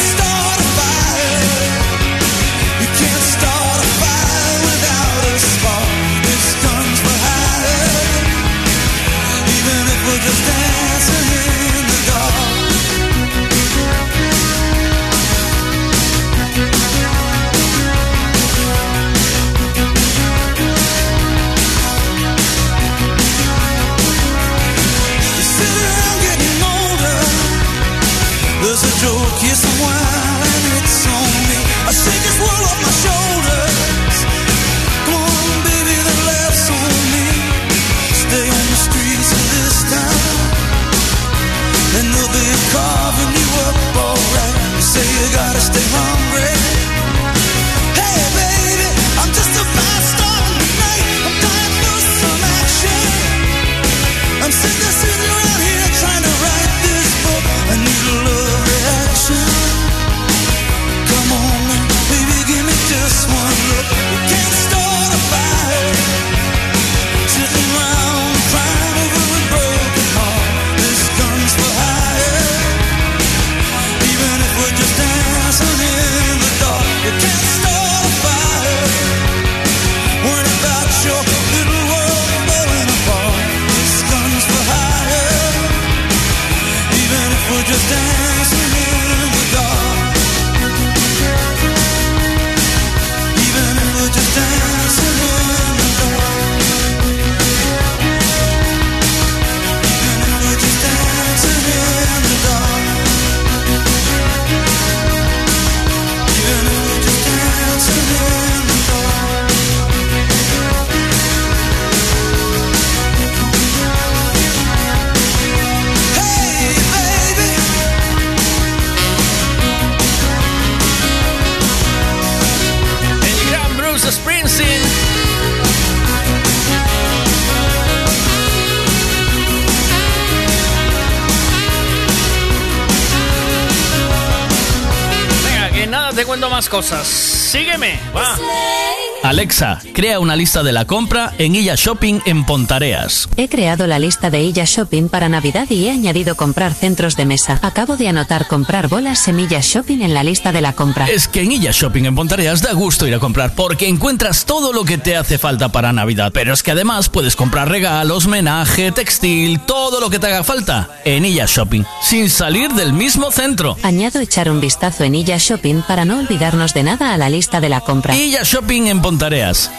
[136.71, 137.05] cosas.
[137.05, 138.80] Sígueme, va.
[139.23, 143.29] Alexa, crea una lista de la compra en Illa Shopping en Pontareas.
[143.37, 147.25] He creado la lista de Illa Shopping para Navidad y he añadido comprar centros de
[147.25, 147.59] mesa.
[147.61, 151.05] Acabo de anotar comprar bolas semillas shopping en la lista de la compra.
[151.05, 154.73] Es que en Illa Shopping en Pontareas da gusto ir a comprar porque encuentras todo
[154.73, 156.31] lo que te hace falta para Navidad.
[156.33, 160.89] Pero es que además puedes comprar regalos, menaje, textil, todo lo que te haga falta
[161.05, 163.77] en Illa Shopping, sin salir del mismo centro.
[163.83, 167.61] Añado echar un vistazo en Illa Shopping para no olvidarnos de nada a la lista
[167.61, 168.17] de la compra.
[168.17, 169.10] Illa Shopping en Pontareas.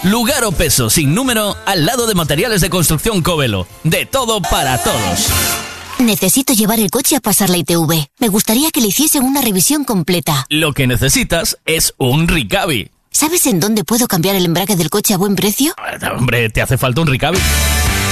[0.05, 3.67] Lugar o peso sin número al lado de materiales de construcción Covelo.
[3.85, 5.29] De todo para todos.
[5.99, 8.07] Necesito llevar el coche a pasar la ITV.
[8.19, 10.47] Me gustaría que le hiciesen una revisión completa.
[10.49, 12.91] Lo que necesitas es un Ricavi.
[13.11, 15.75] ¿Sabes en dónde puedo cambiar el embrague del coche a buen precio?
[16.17, 17.39] Hombre, te hace falta un Ricavi.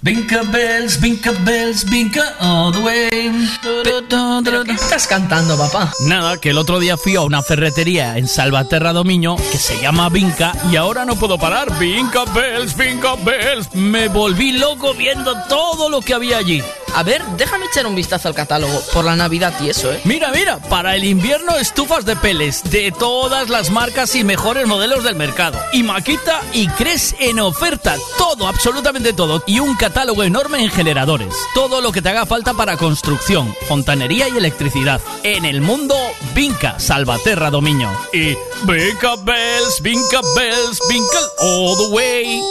[0.00, 3.48] Vinca bells, vinca bells, vinca all the way.
[4.64, 5.92] ¿Qué estás cantando, papá?
[6.06, 10.08] Nada, que el otro día fui a una ferretería en Salvaterra Domiño que se llama
[10.08, 11.76] Vinca y ahora no puedo parar.
[11.80, 13.74] Vinca bells, vinca bells.
[13.74, 16.62] Me volví loco viendo todo lo que había allí.
[16.94, 20.00] A ver, déjame echar un vistazo al catálogo por la Navidad y eso, ¿eh?
[20.04, 25.02] Mira, mira, para el invierno estufas de peles de todas las marcas y mejores modelos
[25.02, 25.58] del mercado.
[25.72, 27.96] Y Maquita y Cres en oferta.
[28.16, 29.42] Todo, absolutamente todo.
[29.46, 29.87] Y un catálogo
[30.24, 31.34] enorme en generadores.
[31.54, 35.00] Todo lo que te haga falta para construcción, fontanería y electricidad.
[35.22, 35.94] En el mundo,
[36.34, 37.90] Vinca, Salvaterra Domiño.
[38.12, 42.42] Y Vinca Bells, Vinca Bells, Vinca all the way.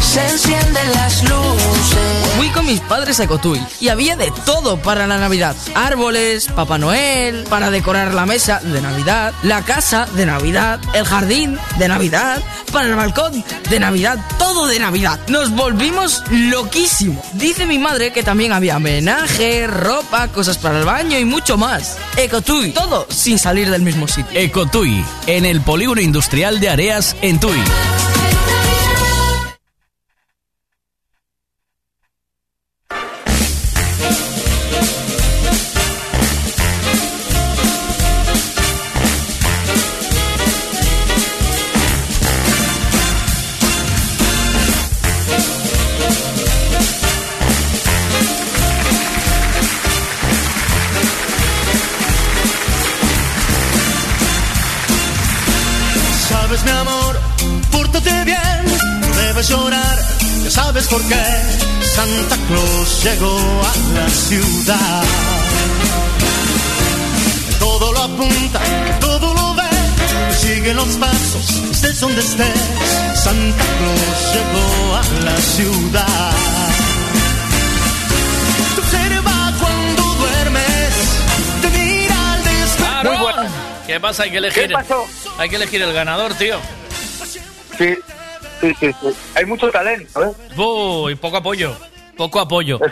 [0.00, 1.37] Se encienden las luces.
[2.68, 5.56] Mis padres a Cotuí y había de todo para la Navidad.
[5.74, 11.58] Árboles, Papá Noel, para decorar la mesa de Navidad, la casa de Navidad, el jardín
[11.78, 15.18] de Navidad, para el balcón de Navidad, todo de Navidad.
[15.28, 17.24] Nos volvimos loquísimos.
[17.32, 21.96] Dice mi madre que también había homenaje, ropa, cosas para el baño y mucho más.
[22.18, 24.38] Ecotui, todo sin salir del mismo sitio.
[24.38, 27.62] Ecotui, en el polígono industrial de Areas, en Tui.
[84.20, 84.66] Hay que elegir.
[84.68, 85.06] ¿Qué pasó?
[85.38, 86.58] Hay que elegir el ganador, tío.
[87.78, 87.94] Sí,
[88.60, 89.08] sí, sí, sí.
[89.34, 90.32] Hay mucho talento, ¿eh?
[90.56, 91.76] Uy, poco apoyo.
[92.16, 92.78] Poco apoyo.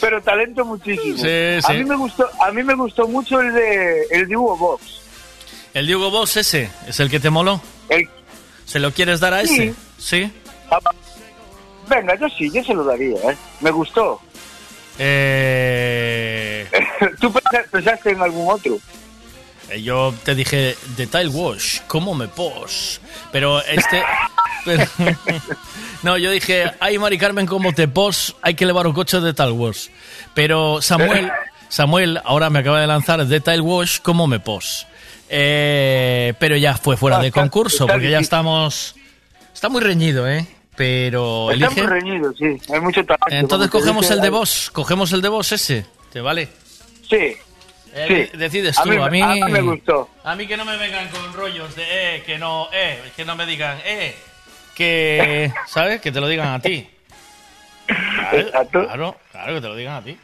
[0.00, 1.16] Pero talento muchísimo.
[1.16, 1.72] Sí, A sí.
[1.74, 5.00] mí me gustó, a mí me gustó mucho el de el de Hugo Box.
[5.74, 7.60] El Diego Boss ese, ¿es el que te moló?
[7.88, 8.08] El-
[8.64, 9.54] ¿Se lo quieres dar a Sí.
[9.62, 9.74] ese?
[9.98, 10.32] Sí.
[11.88, 13.36] Venga, yo sí, yo se lo daría, ¿eh?
[13.60, 14.20] Me gustó.
[14.98, 16.66] Eh,
[17.20, 18.78] ¿Tú pensa- pensaste en algún otro?
[19.70, 23.00] eh, yo te dije Detail Wash, ¿cómo me pos?
[23.32, 24.02] Pero este...
[24.64, 24.84] pero-
[26.02, 28.36] no, yo dije, ay Mari Carmen, ¿cómo te pos?
[28.42, 29.88] Hay que llevar un coche de Detail Wash.
[30.34, 31.30] Pero Samuel,
[31.68, 34.86] Samuel ahora me acaba de lanzar Detail Wash, ¿cómo me pos?
[35.28, 38.94] Eh, pero ya fue fuera Ah, de concurso, porque ya estamos...
[39.52, 40.46] Está muy reñido, ¿eh?
[40.76, 41.82] Pero Está elige...
[41.82, 42.58] muy reñido, sí.
[42.72, 43.28] Hay mucho talento.
[43.30, 46.48] Entonces cogemos el de vos, cogemos el de vos ese, ¿te vale?
[47.08, 47.36] Sí.
[47.96, 48.14] Eh, sí.
[48.14, 49.22] de- Decides A tú, mí- a mí...
[49.22, 50.08] a mí me gustó.
[50.24, 53.36] A mí que no me vengan con rollos de, eh, que no, eh, que no
[53.36, 54.16] me digan, eh,
[54.74, 56.00] que, ¿sabes?
[56.00, 56.88] Que te lo digan a ti.
[57.86, 60.18] Claro, claro, claro, que te lo digan a ti.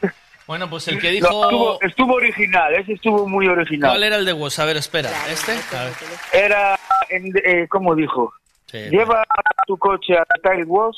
[0.46, 1.42] Bueno, pues el que No, dijo...
[1.44, 3.90] estuvo, estuvo original, ese estuvo muy original.
[3.90, 4.58] ¿Cuál era el de vos?
[4.58, 5.52] A ver, espera, ¿este?
[5.76, 5.92] A ver.
[6.32, 8.32] Era, en, eh, ¿cómo dijo?
[8.70, 9.24] Sí, Lleva
[9.66, 10.96] tu coche a Tile Wash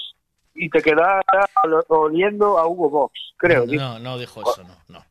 [0.55, 1.23] y te quedará
[1.65, 3.65] ol- oliendo a Hugo Box, creo.
[3.67, 3.83] dijo.
[3.83, 5.03] No, no dijo eso, no, no.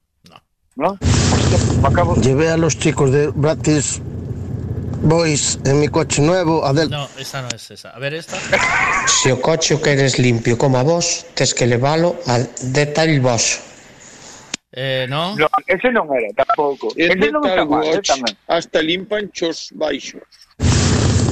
[0.75, 0.97] ¿No?
[1.83, 3.99] Acabo- Llevé a los chicos de Bratis
[5.03, 6.89] Boys, en mi coche nuevo, a del...
[6.89, 7.89] No, esa no es esa.
[7.89, 8.37] A ver esta.
[9.07, 12.37] Se o coche o queres limpio como a vos, tes que levalo a
[12.71, 13.59] detalle voso.
[14.71, 15.35] Eh, no.
[15.35, 16.93] No, ese non era tampouco.
[16.95, 18.33] Ese non está Detail mal, tamén.
[18.47, 20.23] hasta limpan chos baixos.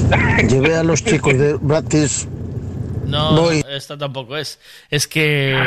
[0.49, 2.27] Llevé a los chicos de Bratis.
[3.05, 3.63] No, Voy.
[3.69, 4.59] esta tampoco es.
[4.89, 5.57] Es que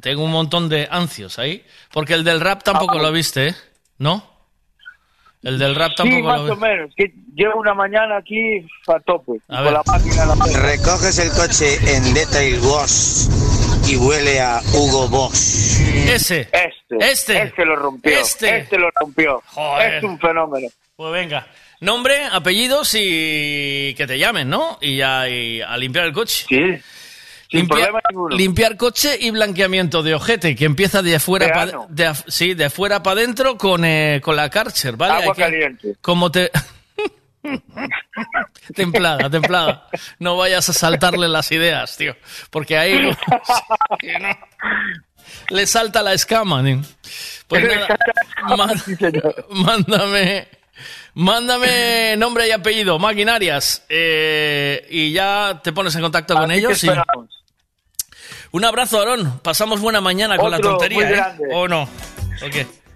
[0.00, 1.64] tengo un montón de ancios ahí.
[1.92, 3.54] Porque el del rap tampoco Ah, lo viste, ¿eh?
[3.98, 4.30] ¿No?
[5.42, 6.68] El del rap Sí, tampoco más lo o viste.
[6.68, 6.90] menos.
[6.96, 9.32] Que llevo una mañana aquí a tope.
[9.48, 9.72] A con ver.
[9.72, 10.52] la máquina la mano.
[10.58, 13.26] Recoges el coche en Detail Wash
[13.90, 15.80] y huele a Hugo Boss.
[15.80, 16.42] Ese.
[16.52, 16.96] Este.
[17.00, 17.42] Este.
[17.42, 18.18] Este lo rompió.
[18.18, 18.58] Este.
[18.58, 19.42] Este lo rompió.
[19.46, 19.94] Joder.
[19.94, 20.68] Es un fenómeno.
[20.96, 21.46] Pues venga.
[21.82, 24.78] Nombre, apellidos y que te llamen, ¿no?
[24.80, 26.46] Y ya y a limpiar el coche.
[26.48, 26.62] Sí.
[27.50, 28.36] Sin problema ninguno.
[28.36, 32.66] Limpiar coche y blanqueamiento de ojete, que empieza de afuera para de, af- sí, de
[32.66, 35.14] afuera para adentro con, eh, con la Karcher, ¿vale?
[35.14, 35.96] Agua Hay que- caliente.
[36.00, 36.50] Como te...
[38.74, 39.88] templada, templada.
[40.20, 42.16] No vayas a saltarle las ideas, tío.
[42.50, 43.10] Porque ahí...
[44.20, 44.38] no.
[45.50, 46.80] Le salta la escama, tío.
[47.48, 47.98] Pues nada,
[49.50, 50.48] mándame...
[51.14, 56.82] Mándame nombre y apellido, maquinarias, eh, y ya te pones en contacto con Así ellos.
[56.84, 56.90] y-.
[58.52, 59.40] Un abrazo, Aarón.
[59.42, 61.48] Pasamos buena mañana con la tontería, ¿eh?
[61.52, 61.88] ¿O no?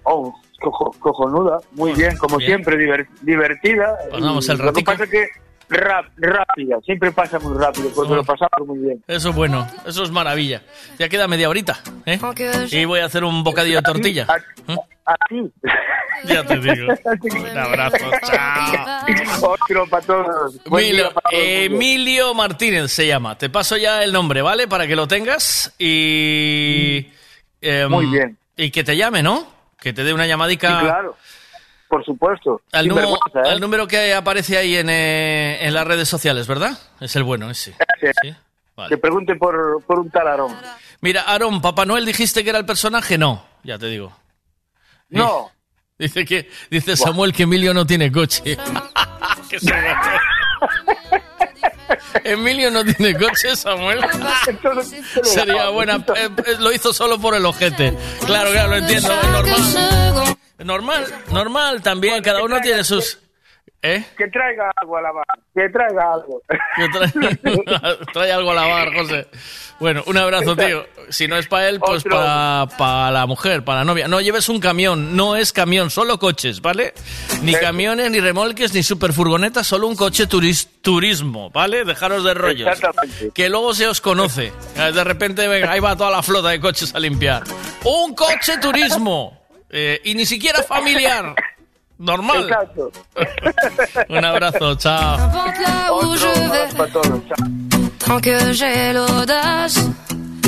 [0.04, 1.58] Oh, cojo- cojonuda.
[1.72, 2.50] Muy bien, como Bien.
[2.50, 3.96] siempre, diver- divertida.
[4.12, 4.92] El Y Lo que ratico.
[4.92, 5.26] pasa es que
[5.68, 6.76] rap- rápida.
[6.84, 8.16] Siempre pasa muy rápido, porque Oh.
[8.16, 9.04] lo pasamos muy bien.
[9.08, 10.62] Eso es bueno, eso es maravilla.
[10.98, 12.18] Ya queda media horita, ¿eh?
[12.70, 14.26] Y voy a hacer un bocadillo de tortilla.
[14.68, 14.76] ¿eh?
[15.04, 15.52] Así.
[16.24, 16.92] Ya te digo.
[17.52, 17.96] Un abrazo,
[18.26, 19.52] chao.
[19.52, 20.56] Otro para todos.
[20.66, 21.12] Emilio,
[22.32, 23.38] para Martínez se llama.
[23.38, 24.66] Te paso ya el nombre, ¿vale?
[24.66, 27.06] Para que lo tengas y...
[27.60, 28.36] em, Muy bien.
[28.56, 29.46] Y que te llame, ¿no?
[29.78, 30.80] Que te dé una llamadica...
[30.80, 31.16] Sí, claro.
[31.88, 32.60] Por supuesto.
[32.72, 33.48] Al, número, ¿eh?
[33.48, 36.76] al número que aparece ahí en, eh, en las redes sociales, ¿verdad?
[37.00, 37.74] Es el bueno, ese.
[38.88, 40.54] Que pregunte por, por un talarón.
[41.00, 43.16] Mira, Aaron, ¿Papá Noel dijiste que era el personaje?
[43.16, 44.12] No, ya te digo.
[45.08, 45.50] No.
[45.98, 48.58] Dice que dice Samuel que Emilio no tiene coche.
[52.24, 54.00] Emilio no tiene coche, Samuel.
[55.22, 55.96] Sería buena.
[56.16, 57.96] eh, eh, lo hizo solo por el ojete.
[58.24, 59.12] Claro, claro, lo entiendo.
[59.12, 60.36] Es normal.
[60.58, 61.82] Normal, normal.
[61.82, 63.18] También cada uno tiene sus.
[63.82, 64.04] ¿Eh?
[64.16, 65.10] Que traiga algo a la.
[65.54, 66.42] Que traiga algo.
[66.76, 69.28] Que trae, trae algo a lavar, José.
[69.78, 70.86] Bueno, un abrazo, tío.
[71.10, 74.08] Si no es para él, pues para, para la mujer, para la novia.
[74.08, 76.94] No lleves un camión, no es camión, solo coches, ¿vale?
[77.42, 81.84] Ni camiones, ni remolques, ni superfurgonetas, solo un coche turis- turismo, ¿vale?
[81.84, 82.68] Dejaros de rollos.
[82.68, 83.30] Exactamente.
[83.34, 84.52] Que luego se os conoce.
[84.74, 87.44] De repente, venga, ahí va toda la flota de coches a limpiar.
[87.84, 89.45] Un coche turismo.
[89.78, 91.34] Eh, y ni siquiera familiar.
[91.98, 92.44] Normal.
[92.44, 92.90] Exacto.
[94.08, 95.18] Un abrazo, chao.
[95.18, 96.68] N'importe là où je vais,
[97.98, 99.78] tant que j'ai l'audace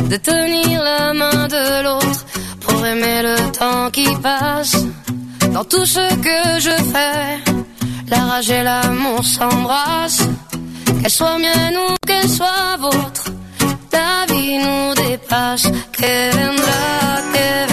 [0.09, 2.25] de tenir la main de l'autre
[2.63, 4.77] pour aimer le temps qui passe.
[5.53, 7.53] Dans tout ce que je fais,
[8.09, 10.27] la rage et l'amour s'embrassent.
[11.03, 13.25] Qu'elle soit mienne ou qu'elle soit vôtre,
[13.93, 15.65] la vie nous dépasse.
[15.93, 17.68] Que que.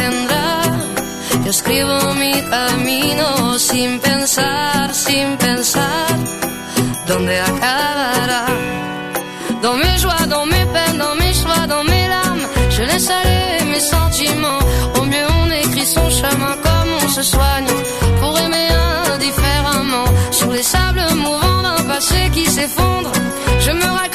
[1.46, 6.08] Yo escribo mi camino sin pensar, sin pensar.
[9.62, 13.64] Dans mes joies, dans mes peines, dans mes choix, dans mes larmes, je laisse aller
[13.66, 14.60] mes sentiments.
[15.00, 17.68] Au mieux on écrit son chemin comme on se soigne
[18.20, 18.68] pour aimer
[19.14, 20.06] indifféremment.
[20.32, 23.12] Sur les sables mouvants d'un passé qui s'effondre,
[23.60, 24.15] je me raccroche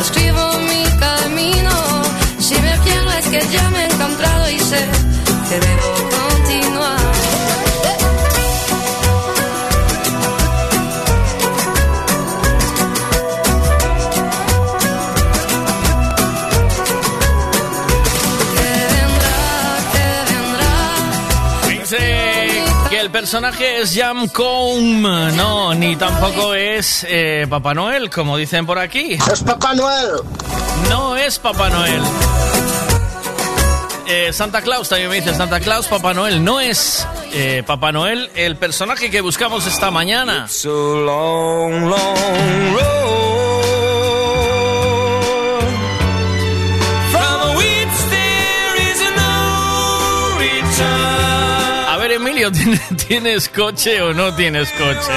[0.00, 2.02] escribo mi camino.
[2.38, 5.07] Si me pierdo es que ya me he encontrado y sé
[23.30, 25.32] personaje es Jam Combe.
[25.36, 29.18] No, ni tampoco es eh, Papá Noel, como dicen por aquí.
[29.30, 30.12] Es Papá Noel.
[30.88, 32.00] No es Papá Noel.
[34.06, 36.42] Eh, Santa Claus, también me dice Santa Claus, Papá Noel.
[36.42, 40.44] No es eh, Papá Noel el personaje que buscamos esta mañana.
[40.44, 40.48] A
[52.52, 55.12] ¿tienes, ¿tienes coche o no tienes coche?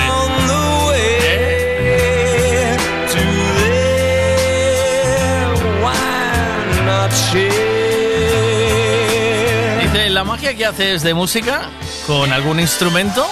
[9.81, 11.69] Dice, ¿la magia que haces de música
[12.07, 13.25] con algún instrumento?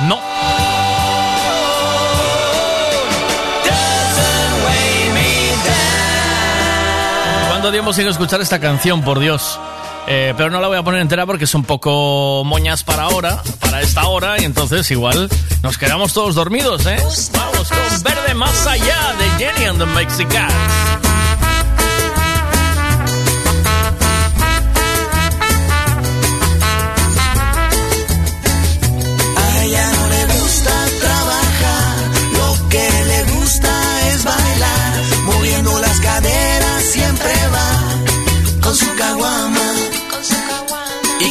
[0.00, 0.20] No.
[7.48, 9.58] ¿Cuánto tiempo sin escuchar esta canción, por Dios?
[10.08, 13.42] Eh, pero no la voy a poner entera porque es un poco moñas para ahora,
[13.60, 15.28] para esta hora, y entonces igual
[15.62, 16.96] nos quedamos todos dormidos, ¿eh?
[17.32, 20.95] Vamos con Verde Más Allá de Jenny and the Mexicans.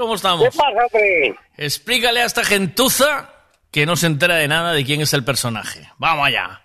[0.00, 0.42] ¿Cómo estamos?
[0.44, 1.34] ¿Qué pasa, hombre?
[1.58, 3.28] Explícale a esta gentuza
[3.70, 5.90] que no se entera de nada de quién es el personaje.
[5.98, 6.62] Vamos allá.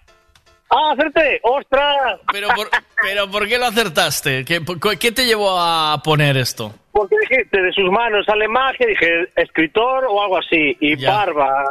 [0.69, 1.41] ¡Ah, acerté!
[1.43, 2.21] ¡Ostras!
[2.31, 2.69] Pero por,
[3.01, 4.45] pero ¿por qué lo acertaste?
[4.45, 4.61] ¿Qué,
[4.97, 6.73] qué te llevó a poner esto?
[6.93, 10.77] Porque dijiste, de sus manos sale magia, dije, escritor o algo así.
[10.79, 11.65] Y barba,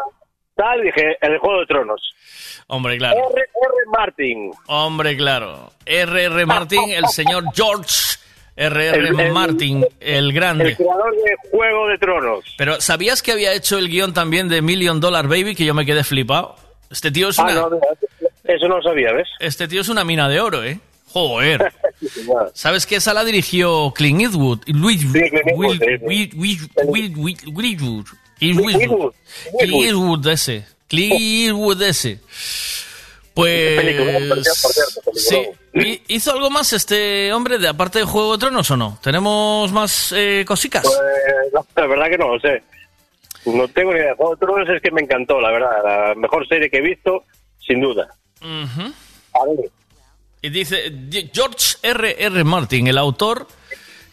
[0.54, 2.14] tal, dije, el Juego de Tronos.
[2.66, 3.16] Hombre, claro.
[3.16, 3.40] R.
[3.40, 3.90] R.
[3.90, 4.50] Martin.
[4.66, 5.72] Hombre, claro.
[5.86, 6.44] R.R.
[6.44, 8.18] Martin, el señor George
[8.56, 9.08] R.R.
[9.08, 10.68] El- Martin, el grande.
[10.70, 12.44] El creador de Juego de Tronos.
[12.56, 15.54] Pero ¿sabías que había hecho el guion también de Million Dollar Baby?
[15.54, 16.56] Que yo me quedé flipado.
[16.90, 17.70] Este tío es Ah, una, no,
[18.44, 19.26] eso no lo sabía, ¿ves?
[19.40, 20.78] este tío es una mina de oro, ¿eh?
[21.08, 21.72] Joder.
[22.54, 24.60] ¿Sabes que esa la dirigió Clint Eastwood?
[24.60, 25.78] Clint Eastwood.
[29.58, 30.64] Clint Eastwood ese.
[30.88, 32.20] Clint Eastwood ese.
[33.32, 33.80] Pues...
[35.14, 35.38] Sí.
[35.74, 38.98] ¿Y- ¿Hizo algo más este hombre de aparte de Juego de Tronos o no?
[39.02, 40.82] ¿Tenemos más eh, cosicas?
[40.84, 40.96] Pues,
[41.52, 42.62] no, la verdad que no lo sé.
[43.46, 44.14] No tengo ni idea.
[44.14, 45.70] Juego de Tronos es que me encantó, la verdad.
[45.84, 47.24] La mejor serie que he visto,
[47.66, 48.08] sin duda.
[48.40, 49.70] A ver.
[50.42, 50.92] Y dice
[51.32, 52.16] George R.
[52.24, 52.44] R.
[52.44, 53.48] Martin, el autor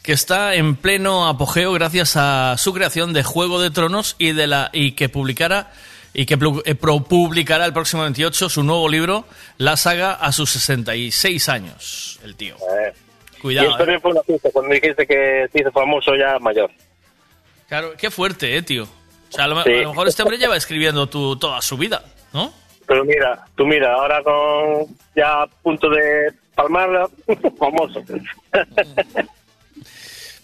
[0.02, 4.48] que está en pleno apogeo gracias a su creación de Juego de Tronos y de
[4.48, 5.72] la y que publicara
[6.14, 9.26] y que eh, publicará el próximo 28 su nuevo libro,
[9.58, 12.56] La saga a sus 66 años, el tío.
[12.56, 12.94] Eh.
[13.38, 13.68] y Cuidado.
[13.70, 13.80] esto eh.
[13.80, 16.70] también fue una pista cuando dijiste que se hizo famoso ya mayor.
[17.68, 18.84] Claro, qué fuerte, eh, tío.
[18.84, 19.70] O sea, a lo, Sí.
[19.72, 22.54] a lo mejor este hombre lleva escribiendo tu, toda su vida, ¿no?
[22.86, 27.08] Pero mira, tú mira, ahora con ya a punto de palmarla,
[27.58, 28.04] famoso.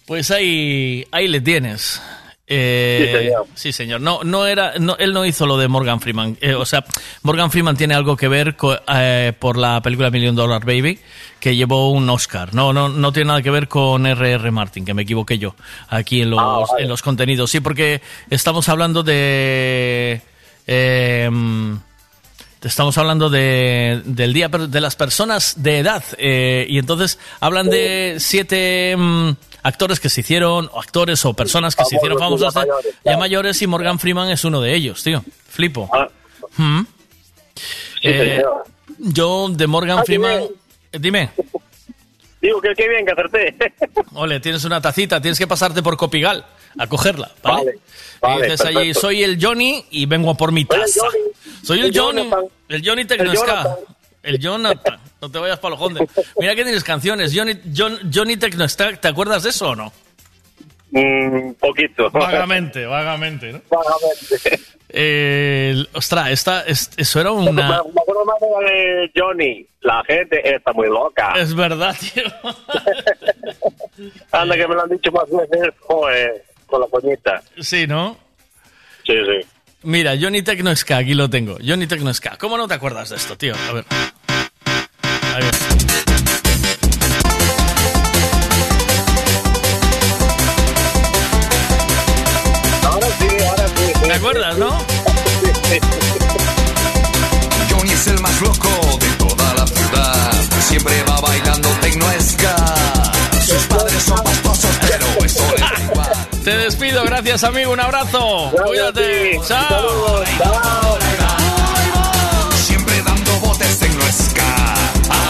[0.06, 2.02] Pues ahí, ahí le tienes.
[2.50, 3.48] Eh, Sí, señor.
[3.56, 4.02] sí, señor.
[4.02, 6.38] No, no era, no, él no hizo lo de Morgan Freeman.
[6.40, 6.86] Eh, o sea,
[7.24, 8.56] Morgan Freeman tiene algo que ver
[8.88, 10.98] eh, por la película Million Dollar Baby,
[11.42, 12.54] que llevó un Oscar.
[12.54, 14.50] No, no, no tiene nada que ver con R.R.
[14.52, 15.56] Martin, que me equivoqué yo
[15.90, 16.84] aquí en los, Ah, vale.
[16.84, 17.52] en los contenidos.
[17.52, 20.22] Sí, porque estamos hablando de.
[20.66, 21.30] eh,
[22.64, 28.16] Estamos hablando de, del día de las personas de edad eh, y entonces hablan de
[28.20, 29.30] siete mm,
[29.68, 32.96] actores que se hicieron, o actores o personas que se hicieron famosos ya de- mayores,
[33.04, 35.24] ya mayores y Morgan Freeman es uno de ellos, tío.
[35.50, 35.90] Flipo.
[36.58, 36.82] Mm.
[38.04, 38.64] Eh, señor.
[39.00, 40.44] yo de Morgan Ah, Freeman...
[40.92, 41.30] eh, Dime.
[42.42, 43.56] Digo que qué bien que acerté.
[44.14, 46.46] Ole, tienes una tacita, tienes que pasarte por Copigal
[46.78, 47.58] a cogerla, ¿vale?
[47.66, 47.80] Vale,
[48.22, 51.00] vale, y dices allí, soy el Johnny y vengo a por mi Soy el taza.
[51.02, 51.64] Johnny.
[51.64, 52.46] Soy el El Johnny, Jonathan.
[52.70, 53.76] el Johnny Tecnosca.
[54.28, 55.00] El Jonathan.
[55.22, 56.08] No te vayas para los jondes.
[56.40, 57.34] Mira que tienes canciones.
[57.36, 59.92] Johnny, John- Johnny Tecnosca, ¿te acuerdas de eso o no?
[60.92, 62.10] Un poquito.
[62.12, 63.62] Vagamente, vagamente, ¿no?
[63.70, 64.60] Vagamente.
[64.90, 67.52] Eh, ostras, esta, es- eso era una...
[67.52, 68.40] me acuerdo más
[68.70, 69.66] de Johnny.
[69.82, 71.34] La gente está muy loca.
[71.38, 72.24] Es verdad, tío.
[74.32, 77.42] Anda, que me lo han dicho más veces, joder, con la coñita.
[77.60, 78.18] Sí, ¿no?
[79.06, 79.48] Sí, sí.
[79.84, 81.58] Mira, Johnny Tecnosca, aquí lo tengo.
[81.66, 82.38] Johnny Tecnosca.
[82.38, 83.54] ¿Cómo no te acuerdas de esto, tío?
[83.70, 83.86] A ver.
[107.18, 108.52] Gracias amigo, un abrazo.
[108.66, 109.40] Cuídate.
[109.48, 110.24] Chao.
[112.56, 114.74] Siempre dando botes tecno ska.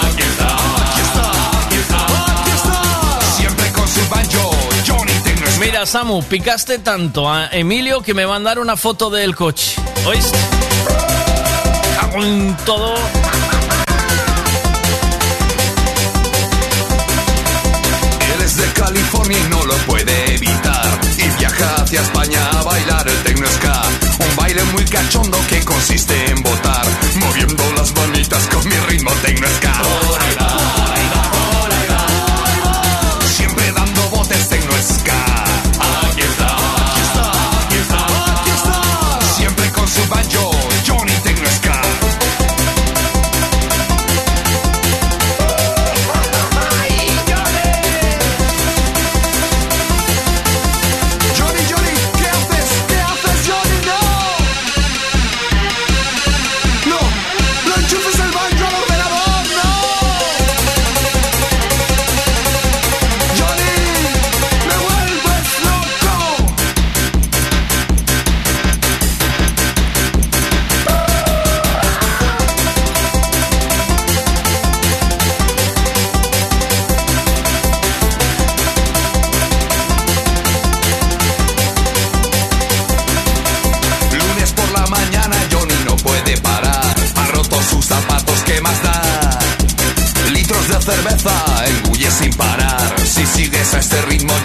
[0.06, 3.22] Aquí está, aquí está, aquí está, aquí está.
[3.38, 4.52] Siempre con su banjo,
[4.86, 5.14] Johnny.
[5.62, 9.82] Mira, Samu, picaste tanto a Emilio que me mandaron una foto del coche.
[10.06, 10.38] ¿Oíste?
[12.02, 12.96] Cago en todo.
[18.36, 19.57] Él es de California y no
[21.64, 23.82] hacia España a bailar el tecno ska.
[24.20, 29.48] Un baile muy cachondo que consiste en botar, moviendo las manitas con mi ritmo tecno
[29.58, 29.74] ska.
[33.36, 35.24] Siempre dando botes tecno ska.
[36.10, 39.36] Aquí está, aquí está, aquí está.
[39.38, 40.47] Siempre con su banjo,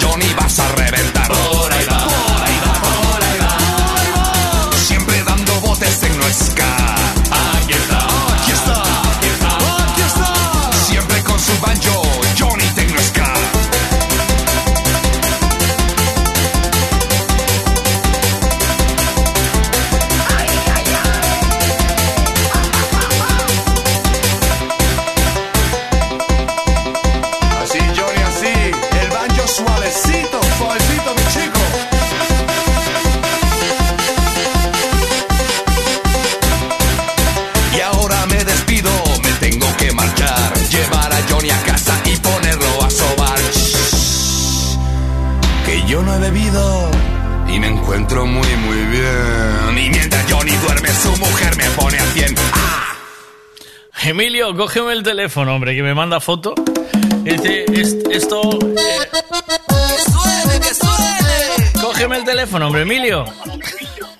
[0.02, 0.31] este ritmo,
[55.22, 56.52] teléfono, hombre, que me manda foto.
[57.22, 58.40] Dice, "Est- esto...
[58.76, 59.08] eh,
[61.80, 63.24] Cógeme el teléfono, hombre, Emilio.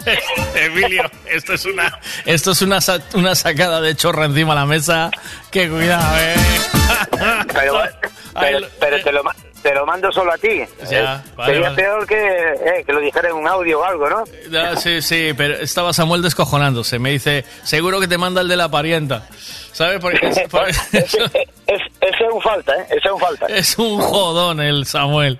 [0.55, 4.67] Emilio, esto es una, esto es una, sa- una sacada de chorra encima de la
[4.67, 5.11] mesa.
[5.51, 6.35] Que cuidado, eh.
[7.53, 7.81] Pero,
[8.41, 9.23] pero, pero te, lo,
[9.63, 10.63] te lo mando solo a ti.
[10.89, 11.83] Ya, Eh, vale, Sería vale.
[11.83, 14.25] peor que, eh, que lo dijera en un audio o algo, ¿no?
[14.59, 16.99] Ah, sí, sí, pero estaba Samuel descojonándose.
[17.01, 19.27] Me dice, seguro que te manda el de la parienta.
[19.73, 20.01] ¿Sabes?
[20.01, 21.29] Porque es, por- ese
[22.01, 22.87] es un falta, ¿eh?
[22.91, 23.47] Ese es un falta.
[23.47, 25.39] es un jodón el Samuel.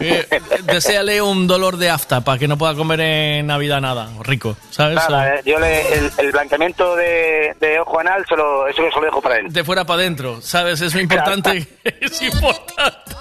[0.00, 0.26] Eh,
[0.64, 4.96] deséale un dolor de afta para que no pueda comer en Navidad nada rico, ¿sabes?
[4.96, 9.04] Nada, eh, yo le, el, el blanqueamiento de, de ojo anal, solo, eso se lo
[9.06, 9.52] dejo para él.
[9.52, 10.80] de fuera para adentro, ¿sabes?
[10.80, 11.66] Es importante.
[12.00, 13.16] Es importante.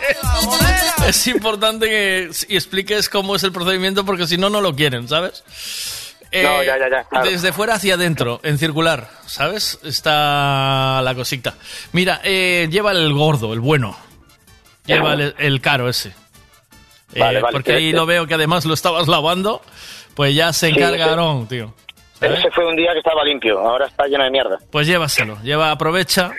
[1.08, 5.44] Es importante que expliques cómo es el procedimiento porque si no, no lo quieren, ¿sabes?
[6.31, 7.30] Eh, No, ya, ya, ya, claro.
[7.30, 9.80] Desde fuera hacia adentro, en circular, ¿sabes?
[9.83, 11.56] Está la cosita.
[11.93, 13.97] Mira, eh, lleva el gordo, el bueno.
[14.85, 16.09] Lleva el, el caro ese.
[17.14, 19.61] Eh, Vale, vale, porque que- ahí lo veo que además lo estabas lavando,
[20.15, 21.73] pues ya se Sí, encargaron, tío.
[22.19, 24.57] Ese fue un día que estaba limpio, ahora está lleno de mierda.
[24.72, 26.31] Pues llévaselo, lleva, aprovecha,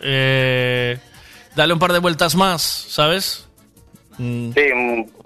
[0.00, 0.98] eh,
[1.54, 3.46] dale un par de vueltas más, ¿sabes?
[4.18, 4.60] Mm, Sí,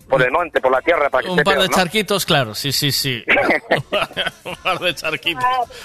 [0.08, 1.74] por el monte, por la tierra, para que un par de ¿no?
[1.74, 3.22] charquitos, claro, sí, sí, sí.
[4.44, 5.44] un par de charquitos.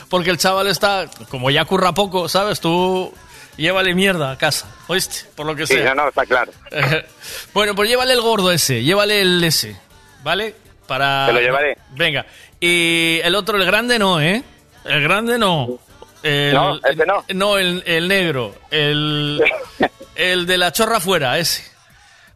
[0.10, 2.60] Porque el chaval está, como ya curra poco, ¿sabes?
[2.60, 3.14] Tú
[3.58, 5.28] llévale mierda a casa, ¿oíste?
[5.36, 5.94] Por lo que Sí, sea.
[5.94, 6.52] no, no, está claro.
[7.54, 9.76] bueno, pues llévale el gordo ese, llévale el ese,
[10.24, 10.56] ¿vale?
[10.88, 11.28] Para...
[11.28, 11.78] Te lo llevaré.
[11.92, 12.26] Venga.
[12.60, 14.44] Y el otro, el grande no, ¿eh?
[14.86, 15.80] El grande no.
[16.24, 17.24] El, No, ese no.
[17.34, 18.56] No, el, el negro.
[18.72, 19.42] El,
[20.16, 21.73] el de la chorra fuera, ese.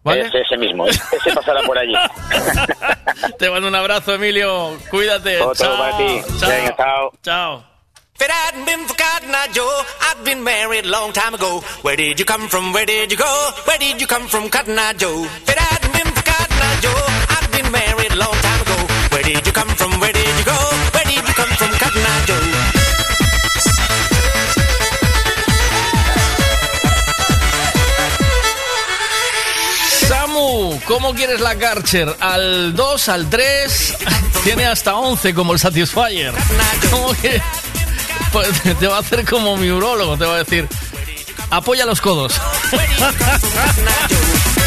[0.07, 0.27] ¿Vale?
[0.27, 1.93] Ese, ese mismo, ese pasará por allí.
[3.39, 4.77] Te mando un abrazo, Emilio.
[4.89, 5.41] Cuídate.
[5.41, 6.21] Otro chao, para ti.
[6.39, 6.75] Chao.
[6.77, 7.11] Chao.
[7.23, 7.63] Chao.
[8.19, 11.61] If it hadn't been for Cotton Eye Joe, I'd been married a long time ago.
[11.83, 12.73] Where did you come from?
[12.73, 13.51] Where did you go?
[13.65, 15.23] Where did you come from, Cotton Eye Joe?
[15.23, 18.77] If it hadn't been for Cotton Eye Joe, I'd been married a long time ago.
[19.13, 19.99] Where did you come from?
[19.99, 20.16] Where did you go?
[20.16, 20.16] Where
[31.07, 32.13] ¿cómo quieres la Karcher?
[32.19, 33.97] ¿Al 2, al 3?
[34.43, 36.33] Tiene hasta 11 como el Satisfyer.
[36.91, 37.41] ¿Cómo que?
[38.33, 40.67] Pues te va a hacer como mi urólogo, te va a decir,
[41.49, 42.33] apoya los codos.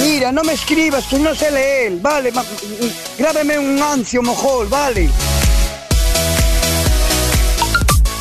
[0.00, 2.44] Mira, no me escribas, que no sé leer, vale, ma-
[3.18, 5.08] grábeme un ancio mojol, vale.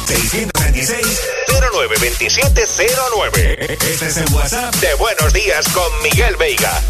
[0.08, 3.70] 626 092709.
[3.70, 6.82] Este es el WhatsApp de Buenos Días con Miguel Veiga.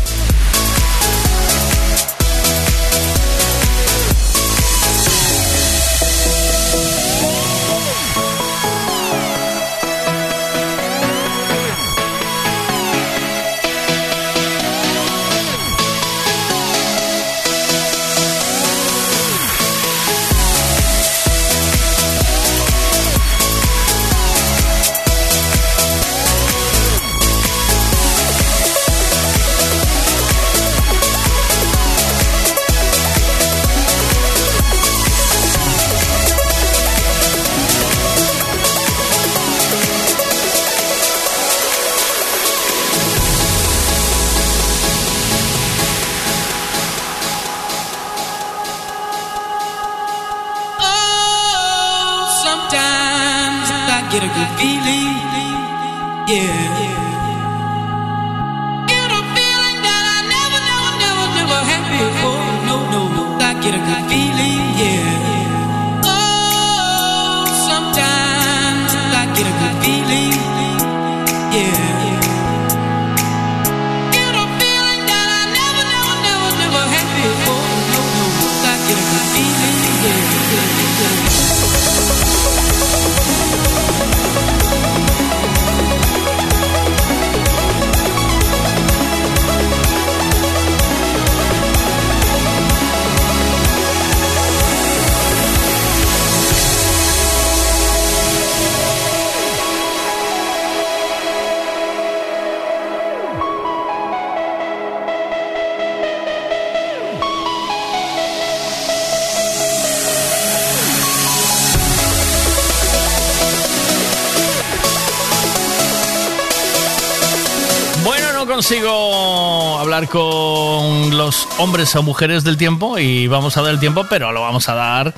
[121.64, 124.74] Hombres o mujeres del tiempo y vamos a dar el tiempo, pero lo vamos a
[124.74, 125.14] dar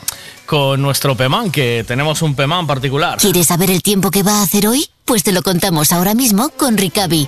[0.46, 3.18] con nuestro Pemán, que tenemos un Pemán particular.
[3.18, 4.88] ¿Quieres saber el tiempo que va a hacer hoy?
[5.06, 7.28] Pues te lo contamos ahora mismo con Ricavi.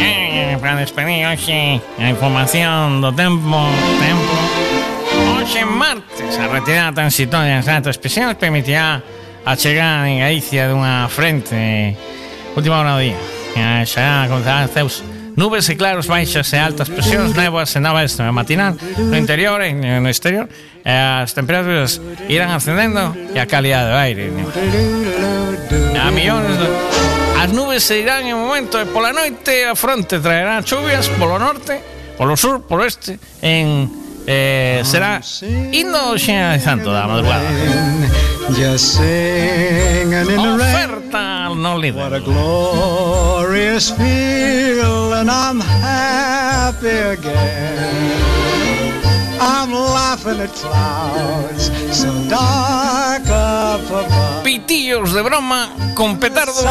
[0.00, 3.56] Eh, para despedir hoxe a información do tempo,
[4.04, 4.36] tempo.
[5.40, 9.02] Hoxe martes, a retirada transitoria en Santo Especial permitirá
[9.46, 11.96] a chegada en Galicia dunha frente
[12.52, 13.16] última hora do día.
[13.88, 15.00] Xa comenzarán ceus
[15.36, 19.74] nubes e claros baixas e altas presións, néboas e navas no matinal no interior e
[19.74, 20.48] no exterior.
[20.84, 21.98] E as temperaturas
[22.28, 24.30] irán ascendendo e a calidade do aire.
[25.98, 26.68] A millóns de...
[27.40, 31.80] As nubes se irán en momento e pola noite a fronte traerá chuvias polo norte,
[32.16, 35.20] polo sur, polo este, en eh, será
[35.72, 37.44] indo xeneralizando da madrugada.
[38.52, 40.74] Just singing in the rain.
[40.74, 41.96] Oferta no líder.
[41.96, 45.28] What a glorious feeling.
[45.30, 48.22] I'm happy again.
[49.40, 54.42] I'm laughing at clouds so dark up above.
[54.44, 56.52] Pitillos de broma con petardo.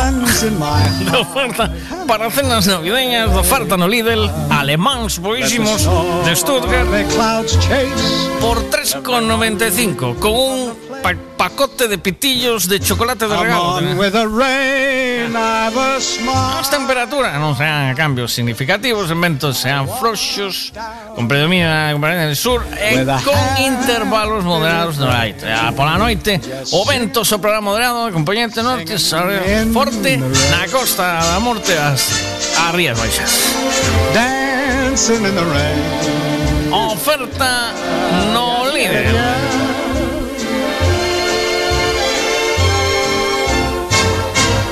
[1.04, 1.70] De oferta
[2.08, 5.88] para cenas navideñas de oferta no Lidl alemáns boísimos
[6.26, 6.88] de Stuttgart.
[8.42, 13.80] Por 3,95 con un pa- pacote de pitillos de chocolate de regalo.
[16.60, 20.72] As temperaturas non sean cambios significativos, en ventos sean frouxos,
[21.16, 23.40] con predomina a componente del sur e con
[23.84, 25.52] intervalos moderados no aire.
[25.52, 26.40] A pola noite,
[26.72, 28.95] o vento soprará moderado, a componente norte,
[29.74, 32.08] forte na costa da morte as,
[32.64, 33.32] as rías baixas.
[34.14, 36.72] Dancing in the rain.
[36.72, 37.74] Oferta
[38.34, 39.12] no líder.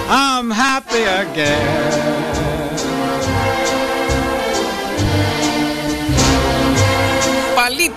[0.10, 2.41] I'm happy again.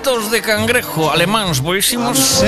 [0.05, 2.45] De cangrejo alemáns boísimos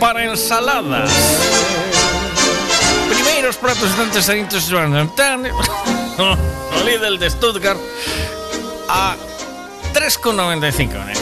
[0.00, 1.10] para ensaladas.
[3.06, 4.30] Primeiros pratos antes
[6.86, 7.78] Lidl de Stuttgart
[8.88, 9.14] a
[9.92, 11.12] 3,95 né?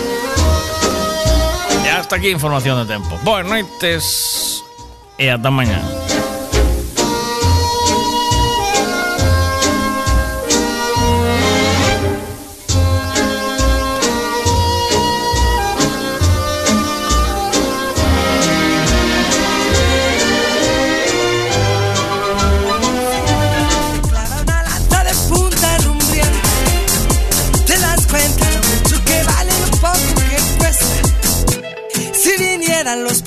[1.84, 3.18] E Hasta aquí información de tiempo.
[3.24, 4.62] Buenas noches
[5.18, 6.07] y hasta mañana.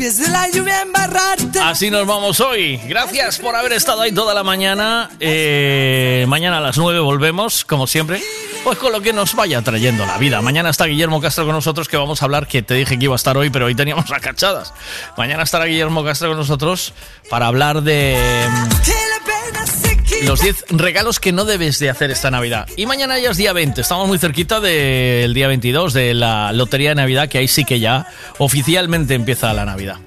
[0.02, 1.60] De la lluvia a embarrarte.
[1.60, 2.78] Así nos vamos hoy.
[2.88, 5.12] Gracias por haber estado ahí toda la mañana.
[5.20, 8.20] Eh, mañana a las 9 volvemos, como siempre.
[8.64, 10.42] Pues con lo que nos vaya trayendo la vida.
[10.42, 13.14] Mañana está Guillermo Castro con nosotros, que vamos a hablar, que te dije que iba
[13.14, 14.74] a estar hoy, pero hoy teníamos las cachadas.
[15.18, 16.94] Mañana estará Guillermo Castro con nosotros
[17.30, 18.18] para hablar de
[18.50, 19.31] mm,
[20.26, 22.68] los 10 regalos que no debes de hacer esta Navidad.
[22.78, 26.90] Y mañana ya es día 20, estamos muy cerquita del día 22 de la Lotería
[26.90, 29.98] de Navidad, que ahí sí que ya oficialmente empieza la Navidad.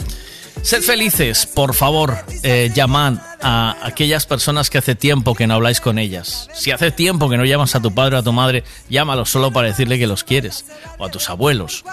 [0.65, 5.78] Sed felices, por favor, eh, llamad a aquellas personas que hace tiempo que no habláis
[5.78, 6.49] con ellas.
[6.55, 9.52] Si hace tiempo que no llamas a tu padre o a tu madre, llámalos solo
[9.52, 10.65] para decirle que los quieres.
[10.97, 11.84] O a tus abuelos.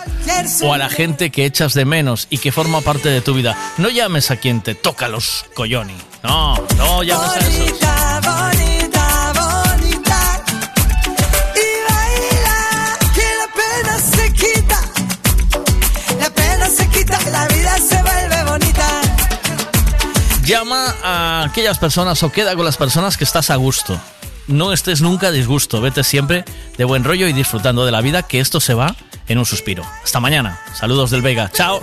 [0.63, 3.57] O a la gente que echas de menos y que forma parte de tu vida.
[3.77, 5.97] No llames a quien te toca los coyoni.
[6.23, 8.00] No, no llames a esos.
[20.45, 23.99] Llama a aquellas personas o queda con las personas que estás a gusto.
[24.47, 26.45] No estés nunca a disgusto, vete siempre
[26.77, 28.95] de buen rollo y disfrutando de la vida, que esto se va
[29.27, 29.85] en un suspiro.
[30.03, 30.59] Hasta mañana.
[30.73, 31.49] Saludos del Vega.
[31.53, 31.79] Chao.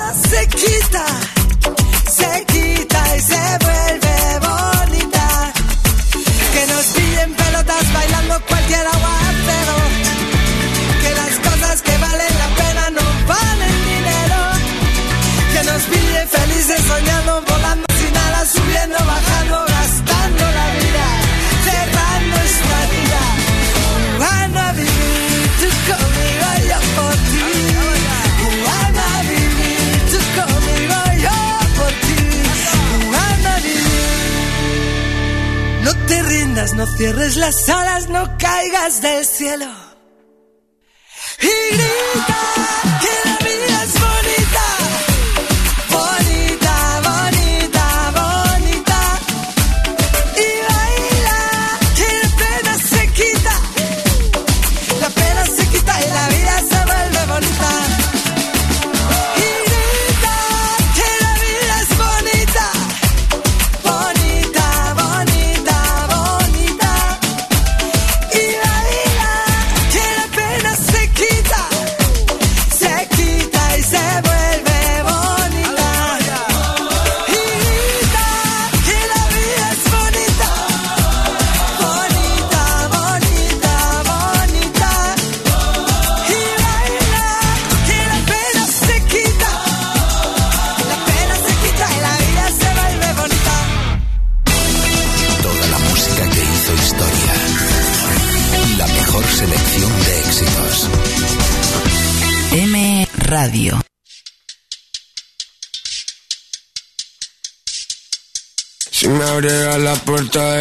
[36.67, 39.67] No cierres las alas, no caigas del cielo.
[41.41, 42.37] Y grita
[43.01, 43.87] que la vida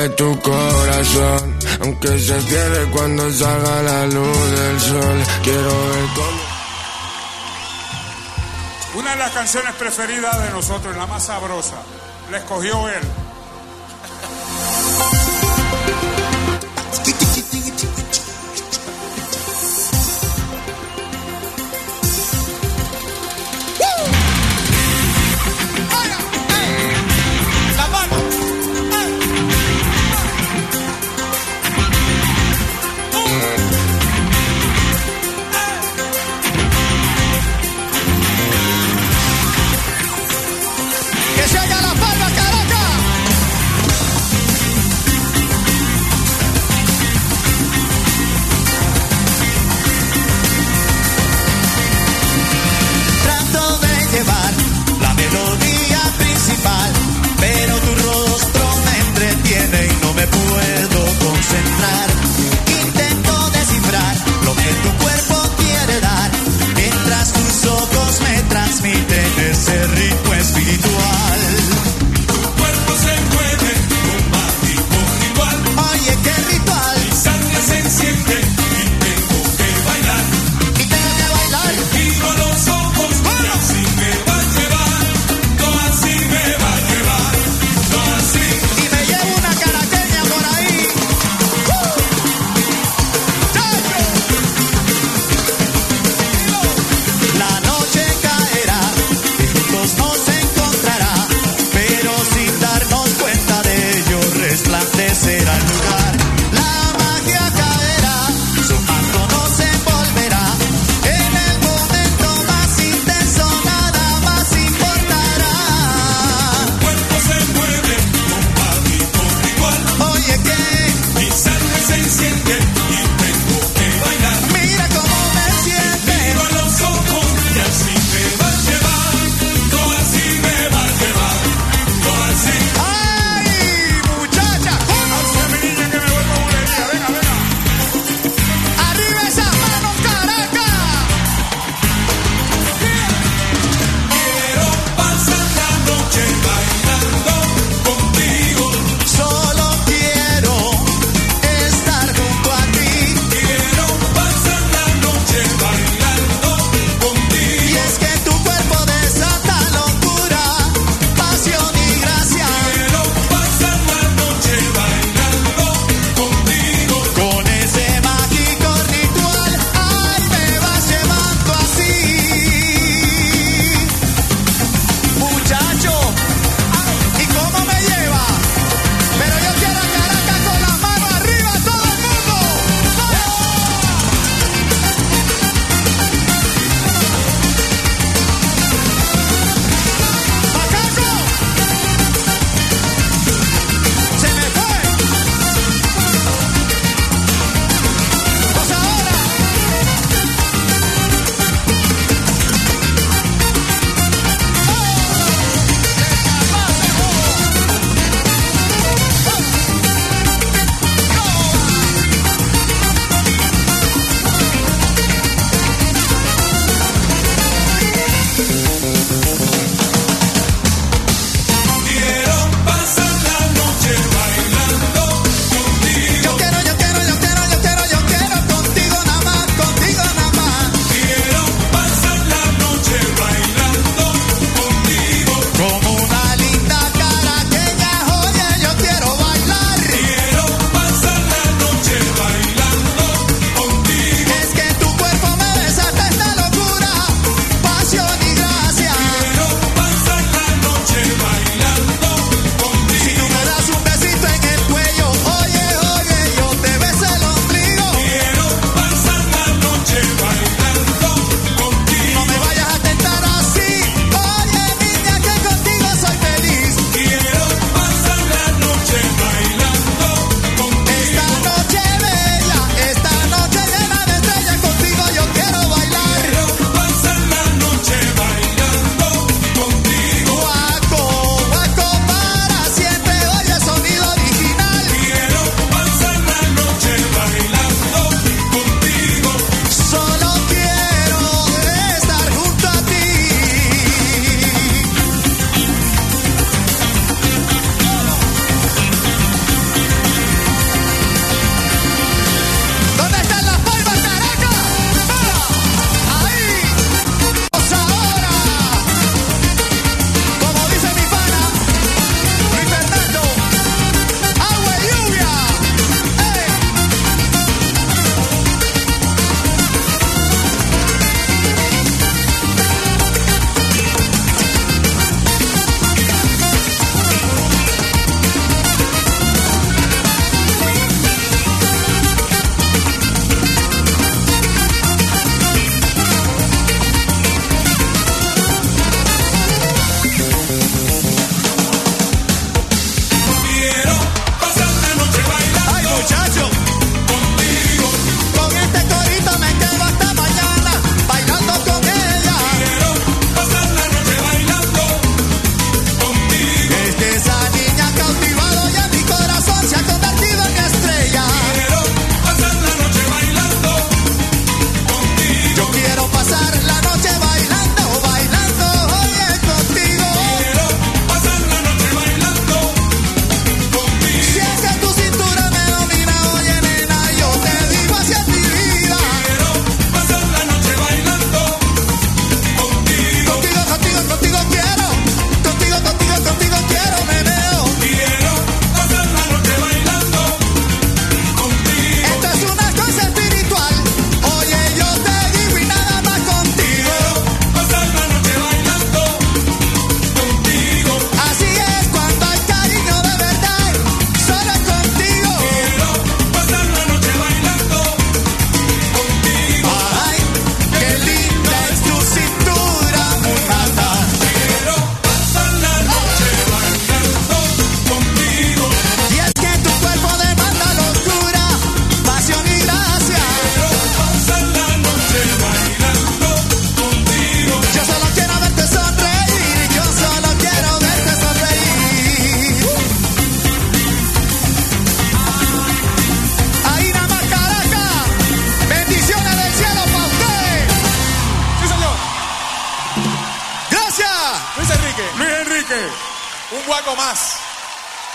[0.10, 6.58] tu corazón, aunque se cierre cuando salga la luz del sol, quiero ver cómo.
[8.96, 11.78] Una de las canciones preferidas de nosotros, la más sabrosa,
[12.32, 13.27] la escogió él.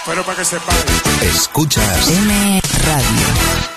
[0.04, 0.76] Pero para que sepan.
[1.22, 3.71] Escuchas M Radio.